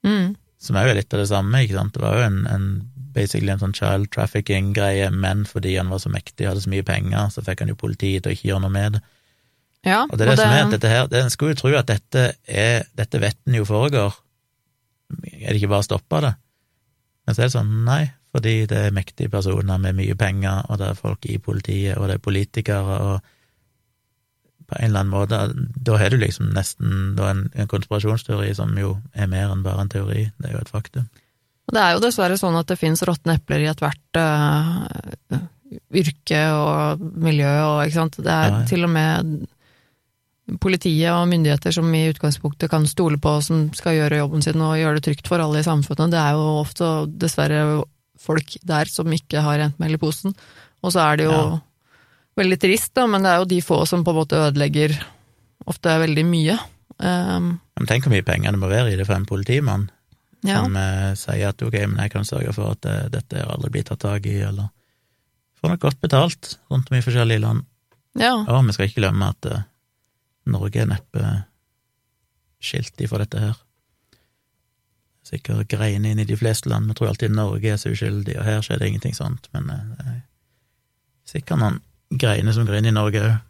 Mm. 0.03 0.35
Som 0.63 0.79
er 0.79 0.89
jo 0.89 0.97
litt 0.97 1.15
av 1.15 1.23
det 1.23 1.31
samme, 1.31 1.63
ikke 1.65 1.79
sant. 1.79 1.95
Det 1.97 2.05
var 2.05 2.21
jo 2.21 2.27
en, 2.29 2.43
en 2.51 2.67
basically 3.13 3.53
en 3.53 3.61
sånn 3.61 3.75
child 3.77 4.11
trafficking-greie, 4.15 5.09
men 5.11 5.43
fordi 5.49 5.75
han 5.77 5.91
var 5.93 6.01
så 6.03 6.13
mektig 6.13 6.47
og 6.47 6.53
hadde 6.53 6.65
så 6.65 6.73
mye 6.73 6.87
penger, 6.87 7.33
så 7.35 7.45
fikk 7.45 7.65
han 7.65 7.73
jo 7.73 7.81
politiet 7.81 8.25
til 8.25 8.33
å 8.33 8.37
ikke 8.37 8.49
gjøre 8.53 8.65
noe 8.65 8.75
med 8.77 8.97
det. 8.97 9.03
Ja, 9.83 10.05
Og 10.07 10.15
det 10.15 10.29
er 10.29 10.31
det, 10.31 10.39
som 10.39 10.55
er 10.55 10.63
at 10.63 10.75
dette 10.77 10.91
her, 10.93 11.09
det, 11.11 11.25
En 11.25 11.33
skulle 11.35 11.57
jo 11.57 11.59
tro 11.59 11.73
at 11.75 11.89
dette 11.91 12.21
er 12.47 12.85
Dette 12.95 13.19
vet 13.19 13.35
en 13.51 13.57
jo 13.57 13.65
foregår. 13.67 14.15
Er 15.27 15.49
det 15.51 15.57
ikke 15.59 15.73
bare 15.73 15.83
å 15.83 15.89
stoppe 15.89 16.21
det? 16.23 16.31
Men 17.27 17.35
så 17.35 17.43
er 17.43 17.49
det 17.49 17.57
sånn, 17.57 17.73
nei, 17.87 18.05
fordi 18.35 18.55
det 18.71 18.79
er 18.79 18.95
mektige 18.95 19.33
personer 19.33 19.83
med 19.83 19.99
mye 19.99 20.15
penger, 20.19 20.63
og 20.71 20.79
det 20.79 20.93
er 20.93 20.99
folk 20.99 21.27
i 21.27 21.41
politiet, 21.43 21.99
og 21.99 22.07
det 22.09 22.17
er 22.17 22.23
politikere, 22.23 22.99
og 23.11 23.35
på 24.73 24.79
en 24.79 24.91
eller 24.91 25.05
annen 25.05 25.13
måte. 25.13 25.41
Da 25.77 25.99
har 26.01 26.13
du 26.13 26.19
liksom 26.21 26.53
nesten 26.57 27.19
en, 27.21 27.47
en 27.53 27.71
konspirasjonsteori 27.71 28.53
som 28.57 28.73
jo 28.81 28.97
er 29.13 29.31
mer 29.31 29.53
enn 29.53 29.65
bare 29.67 29.85
en 29.85 29.93
teori. 29.93 30.27
Det 30.39 30.51
er 30.51 30.57
jo 30.57 30.65
et 30.65 30.73
faktum. 30.73 31.09
Det 31.73 31.81
er 31.81 31.95
jo 31.95 32.03
dessverre 32.03 32.37
sånn 32.41 32.59
at 32.59 32.69
det 32.69 32.81
fins 32.81 33.05
råtne 33.07 33.37
epler 33.39 33.65
i 33.65 33.71
ethvert 33.71 34.19
uh, 34.19 35.43
yrke 36.03 36.43
og 36.57 37.03
miljø 37.23 37.53
og 37.69 37.83
ikke 37.85 37.99
sant. 38.01 38.19
Det 38.21 38.33
er 38.33 38.49
ja, 38.49 38.61
ja. 38.61 38.69
til 38.69 38.89
og 38.89 38.93
med 38.93 39.35
politiet 40.61 41.13
og 41.15 41.29
myndigheter 41.31 41.73
som 41.75 41.89
i 41.95 42.09
utgangspunktet 42.11 42.71
kan 42.73 42.85
stole 42.91 43.21
på, 43.23 43.37
som 43.45 43.69
skal 43.77 43.97
gjøre 43.97 44.21
jobben 44.25 44.43
sin 44.45 44.61
og 44.61 44.77
gjøre 44.81 44.99
det 44.99 45.07
trygt 45.07 45.31
for 45.31 45.43
alle 45.43 45.63
i 45.63 45.67
samfunnet. 45.67 46.13
Det 46.13 46.21
er 46.21 46.37
jo 46.37 46.49
ofte 46.61 46.91
dessverre 47.23 47.63
folk 48.23 48.57
der 48.67 48.91
som 48.91 49.11
ikke 49.15 49.43
har 49.45 49.61
rent 49.63 49.79
mel 49.83 49.97
i 49.97 50.03
posen. 50.03 50.35
Og 50.83 50.95
så 50.95 51.07
er 51.07 51.21
det 51.21 51.29
jo 51.31 51.37
ja. 51.37 51.61
Veldig 52.39 52.59
trist, 52.61 52.93
da, 52.97 53.07
men 53.11 53.25
det 53.25 53.33
er 53.33 53.43
jo 53.43 53.51
de 53.51 53.61
få 53.65 53.83
som 53.89 54.05
på 54.05 54.13
en 54.13 54.21
måte 54.23 54.39
ødelegger 54.49 54.95
ofte 55.69 55.97
veldig 56.03 56.25
mye. 56.27 56.59
Um, 57.03 57.57
men 57.79 57.89
tenk 57.89 58.07
hvor 58.07 58.15
mye 58.15 58.27
penger 58.27 58.55
det 58.55 58.61
må 58.63 58.71
være 58.71 58.93
i 58.93 58.99
det 58.99 59.07
for 59.09 59.17
en 59.17 59.27
politimann 59.27 59.89
ja. 60.47 60.61
som 60.61 60.77
uh, 60.77 61.13
sier 61.19 61.51
at 61.51 61.65
ok, 61.65 61.77
men 61.89 62.03
jeg 62.05 62.15
kan 62.15 62.27
sørge 62.29 62.55
for 62.55 62.77
at 62.77 62.87
eh, 62.89 63.09
dette 63.11 63.43
aldri 63.43 63.73
blir 63.75 63.87
tatt 63.87 64.03
tak 64.05 64.27
i, 64.29 64.39
eller 64.45 64.71
får 65.61 65.75
nok 65.75 65.85
godt 65.85 66.01
betalt 66.03 66.57
rundt 66.73 66.91
om 66.91 66.99
i 66.99 67.05
forskjellige 67.05 67.43
land. 67.45 67.67
Ja. 68.19 68.35
Og 68.43 68.67
vi 68.67 68.75
skal 68.77 68.91
ikke 68.91 69.01
glemme 69.01 69.31
at 69.33 69.51
uh, 69.51 69.63
Norge 70.53 70.83
er 70.83 70.91
neppe 70.91 71.37
skilt 72.63 72.99
ifra 73.03 73.23
dette 73.23 73.41
her. 73.43 73.55
Sikkert 75.27 75.71
greiene 75.71 76.11
inn 76.13 76.21
i 76.23 76.27
de 76.27 76.37
fleste 76.39 76.71
land. 76.71 76.91
Vi 76.91 76.99
tror 76.99 77.13
alltid 77.13 77.35
Norge 77.35 77.73
er 77.73 77.79
så 77.81 77.95
uskyldig, 77.95 78.37
og 78.39 78.47
her 78.47 78.63
skjer 78.67 78.83
det 78.83 78.91
ingenting 78.91 79.17
sånt, 79.17 79.49
men 79.55 79.71
uh, 79.71 80.05
er 80.07 80.21
sikkert 81.31 81.63
noen 81.63 81.81
greiner 82.21 82.55
som 82.57 82.69
griner 82.69 82.93
i 82.93 82.97
Norge 82.97 83.25
òg. 83.25 83.41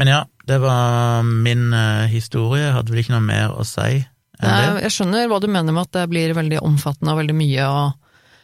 Men 0.00 0.08
ja, 0.08 0.22
det 0.48 0.56
var 0.62 1.20
min 1.22 1.68
uh, 1.74 2.08
historie. 2.08 2.64
Jeg 2.64 2.76
hadde 2.78 2.94
vel 2.94 3.02
ikke 3.02 3.12
noe 3.12 3.26
mer 3.26 3.52
å 3.52 3.66
si 3.68 4.00
enn 4.42 4.54
det. 4.56 4.84
Jeg 4.86 4.94
skjønner 4.94 5.28
hva 5.30 5.40
du 5.42 5.50
mener 5.52 5.74
med 5.74 5.84
at 5.84 5.98
det 5.98 6.06
blir 6.10 6.32
veldig 6.36 6.62
omfattende 6.64 7.12
og 7.12 7.20
veldig 7.20 7.36
mye, 7.36 7.66
og 7.68 8.02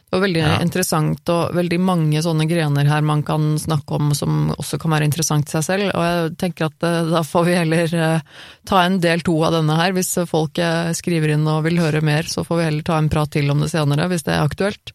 var 0.09 0.23
veldig 0.23 0.41
ja. 0.41 0.55
interessant, 0.65 1.29
og 1.29 1.53
veldig 1.53 1.77
mange 1.85 2.21
sånne 2.25 2.47
grener 2.49 2.87
her 2.89 3.03
man 3.05 3.21
kan 3.25 3.51
snakke 3.61 3.99
om 3.99 4.09
som 4.17 4.49
også 4.55 4.79
kan 4.81 4.95
være 4.95 5.05
interessant 5.05 5.49
i 5.49 5.53
seg 5.53 5.65
selv. 5.67 5.91
Og 5.93 6.05
jeg 6.07 6.31
tenker 6.41 6.69
at 6.69 6.87
eh, 6.87 7.11
da 7.11 7.21
får 7.25 7.45
vi 7.45 7.57
heller 7.59 7.93
eh, 7.93 8.39
ta 8.69 8.81
en 8.85 8.97
del 9.03 9.21
to 9.25 9.37
av 9.45 9.53
denne 9.59 9.77
her. 9.77 9.93
Hvis 9.97 10.15
folk 10.29 10.57
eh, 10.63 10.89
skriver 10.97 11.35
inn 11.35 11.45
og 11.49 11.61
vil 11.67 11.81
høre 11.81 12.01
mer, 12.05 12.25
så 12.29 12.45
får 12.47 12.61
vi 12.61 12.67
heller 12.71 12.87
ta 12.87 12.97
en 12.97 13.11
prat 13.11 13.31
til 13.37 13.53
om 13.53 13.61
det 13.61 13.69
senere, 13.73 14.09
hvis 14.09 14.25
det 14.25 14.33
er 14.33 14.47
aktuelt. 14.49 14.93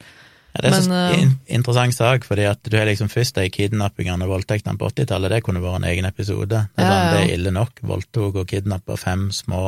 Ja, 0.54 0.70
det 0.70 0.86
er 0.86 1.16
en 1.18 1.32
interessant 1.50 1.96
sak, 1.96 2.26
fordi 2.28 2.44
at 2.46 2.60
du 2.62 2.76
har 2.78 2.86
liksom 2.86 3.08
først 3.10 3.40
de 3.40 3.48
kidnappingene 3.50 4.26
og 4.26 4.36
voldtektene 4.36 4.78
på 4.78 4.90
80-tallet, 4.92 5.32
det 5.32 5.40
kunne 5.46 5.62
vært 5.64 5.80
en 5.80 5.88
egen 5.90 6.06
episode. 6.06 6.60
Det 6.76 6.84
er, 6.84 6.86
ja, 6.86 6.92
sånn, 6.92 7.08
det 7.10 7.22
er 7.24 7.32
ille 7.34 7.54
nok. 7.56 7.82
Voldtok 7.90 8.38
og 8.42 8.46
kidnappa 8.52 8.98
fem 9.00 9.26
små 9.34 9.64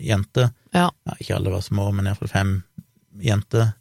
jenter. 0.00 0.54
Ja. 0.72 0.88
Ikke 1.18 1.36
alle 1.36 1.52
var 1.52 1.66
små, 1.66 1.90
men 1.92 2.08
iallfall 2.08 2.32
fem 2.32 2.54
jenter 3.20 3.74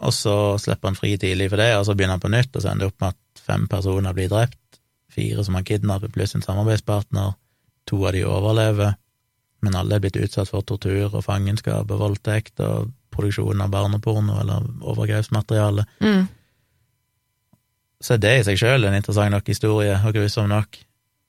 og 0.00 0.14
så 0.16 0.34
slipper 0.60 0.90
han 0.90 0.96
fri 0.96 1.12
tidlig 1.20 1.50
for 1.52 1.60
det, 1.60 1.74
og 1.76 1.84
så 1.86 1.94
begynner 1.96 2.16
han 2.16 2.24
på 2.24 2.32
nytt, 2.32 2.54
og 2.54 2.62
så 2.62 2.70
ender 2.70 2.86
det 2.86 2.92
opp 2.92 3.02
med 3.04 3.16
at 3.16 3.42
fem 3.44 3.66
personer 3.68 4.16
blir 4.16 4.30
drept, 4.32 4.80
fire 5.12 5.44
som 5.44 5.58
han 5.58 5.66
kidnapper, 5.68 6.12
pluss 6.14 6.32
en 6.36 6.44
samarbeidspartner, 6.44 7.34
to 7.88 7.98
av 8.06 8.16
de 8.16 8.24
overlever, 8.24 8.96
men 9.60 9.76
alle 9.76 9.98
er 9.98 10.04
blitt 10.04 10.16
utsatt 10.16 10.48
for 10.48 10.64
tortur 10.64 11.10
og 11.10 11.24
fangenskap 11.26 11.90
og 11.90 12.00
voldtekt 12.00 12.62
og 12.64 12.94
produksjon 13.20 13.62
av 13.62 13.70
barneporno 13.72 14.40
eller 14.40 14.66
overgrepsmateriale. 14.80 15.86
Mm. 16.02 16.26
Så 18.00 18.16
det 18.16 18.32
i 18.38 18.44
seg 18.48 18.58
sjøl 18.58 18.88
en 18.88 18.96
interessant 18.96 19.32
nok 19.34 19.48
historie, 19.52 19.94
og 20.00 20.16
grusom 20.16 20.48
nok, 20.50 20.80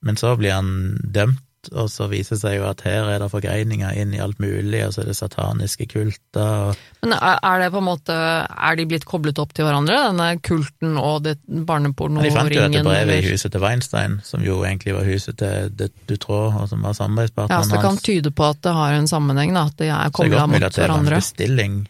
men 0.02 0.18
så 0.18 0.34
blir 0.40 0.56
han 0.56 0.96
dømt 1.04 1.44
og 1.70 1.86
så 1.92 2.08
viser 2.10 2.34
det 2.34 2.40
seg 2.40 2.56
jo 2.56 2.64
at 2.66 2.82
her 2.86 3.06
er 3.12 3.22
det 3.22 3.28
forgreininger 3.30 3.98
inn 4.02 4.14
i 4.16 4.20
alt 4.22 4.40
mulig, 4.42 4.80
og 4.86 4.94
så 4.94 5.04
er 5.04 5.10
det 5.10 5.16
sataniske 5.18 5.86
kulter 5.92 6.72
og 6.72 6.80
Men 7.04 7.14
er 7.18 7.62
det 7.62 7.68
på 7.74 7.80
en 7.80 7.86
måte 7.86 8.14
Er 8.14 8.78
de 8.78 8.86
blitt 8.90 9.06
koblet 9.08 9.38
opp 9.42 9.54
til 9.54 9.66
hverandre, 9.66 10.00
denne 10.08 10.28
kulten 10.42 10.98
og 10.98 11.22
det 11.26 11.36
barnepornoringen? 11.46 12.30
De 12.30 12.34
fant 12.34 12.54
jo 12.54 12.66
dette 12.66 12.84
brevet 12.86 13.22
i 13.22 13.30
huset 13.32 13.54
til 13.54 13.62
Weinstein, 13.62 14.18
som 14.26 14.44
jo 14.46 14.60
egentlig 14.66 14.96
var 14.96 15.06
huset 15.06 15.38
til 15.38 15.72
Dutroux, 16.10 16.58
og 16.62 16.68
som 16.72 16.82
var 16.82 16.98
samarbeidspartneren 16.98 17.58
hans. 17.62 17.70
Ja, 17.70 17.76
så 17.76 17.78
det 17.78 17.86
kan 17.86 18.02
tyde 18.02 18.34
på 18.34 18.50
at 18.50 18.62
det 18.66 18.76
har 18.76 18.98
en 18.98 19.10
sammenheng, 19.10 19.54
da, 19.54 19.66
at 19.70 19.78
de 19.78 19.90
er 19.90 20.14
kobla 20.14 20.46
mot 20.46 20.58
hverandre. 20.58 20.70
Så 20.70 20.78
det 20.78 20.86
er 20.86 20.88
godt 20.88 20.88
mulig 20.88 20.88
at 20.88 20.88
det 20.88 20.90
var 20.90 20.98
en 20.98 21.12
bestilling 21.18 21.80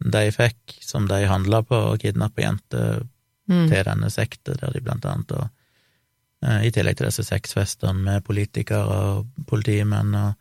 de 0.00 0.30
fikk, 0.32 0.78
som 0.80 1.08
de 1.08 1.24
handla 1.28 1.62
på, 1.66 1.76
å 1.76 1.96
kidnappe 2.00 2.42
jenter 2.42 3.02
mm. 3.50 3.66
til 3.68 3.82
denne 3.84 4.10
sekta, 4.12 4.56
der 4.56 4.72
de 4.72 4.84
blant 4.84 5.04
annet 5.08 5.34
og 5.36 5.48
i 6.40 6.70
tillegg 6.72 6.96
til 6.96 7.10
disse 7.10 7.24
sexfestene 7.26 8.00
med 8.00 8.24
politikere 8.24 8.94
og 9.10 9.44
politimenn, 9.50 10.14
og, 10.16 10.38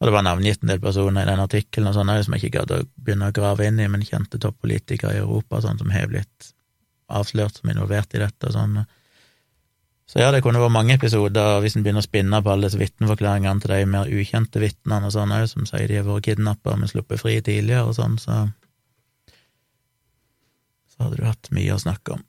og, 0.00 0.06
det 0.08 0.14
var 0.14 0.24
navngitt 0.24 0.64
en 0.64 0.72
del 0.72 0.80
personer 0.80 1.26
i 1.26 1.28
den 1.28 1.42
artikkelen 1.44 1.90
og 1.90 1.98
sånn 1.98 2.14
som 2.24 2.36
jeg 2.36 2.46
ikke 2.46 2.58
gadd 2.60 2.74
å 2.78 2.80
begynne 2.96 3.28
å 3.28 3.36
grave 3.36 3.68
inn 3.68 3.80
i, 3.82 3.90
men 3.92 4.06
kjente 4.06 4.40
toppolitikere 4.40 5.18
i 5.18 5.22
Europa 5.22 5.60
sånn 5.60 5.80
som 5.82 5.92
har 5.92 6.08
blitt 6.08 6.52
avslørt 7.12 7.60
som 7.60 7.68
involvert 7.68 8.16
i 8.16 8.22
dette 8.22 8.48
og 8.48 8.56
sånn. 8.56 8.80
Så 10.08 10.20
ja, 10.20 10.32
det 10.32 10.42
kunne 10.44 10.60
vært 10.60 10.74
mange 10.74 10.96
episoder, 10.96 11.60
hvis 11.64 11.76
en 11.76 11.84
begynner 11.84 12.04
å 12.04 12.08
spinne 12.08 12.40
på 12.44 12.52
alle 12.52 12.68
disse 12.68 12.80
vitneforklaringene 12.80 13.62
til 13.62 13.76
de 13.76 13.92
mer 13.92 14.10
ukjente 14.12 14.60
vitnene 14.60 15.08
og 15.08 15.14
sånn 15.14 15.36
òg, 15.36 15.46
som 15.52 15.68
sier 15.68 15.86
de 15.88 16.00
har 16.00 16.08
vært 16.08 16.30
kidnappa, 16.30 16.74
men 16.80 16.90
sluppet 16.90 17.20
fri 17.20 17.38
tidligere 17.44 17.86
og 17.88 17.96
sånn, 18.00 18.18
så 18.20 18.46
så 20.92 21.06
hadde 21.06 21.22
du 21.22 21.26
hatt 21.26 21.48
mye 21.56 21.72
å 21.74 21.80
snakke 21.80 22.16
om. 22.18 22.24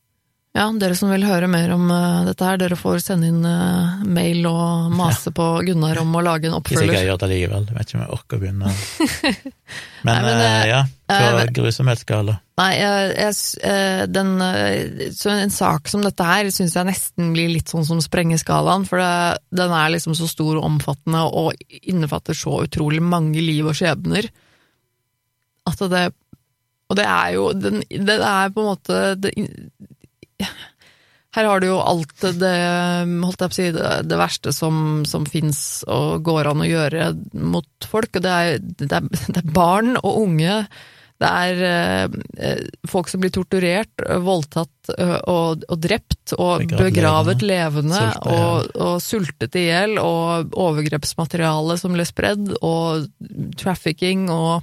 Ja, 0.53 0.67
dere 0.77 0.93
som 0.93 1.09
vil 1.09 1.23
høre 1.25 1.47
mer 1.49 1.71
om 1.73 1.87
uh, 1.89 2.25
dette 2.27 2.45
her, 2.45 2.59
dere 2.61 2.75
får 2.77 2.99
sende 3.01 3.25
inn 3.31 3.41
uh, 3.41 4.03
mail 4.05 4.45
og 4.45 4.91
mase 4.93 5.31
ja. 5.31 5.33
på 5.39 5.47
Gunnar 5.65 5.97
om 6.03 6.11
å 6.13 6.21
lage 6.21 6.45
en 6.45 6.57
oppfølger. 6.59 6.91
Hvis 6.91 6.99
jeg 6.99 7.07
gjør 7.09 7.21
det 7.23 7.29
likevel, 7.31 7.65
jeg 7.71 7.77
vet 7.79 7.89
ikke 7.89 7.97
om 7.97 8.03
jeg 8.03 8.17
orker 8.17 8.37
å 8.37 8.43
begynne. 8.43 8.73
Men, 10.05 10.11
nei, 10.11 10.19
men 10.27 10.41
uh, 10.43 10.65
ja, 10.67 10.79
på 11.09 11.45
grusomhetsskala. 11.57 12.35
Nei, 12.59 12.69
jeg, 12.75 14.09
den, 14.13 14.31
så 15.15 15.31
en 15.31 15.53
sak 15.55 15.87
som 15.89 16.03
dette 16.03 16.27
her 16.27 16.49
syns 16.53 16.75
jeg 16.75 16.89
nesten 16.89 17.31
blir 17.33 17.49
litt 17.49 17.71
sånn 17.71 17.87
som 17.87 18.01
sprengeskalaen, 18.03 18.83
for 18.85 18.99
det, 19.01 19.39
den 19.55 19.73
er 19.73 19.93
liksom 19.95 20.13
så 20.19 20.27
stor 20.29 20.59
og 20.59 20.67
omfattende 20.67 21.23
og 21.31 21.55
innefatter 21.79 22.37
så 22.37 22.59
utrolig 22.67 23.01
mange 23.01 23.41
liv 23.41 23.71
og 23.71 23.79
skjebner 23.79 24.27
at 25.71 25.87
det 25.95 26.09
og 26.91 26.97
det 26.99 27.05
er 27.09 27.29
jo 27.33 27.45
den, 27.57 27.81
Det 27.89 28.19
er 28.19 28.51
på 28.53 28.61
en 28.61 28.67
måte 28.67 28.97
det, 29.17 29.31
her 31.33 31.49
har 31.49 31.61
du 31.61 31.67
jo 31.71 31.79
alt 31.81 32.25
det, 32.37 32.55
holdt 33.25 33.41
jeg 33.41 33.49
på 33.49 33.55
å 33.55 33.57
si, 33.57 33.69
det, 33.73 33.91
det 34.05 34.17
verste 34.19 34.53
som, 34.53 34.75
som 35.09 35.25
fins 35.25 35.81
og 35.89 36.21
går 36.25 36.51
an 36.51 36.61
å 36.61 36.69
gjøre 36.69 37.07
mot 37.33 37.87
folk. 37.89 38.19
Og 38.19 38.25
det 38.25 38.33
er, 38.33 38.59
det 38.61 38.91
er, 38.91 39.07
det 39.09 39.41
er 39.41 39.55
barn 39.55 39.95
og 39.97 40.19
unge. 40.27 40.59
Det 41.23 41.29
er 41.29 41.61
eh, 41.69 42.61
folk 42.89 43.09
som 43.09 43.21
blir 43.23 43.31
torturert, 43.33 44.03
voldtatt 44.25 44.91
eh, 44.97 45.15
og, 45.31 45.63
og 45.71 45.81
drept 45.81 46.35
og 46.35 46.65
begravet 46.73 47.45
levende, 47.45 48.01
levende 48.01 48.33
og, 48.33 48.69
og, 48.75 48.97
sultet 49.01 49.57
i 49.57 49.67
hjel, 49.69 49.97
og 50.01 50.53
overgrepsmateriale 50.53 51.79
som 51.79 51.95
ble 51.95 52.05
spredd, 52.09 52.53
og 52.61 53.07
trafficking 53.61 54.27
og 54.33 54.61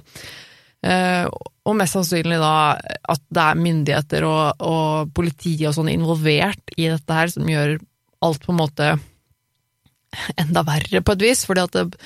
og 0.81 1.75
mest 1.77 1.93
sannsynlig 1.93 2.39
da 2.41 2.53
at 3.13 3.21
det 3.29 3.43
er 3.43 3.59
myndigheter 3.61 4.25
og, 4.25 4.63
og 4.65 5.11
politiet 5.13 5.67
og 5.69 5.75
sånn 5.77 5.91
involvert 5.93 6.73
i 6.73 6.87
dette 6.89 7.17
her, 7.17 7.29
som 7.29 7.49
gjør 7.49 7.75
alt 8.25 8.45
på 8.45 8.53
en 8.53 8.61
måte 8.61 8.87
enda 10.41 10.63
verre 10.67 11.03
på 11.05 11.15
et 11.15 11.25
vis, 11.29 11.43
fordi 11.47 11.63
at 11.63 11.77
det, 11.77 12.01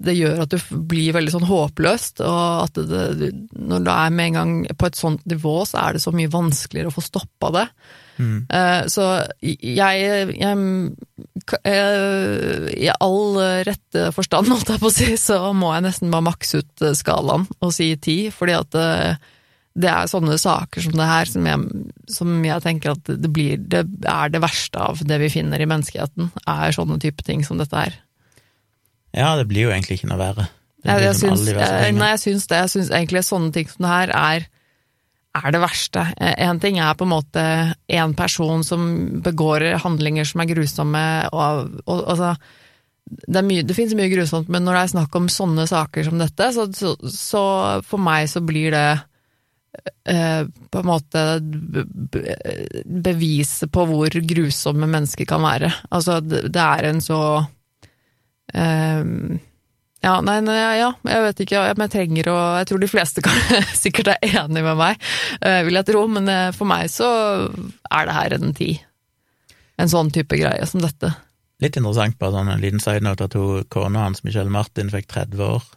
det 0.00 0.16
gjør 0.16 0.44
at 0.44 0.54
du 0.54 0.78
blir 0.88 1.16
veldig 1.16 1.34
sånn 1.34 1.48
håpløst, 1.48 2.22
og 2.24 2.68
at 2.68 2.80
det, 2.88 3.32
når 3.52 3.84
du 3.84 3.90
er 3.92 4.14
med 4.14 4.30
en 4.30 4.38
gang 4.38 4.54
på 4.78 4.88
et 4.88 5.00
sånt 5.00 5.26
nivå, 5.28 5.58
så 5.68 5.82
er 5.82 5.96
det 5.96 6.04
så 6.04 6.14
mye 6.14 6.32
vanskeligere 6.32 6.92
å 6.92 6.96
få 6.96 7.04
stoppa 7.04 7.52
det. 7.58 7.66
Mm. 8.20 8.44
Uh, 8.52 8.82
så 8.92 9.06
jeg, 9.40 9.56
jeg, 9.64 10.34
jeg, 10.36 10.56
I 12.76 12.90
all 13.00 13.40
rette 13.66 14.06
forstand, 14.16 14.50
holdt 14.52 14.72
jeg 14.74 14.82
på 14.82 14.90
å 14.90 14.94
si, 14.94 15.10
så 15.20 15.40
må 15.56 15.72
jeg 15.76 15.86
nesten 15.88 16.12
bare 16.12 16.28
makse 16.28 16.60
ut 16.60 16.84
eh, 16.84 16.96
skalaen 16.98 17.46
og 17.60 17.72
si 17.74 17.88
ti, 18.02 18.18
fordi 18.34 18.56
at 18.58 18.76
uh, 18.76 19.30
det 19.80 19.88
er 19.88 20.10
sånne 20.10 20.36
saker 20.40 20.84
som 20.84 20.98
det 20.98 21.08
her 21.08 21.30
som 21.30 21.48
jeg, 21.48 21.88
som 22.12 22.30
jeg 22.44 22.64
tenker 22.64 22.92
at 22.92 23.10
det 23.22 23.30
blir 23.32 23.60
Det 23.70 23.84
er 24.10 24.32
det 24.32 24.42
verste 24.42 24.82
av 24.82 25.00
det 25.06 25.20
vi 25.22 25.32
finner 25.32 25.62
i 25.62 25.68
menneskeheten, 25.70 26.32
er 26.44 26.76
sånne 26.76 26.98
type 27.02 27.24
ting 27.26 27.44
som 27.46 27.60
dette 27.60 27.76
her. 27.78 27.98
Ja, 29.16 29.34
det 29.38 29.48
blir 29.50 29.68
jo 29.68 29.74
egentlig 29.74 30.00
ikke 30.00 30.10
noe 30.10 30.20
verre. 30.20 30.50
Jeg, 30.84 31.02
jeg, 31.04 31.16
syns, 31.18 31.44
jeg, 31.44 31.94
nei, 31.96 32.12
jeg 32.14 32.22
syns 32.22 32.46
det. 32.48 32.60
Jeg 32.64 32.72
syns 32.72 32.90
egentlig 32.94 33.22
sånne 33.26 33.52
ting 33.52 33.68
som 33.68 33.84
det 33.84 33.92
her 33.92 34.12
er 34.16 34.46
er 35.38 35.52
det 35.54 35.60
verste. 35.62 36.02
En 36.18 36.58
ting 36.62 36.80
er 36.82 36.96
på 36.98 37.06
en 37.06 37.12
måte 37.12 37.42
en 37.86 38.14
person 38.18 38.64
som 38.66 38.88
begår 39.22 39.68
handlinger 39.84 40.26
som 40.26 40.42
er 40.42 40.50
grusomme, 40.50 41.04
og, 41.30 41.76
og 41.86 42.00
altså 42.14 42.32
det, 43.10 43.42
mye, 43.46 43.62
det 43.66 43.74
finnes 43.74 43.94
mye 43.98 44.10
grusomt, 44.12 44.50
men 44.50 44.66
når 44.66 44.76
det 44.76 44.82
er 44.82 44.92
snakk 44.94 45.14
om 45.18 45.28
sånne 45.30 45.66
saker 45.70 46.06
som 46.06 46.18
dette, 46.20 46.50
så, 46.54 46.66
så, 46.74 46.96
så, 47.10 47.44
for 47.86 48.02
meg 48.02 48.26
så 48.30 48.42
blir 48.42 48.74
det 48.74 48.88
eh, 50.10 50.42
på 50.46 50.82
en 50.82 50.88
måte 50.90 51.24
be- 51.42 51.86
be- 51.86 52.82
beviset 53.06 53.70
på 53.74 53.86
hvor 53.90 54.18
grusomme 54.34 54.86
mennesker 54.90 55.26
kan 55.30 55.42
være. 55.46 55.72
Altså, 55.90 56.18
det 56.22 56.48
det 56.54 56.66
er 56.66 56.90
en 56.90 57.02
så 57.02 57.20
eh, 58.54 59.04
ja, 60.00 60.14
nei, 60.24 60.38
nei, 60.40 60.56
ja, 60.80 60.92
jeg 61.04 61.24
vet 61.26 61.40
ikke, 61.44 61.62
men 61.76 61.84
jeg 61.84 61.92
trenger 61.92 62.30
å 62.32 62.36
Jeg 62.60 62.68
tror 62.70 62.80
de 62.80 62.88
fleste 62.88 63.24
kan, 63.24 63.40
sikkert 63.82 64.14
er 64.14 64.22
enig 64.44 64.62
med 64.64 64.78
meg, 64.80 65.02
eh, 65.44 65.60
vil 65.66 65.76
jeg 65.76 65.90
tro, 65.90 66.04
men 66.08 66.30
eh, 66.32 66.52
for 66.56 66.68
meg 66.70 66.88
så 66.92 67.10
er 67.48 68.08
det 68.08 68.16
her 68.16 68.36
en 68.38 68.54
ti. 68.56 68.70
En 69.80 69.92
sånn 69.92 70.12
type 70.12 70.36
greie 70.40 70.64
som 70.68 70.80
dette. 70.84 71.12
Litt 71.60 71.76
interessant, 71.76 72.16
bare 72.20 72.38
sånn 72.38 72.48
en 72.52 72.62
liten 72.62 72.80
side 72.80 73.04
note, 73.04 73.28
at 73.28 73.36
hun, 73.36 73.66
kona 73.72 74.06
hans, 74.06 74.24
Michelle 74.24 74.52
Martin, 74.52 74.92
fikk 74.92 75.10
30 75.12 75.44
år. 75.44 75.68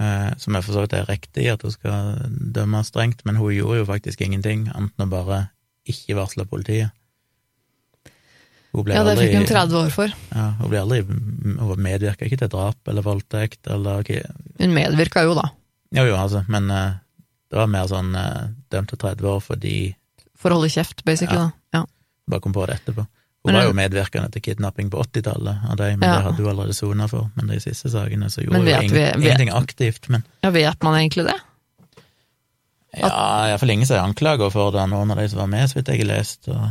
Eh, 0.00 0.30
som 0.40 0.56
jeg 0.56 0.64
for 0.64 0.76
så 0.76 0.84
vidt 0.84 0.96
er 0.96 1.08
riktig 1.08 1.46
at 1.52 1.64
hun 1.64 1.72
skal 1.72 2.14
dømme 2.30 2.80
strengt, 2.84 3.24
men 3.28 3.36
hun 3.40 3.52
gjorde 3.52 3.82
jo 3.82 3.90
faktisk 3.92 4.24
ingenting, 4.24 4.70
annet 4.72 4.96
enn 4.96 5.08
å 5.08 5.12
bare 5.12 5.40
ikke 5.88 6.16
varsle 6.16 6.48
politiet. 6.48 6.96
Hun 8.76 8.84
ble 8.84 8.96
Ja, 8.96 9.02
det 9.06 9.14
aldri, 9.14 9.26
fikk 9.30 9.38
hun 9.38 9.48
30 9.48 9.78
år 9.80 9.90
for. 9.94 10.14
Ja, 10.34 10.46
hun 10.58 10.68
ble 10.68 10.80
aldri 10.82 10.98
Hun 11.08 11.80
medvirka 11.80 12.26
ikke 12.28 12.38
til 12.42 12.50
drap 12.52 12.90
eller 12.92 13.04
voldtekt 13.06 13.70
eller 13.72 14.02
okay. 14.04 14.20
Hun 14.60 14.74
medvirka 14.76 15.24
jo, 15.24 15.32
da. 15.38 15.48
Jo, 15.96 16.04
jo, 16.10 16.16
altså, 16.20 16.42
men 16.52 16.68
uh, 16.68 16.98
det 17.48 17.56
var 17.56 17.70
mer 17.72 17.88
sånn 17.88 18.12
uh, 18.12 18.50
dømt 18.74 18.92
til 18.92 19.00
30 19.00 19.30
år 19.32 19.40
fordi 19.44 19.76
For 20.36 20.52
å 20.52 20.58
holde 20.58 20.72
kjeft, 20.74 21.00
basically. 21.08 21.40
Ja. 21.40 21.48
da. 21.72 21.80
Ja. 21.80 21.84
Bare 22.28 22.44
kom 22.44 22.52
på 22.52 22.66
det 22.68 22.80
etterpå. 22.82 23.06
Hun 23.46 23.52
Men 23.52 23.60
var 23.60 23.68
jo 23.68 23.74
medvirkende 23.78 24.28
til 24.34 24.42
kidnapping 24.42 24.88
på 24.90 25.00
80-tallet 25.04 25.68
av 25.70 25.76
de, 25.78 25.90
men 25.96 26.08
Ja. 26.08 26.16
det 26.16 26.24
hadde 26.26 26.42
hun 26.42 26.50
allerede 26.50 26.74
sona 26.74 27.06
for. 27.08 27.30
Men 27.38 27.46
de 27.52 27.60
siste 27.62 27.88
sakene 27.92 28.28
så 28.28 28.42
gjorde 28.42 28.58
hun 28.58 29.22
ingenting 29.22 29.52
aktivt. 29.54 30.08
Men 30.10 30.26
ja, 30.42 30.50
vet 30.50 30.82
man 30.82 30.98
egentlig 30.98 31.28
det? 31.30 31.36
ja, 32.96 33.48
iallfall 33.50 33.70
ingen 33.70 33.86
som 33.86 33.98
er 33.98 34.06
anklaga 34.06 34.48
for 34.50 34.72
det, 34.74 34.86
noen 34.90 35.12
av 35.12 35.20
de 35.20 35.28
som 35.28 35.42
var 35.42 35.50
med, 35.52 35.68
så 35.70 35.78
vidt 35.78 35.92
jeg 35.92 36.02
har 36.02 36.10
lest. 36.10 36.48
Og, 36.48 36.64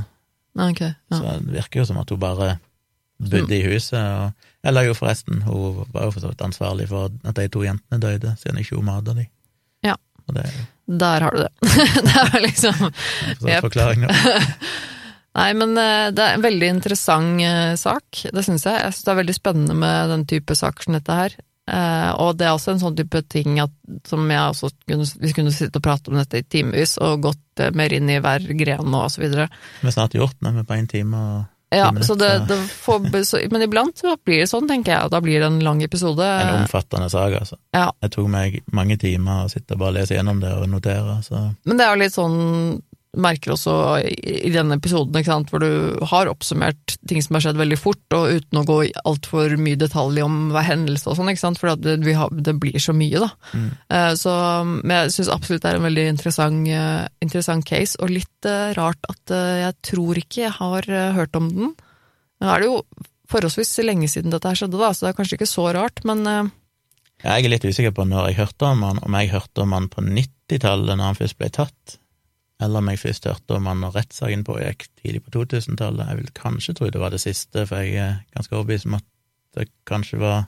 Nei, 0.55 0.71
Ok, 0.71 0.81
ja. 0.81 1.17
Så 1.17 1.21
det 1.23 1.53
virker 1.57 1.81
jo 1.81 1.85
som 1.89 1.99
at 2.01 2.11
hun 2.13 2.21
bare 2.21 2.55
bodde 3.19 3.55
i 3.55 3.63
huset. 3.67 3.99
Og, 3.99 4.49
eller 4.65 4.87
jo, 4.89 4.95
forresten, 4.97 5.43
hun 5.45 5.83
var 5.93 6.07
jo 6.07 6.15
for 6.15 6.23
så 6.23 6.31
vidt 6.31 6.43
ansvarlig 6.45 6.87
for 6.91 7.11
at 7.11 7.37
de 7.39 7.47
to 7.51 7.63
jentene 7.65 8.01
døde, 8.01 8.35
siden 8.41 8.59
ikke 8.61 8.79
hun 8.79 8.89
mata 8.89 9.15
dem. 9.15 9.27
Ja. 9.85 9.95
Det 10.31 10.45
er 10.45 10.53
Der 10.85 11.21
har 11.27 11.31
du 11.35 11.43
det. 11.43 11.51
det 12.07 12.15
er 12.23 12.39
liksom 12.41 12.91
da. 14.05 14.11
Nei, 15.35 15.49
men 15.59 15.75
eh, 15.75 16.09
det 16.15 16.23
er 16.23 16.37
en 16.37 16.45
veldig 16.45 16.67
interessant 16.77 17.41
eh, 17.43 17.73
sak, 17.75 18.21
det 18.31 18.43
syns 18.45 18.63
jeg. 18.63 18.79
Jeg 18.79 18.95
syns 18.95 19.03
det 19.03 19.11
er 19.11 19.19
veldig 19.19 19.35
spennende 19.35 19.75
med 19.75 20.13
den 20.13 20.23
type 20.31 20.55
saker 20.55 20.87
som 20.87 20.95
dette 20.95 21.17
her. 21.17 21.35
Eh, 21.65 22.11
og 22.21 22.37
det 22.37 22.45
er 22.45 22.53
også 22.53 22.75
en 22.75 22.81
sånn 22.83 22.97
type 22.97 23.23
ting 23.31 23.57
at, 23.63 23.73
som 24.05 24.29
jeg 24.29 24.51
også 24.51 24.69
kunne, 24.85 25.07
vi 25.21 25.33
kunne 25.33 25.53
sitte 25.55 25.81
og 25.81 25.87
prate 25.87 26.11
om 26.11 26.19
dette 26.19 26.43
i 26.43 26.45
timevis, 26.45 26.99
og 27.01 27.25
gått 27.25 27.63
eh, 27.63 27.73
mer 27.73 27.95
inn 27.95 28.11
i 28.11 28.19
hver 28.21 28.45
gren 28.59 28.93
og 28.93 29.09
så 29.13 29.23
videre. 29.23 29.49
Vi 29.81 29.89
har 29.89 29.97
snart 29.97 30.17
gjort 30.17 30.37
det, 30.45 30.53
på 30.61 30.77
én 30.77 30.89
time 30.91 31.25
og 31.25 31.43
Ja, 31.73 31.89
minutter, 31.89 32.07
så 32.07 32.15
det, 32.15 32.29
det 32.47 32.59
får, 32.69 33.07
så, 33.25 33.39
men 33.51 33.65
iblant 33.65 33.97
så 33.97 34.13
blir 34.23 34.43
det 34.43 34.49
sånn, 34.51 34.69
tenker 34.69 34.93
jeg, 34.93 35.11
da 35.11 35.19
blir 35.25 35.41
det 35.41 35.49
en 35.49 35.63
lang 35.65 35.81
episode. 35.83 36.23
en 36.23 36.61
omfattende 36.61 37.09
sak, 37.09 37.33
altså. 37.41 37.57
Ja. 37.73 37.89
Det 37.99 38.13
tok 38.13 38.29
meg 38.31 38.61
mange 38.71 38.99
timer 39.01 39.47
å 39.47 39.49
sitte 39.51 39.73
og 39.73 39.81
bare 39.81 39.97
lese 39.97 40.15
gjennom 40.15 40.39
det 40.43 40.53
og 40.53 40.69
notere, 40.69 41.17
så 41.25 41.47
Men 41.65 41.81
det 41.81 41.87
er 41.87 41.95
jo 41.95 42.03
litt 42.05 42.15
sånn 42.15 42.37
merker 43.21 43.53
også 43.55 43.73
i 44.05 44.51
denne 44.53 44.77
episoden, 44.79 45.15
ikke 45.19 45.31
sant, 45.31 45.51
hvor 45.51 45.63
du 45.63 46.05
har 46.11 46.29
oppsummert 46.31 46.95
ting 47.07 47.21
som 47.23 47.37
har 47.37 47.45
skjedd 47.45 47.59
veldig 47.59 47.77
fort, 47.79 48.03
og 48.17 48.39
uten 48.39 48.59
å 48.59 48.65
gå 48.67 48.77
altfor 49.07 49.55
mye 49.61 49.79
detalj 49.79 50.21
om 50.25 50.37
hver 50.53 50.67
hendelse 50.67 51.09
og 51.09 51.17
sånn, 51.19 51.31
ikke 51.31 51.43
sant, 51.43 51.61
for 51.61 51.73
det, 51.79 51.97
det 52.01 52.55
blir 52.61 52.77
så 52.81 52.95
mye, 52.95 53.21
da. 53.23 53.31
Mm. 53.53 53.69
Eh, 53.97 54.11
Så 54.19 54.35
men 54.65 54.95
jeg 54.95 55.15
syns 55.15 55.31
absolutt 55.33 55.63
det 55.65 55.71
er 55.71 55.79
en 55.79 55.87
veldig 55.87 56.05
interessant, 56.11 56.69
eh, 56.69 57.07
interessant 57.23 57.67
case, 57.67 57.97
og 58.01 58.13
litt 58.13 58.49
eh, 58.49 58.75
rart 58.77 59.09
at 59.11 59.35
jeg 59.35 59.75
tror 59.85 60.21
ikke 60.21 60.45
jeg 60.45 60.55
har 60.59 60.87
hørt 61.15 61.35
om 61.37 61.49
den. 61.51 61.73
Nå 62.41 62.51
er 62.51 62.61
det 62.61 62.69
jo 62.69 62.79
forholdsvis 63.31 63.73
lenge 63.85 64.09
siden 64.11 64.33
dette 64.33 64.49
her 64.49 64.59
skjedde, 64.59 64.79
da, 64.81 64.91
så 64.93 65.07
det 65.07 65.13
er 65.13 65.19
kanskje 65.19 65.39
ikke 65.39 65.49
så 65.49 65.67
rart, 65.75 66.03
men 66.05 66.25
Jeg 67.23 67.45
er 67.45 67.49
litt 67.49 67.65
usikker 67.65 67.93
på 67.95 68.05
når 68.05 68.29
jeg 68.29 68.41
hørte 68.43 68.69
om 68.69 68.83
han, 68.85 68.99
om 69.01 69.15
jeg 69.17 69.31
hørte 69.31 69.63
om 69.63 69.73
han 69.73 69.87
på 69.89 70.03
90-tallet, 70.05 70.93
når 70.93 71.05
han 71.09 71.17
først 71.17 71.39
ble 71.39 71.49
tatt, 71.49 71.95
eller 72.61 72.79
om 72.79 72.87
jeg 72.91 73.01
først 73.01 73.25
hørte 73.27 73.57
om 73.57 73.65
han 73.67 73.81
når 73.83 73.95
rettssaken 73.97 74.43
pågikk 74.47 74.85
tidlig 75.01 75.21
på 75.25 75.33
2000-tallet. 75.35 76.07
Jeg 76.07 76.17
vil 76.21 76.29
kanskje 76.37 76.75
tro 76.77 76.87
det 76.89 77.01
var 77.01 77.11
det 77.11 77.19
siste, 77.23 77.65
for 77.67 77.83
jeg 77.83 77.97
er 77.99 78.21
ganske 78.35 78.55
overbevist 78.55 78.87
om 78.87 78.95
at 78.99 79.05
det 79.57 79.67
kanskje 79.87 80.19
var 80.21 80.45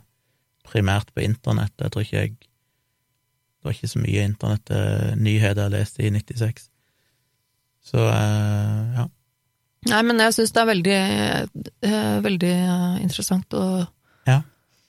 primært 0.67 1.11
på 1.15 1.23
internett. 1.25 1.73
Jeg 1.79 1.91
tror 1.91 2.05
ikke 2.05 2.21
jeg 2.21 2.37
Det 2.37 3.65
var 3.65 3.73
ikke 3.75 3.89
så 3.91 3.99
mye 3.99 4.23
internettnyheter 4.29 5.63
jeg 5.65 5.73
leste 5.73 6.03
i 6.05 6.09
96. 6.13 6.67
Så 7.87 8.03
eh, 8.07 8.97
ja. 8.99 9.05
Nei, 9.91 10.01
men 10.07 10.19
jeg 10.21 10.35
syns 10.35 10.53
det 10.55 10.61
er 10.61 10.69
veldig, 10.69 10.97
eh, 11.87 12.17
veldig 12.23 12.51
eh, 12.53 12.97
interessant 13.03 13.53
og, 13.57 13.87
Ja. 14.27 14.41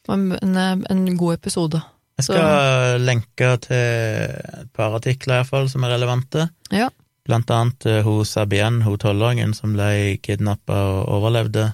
en, 0.08 0.32
en, 0.42 0.84
en 0.90 1.16
god 1.16 1.34
episode. 1.38 1.80
Jeg 2.18 2.26
skal 2.26 3.00
lenke 3.02 3.50
til 3.62 3.76
et 3.76 4.70
par 4.74 4.94
artikler, 4.98 5.34
i 5.34 5.42
hvert 5.42 5.50
fall 5.52 5.68
som 5.70 5.84
er 5.86 5.94
relevante. 5.94 6.48
Ja. 6.74 6.88
Blant 7.28 7.50
annet 7.52 7.84
eh, 7.86 8.00
hun 8.06 8.24
Sabien, 8.24 8.80
hun 8.86 8.96
tolvåringen 9.00 9.52
som 9.56 9.74
ble 9.76 10.16
kidnappa 10.24 10.78
og 10.94 11.10
overlevde, 11.18 11.66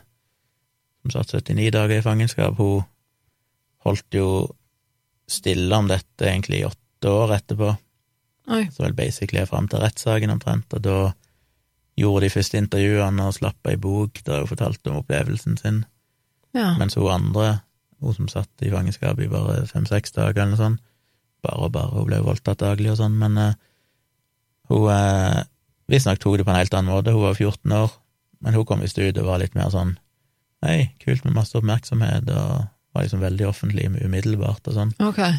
som 1.05 1.13
satt 1.15 1.35
79 1.37 1.71
dager 1.77 2.01
i 2.01 2.05
fangenskap, 2.05 2.59
hun 2.59 2.83
holdt 3.85 4.17
jo 4.17 4.29
stille 5.31 5.77
om 5.77 5.87
dette 5.89 6.27
egentlig 6.27 6.63
i 6.63 6.67
åtte 6.67 7.11
år 7.11 7.37
etterpå, 7.37 7.75
Oi. 8.55 8.65
så 8.73 8.83
vel 8.85 8.97
basically 8.97 9.45
fram 9.49 9.69
til 9.71 9.81
rettssaken 9.85 10.33
omtrent, 10.35 10.75
og 10.75 10.83
da 10.85 10.97
gjorde 12.01 12.25
de 12.27 12.33
første 12.35 12.59
intervjuene 12.59 13.29
og 13.29 13.37
slapp 13.37 13.71
ei 13.71 13.77
bok 13.81 14.19
der 14.27 14.43
hun 14.43 14.51
fortalte 14.51 14.91
om 14.91 14.99
opplevelsen 15.05 15.61
sin, 15.61 15.85
Ja. 16.55 16.75
mens 16.79 16.95
hun 16.99 17.13
andre, 17.13 17.61
hun 18.01 18.15
som 18.15 18.29
satt 18.29 18.51
i 18.63 18.73
fangenskap 18.73 19.21
i 19.21 19.31
bare 19.31 19.67
fem-seks 19.71 20.13
dager 20.19 20.43
eller 20.43 20.57
noe 20.57 20.61
sånt, 20.65 20.83
bare 21.45 21.69
og 21.69 21.73
bare, 21.73 21.95
hun 21.95 22.09
ble 22.11 22.21
voldtatt 22.25 22.59
daglig 22.59 22.91
og 22.91 22.99
sånn, 22.99 23.17
men 23.21 23.39
eh, 23.39 23.55
hun 24.71 24.89
eh, 24.91 25.43
visstnok 25.89 26.19
tok 26.23 26.39
det 26.39 26.45
på 26.47 26.51
en 26.55 26.57
helt 26.63 26.75
annen 26.75 26.93
måte, 26.95 27.13
hun 27.13 27.23
var 27.27 27.35
14 27.35 27.73
år, 27.73 27.91
men 28.41 28.55
hun 28.55 28.65
kom 28.65 28.81
visst 28.81 28.99
ut 28.99 29.19
og 29.19 29.27
var 29.27 29.39
litt 29.43 29.55
mer 29.55 29.71
sånn 29.73 29.97
hei, 30.65 30.95
kult 31.05 31.25
med 31.27 31.35
masse 31.37 31.57
oppmerksomhet, 31.59 32.29
og 32.33 32.65
var 32.95 33.03
liksom 33.05 33.21
veldig 33.21 33.47
offentlig 33.51 33.89
umiddelbart 34.05 34.69
og 34.71 34.75
sånn, 34.79 34.93
Okay. 35.01 35.35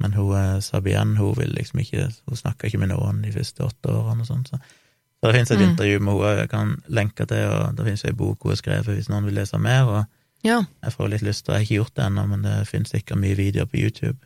men 0.00 0.12
hun 0.16 0.62
Sabian 0.62 1.16
hun 1.18 1.34
vil 1.36 1.52
liksom 1.52 1.80
ikke, 1.82 2.08
hun 2.28 2.36
snakka 2.36 2.66
ikke 2.70 2.78
med 2.78 2.88
noen 2.94 3.20
de 3.22 3.32
første 3.34 3.64
åtte 3.66 3.92
årene 3.92 4.22
og 4.24 4.26
sånn, 4.30 4.46
så 4.46 4.58
så 5.18 5.26
det 5.26 5.34
finnes 5.34 5.50
et 5.50 5.58
Mm. 5.58 5.70
intervju 5.72 6.00
med 6.00 6.14
henne 6.14 6.38
jeg 6.38 6.48
kan 6.50 6.68
lenke 6.88 7.26
til, 7.26 7.48
og 7.50 7.74
det 7.76 7.84
finnes 7.84 8.04
ei 8.04 8.12
bok 8.12 8.38
hun 8.44 8.52
har 8.52 8.56
skrevet 8.56 8.86
hvis 8.94 9.08
noen 9.10 9.24
vil 9.24 9.34
lese 9.34 9.58
mer, 9.58 9.82
og 9.88 10.04
Ja. 10.44 10.62
jeg 10.84 10.92
får 10.92 11.08
litt 11.10 11.22
lyst 11.22 11.44
til, 11.44 11.54
jeg 11.54 11.58
har 11.58 11.64
ikke 11.66 11.78
gjort 11.84 11.94
det 11.96 12.04
ennå, 12.06 12.26
men 12.28 12.42
det 12.42 12.68
finnes 12.68 12.88
sikkert 12.90 13.18
mye 13.18 13.34
videoer 13.34 13.66
på 13.66 13.80
YouTube. 13.82 14.18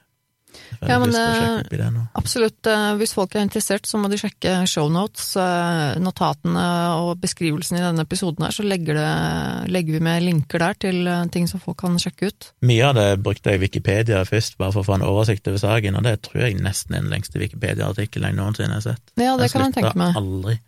Jeg 0.53 0.89
Ja, 0.91 0.99
men, 0.99 1.15
eh, 1.15 1.63
det. 1.71 2.07
Absolutt. 2.19 2.67
eh, 2.67 2.95
Hvis 2.99 3.15
folk 3.15 3.35
er 3.37 3.45
interessert, 3.47 3.87
så 3.87 3.99
må 3.99 4.11
de 4.11 4.19
sjekke 4.19 4.67
shownotes. 4.67 5.37
eh, 5.37 5.99
Notatene 6.03 6.65
og 6.99 7.21
beskrivelsen 7.21 7.79
i 7.79 7.83
denne 7.83 8.03
episoden 8.03 8.45
her, 8.45 8.51
så 8.51 8.65
legger, 8.67 8.95
det, 8.95 9.71
legger 9.71 9.93
vi 9.93 10.01
med 10.01 10.23
linker 10.23 10.59
der 10.59 10.75
til 10.75 11.29
ting 11.31 11.49
som 11.49 11.61
folk 11.61 11.79
kan 11.79 11.97
sjekke 11.99 12.27
ut. 12.33 12.53
Mye 12.63 12.85
av 12.89 12.95
det 12.95 13.23
brukte 13.23 13.51
jeg 13.55 13.61
Wikipedia 13.61 14.25
først, 14.25 14.59
bare 14.59 14.73
for 14.73 14.83
å 14.83 14.89
få 14.91 14.95
en 14.99 15.07
oversikt 15.07 15.47
over 15.49 15.59
saken, 15.59 15.97
og 15.97 16.03
det 16.03 16.23
tror 16.23 16.47
jeg 16.49 16.61
nesten 16.61 16.97
er 16.97 17.03
den 17.03 17.11
lengste 17.11 17.39
Wikipedia-artikkelen 17.39 18.33
jeg 18.33 18.41
noensinne 18.41 18.75
har 18.75 18.81
sett. 18.85 19.03
Ja, 19.17 19.37
det 19.37 19.53
kan 19.53 19.69
jeg 19.69 19.75
tenke 19.75 19.97
meg. 19.97 20.17
aldri. 20.17 20.59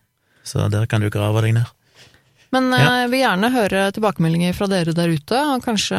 Så 0.44 0.69
der 0.70 0.86
kan 0.86 1.01
du 1.01 1.11
grave 1.11 1.40
deg 1.43 1.55
ned. 1.55 1.66
Men 2.55 2.68
eh, 2.72 2.81
Ja. 2.85 2.90
jeg 3.02 3.10
vil 3.12 3.20
gjerne 3.24 3.51
høre 3.55 3.81
tilbakemeldinger 3.97 4.55
fra 4.55 4.68
dere 4.70 4.94
der 4.94 5.10
ute, 5.10 5.40
og 5.55 5.64
kanskje 5.66 5.98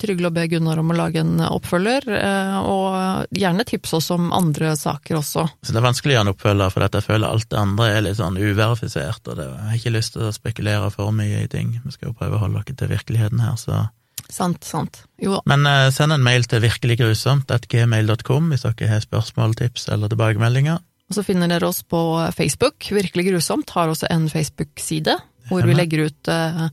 trygle 0.00 0.28
og 0.28 0.34
be 0.36 0.44
Gunnar 0.52 0.82
om 0.82 0.92
å 0.92 0.96
lage 0.98 1.22
en 1.24 1.38
oppfølger, 1.46 2.06
eh, 2.18 2.56
og 2.60 3.26
gjerne 3.34 3.64
tips 3.68 3.94
oss 3.96 4.10
om 4.14 4.28
andre 4.36 4.74
saker 4.76 5.16
også. 5.22 5.46
Så 5.64 5.72
det 5.72 5.80
er 5.80 5.86
vanskelig 5.88 6.12
å 6.12 6.18
gjøre 6.18 6.26
en 6.28 6.34
oppfølger, 6.34 6.74
for 6.74 6.84
jeg 6.86 7.06
føler 7.08 7.28
alt 7.32 7.48
det 7.48 7.58
andre 7.62 7.90
er 7.96 8.04
litt 8.04 8.20
sånn 8.20 8.36
uverifisert, 8.36 9.24
og 9.32 9.36
det, 9.40 9.48
jeg 9.48 9.68
har 9.70 9.80
ikke 9.80 9.94
lyst 9.96 10.12
til 10.18 10.28
å 10.28 10.32
spekulere 10.36 10.90
for 10.92 11.10
mye 11.16 11.42
i 11.44 11.48
ting. 11.50 11.80
Vi 11.84 11.90
skal 11.96 12.10
jo 12.12 12.16
prøve 12.18 12.36
å 12.36 12.44
holde 12.44 12.62
dere 12.66 12.76
til 12.84 12.92
virkeligheten 12.94 13.40
her, 13.40 13.56
så 13.60 13.86
Sant, 14.32 14.64
sant. 14.64 15.02
Jo. 15.20 15.36
Men 15.46 15.66
eh, 15.68 15.90
send 15.92 16.12
en 16.14 16.22
mail 16.24 16.46
til 16.48 16.62
virkeliggrusomt.gmail.com 16.64 18.50
hvis 18.52 18.64
dere 18.64 18.88
har 18.90 19.02
spørsmål, 19.04 19.54
tips 19.58 19.88
eller 19.92 20.08
tilbakemeldinger. 20.12 20.80
Og 21.10 21.16
så 21.18 21.24
finner 21.26 21.50
dere 21.52 21.68
oss 21.68 21.82
på 21.84 22.00
Facebook, 22.34 22.80
Virkelig 22.96 23.26
grusomt, 23.28 23.70
har 23.76 23.92
også 23.92 24.08
en 24.10 24.28
Facebook-side, 24.32 25.18
hvor 25.50 25.66
vi 25.66 25.76
legger 25.76 26.06
ut 26.08 26.30
eh, 26.32 26.68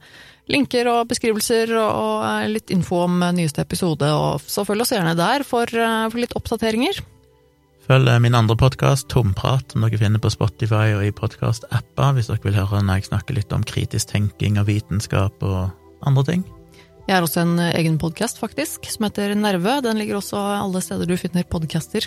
linker 0.51 0.89
og 0.91 1.09
beskrivelser 1.11 1.73
og 1.79 2.25
eh, 2.27 2.49
litt 2.51 2.73
info 2.73 3.03
om 3.05 3.21
eh, 3.23 3.33
nyeste 3.41 3.63
episode, 3.63 4.07
og 4.07 4.43
så 4.45 4.65
følg 4.67 4.85
oss 4.85 4.93
gjerne 4.95 5.15
der 5.19 5.45
for, 5.47 5.67
for 5.71 6.21
litt 6.21 6.35
oppdateringer. 6.37 7.01
Følg 7.87 8.13
min 8.23 8.37
andre 8.37 8.55
podkast, 8.55 9.09
Tomprat, 9.11 9.73
som 9.73 9.83
dere 9.83 9.99
finner 9.99 10.21
på 10.21 10.31
Spotify 10.31 10.93
og 10.95 11.03
i 11.07 11.13
podkast-apper, 11.17 12.15
hvis 12.15 12.29
dere 12.31 12.45
vil 12.45 12.59
høre 12.59 12.83
når 12.85 13.01
jeg 13.01 13.11
snakker 13.11 13.39
litt 13.39 13.55
om 13.55 13.65
kritisk 13.67 14.13
tenking 14.13 14.61
og 14.61 14.69
vitenskap 14.69 15.43
og 15.43 15.71
andre 16.07 16.27
ting. 16.29 16.45
Jeg 17.07 17.17
har 17.17 17.25
også 17.25 17.41
en 17.41 17.59
egen 17.63 17.97
podkast, 17.99 18.37
faktisk, 18.39 18.85
som 18.93 19.07
heter 19.07 19.33
Nerve. 19.35 19.79
Den 19.83 19.97
ligger 19.99 20.19
også 20.19 20.37
alle 20.37 20.81
steder 20.85 21.09
du 21.09 21.15
finner 21.19 21.47
podcaster. 21.49 22.05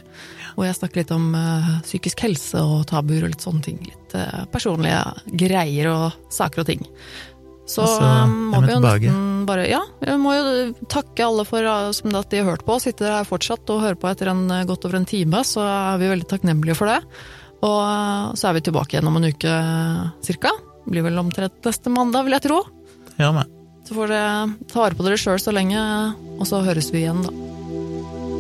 Hvor 0.55 0.69
jeg 0.69 0.77
snakker 0.79 1.03
litt 1.03 1.13
om 1.15 1.33
uh, 1.35 1.71
psykisk 1.85 2.23
helse 2.25 2.63
og 2.63 2.87
tabuer 2.93 3.27
og 3.27 3.33
litt 3.35 3.45
sånne 3.45 3.65
ting. 3.67 3.81
Litt 3.85 4.15
uh, 4.17 4.45
personlige 4.55 5.01
greier 5.45 5.91
og 5.91 6.35
saker 6.35 6.63
og 6.63 6.69
ting. 6.71 6.85
Så 7.67 7.83
Altså, 7.83 8.09
må 8.29 8.61
vi 8.61 8.75
jo 8.75 8.81
nesten 8.85 9.47
bare 9.49 9.65
Ja, 9.71 9.81
vi 10.03 10.15
må 10.21 10.35
jo 10.37 10.51
takke 10.93 11.25
alle 11.25 11.47
for 11.49 11.65
at 11.65 12.31
de 12.31 12.43
har 12.43 12.51
hørt 12.53 12.67
på. 12.69 12.77
Sitter 12.83 13.17
her 13.17 13.27
fortsatt 13.29 13.73
og 13.73 13.83
hører 13.83 13.99
på 13.99 14.11
etter 14.13 14.31
en, 14.31 14.47
godt 14.69 14.87
over 14.87 15.01
en 15.01 15.09
time, 15.09 15.43
så 15.49 15.65
er 15.65 15.99
vi 16.03 16.13
veldig 16.13 16.29
takknemlige 16.31 16.79
for 16.79 16.93
det. 16.93 17.01
Og 17.65 18.37
så 18.39 18.51
er 18.51 18.59
vi 18.59 18.65
tilbake 18.69 18.95
igjen 18.97 19.09
om 19.11 19.19
en 19.19 19.29
uke 19.33 19.59
cirka. 20.25 20.53
Blir 20.85 21.09
vel 21.09 21.19
omtrent 21.19 21.65
neste 21.65 21.93
mandag, 21.93 22.29
vil 22.29 22.37
jeg 22.37 22.47
tro. 22.47 22.63
Ja, 23.17 23.33
vi. 23.33 23.64
Så 23.85 23.95
får 23.97 24.09
dere 24.09 24.51
ta 24.73 24.81
vare 24.81 24.97
på 24.97 25.05
dere 25.05 25.21
sjøl 25.21 25.41
så 25.43 25.53
lenge, 25.53 25.81
og 26.39 26.49
så 26.49 26.63
høres 26.65 26.89
vi 26.95 27.05
igjen, 27.05 27.21
da. 27.25 27.33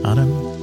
Ha 0.04 0.14
det. 0.20 0.53